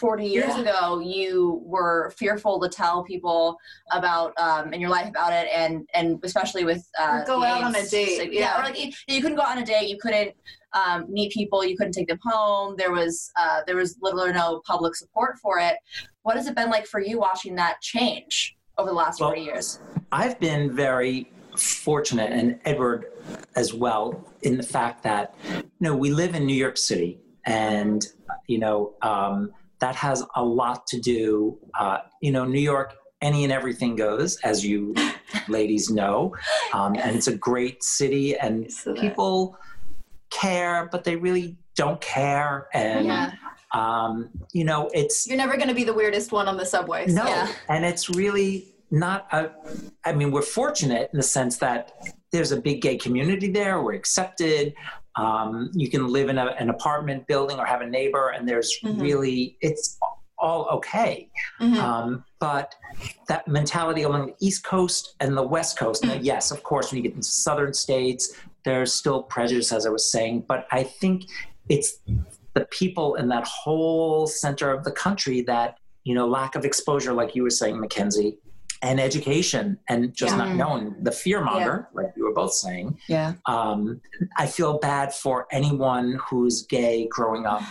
40 0.01 0.25
years 0.25 0.47
Yeah. 0.57 0.61
ago 0.61 0.99
you 0.99 1.61
were 1.63 2.11
fearful 2.17 2.59
to 2.59 2.67
tell 2.67 3.03
people 3.03 3.55
about 3.91 4.33
um, 4.41 4.73
in 4.73 4.81
your 4.81 4.89
life 4.89 5.07
about 5.07 5.31
it 5.31 5.47
and 5.53 5.87
and 5.93 6.19
especially 6.23 6.65
with 6.65 6.83
uh, 6.99 7.23
go 7.23 7.43
out 7.43 7.63
on 7.63 7.75
a 7.75 7.77
AIDS 7.77 7.91
date, 7.91 8.17
sig- 8.17 8.33
yeah. 8.33 8.59
or 8.59 8.63
like 8.63 8.83
you, 8.83 8.91
you 9.07 9.21
couldn't 9.21 9.37
go 9.37 9.43
out 9.43 9.55
on 9.57 9.63
a 9.63 9.65
date 9.65 9.87
you 9.87 9.97
couldn't 10.01 10.31
um, 10.73 11.05
meet 11.07 11.31
people 11.31 11.63
you 11.63 11.77
couldn't 11.77 11.93
take 11.93 12.07
them 12.07 12.19
home 12.23 12.75
there 12.77 12.91
was 12.91 13.31
uh, 13.39 13.61
there 13.67 13.75
was 13.75 13.97
little 14.01 14.21
or 14.21 14.33
no 14.33 14.61
public 14.65 14.95
support 14.95 15.37
for 15.39 15.59
it 15.59 15.75
what 16.23 16.35
has 16.35 16.47
it 16.47 16.55
been 16.55 16.71
like 16.71 16.87
for 16.87 16.99
you 16.99 17.19
watching 17.19 17.55
that 17.55 17.79
change 17.81 18.57
over 18.79 18.89
the 18.89 18.95
last 18.95 19.19
Well, 19.21 19.29
40 19.29 19.41
years 19.41 19.79
I've 20.11 20.39
been 20.39 20.75
very 20.75 21.31
fortunate, 21.57 22.31
and 22.31 22.59
Edward 22.65 23.05
as 23.55 23.73
well, 23.73 24.25
in 24.41 24.57
the 24.57 24.63
fact 24.63 25.03
that 25.03 25.35
you 25.53 25.63
know 25.79 25.95
we 25.95 26.09
live 26.11 26.33
in 26.35 26.45
New 26.45 26.55
York 26.55 26.77
City, 26.77 27.19
and 27.45 28.05
you 28.47 28.57
know 28.59 28.93
um, 29.01 29.51
that 29.81 29.95
has 29.95 30.23
a 30.35 30.43
lot 30.43 30.87
to 30.87 30.99
do. 30.99 31.57
Uh, 31.77 31.97
you 32.21 32.31
know, 32.31 32.45
New 32.45 32.59
York, 32.61 32.95
any 33.21 33.43
and 33.43 33.51
everything 33.51 33.95
goes, 33.95 34.37
as 34.43 34.65
you 34.65 34.95
ladies 35.49 35.89
know, 35.89 36.33
um, 36.73 36.95
and 36.95 37.15
it's 37.15 37.27
a 37.27 37.35
great 37.35 37.83
city, 37.83 38.37
and 38.37 38.71
So 38.71 38.93
people 38.93 39.57
care, 40.29 40.87
but 40.91 41.03
they 41.03 41.15
really 41.17 41.57
don't 41.75 41.99
care, 42.01 42.67
and 42.73 43.05
Yeah. 43.07 43.31
um, 43.73 44.29
you 44.53 44.63
know, 44.63 44.89
it's 44.93 45.27
You're 45.27 45.37
never 45.37 45.55
going 45.57 45.67
to 45.69 45.75
be 45.75 45.83
the 45.83 45.93
weirdest 45.93 46.31
one 46.31 46.47
on 46.47 46.57
the 46.57 46.65
subway. 46.65 47.07
so- 47.07 47.15
no, 47.15 47.25
Yeah. 47.25 47.51
and 47.69 47.83
it's 47.85 48.09
really 48.09 48.67
not 48.91 49.27
a. 49.31 49.49
I 50.05 50.11
mean, 50.13 50.31
we're 50.31 50.41
fortunate 50.41 51.09
in 51.13 51.17
the 51.17 51.23
sense 51.23 51.57
that 51.57 51.91
there's 52.31 52.51
a 52.51 52.57
big 52.59 52.81
gay 52.81 52.97
community 52.97 53.49
there. 53.49 53.81
We're 53.81 53.93
accepted. 53.93 54.73
Um, 55.15 55.69
you 55.73 55.89
can 55.89 56.07
live 56.07 56.29
in 56.29 56.37
a, 56.37 56.45
an 56.59 56.69
apartment 56.69 57.27
building 57.27 57.59
or 57.59 57.65
have 57.65 57.81
a 57.81 57.85
neighbor, 57.87 58.29
and 58.29 58.47
there's 58.47 58.79
Mhm. 58.83 59.01
really 59.01 59.57
it's 59.61 59.97
all 60.37 60.65
okay. 60.71 61.29
Mhm. 61.59 61.77
Um, 61.77 62.25
but 62.39 62.73
that 63.27 63.47
mentality 63.47 64.01
along 64.03 64.27
the 64.27 64.35
East 64.39 64.63
Coast 64.63 65.15
and 65.19 65.37
the 65.37 65.43
West 65.43 65.77
Coast, 65.77 66.03
now, 66.03 66.13
yes, 66.13 66.49
of 66.49 66.63
course, 66.63 66.91
when 66.91 66.97
you 66.97 67.03
get 67.03 67.13
into 67.15 67.27
southern 67.27 67.73
states, 67.73 68.33
there's 68.65 68.91
still 68.93 69.21
prejudice, 69.23 69.71
as 69.71 69.85
I 69.85 69.89
was 69.89 70.09
saying, 70.11 70.45
but 70.47 70.65
I 70.71 70.83
think 70.83 71.25
it's 71.69 71.99
the 72.53 72.65
people 72.71 73.15
in 73.15 73.27
that 73.29 73.45
whole 73.45 74.25
center 74.27 74.71
of 74.71 74.83
the 74.83 74.91
country 74.91 75.41
that, 75.41 75.77
you 76.05 76.15
know, 76.15 76.27
lack 76.27 76.55
of 76.55 76.65
exposure, 76.65 77.13
like 77.13 77.35
you 77.35 77.43
were 77.43 77.49
saying, 77.51 77.79
Mackenzie, 77.79 78.37
and 78.81 78.99
education 78.99 79.77
and 79.89 80.13
just 80.13 80.33
Yeah. 80.35 80.45
not 80.45 80.55
knowing 80.55 80.95
the 81.03 81.11
fear 81.11 81.41
monger, 81.43 81.87
like 81.93 82.07
you 82.15 82.23
were 82.25 82.33
both 82.33 82.53
saying. 82.53 82.97
Yeah. 83.07 83.33
Um, 83.45 84.01
I 84.37 84.47
feel 84.47 84.79
bad 84.79 85.13
for 85.13 85.47
anyone 85.51 86.19
who's 86.27 86.63
gay 86.63 87.07
growing 87.07 87.45
up 87.45 87.61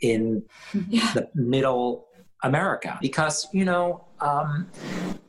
in 0.00 0.42
Yeah. 0.88 1.12
the 1.14 1.28
middle 1.34 2.06
America 2.42 2.98
because 3.02 3.46
you 3.52 3.66
know 3.66 4.04
um, 4.20 4.66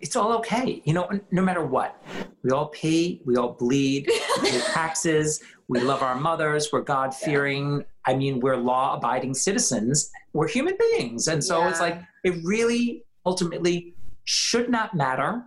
it's 0.01 0.15
all 0.15 0.31
okay. 0.33 0.81
You 0.85 0.93
know, 0.93 1.09
no 1.31 1.41
matter 1.41 1.63
what, 1.65 2.01
we 2.43 2.51
all 2.51 2.67
pay, 2.67 3.21
we 3.25 3.37
all 3.37 3.53
bleed, 3.53 4.09
we 4.41 4.49
pay 4.51 4.59
taxes, 4.59 5.41
we 5.69 5.79
love 5.79 6.01
our 6.01 6.15
mothers, 6.15 6.69
we're 6.73 6.81
God 6.81 7.13
fearing. 7.13 7.85
I 8.05 8.15
mean, 8.15 8.39
we're 8.39 8.57
law 8.57 8.95
abiding 8.95 9.33
citizens. 9.35 10.09
We're 10.33 10.47
human 10.47 10.75
beings, 10.77 11.27
and 11.27 11.43
so 11.43 11.67
it's 11.67 11.79
like 11.79 12.01
it 12.23 12.33
really 12.43 13.03
ultimately 13.25 13.93
should 14.23 14.69
not 14.69 14.93
matter 14.93 15.43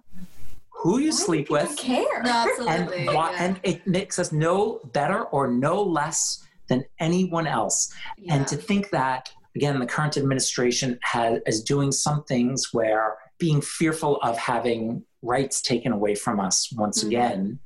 who 0.70 0.98
you 0.98 1.10
Why 1.10 1.16
sleep 1.16 1.51
with 1.51 1.76
care. 1.76 2.22
No, 2.22 2.46
and 2.68 2.82
absolutely. 2.82 3.06
why, 3.14 3.32
yeah. 3.32 3.44
and 3.44 3.60
it 3.62 3.86
makes 3.86 4.18
us 4.18 4.32
no 4.32 4.80
better 4.92 5.22
or 5.24 5.48
no 5.48 5.82
less 5.82 6.44
than 6.68 6.84
anyone 7.01 7.46
else. 7.46 7.92
Yeah. 8.18 8.34
And 8.34 8.46
to 8.48 8.56
think 8.56 8.90
that 8.90 9.30
again, 9.56 9.78
the 9.78 9.86
current 9.86 10.16
administration 10.16 10.98
has 11.02 11.40
is 11.46 11.62
doing 11.62 11.92
some 11.92 12.24
things 12.24 12.72
where 12.72 13.16
being 13.38 13.60
fearful 13.60 14.20
of 14.22 14.36
having 14.36 15.05
rights 15.22 15.62
taken 15.62 15.92
away 15.92 16.14
from 16.14 16.38
us 16.40 16.70
once 16.72 17.02
Mhm. 17.02 17.06
again. 17.06 17.59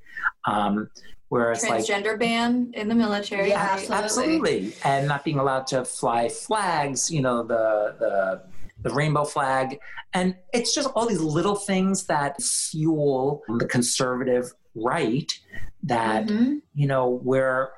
Um, 0.46 0.90
whereas 1.28 1.62
like 1.68 1.84
Transgender 1.84 2.18
ban 2.18 2.70
in 2.74 2.88
the 2.88 2.94
military. 2.94 3.48
Yeah, 3.50 3.68
absolutely. 3.72 3.96
absolutely 4.04 4.74
and 4.84 5.08
not 5.08 5.24
being 5.24 5.38
allowed 5.38 5.66
to 5.68 5.84
fly 5.84 6.28
flags 6.28 7.10
you 7.10 7.20
know 7.20 7.42
the 7.42 7.94
the 7.98 8.42
the 8.82 8.90
rainbow 8.90 9.24
flag 9.24 9.78
and 10.14 10.36
it's 10.52 10.74
just 10.74 10.88
all 10.94 11.06
these 11.06 11.20
little 11.20 11.56
things 11.56 12.06
that 12.06 12.40
fuel 12.42 13.42
the 13.58 13.66
conservative 13.66 14.52
right 14.74 15.32
that 15.82 16.26
Mhm. 16.26 16.60
you 16.74 16.86
know 16.86 17.20
we're 17.22 17.70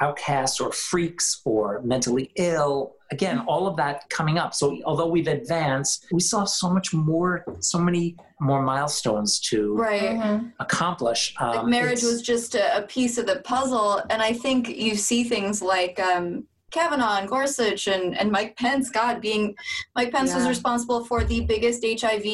outcasts 0.00 0.60
or 0.60 0.72
freaks 0.72 1.40
or 1.44 1.80
mentally 1.84 2.32
ill 2.34 2.94
again 3.12 3.38
all 3.46 3.68
of 3.68 3.76
that 3.76 4.08
coming 4.10 4.38
up 4.38 4.52
so 4.52 4.76
although 4.84 5.06
we've 5.06 5.28
advanced 5.28 6.06
we 6.12 6.18
still 6.20 6.40
have 6.40 6.48
so 6.48 6.68
much 6.68 6.92
more 6.92 7.44
so 7.60 7.78
many 7.78 8.16
more 8.40 8.60
milestones 8.62 9.38
to 9.38 9.74
Right. 9.76 10.16
Mhm. 10.18 10.52
accomplish 10.58 11.34
like 11.40 11.58
Um, 11.58 11.70
marriage 11.70 12.02
was 12.02 12.22
just 12.22 12.56
a, 12.56 12.78
a 12.78 12.82
piece 12.82 13.18
of 13.18 13.26
the 13.26 13.36
puzzle 13.44 14.02
and 14.10 14.20
i 14.20 14.32
think 14.32 14.68
you 14.68 14.96
see 14.96 15.22
things 15.22 15.62
like 15.62 16.00
um, 16.00 16.44
kavanaugh 16.74 17.18
and 17.20 17.28
gorsuch 17.28 17.86
and, 17.86 18.18
and 18.18 18.30
mike 18.30 18.56
pence 18.56 18.90
god 18.90 19.20
being 19.20 19.54
mike 19.94 20.10
pence 20.12 20.34
was 20.34 20.48
responsible 20.48 21.04
for 21.04 21.22
the 21.24 21.40
biggest 21.42 21.84
hiv 22.02 22.26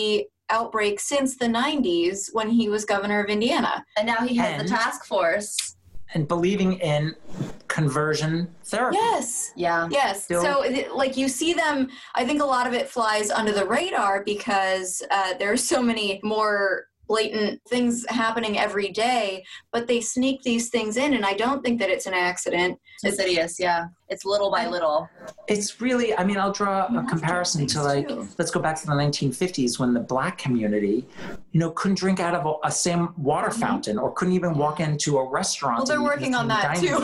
outbreak 0.49 0.99
since 0.99 1.37
the 1.37 1.47
90s 1.47 2.31
when 2.33 2.49
he 2.49 2.69
was 2.69 2.85
governor 2.85 3.23
of 3.23 3.29
indiana 3.31 3.85
And 3.99 4.07
now 4.07 4.21
he 4.27 4.35
has 4.37 4.49
And- 4.49 4.61
the 4.67 4.73
task 4.73 5.05
force. 5.05 5.77
and 6.15 6.27
believing 6.27 6.73
in 6.81 7.15
conversion 7.69 8.49
therapy 8.65 8.97
yes 9.01 9.53
Yeah. 9.55 9.89
Yes. 9.91 10.25
Still- 10.25 10.43
So, 10.43 10.65
like, 11.03 11.17
you 11.17 11.29
see 11.29 11.53
them, 11.53 11.89
I 12.17 12.25
think 12.25 12.43
a 12.43 12.45
lot 12.45 12.67
of 12.67 12.73
it 12.73 12.89
flies 12.89 13.31
under 13.31 13.53
the 13.53 13.65
radar 13.65 14.25
because 14.25 15.03
uh, 15.11 15.35
there 15.39 15.53
are 15.53 15.57
so 15.57 15.81
many 15.81 16.19
more 16.25 16.87
blatant 17.15 17.61
things 17.69 18.07
happening 18.09 18.57
every 18.57 18.89
day, 18.93 19.45
but 19.73 19.89
they 19.89 20.01
sneak 20.01 20.41
these 20.43 20.69
things 20.69 20.97
in, 20.97 21.15
and 21.15 21.25
I 21.27 21.33
don't 21.35 21.61
think 21.65 21.81
that 21.81 21.91
it's 21.91 22.07
an 22.07 22.15
accident. 22.15 22.79
It's 23.03 23.19
insidious. 23.19 23.59
Yeah. 23.59 23.87
It's 24.09 24.25
little 24.25 24.49
by 24.51 24.67
little. 24.69 25.09
it's 25.49 25.81
really 25.81 26.09
i 26.17 26.23
mean 26.25 26.37
i'll 26.37 26.51
draw 26.61 26.87
a 26.87 27.05
comparison 27.09 27.65
to 27.67 27.75
to 27.75 27.83
like 27.83 28.09
too. 28.09 28.27
let's 28.39 28.51
go 28.51 28.59
back 28.67 28.77
to 28.81 28.87
the 28.87 28.93
1950s 28.93 29.79
when 29.81 29.95
the 29.95 30.01
black 30.15 30.37
community 30.37 31.07
you 31.53 31.61
know 31.61 31.71
couldn't 31.79 31.97
drink 32.05 32.19
out 32.27 32.35
of 32.35 32.43
a, 32.51 32.53
a 32.67 32.71
same 32.73 33.03
water 33.31 33.51
Mhm. 33.51 33.61
fountain 33.65 33.97
or 33.99 34.09
couldn't 34.17 34.35
even 34.35 34.53
walk 34.65 34.81
into 34.81 35.19
a 35.19 35.25
restaurant 35.41 35.79
Well, 35.79 35.87
they're 35.87 35.97
and 35.97 36.05
working 36.13 36.35
on 36.35 36.49
that 36.49 36.77
too. 36.85 36.99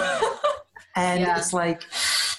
and 0.97 1.21
Yeah. 1.21 1.39
it's 1.39 1.53
like 1.53 1.83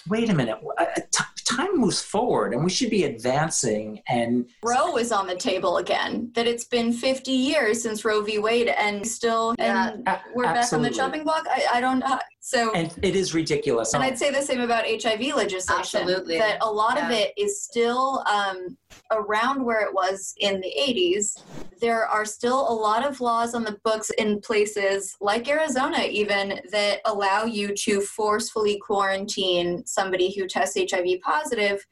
wait 0.09 0.29
a 0.29 0.35
minute 0.41 0.57
uh, 0.77 0.85
t- 1.15 1.23
time 1.57 1.77
moves 1.77 2.01
forward 2.01 2.53
and 2.53 2.63
we 2.63 2.69
should 2.69 2.89
be 2.89 3.03
advancing 3.05 4.01
and 4.07 4.45
Roe 4.63 4.97
is 4.97 5.11
on 5.11 5.25
the 5.27 5.35
table 5.35 5.77
again. 5.77 6.31
That 6.35 6.47
it's 6.47 6.65
been 6.65 6.93
50 6.93 7.31
years 7.31 7.81
since 7.81 8.05
Roe 8.05 8.21
v. 8.21 8.37
Wade, 8.39 8.67
and 8.69 9.05
still, 9.07 9.55
Yeah. 9.57 9.89
and 9.93 10.07
A- 10.07 10.21
we're 10.35 10.43
back 10.43 10.71
on 10.73 10.81
the 10.81 10.89
chopping 10.89 11.23
block. 11.23 11.45
I, 11.49 11.65
I 11.75 11.81
don't 11.81 11.99
know. 11.99 12.19
So, 12.39 12.71
and 12.71 12.93
it 13.01 13.15
is 13.15 13.33
ridiculous 13.33 13.93
And 13.93 14.01
I'd 14.01 14.17
say 14.17 14.31
the 14.31 14.41
same 14.41 14.61
about 14.61 14.85
HIV 14.85 15.35
legislation. 15.35 15.79
Absolutely. 15.79 16.37
That 16.37 16.59
a 16.61 16.71
lot 16.71 17.01
of 17.01 17.11
it 17.11 17.33
is 17.37 17.61
still 17.61 18.23
um, 18.25 18.77
around 19.11 19.65
where 19.65 19.81
it 19.81 19.93
was 19.93 20.33
in 20.39 20.61
the 20.61 20.73
80s. 20.79 21.41
There 21.81 22.05
are 22.05 22.23
still 22.23 22.69
a 22.69 22.71
lot 22.73 23.05
of 23.05 23.19
laws 23.19 23.53
on 23.53 23.63
the 23.63 23.77
books 23.83 24.11
in 24.11 24.39
places 24.39 25.15
like 25.19 25.49
Arizona, 25.49 26.03
even 26.09 26.61
that 26.71 27.01
allow 27.05 27.43
you 27.43 27.75
to 27.75 28.01
forcefully 28.01 28.79
quarantine 28.79 29.85
somebody 29.85 30.33
who 30.33 30.47
tests 30.47 30.77
HIV 30.77 31.19
positive. 31.21 31.85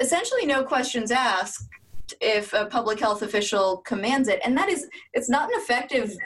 Essentially, 0.00 0.46
no 0.46 0.64
questions 0.64 1.12
asked 1.12 1.68
if 2.20 2.52
a 2.52 2.66
public 2.66 2.98
health 2.98 3.22
official 3.22 3.78
commands 3.78 4.28
it. 4.28 4.40
And 4.44 4.56
that 4.56 4.68
is, 4.68 4.88
it's 5.12 5.28
not 5.28 5.52
an 5.52 5.60
effective 5.60 6.16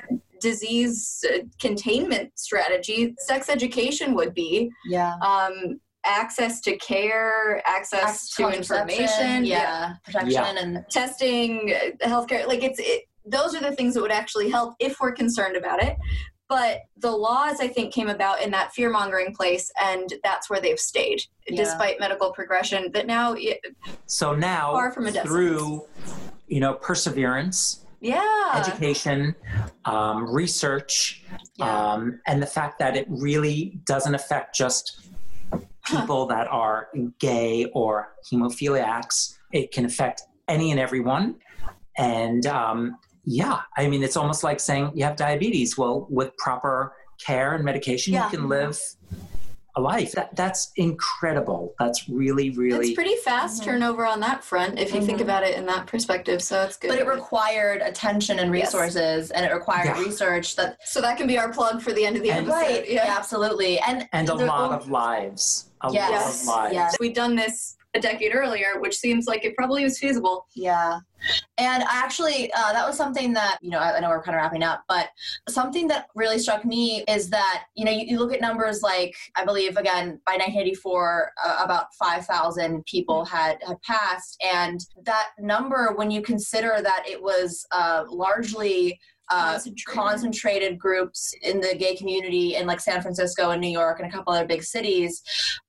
disease 0.40 1.24
uh, 1.32 1.38
containment 1.60 2.38
strategy. 2.38 3.14
Sex 3.18 3.48
education 3.48 4.14
would 4.14 4.34
be 4.34 4.70
Yeah. 4.86 5.14
um, 5.22 5.80
access 6.04 6.60
to 6.62 6.76
care, 6.78 7.62
access 7.66 8.30
to 8.30 8.48
information, 8.48 9.44
Yeah. 9.44 9.94
Protection 10.04 10.30
Yeah. 10.30 10.54
and 10.58 10.84
testing, 10.90 11.74
uh, 11.74 12.06
healthcare. 12.08 12.46
Like 12.46 12.62
it's 12.62 12.78
it, 12.78 13.04
those 13.26 13.54
are 13.54 13.60
the 13.60 13.72
things 13.76 13.94
that 13.94 14.00
would 14.00 14.10
actually 14.12 14.48
help 14.48 14.74
if 14.78 15.00
we're 15.00 15.12
concerned 15.12 15.56
about 15.56 15.82
it. 15.82 15.96
But 16.48 16.78
the 16.96 17.10
laws, 17.10 17.60
I 17.60 17.68
think, 17.68 17.92
came 17.92 18.08
about 18.08 18.40
in 18.40 18.50
that 18.52 18.72
fear 18.72 18.88
mongering 18.88 19.34
place, 19.34 19.70
and 19.82 20.10
that's 20.24 20.48
where 20.48 20.62
they've 20.62 20.78
stayed, 20.80 21.20
Yeah. 21.46 21.62
despite 21.62 22.00
medical 22.00 22.32
progression. 22.32 22.90
That 22.92 23.06
now, 23.06 23.34
y- 23.34 23.60
so 24.06 24.34
now 24.34 24.72
Far 24.72 24.90
from 24.92 25.06
a 25.08 25.12
death 25.12 25.26
through 25.26 25.84
you 26.46 26.60
know 26.60 26.72
perseverance 26.72 27.80
yeah, 28.00 28.52
education 28.54 29.34
um, 29.84 30.32
research 30.32 31.24
Yeah. 31.56 31.92
um, 31.92 32.20
and 32.26 32.42
the 32.42 32.46
fact 32.46 32.78
that 32.78 32.96
it 32.96 33.06
really 33.08 33.80
doesn't 33.86 34.14
affect 34.14 34.54
just 34.54 35.08
people 35.86 36.26
that 36.26 36.46
are 36.48 36.88
gay 37.18 37.66
or 37.72 38.08
hemophiliacs. 38.30 39.36
It 39.52 39.72
can 39.72 39.84
affect 39.86 40.22
any 40.46 40.70
and 40.70 40.78
everyone. 40.78 41.36
And 41.96 42.46
um, 42.46 42.96
yeah, 43.24 43.60
I 43.76 43.88
mean, 43.88 44.02
it's 44.02 44.16
almost 44.16 44.44
like 44.44 44.60
saying 44.60 44.92
you 44.94 45.04
have 45.04 45.16
diabetes. 45.16 45.76
Well, 45.78 46.06
with 46.10 46.36
proper 46.36 46.92
care 47.24 47.54
and 47.54 47.64
medication, 47.64 48.12
Yeah. 48.12 48.24
you 48.30 48.30
can 48.38 48.48
live 48.48 48.78
a 49.78 49.80
life. 49.80 50.12
That, 50.12 50.34
that's 50.36 50.72
incredible. 50.76 51.74
That's 51.78 52.08
really, 52.08 52.50
really. 52.50 52.88
it's 52.88 52.94
pretty 52.94 53.16
fast 53.24 53.62
Mhm. 53.62 53.64
turnover 53.66 54.04
on 54.04 54.20
that 54.20 54.42
front 54.44 54.78
if 54.78 54.92
you 54.92 55.00
think 55.00 55.18
Mhm. 55.18 55.22
about 55.22 55.44
it 55.44 55.56
in 55.56 55.64
that 55.66 55.86
perspective. 55.86 56.42
So 56.42 56.62
it's 56.64 56.76
good. 56.76 56.88
but 56.88 56.98
it 56.98 57.06
required 57.06 57.80
attention 57.82 58.38
and 58.40 58.54
Yes. 58.54 58.66
resources 58.74 59.30
and 59.30 59.46
it 59.46 59.52
required 59.52 59.86
Yeah. 59.96 60.00
research 60.02 60.56
that 60.56 60.78
so 60.84 61.00
that 61.00 61.16
can 61.16 61.26
be 61.26 61.38
our 61.38 61.50
plug 61.52 61.80
for 61.80 61.92
the 61.92 62.04
end 62.04 62.16
of 62.16 62.22
the 62.22 62.30
And- 62.30 62.46
episode. 62.48 62.60
right 62.60 62.90
yeah. 62.90 63.14
absolutely 63.16 63.78
and 63.80 64.08
and 64.12 64.28
a 64.28 64.34
the- 64.36 64.46
lot 64.46 64.72
of 64.72 64.90
lives. 64.90 65.66
A 65.82 65.92
Yes. 65.92 66.44
lot 66.46 66.56
of 66.58 66.62
lives. 66.64 66.74
Yes. 66.74 66.96
We've 67.00 67.14
done 67.14 67.36
this 67.36 67.76
a 67.94 68.00
decade 68.00 68.34
earlier, 68.34 68.78
which 68.78 68.96
seems 68.96 69.26
like 69.26 69.44
it 69.44 69.56
probably 69.56 69.82
was 69.82 69.98
feasible. 69.98 70.46
Yeah. 70.54 71.00
And 71.56 71.82
actually, 71.88 72.52
uh, 72.52 72.72
that 72.72 72.86
was 72.86 72.96
something 72.96 73.32
that, 73.32 73.58
you 73.60 73.70
know, 73.70 73.78
I, 73.78 73.96
I 73.96 74.00
know 74.00 74.08
we're 74.08 74.22
kind 74.22 74.36
of 74.36 74.42
wrapping 74.42 74.62
up, 74.62 74.84
but 74.88 75.08
something 75.48 75.88
that 75.88 76.08
really 76.14 76.38
struck 76.38 76.64
me 76.64 77.02
is 77.08 77.30
that, 77.30 77.64
you 77.74 77.84
know, 77.84 77.90
you, 77.90 78.04
you 78.06 78.18
look 78.18 78.32
at 78.32 78.40
numbers 78.40 78.82
like, 78.82 79.14
I 79.34 79.44
believe, 79.44 79.76
again, 79.76 80.20
by 80.26 80.32
1984, 80.32 81.32
uh, 81.44 81.60
about 81.64 81.94
5,000 81.94 82.84
people 82.84 83.24
had, 83.24 83.58
had 83.66 83.80
passed. 83.82 84.40
And 84.44 84.80
that 85.04 85.30
number, 85.38 85.94
when 85.96 86.10
you 86.10 86.22
consider 86.22 86.80
that 86.82 87.04
it 87.06 87.20
was 87.20 87.66
uh, 87.72 88.04
largely 88.08 89.00
uh, 89.30 89.52
Concentrated. 89.52 89.86
concentrated 89.86 90.78
groups 90.78 91.34
in 91.42 91.60
the 91.60 91.74
gay 91.78 91.94
community 91.96 92.54
in 92.56 92.66
like 92.66 92.80
San 92.80 93.02
Francisco 93.02 93.50
and 93.50 93.60
New 93.60 93.68
York 93.70 94.00
and 94.00 94.08
a 94.08 94.12
couple 94.12 94.32
other 94.32 94.46
big 94.46 94.62
cities, 94.62 95.22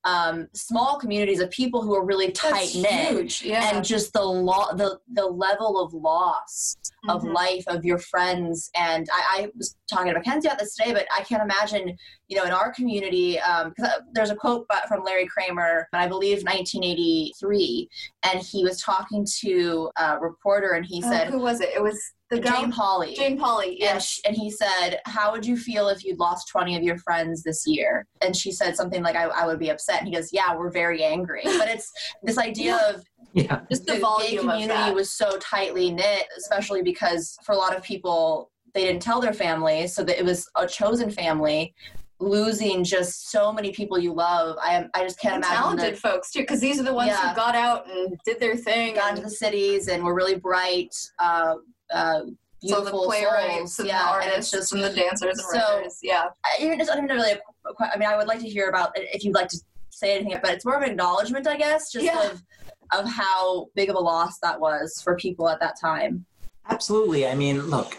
um, 0.06 0.48
small 0.54 0.98
communities 1.00 1.40
of 1.40 1.50
people 1.52 1.82
who 1.82 1.94
are 1.96 2.06
really 2.06 2.32
tight 2.32 2.74
knit. 2.76 3.42
Yeah. 3.44 3.76
and 3.76 3.86
just 3.86 4.14
the 4.14 4.24
law 4.24 4.74
the 4.74 5.00
the 5.14 5.26
level 5.26 5.80
of 5.84 5.94
loss 5.94 6.76
of 7.08 7.24
Mhm. 7.24 7.34
life 7.34 7.64
of 7.68 7.84
your 7.86 7.98
friends 7.98 8.70
and 8.76 9.08
I, 9.12 9.42
I 9.44 9.48
was 9.58 9.76
talking 9.90 10.08
to 10.08 10.14
Mackenzie 10.14 10.48
about 10.48 10.60
this 10.60 10.76
today 10.76 10.94
but 10.94 11.06
I 11.16 11.22
can't 11.24 11.42
imagine 11.44 11.96
you 12.28 12.38
know 12.38 12.44
in 12.44 12.52
our 12.52 12.72
community 12.74 13.40
um, 13.40 13.74
'cause, 13.78 13.88
uh, 13.88 14.00
there's 14.14 14.30
a 14.30 14.36
quote 14.36 14.66
from 14.88 15.04
Larry 15.04 15.26
Kramer 15.28 15.88
I 15.94 16.08
believe 16.08 16.44
1983 16.44 17.90
and 18.32 18.40
he 18.40 18.64
was 18.64 18.82
talking 18.82 19.26
to 19.42 19.90
a 19.98 20.20
reporter 20.20 20.72
and 20.72 20.86
he 20.86 21.02
Oh, 21.06 21.10
said 21.12 21.28
who 21.28 21.40
was 21.40 21.62
it? 21.62 21.70
It 21.76 21.82
was 21.82 22.00
the 22.30 22.40
gal- 22.40 22.62
Jane 22.62 22.72
Pauley 22.72 23.16
Jane 23.16 23.40
Pauley. 23.40 23.70
and, 23.70 23.80
Yes. 23.80 24.06
sh- 24.08 24.20
and 24.26 24.36
he 24.36 24.52
said, 24.52 25.00
How 25.06 25.32
would 25.32 25.44
you 25.46 25.58
feel 25.58 25.90
if 25.90 26.04
you'd 26.06 26.20
lost 26.20 26.48
20 26.50 26.76
of 26.78 26.84
your 26.84 26.98
friends 27.00 27.42
this 27.42 27.64
year? 27.66 28.06
And 28.22 28.36
she 28.36 28.52
said 28.52 28.76
something 28.76 29.02
like, 29.02 29.16
I, 29.16 29.24
I 29.24 29.48
would 29.48 29.58
be 29.58 29.70
upset. 29.72 30.00
And 30.00 30.08
he 30.08 30.14
goes, 30.14 30.32
Yeah, 30.32 30.56
we're 30.56 30.70
very 30.70 31.04
angry. 31.04 31.42
But 31.44 31.70
it's 31.70 31.92
this 32.22 32.38
idea 32.38 32.76
of 32.94 33.04
Yeah. 33.34 33.62
Just 33.72 33.88
the 33.88 33.94
gay 33.94 34.00
volume 34.00 34.48
of 34.50 34.54
community 34.54 34.68
that. 34.80 34.94
was 34.94 35.12
so 35.12 35.38
tightly 35.40 35.92
knit, 35.92 36.26
especially 36.38 36.84
because 36.84 37.36
for 37.44 37.54
a 37.54 37.58
lot 37.58 37.76
of 37.76 37.82
people, 37.82 38.52
they 38.74 38.84
didn't 38.86 39.02
tell 39.02 39.20
their 39.22 39.34
families, 39.34 39.94
so 39.96 40.04
that 40.04 40.20
it 40.20 40.26
was 40.26 40.50
a 40.56 40.68
chosen 40.68 41.10
family. 41.10 41.74
Losing 42.22 42.84
just 42.84 43.32
so 43.32 43.54
many 43.54 43.72
people 43.72 43.98
you 43.98 44.12
love, 44.14 44.58
I 44.62 44.86
I 44.94 45.04
just 45.04 45.22
can't 45.22 45.36
And 45.36 45.44
imagine 45.46 45.62
talented 45.64 45.94
that 45.96 46.00
folks 46.00 46.32
too, 46.32 46.40
because 46.42 46.60
these 46.60 46.78
are 46.78 46.84
the 46.84 46.94
ones 46.94 47.08
Yeah. 47.12 47.30
who 47.30 47.36
got 47.36 47.56
out 47.56 47.90
and 47.90 48.18
did 48.26 48.42
their 48.42 48.58
thing. 48.58 48.96
got 48.96 49.10
and 49.12 49.18
into 49.20 49.30
the 49.30 49.34
cities 49.36 49.88
and 49.88 50.04
were 50.04 50.14
really 50.14 50.36
bright, 50.36 50.94
uh, 51.20 51.56
uh, 51.94 52.20
so 52.20 52.26
the 52.26 52.36
beautiful 52.62 53.06
playwrights 53.06 53.78
souls. 53.78 53.80
and 53.80 53.88
yeah, 53.88 54.04
the 54.04 54.10
and 54.26 54.32
artists 54.32 54.54
it's 54.54 54.70
just 54.70 54.74
and 54.74 54.84
the 54.84 54.90
dancers 54.94 55.40
and 55.40 55.48
So- 55.62 55.76
writers. 55.78 56.00
Yeah. 56.04 56.26
I 56.44 56.76
just 56.78 56.92
I 56.92 56.96
don't 56.96 57.06
even 57.06 57.16
really. 57.16 57.40
I 57.80 57.98
mean, 57.98 58.10
I 58.10 58.18
would 58.18 58.28
like 58.28 58.40
to 58.42 58.50
hear 58.50 58.68
about 58.68 58.92
if 58.96 59.24
you'd 59.24 59.34
like 59.36 59.48
to 59.50 59.60
say 59.90 60.16
anything, 60.18 60.38
but 60.42 60.52
it's 60.52 60.66
more 60.66 60.76
of 60.76 60.84
an 60.84 60.90
acknowledgement, 60.90 61.48
I 61.48 61.56
guess, 61.56 61.90
just 61.90 62.04
Yeah. 62.04 62.22
of 62.32 62.44
of 62.92 63.08
how 63.08 63.68
big 63.76 63.90
of 63.90 63.96
a 63.96 64.00
loss 64.00 64.40
that 64.40 64.60
was 64.60 65.00
for 65.02 65.16
people 65.16 65.48
at 65.48 65.62
that 65.62 65.80
time. 65.80 66.26
Absolutely. 66.70 67.28
I 67.28 67.36
mean, 67.36 67.62
look, 67.68 67.98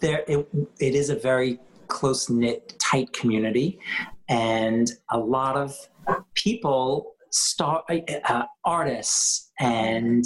there 0.00 0.24
it, 0.26 0.46
it 0.80 0.94
is 0.94 1.10
a 1.10 1.16
very 1.16 1.58
close 1.88 2.30
knit, 2.30 2.74
tight 2.78 3.12
community, 3.12 3.78
and 4.28 4.90
a 5.10 5.18
lot 5.18 5.56
of 5.56 5.76
people, 6.34 7.14
star 7.30 7.84
uh, 8.24 8.44
artists, 8.64 9.50
and 9.60 10.24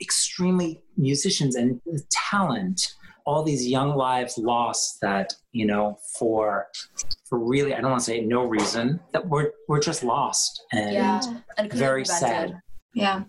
extremely 0.00 0.82
musicians 0.96 1.56
and 1.56 1.80
talent. 2.10 2.94
All 3.26 3.42
these 3.42 3.66
young 3.66 3.94
lives 3.94 4.38
lost 4.38 5.00
that 5.02 5.34
you 5.52 5.66
know 5.66 5.98
for 6.18 6.68
for 7.28 7.38
really 7.38 7.74
I 7.74 7.80
don't 7.80 7.90
want 7.90 8.00
to 8.00 8.06
say 8.06 8.20
no 8.20 8.44
reason 8.44 9.00
that 9.12 9.28
we're 9.28 9.50
we're 9.68 9.80
just 9.80 10.02
lost 10.02 10.62
and 10.72 10.94
Yeah. 10.94 11.20
And 11.58 11.66
it 11.66 11.70
could've 11.70 11.78
very 11.78 12.04
sad. 12.06 12.58
Yeah. 12.94 13.24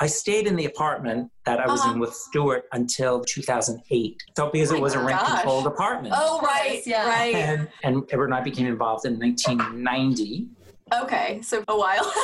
I 0.00 0.06
stayed 0.06 0.46
in 0.46 0.56
the 0.56 0.64
apartment 0.64 1.30
that 1.44 1.60
I 1.60 1.66
was 1.66 1.80
Uh-huh. 1.80 1.92
in 1.92 2.00
with 2.00 2.14
Stewart 2.14 2.64
until 2.72 3.22
2008. 3.22 4.22
So 4.36 4.48
because 4.50 4.70
Oh 4.72 4.74
it 4.74 4.78
my 4.78 4.82
was 4.82 4.94
a 4.94 5.00
rent 5.00 5.20
gosh. 5.20 5.28
controlled 5.42 5.66
apartment. 5.66 6.14
Oh 6.16 6.40
right. 6.40 6.82
Yeah. 6.86 7.06
Right. 7.08 7.34
And, 7.34 7.68
and 7.82 8.02
Edward 8.10 8.26
and 8.26 8.34
I 8.34 8.40
became 8.40 8.66
involved 8.66 9.04
in 9.06 9.18
1990. 9.18 10.48
Okay. 11.02 11.40
So 11.42 11.62
a 11.68 11.76
while. 11.76 12.12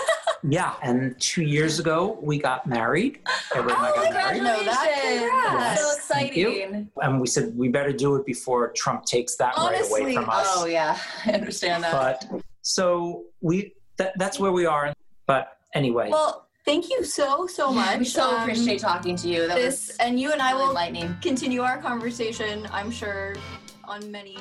Yeah, 0.48 0.74
and 0.82 1.18
two 1.18 1.42
years 1.42 1.80
ago 1.80 2.18
we 2.20 2.38
got 2.38 2.66
married. 2.68 3.20
Edward 3.54 3.72
and 3.72 3.78
I 3.80 3.90
got 3.94 4.12
married. 4.12 4.42
know 4.42 4.62
that. 4.64 5.00
Congrats. 5.02 5.80
So 5.80 6.14
Thank 6.14 6.36
you. 6.36 6.50
exciting. 6.50 6.90
And 7.02 7.20
we 7.20 7.26
said 7.26 7.56
we 7.56 7.68
better 7.68 7.90
do 7.92 8.14
it 8.16 8.26
before 8.26 8.70
Trump 8.72 9.06
takes 9.06 9.34
that 9.36 9.56
right 9.56 9.82
away 9.90 10.14
from 10.14 10.28
us. 10.30 10.46
Oh 10.50 10.66
yeah, 10.66 10.98
I 11.24 11.32
understand 11.32 11.82
that. 11.84 12.26
But 12.30 12.42
so 12.62 13.24
we 13.40 13.72
that, 13.96 14.12
that's 14.18 14.38
where 14.38 14.52
we 14.52 14.66
are. 14.66 14.92
But 15.26 15.56
anyway, 15.74 16.10
well, 16.12 16.45
thank 16.66 16.90
you 16.90 17.04
so 17.04 17.46
so 17.46 17.70
much. 17.70 17.98
we 18.04 18.04
so 18.04 18.28
Um, 18.30 18.42
appreciate 18.42 18.80
talking 18.80 19.16
to 19.16 19.28
you. 19.28 19.46
That 19.46 19.56
this, 19.56 19.88
was 19.88 19.96
and 19.98 20.20
you 20.20 20.32
and 20.32 20.42
I 20.42 20.50
really 20.50 20.62
will 20.62 20.68
enlightening. 20.70 21.16
continue 21.22 21.62
our 21.62 21.78
conversation. 21.78 22.66
I'm 22.72 22.90
sure 22.90 23.34
on 23.84 24.10
many. 24.10 24.36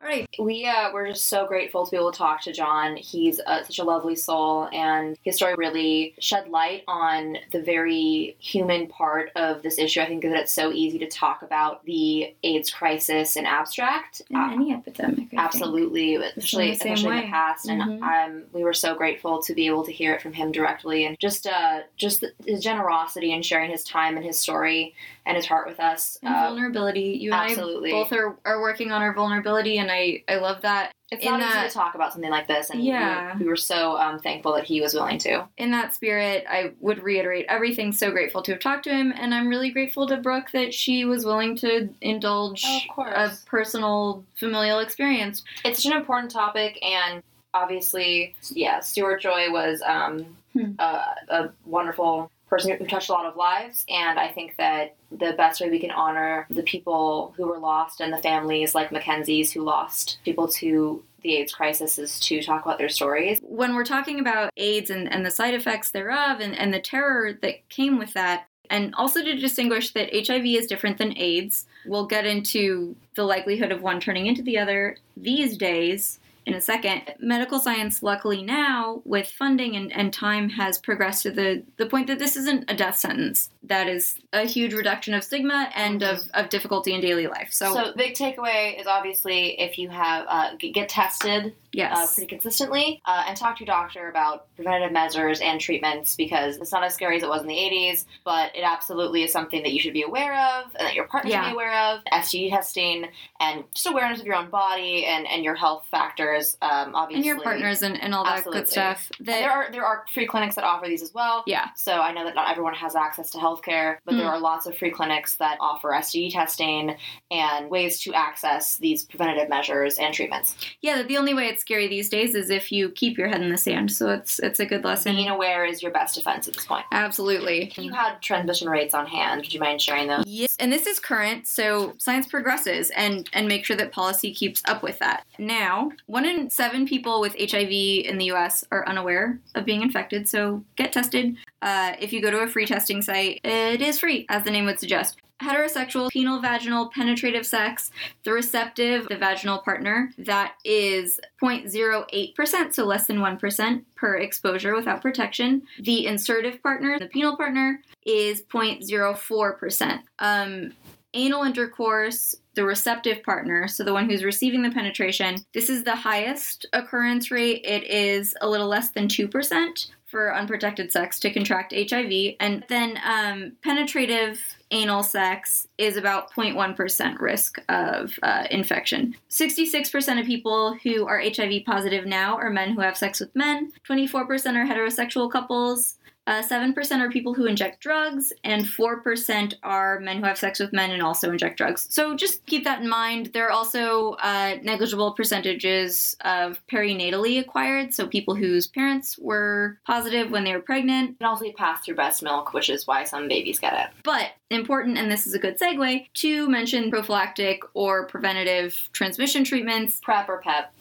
All 0.00 0.06
right, 0.08 0.28
we 0.38 0.64
uh, 0.64 0.92
we're 0.92 1.08
just 1.08 1.26
so 1.26 1.44
grateful 1.44 1.84
to 1.84 1.90
be 1.90 1.96
able 1.96 2.12
to 2.12 2.18
talk 2.18 2.40
to 2.42 2.52
John. 2.52 2.94
He's 2.96 3.40
uh, 3.40 3.64
such 3.64 3.80
a 3.80 3.84
lovely 3.84 4.14
soul, 4.14 4.68
and 4.72 5.18
his 5.24 5.34
story 5.34 5.56
really 5.56 6.14
shed 6.20 6.48
light 6.50 6.84
on 6.86 7.36
the 7.50 7.60
very 7.60 8.36
human 8.38 8.86
part 8.86 9.32
of 9.34 9.60
this 9.62 9.76
issue. 9.76 10.00
I 10.00 10.06
think 10.06 10.22
that 10.22 10.36
it's 10.36 10.52
so 10.52 10.70
easy 10.70 11.00
to 11.00 11.08
talk 11.08 11.42
about 11.42 11.84
the 11.84 12.32
AIDS 12.44 12.70
crisis 12.70 13.34
in 13.34 13.44
abstract. 13.44 14.22
In 14.30 14.36
Uh, 14.36 14.50
any 14.52 14.72
epidemic. 14.72 15.18
I 15.18 15.24
think. 15.24 15.34
Absolutely, 15.36 16.14
especially, 16.14 16.70
the 16.70 16.76
same 16.76 16.92
especially 16.92 17.16
in 17.18 17.24
the 17.24 17.30
past, 17.32 17.68
and 17.68 17.82
Mhm. 17.82 18.02
um, 18.02 18.44
we 18.52 18.62
were 18.62 18.72
so 18.74 18.94
grateful 18.94 19.42
to 19.42 19.52
be 19.52 19.66
able 19.66 19.84
to 19.84 19.92
hear 19.92 20.14
it 20.14 20.22
from 20.22 20.32
him 20.32 20.52
directly, 20.52 21.06
and 21.06 21.18
just 21.18 21.44
uh, 21.44 21.80
just 21.96 22.24
his 22.46 22.62
generosity 22.62 23.32
in 23.32 23.42
sharing 23.42 23.68
his 23.72 23.82
time 23.82 24.16
and 24.16 24.24
his 24.24 24.38
story 24.38 24.94
and 25.28 25.36
his 25.36 25.46
heart 25.46 25.68
with 25.68 25.78
us. 25.78 26.16
And 26.22 26.34
Uh, 26.34 26.48
vulnerability. 26.48 27.18
You 27.20 27.32
and 27.32 27.50
absolutely. 27.50 27.90
I 27.90 28.02
both 28.02 28.12
are, 28.12 28.36
are 28.44 28.60
working 28.60 28.90
on 28.90 29.02
our 29.02 29.12
vulnerability, 29.14 29.78
and 29.78 29.90
I, 29.90 30.24
I 30.28 30.36
love 30.36 30.62
that. 30.62 30.90
it's 31.12 31.22
in 31.24 31.30
not 31.30 31.40
that- 31.40 31.56
easy 31.66 31.68
to 31.68 31.74
talk 31.74 31.94
about 31.94 32.12
something 32.12 32.30
like 32.30 32.48
this, 32.48 32.70
and 32.70 32.82
Yeah. 32.82 33.34
we, 33.36 33.42
we 33.44 33.48
were 33.48 33.56
so 33.56 33.96
um, 33.98 34.18
thankful 34.18 34.54
that 34.54 34.64
he 34.64 34.80
was 34.80 34.92
willing 34.94 35.18
to. 35.18 35.46
In 35.58 35.70
that 35.70 35.94
spirit, 35.94 36.44
I 36.50 36.72
would 36.80 37.02
reiterate 37.02 37.46
everything. 37.48 37.92
So 37.92 38.10
grateful 38.10 38.42
to 38.42 38.52
have 38.52 38.60
talked 38.60 38.84
to 38.84 38.90
him, 38.90 39.12
and 39.16 39.34
I'm 39.34 39.48
really 39.48 39.70
grateful 39.70 40.06
to 40.08 40.16
Brooke 40.16 40.50
that 40.52 40.72
she 40.74 41.04
was 41.04 41.24
willing 41.24 41.56
to 41.58 41.88
indulge 42.00 42.64
Oh, 42.66 43.02
a 43.02 43.30
personal 43.46 44.24
familial 44.36 44.80
experience. 44.80 45.44
It's 45.64 45.82
such 45.82 45.92
an 45.92 45.98
important 45.98 46.30
topic, 46.30 46.78
and 46.84 47.22
obviously, 47.54 48.34
yeah, 48.50 48.80
Stewart 48.80 49.20
Joy 49.20 49.50
was 49.50 49.82
um, 49.86 50.36
Hmm. 50.54 50.72
a, 50.78 51.14
a 51.28 51.50
wonderful 51.66 52.30
person 52.48 52.76
who 52.76 52.86
touched 52.86 53.08
a 53.08 53.12
lot 53.12 53.26
of 53.26 53.36
lives, 53.36 53.84
and 53.88 54.18
I 54.18 54.28
think 54.28 54.56
that 54.56 54.96
the 55.10 55.34
best 55.36 55.60
way 55.60 55.70
we 55.70 55.78
can 55.78 55.90
honor 55.90 56.46
the 56.50 56.62
people 56.62 57.34
who 57.36 57.46
were 57.46 57.58
lost 57.58 58.00
and 58.00 58.12
the 58.12 58.18
families 58.18 58.74
like 58.74 58.92
Mackenzie's 58.92 59.52
who 59.52 59.62
lost 59.62 60.18
people 60.24 60.48
to 60.48 61.02
the 61.22 61.36
AIDS 61.36 61.52
crisis 61.52 61.98
is 61.98 62.20
to 62.20 62.42
talk 62.42 62.64
about 62.64 62.78
their 62.78 62.88
stories. 62.88 63.40
when 63.42 63.74
we're 63.74 63.84
talking 63.84 64.20
about 64.20 64.52
AIDS 64.56 64.90
and, 64.90 65.12
and 65.12 65.26
the 65.26 65.30
side 65.30 65.54
effects 65.54 65.90
thereof 65.90 66.40
and, 66.40 66.56
and 66.56 66.72
the 66.72 66.80
terror 66.80 67.32
that 67.42 67.68
came 67.68 67.98
with 67.98 68.14
that, 68.14 68.46
and 68.70 68.94
also 68.94 69.22
to 69.22 69.34
distinguish 69.34 69.92
that 69.92 70.14
HIV 70.14 70.46
is 70.46 70.66
different 70.66 70.98
than 70.98 71.16
AIDS, 71.18 71.66
we'll 71.86 72.06
get 72.06 72.26
into 72.26 72.94
the 73.14 73.24
likelihood 73.24 73.72
of 73.72 73.82
one 73.82 74.00
turning 74.00 74.26
into 74.26 74.42
the 74.42 74.58
other 74.58 74.96
these 75.16 75.56
days 75.56 76.20
in 76.48 76.54
a 76.54 76.60
second. 76.60 77.02
Medical 77.20 77.58
science, 77.58 78.02
luckily 78.02 78.42
now, 78.42 79.02
with 79.04 79.28
funding 79.28 79.76
and, 79.76 79.92
and 79.92 80.12
time, 80.12 80.48
has 80.48 80.78
progressed 80.78 81.24
to 81.24 81.30
the, 81.30 81.62
the 81.76 81.86
point 81.86 82.06
that 82.06 82.18
this 82.18 82.36
isn't 82.36 82.64
a 82.70 82.74
death 82.74 82.96
sentence. 82.96 83.50
That 83.62 83.86
is 83.86 84.18
a 84.32 84.44
huge 84.44 84.72
reduction 84.72 85.12
of 85.12 85.22
stigma 85.22 85.70
and 85.74 86.02
of, 86.02 86.22
of 86.32 86.48
difficulty 86.48 86.94
in 86.94 87.02
daily 87.02 87.26
life. 87.26 87.48
So, 87.50 87.74
So, 87.74 87.92
big 87.94 88.14
takeaway 88.14 88.80
is 88.80 88.86
obviously 88.86 89.60
if 89.60 89.78
you 89.78 89.90
have 89.90 90.24
uh, 90.26 90.56
get 90.56 90.88
tested 90.88 91.54
yes. 91.72 91.96
uh, 91.96 92.06
pretty 92.14 92.26
consistently 92.28 93.00
uh, 93.04 93.24
and 93.26 93.36
talk 93.36 93.56
to 93.58 93.64
your 93.64 93.66
doctor 93.66 94.08
about 94.08 94.46
preventative 94.56 94.92
measures 94.92 95.40
and 95.40 95.60
treatments 95.60 96.16
because 96.16 96.56
it's 96.56 96.72
not 96.72 96.82
as 96.84 96.94
scary 96.94 97.16
as 97.16 97.22
it 97.22 97.28
was 97.28 97.42
in 97.42 97.48
the 97.48 97.54
80s, 97.54 98.04
but 98.24 98.54
it 98.56 98.62
absolutely 98.62 99.22
is 99.22 99.32
something 99.32 99.62
that 99.62 99.72
you 99.72 99.80
should 99.80 99.92
be 99.92 100.02
aware 100.02 100.34
of 100.34 100.64
and 100.78 100.86
that 100.86 100.94
your 100.94 101.06
partner 101.06 101.30
should 101.30 101.44
be 101.44 101.52
aware 101.52 101.78
of. 101.92 102.00
STD 102.12 102.50
testing 102.50 103.06
and 103.40 103.64
just 103.74 103.86
awareness 103.86 104.20
of 104.20 104.26
your 104.26 104.36
own 104.36 104.50
body 104.50 105.04
and, 105.06 105.26
and 105.26 105.44
your 105.44 105.54
health 105.54 105.86
factors, 105.90 106.56
um, 106.62 106.94
obviously. 106.94 107.16
and 107.16 107.24
your 107.24 107.40
partners 107.42 107.82
and, 107.82 108.00
and 108.00 108.14
all 108.14 108.24
that 108.24 108.38
Absolutely. 108.38 108.60
good 108.62 108.68
stuff. 108.68 109.10
That, 109.20 109.38
there 109.40 109.50
are 109.50 109.70
there 109.72 109.84
are 109.84 110.04
free 110.12 110.26
clinics 110.26 110.54
that 110.56 110.64
offer 110.64 110.86
these 110.86 111.02
as 111.02 111.12
well. 111.14 111.44
yeah. 111.46 111.68
So 111.76 111.92
I 112.00 112.12
know 112.12 112.24
that 112.24 112.34
not 112.34 112.50
everyone 112.50 112.74
has 112.74 112.94
access 112.96 113.30
to 113.30 113.38
healthcare, 113.38 113.98
but 114.04 114.14
there 114.16 114.24
Mm. 114.26 114.30
are 114.32 114.40
lots 114.40 114.66
of 114.66 114.76
free 114.76 114.90
clinics 114.90 115.36
that 115.36 115.56
offer 115.60 115.90
STD 115.90 116.32
testing 116.32 116.96
and 117.30 117.70
ways 117.70 118.00
to 118.00 118.12
access 118.14 118.76
these 118.76 119.04
preventative 119.04 119.48
measures 119.48 119.98
and 119.98 120.12
treatments. 120.12 120.56
Yeah, 120.82 121.02
the 121.02 121.16
only 121.16 121.34
way 121.34 121.46
it's 121.48 121.57
scary 121.60 121.88
these 121.88 122.08
days 122.08 122.34
is 122.34 122.50
if 122.50 122.70
you 122.72 122.90
keep 122.90 123.18
your 123.18 123.28
head 123.28 123.42
in 123.42 123.50
the 123.50 123.58
sand. 123.58 123.92
So 123.92 124.10
it's 124.10 124.38
it's 124.38 124.60
a 124.60 124.66
good 124.66 124.84
lesson. 124.84 125.14
Being 125.14 125.28
aware 125.28 125.64
is 125.64 125.82
your 125.82 125.92
best 125.92 126.14
defense 126.14 126.48
at 126.48 126.54
this 126.54 126.64
point. 126.64 126.84
Absolutely. 126.92 127.72
You 127.76 127.92
had 127.92 128.20
transmission 128.20 128.68
rates 128.68 128.94
on 128.94 129.06
hand, 129.06 129.40
would 129.40 129.52
you 129.52 129.60
mind 129.60 129.80
sharing 129.80 130.08
those? 130.08 130.24
Yes, 130.26 130.56
and 130.58 130.72
this 130.72 130.86
is 130.86 130.98
current, 130.98 131.46
so 131.46 131.94
science 131.98 132.26
progresses 132.26 132.90
and 132.90 133.28
and 133.32 133.48
make 133.48 133.64
sure 133.64 133.76
that 133.76 133.92
policy 133.92 134.32
keeps 134.32 134.62
up 134.66 134.82
with 134.82 134.98
that. 134.98 135.24
Now, 135.38 135.92
one 136.06 136.24
in 136.24 136.50
seven 136.50 136.86
people 136.86 137.20
with 137.20 137.34
HIV 137.38 137.70
in 137.70 138.18
the 138.18 138.26
U.S. 138.26 138.64
are 138.70 138.86
unaware 138.88 139.38
of 139.54 139.64
being 139.64 139.82
infected, 139.82 140.28
so 140.28 140.62
get 140.76 140.92
tested. 140.92 141.36
Uh, 141.62 141.94
if 142.00 142.12
you 142.12 142.22
go 142.22 142.30
to 142.30 142.38
a 142.40 142.46
free 142.46 142.66
testing 142.66 143.02
site, 143.02 143.40
it 143.44 143.82
is 143.82 143.98
free, 143.98 144.26
as 144.28 144.44
the 144.44 144.50
name 144.50 144.64
would 144.66 144.78
suggest. 144.78 145.18
Heterosexual, 145.42 146.10
penile, 146.10 146.42
vaginal, 146.42 146.90
penetrative 146.90 147.46
sex, 147.46 147.90
the 148.24 148.32
receptive, 148.32 149.06
the 149.08 149.16
vaginal 149.16 149.58
partner, 149.58 150.10
that 150.18 150.54
is 150.64 151.20
0.08%, 151.42 152.74
so 152.74 152.84
less 152.84 153.06
than 153.06 153.18
1% 153.18 153.84
per 153.94 154.16
exposure 154.16 154.74
without 154.74 155.00
protection. 155.00 155.62
The 155.78 156.06
insertive 156.06 156.62
partner, 156.62 156.98
the 156.98 157.08
penile 157.08 157.36
partner, 157.36 157.80
is 158.04 158.42
0.04%. 158.42 160.00
Um, 160.18 160.72
anal 161.14 161.44
intercourse, 161.44 162.34
the 162.54 162.64
receptive 162.64 163.22
partner, 163.22 163.68
so 163.68 163.84
the 163.84 163.92
one 163.92 164.10
who's 164.10 164.24
receiving 164.24 164.62
the 164.62 164.70
penetration, 164.70 165.36
this 165.54 165.70
is 165.70 165.84
the 165.84 165.94
highest 165.94 166.66
occurrence 166.72 167.30
rate. 167.30 167.64
It 167.64 167.84
is 167.84 168.34
a 168.40 168.48
little 168.48 168.66
less 168.66 168.90
than 168.90 169.06
2% 169.06 169.90
for 170.06 170.34
unprotected 170.34 170.90
sex 170.90 171.20
to 171.20 171.30
contract 171.30 171.72
HIV. 171.72 172.34
And 172.40 172.64
then 172.68 172.98
um, 173.04 173.52
penetrative 173.62 174.40
anal 174.70 175.02
sex 175.02 175.66
is 175.78 175.96
about 175.96 176.32
0.1% 176.32 177.20
risk 177.20 177.58
of 177.68 178.18
uh, 178.22 178.44
infection. 178.50 179.16
66% 179.30 180.20
of 180.20 180.26
people 180.26 180.74
who 180.82 181.06
are 181.06 181.20
HIV 181.20 181.64
positive 181.64 182.06
now 182.06 182.36
are 182.36 182.50
men 182.50 182.72
who 182.72 182.80
have 182.80 182.96
sex 182.96 183.20
with 183.20 183.34
men, 183.34 183.72
24% 183.88 184.14
are 184.14 184.66
heterosexual 184.66 185.30
couples. 185.30 185.96
Uh, 186.28 186.42
7% 186.42 187.00
are 187.00 187.10
people 187.10 187.32
who 187.32 187.46
inject 187.46 187.80
drugs, 187.80 188.34
and 188.44 188.66
4% 188.66 189.54
are 189.62 189.98
men 190.00 190.18
who 190.18 190.24
have 190.24 190.36
sex 190.36 190.60
with 190.60 190.74
men 190.74 190.90
and 190.90 191.02
also 191.02 191.30
inject 191.30 191.56
drugs. 191.56 191.86
So 191.88 192.14
just 192.14 192.44
keep 192.44 192.64
that 192.64 192.82
in 192.82 192.88
mind. 192.88 193.30
There 193.32 193.46
are 193.46 193.50
also 193.50 194.10
uh, 194.20 194.56
negligible 194.62 195.12
percentages 195.12 196.18
of 196.26 196.60
perinatally 196.70 197.40
acquired, 197.40 197.94
so 197.94 198.06
people 198.06 198.34
whose 198.34 198.66
parents 198.66 199.18
were 199.18 199.78
positive 199.86 200.30
when 200.30 200.44
they 200.44 200.52
were 200.52 200.60
pregnant. 200.60 201.16
And 201.18 201.26
also 201.26 201.44
be 201.44 201.52
passed 201.52 201.86
through 201.86 201.94
breast 201.94 202.22
milk, 202.22 202.52
which 202.52 202.68
is 202.68 202.86
why 202.86 203.04
some 203.04 203.26
babies 203.26 203.58
get 203.58 203.72
it. 203.72 203.86
But 204.02 204.32
important, 204.50 204.98
and 204.98 205.10
this 205.10 205.26
is 205.26 205.32
a 205.32 205.38
good 205.38 205.58
segue, 205.58 206.08
to 206.12 206.48
mention 206.50 206.90
prophylactic 206.90 207.62
or 207.72 208.06
preventative 208.06 208.90
transmission 208.92 209.44
treatments. 209.44 209.98
PrEP 210.02 210.28
or 210.28 210.42
PEP. 210.42 210.74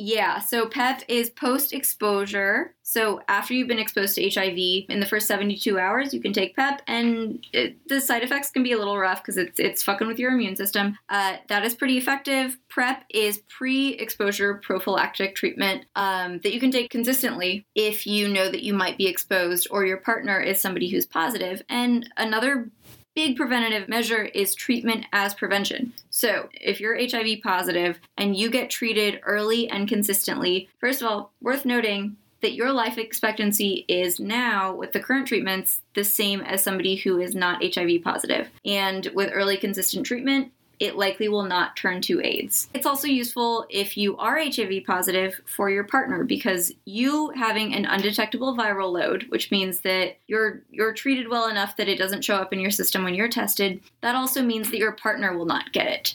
Yeah, 0.00 0.38
so 0.38 0.68
PEP 0.68 1.02
is 1.08 1.28
post 1.28 1.72
exposure. 1.72 2.76
So 2.84 3.20
after 3.26 3.52
you've 3.52 3.66
been 3.66 3.80
exposed 3.80 4.14
to 4.14 4.30
HIV, 4.30 4.86
in 4.88 5.00
the 5.00 5.06
first 5.06 5.26
72 5.26 5.76
hours, 5.76 6.14
you 6.14 6.20
can 6.20 6.32
take 6.32 6.54
PEP, 6.54 6.82
and 6.86 7.44
it, 7.52 7.76
the 7.88 8.00
side 8.00 8.22
effects 8.22 8.52
can 8.52 8.62
be 8.62 8.70
a 8.70 8.78
little 8.78 8.96
rough 8.96 9.20
because 9.20 9.36
it's 9.36 9.58
it's 9.58 9.82
fucking 9.82 10.06
with 10.06 10.20
your 10.20 10.30
immune 10.30 10.54
system. 10.54 10.96
Uh, 11.08 11.38
that 11.48 11.64
is 11.64 11.74
pretty 11.74 11.98
effective. 11.98 12.56
PrEP 12.68 13.06
is 13.10 13.38
pre-exposure 13.48 14.54
prophylactic 14.62 15.34
treatment 15.34 15.84
um, 15.96 16.38
that 16.44 16.54
you 16.54 16.60
can 16.60 16.70
take 16.70 16.92
consistently 16.92 17.66
if 17.74 18.06
you 18.06 18.28
know 18.28 18.48
that 18.48 18.62
you 18.62 18.74
might 18.74 18.98
be 18.98 19.08
exposed 19.08 19.66
or 19.68 19.84
your 19.84 19.96
partner 19.96 20.38
is 20.38 20.60
somebody 20.60 20.88
who's 20.88 21.06
positive. 21.06 21.60
And 21.68 22.08
another 22.16 22.70
big 23.18 23.36
preventative 23.36 23.88
measure 23.88 24.26
is 24.26 24.54
treatment 24.54 25.04
as 25.12 25.34
prevention. 25.34 25.92
So, 26.08 26.48
if 26.52 26.80
you're 26.80 26.96
HIV 26.96 27.42
positive 27.42 27.98
and 28.16 28.36
you 28.36 28.48
get 28.48 28.70
treated 28.70 29.18
early 29.24 29.68
and 29.68 29.88
consistently, 29.88 30.68
first 30.78 31.02
of 31.02 31.08
all, 31.08 31.32
worth 31.42 31.64
noting 31.64 32.16
that 32.42 32.52
your 32.52 32.70
life 32.70 32.96
expectancy 32.96 33.84
is 33.88 34.20
now, 34.20 34.72
with 34.72 34.92
the 34.92 35.00
current 35.00 35.26
treatments, 35.26 35.80
the 35.96 36.04
same 36.04 36.42
as 36.42 36.62
somebody 36.62 36.94
who 36.94 37.18
is 37.18 37.34
not 37.34 37.60
HIV 37.60 38.04
positive. 38.04 38.50
And 38.64 39.10
with 39.12 39.32
early 39.32 39.56
consistent 39.56 40.06
treatment, 40.06 40.52
it 40.80 40.96
likely 40.96 41.28
will 41.28 41.44
not 41.44 41.76
turn 41.76 42.00
to 42.02 42.20
AIDS. 42.24 42.68
It's 42.72 42.86
also 42.86 43.08
useful 43.08 43.66
if 43.68 43.96
you 43.96 44.16
are 44.16 44.38
HIV 44.38 44.84
positive 44.86 45.40
for 45.44 45.70
your 45.70 45.84
partner 45.84 46.24
because 46.24 46.72
you 46.84 47.30
having 47.30 47.74
an 47.74 47.84
undetectable 47.84 48.56
viral 48.56 48.92
load, 48.92 49.26
which 49.28 49.50
means 49.50 49.80
that 49.80 50.18
you're 50.26 50.62
you're 50.70 50.92
treated 50.92 51.28
well 51.28 51.48
enough 51.48 51.76
that 51.76 51.88
it 51.88 51.98
doesn't 51.98 52.24
show 52.24 52.36
up 52.36 52.52
in 52.52 52.60
your 52.60 52.70
system 52.70 53.02
when 53.02 53.14
you're 53.14 53.28
tested, 53.28 53.80
that 54.02 54.14
also 54.14 54.42
means 54.42 54.70
that 54.70 54.78
your 54.78 54.92
partner 54.92 55.36
will 55.36 55.46
not 55.46 55.72
get 55.72 55.86
it. 55.86 56.14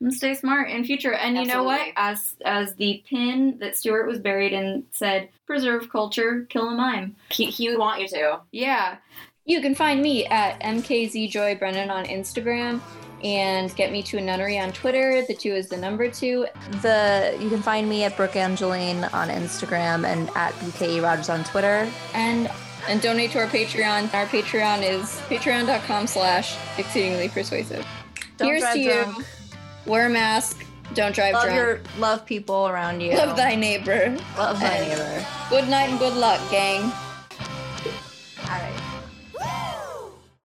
And 0.00 0.12
stay 0.12 0.34
smart 0.34 0.70
in 0.70 0.84
future. 0.84 1.14
And 1.14 1.36
you 1.36 1.46
know 1.46 1.64
what? 1.64 1.88
As 1.96 2.36
as 2.44 2.74
the 2.74 3.02
pin 3.08 3.58
that 3.60 3.76
Stewart 3.76 4.06
was 4.06 4.18
buried 4.18 4.52
in 4.52 4.84
said, 4.92 5.28
preserve 5.46 5.88
culture, 5.88 6.46
kill 6.50 6.68
a 6.68 6.74
mime. 6.74 7.16
He, 7.30 7.46
he 7.46 7.68
would 7.70 7.78
want 7.78 8.00
you 8.00 8.08
to. 8.08 8.40
Yeah. 8.52 8.96
You 9.46 9.60
can 9.60 9.74
find 9.74 10.00
me 10.00 10.26
at 10.26 10.58
MKZJoyBrennan 10.60 11.90
on 11.90 12.06
Instagram 12.06 12.80
and 13.24 13.74
get 13.74 13.90
me 13.90 14.02
to 14.04 14.18
a 14.18 14.20
nunnery 14.20 14.58
on 14.58 14.70
Twitter. 14.72 15.24
The 15.26 15.34
two 15.34 15.52
is 15.54 15.68
the 15.68 15.76
number 15.78 16.08
two. 16.10 16.46
The 16.82 17.36
you 17.40 17.48
can 17.48 17.62
find 17.62 17.88
me 17.88 18.04
at 18.04 18.16
Brooke 18.16 18.36
Angeline 18.36 19.04
on 19.04 19.28
Instagram 19.28 20.06
and 20.06 20.28
at 20.36 20.52
BKE 20.54 21.02
Rogers 21.02 21.28
on 21.30 21.42
Twitter. 21.44 21.90
And 22.12 22.50
and 22.86 23.00
donate 23.00 23.30
to 23.30 23.38
our 23.38 23.46
Patreon. 23.46 24.12
Our 24.12 24.26
Patreon 24.26 24.82
is 24.82 25.18
patreon.com 25.28 26.06
slash 26.06 26.56
exceedingly 26.78 27.30
persuasive. 27.30 27.86
Don't 28.36 28.48
Here's 28.48 28.60
drive 28.60 28.74
to 28.74 28.80
you. 28.80 28.92
drunk. 28.92 29.26
Wear 29.86 30.06
a 30.06 30.10
mask. 30.10 30.64
Don't 30.92 31.14
drive 31.14 31.32
Love 31.32 31.44
drunk. 31.44 31.56
your 31.56 31.80
love 31.98 32.26
people 32.26 32.68
around 32.68 33.00
you. 33.00 33.16
Love 33.16 33.36
thy 33.38 33.54
neighbor. 33.54 34.10
Love 34.36 34.60
thy 34.60 34.74
and- 34.74 34.88
neighbor. 34.88 35.26
Good 35.48 35.68
night 35.68 35.88
and 35.88 35.98
good 35.98 36.14
luck, 36.14 36.40
gang. 36.50 36.92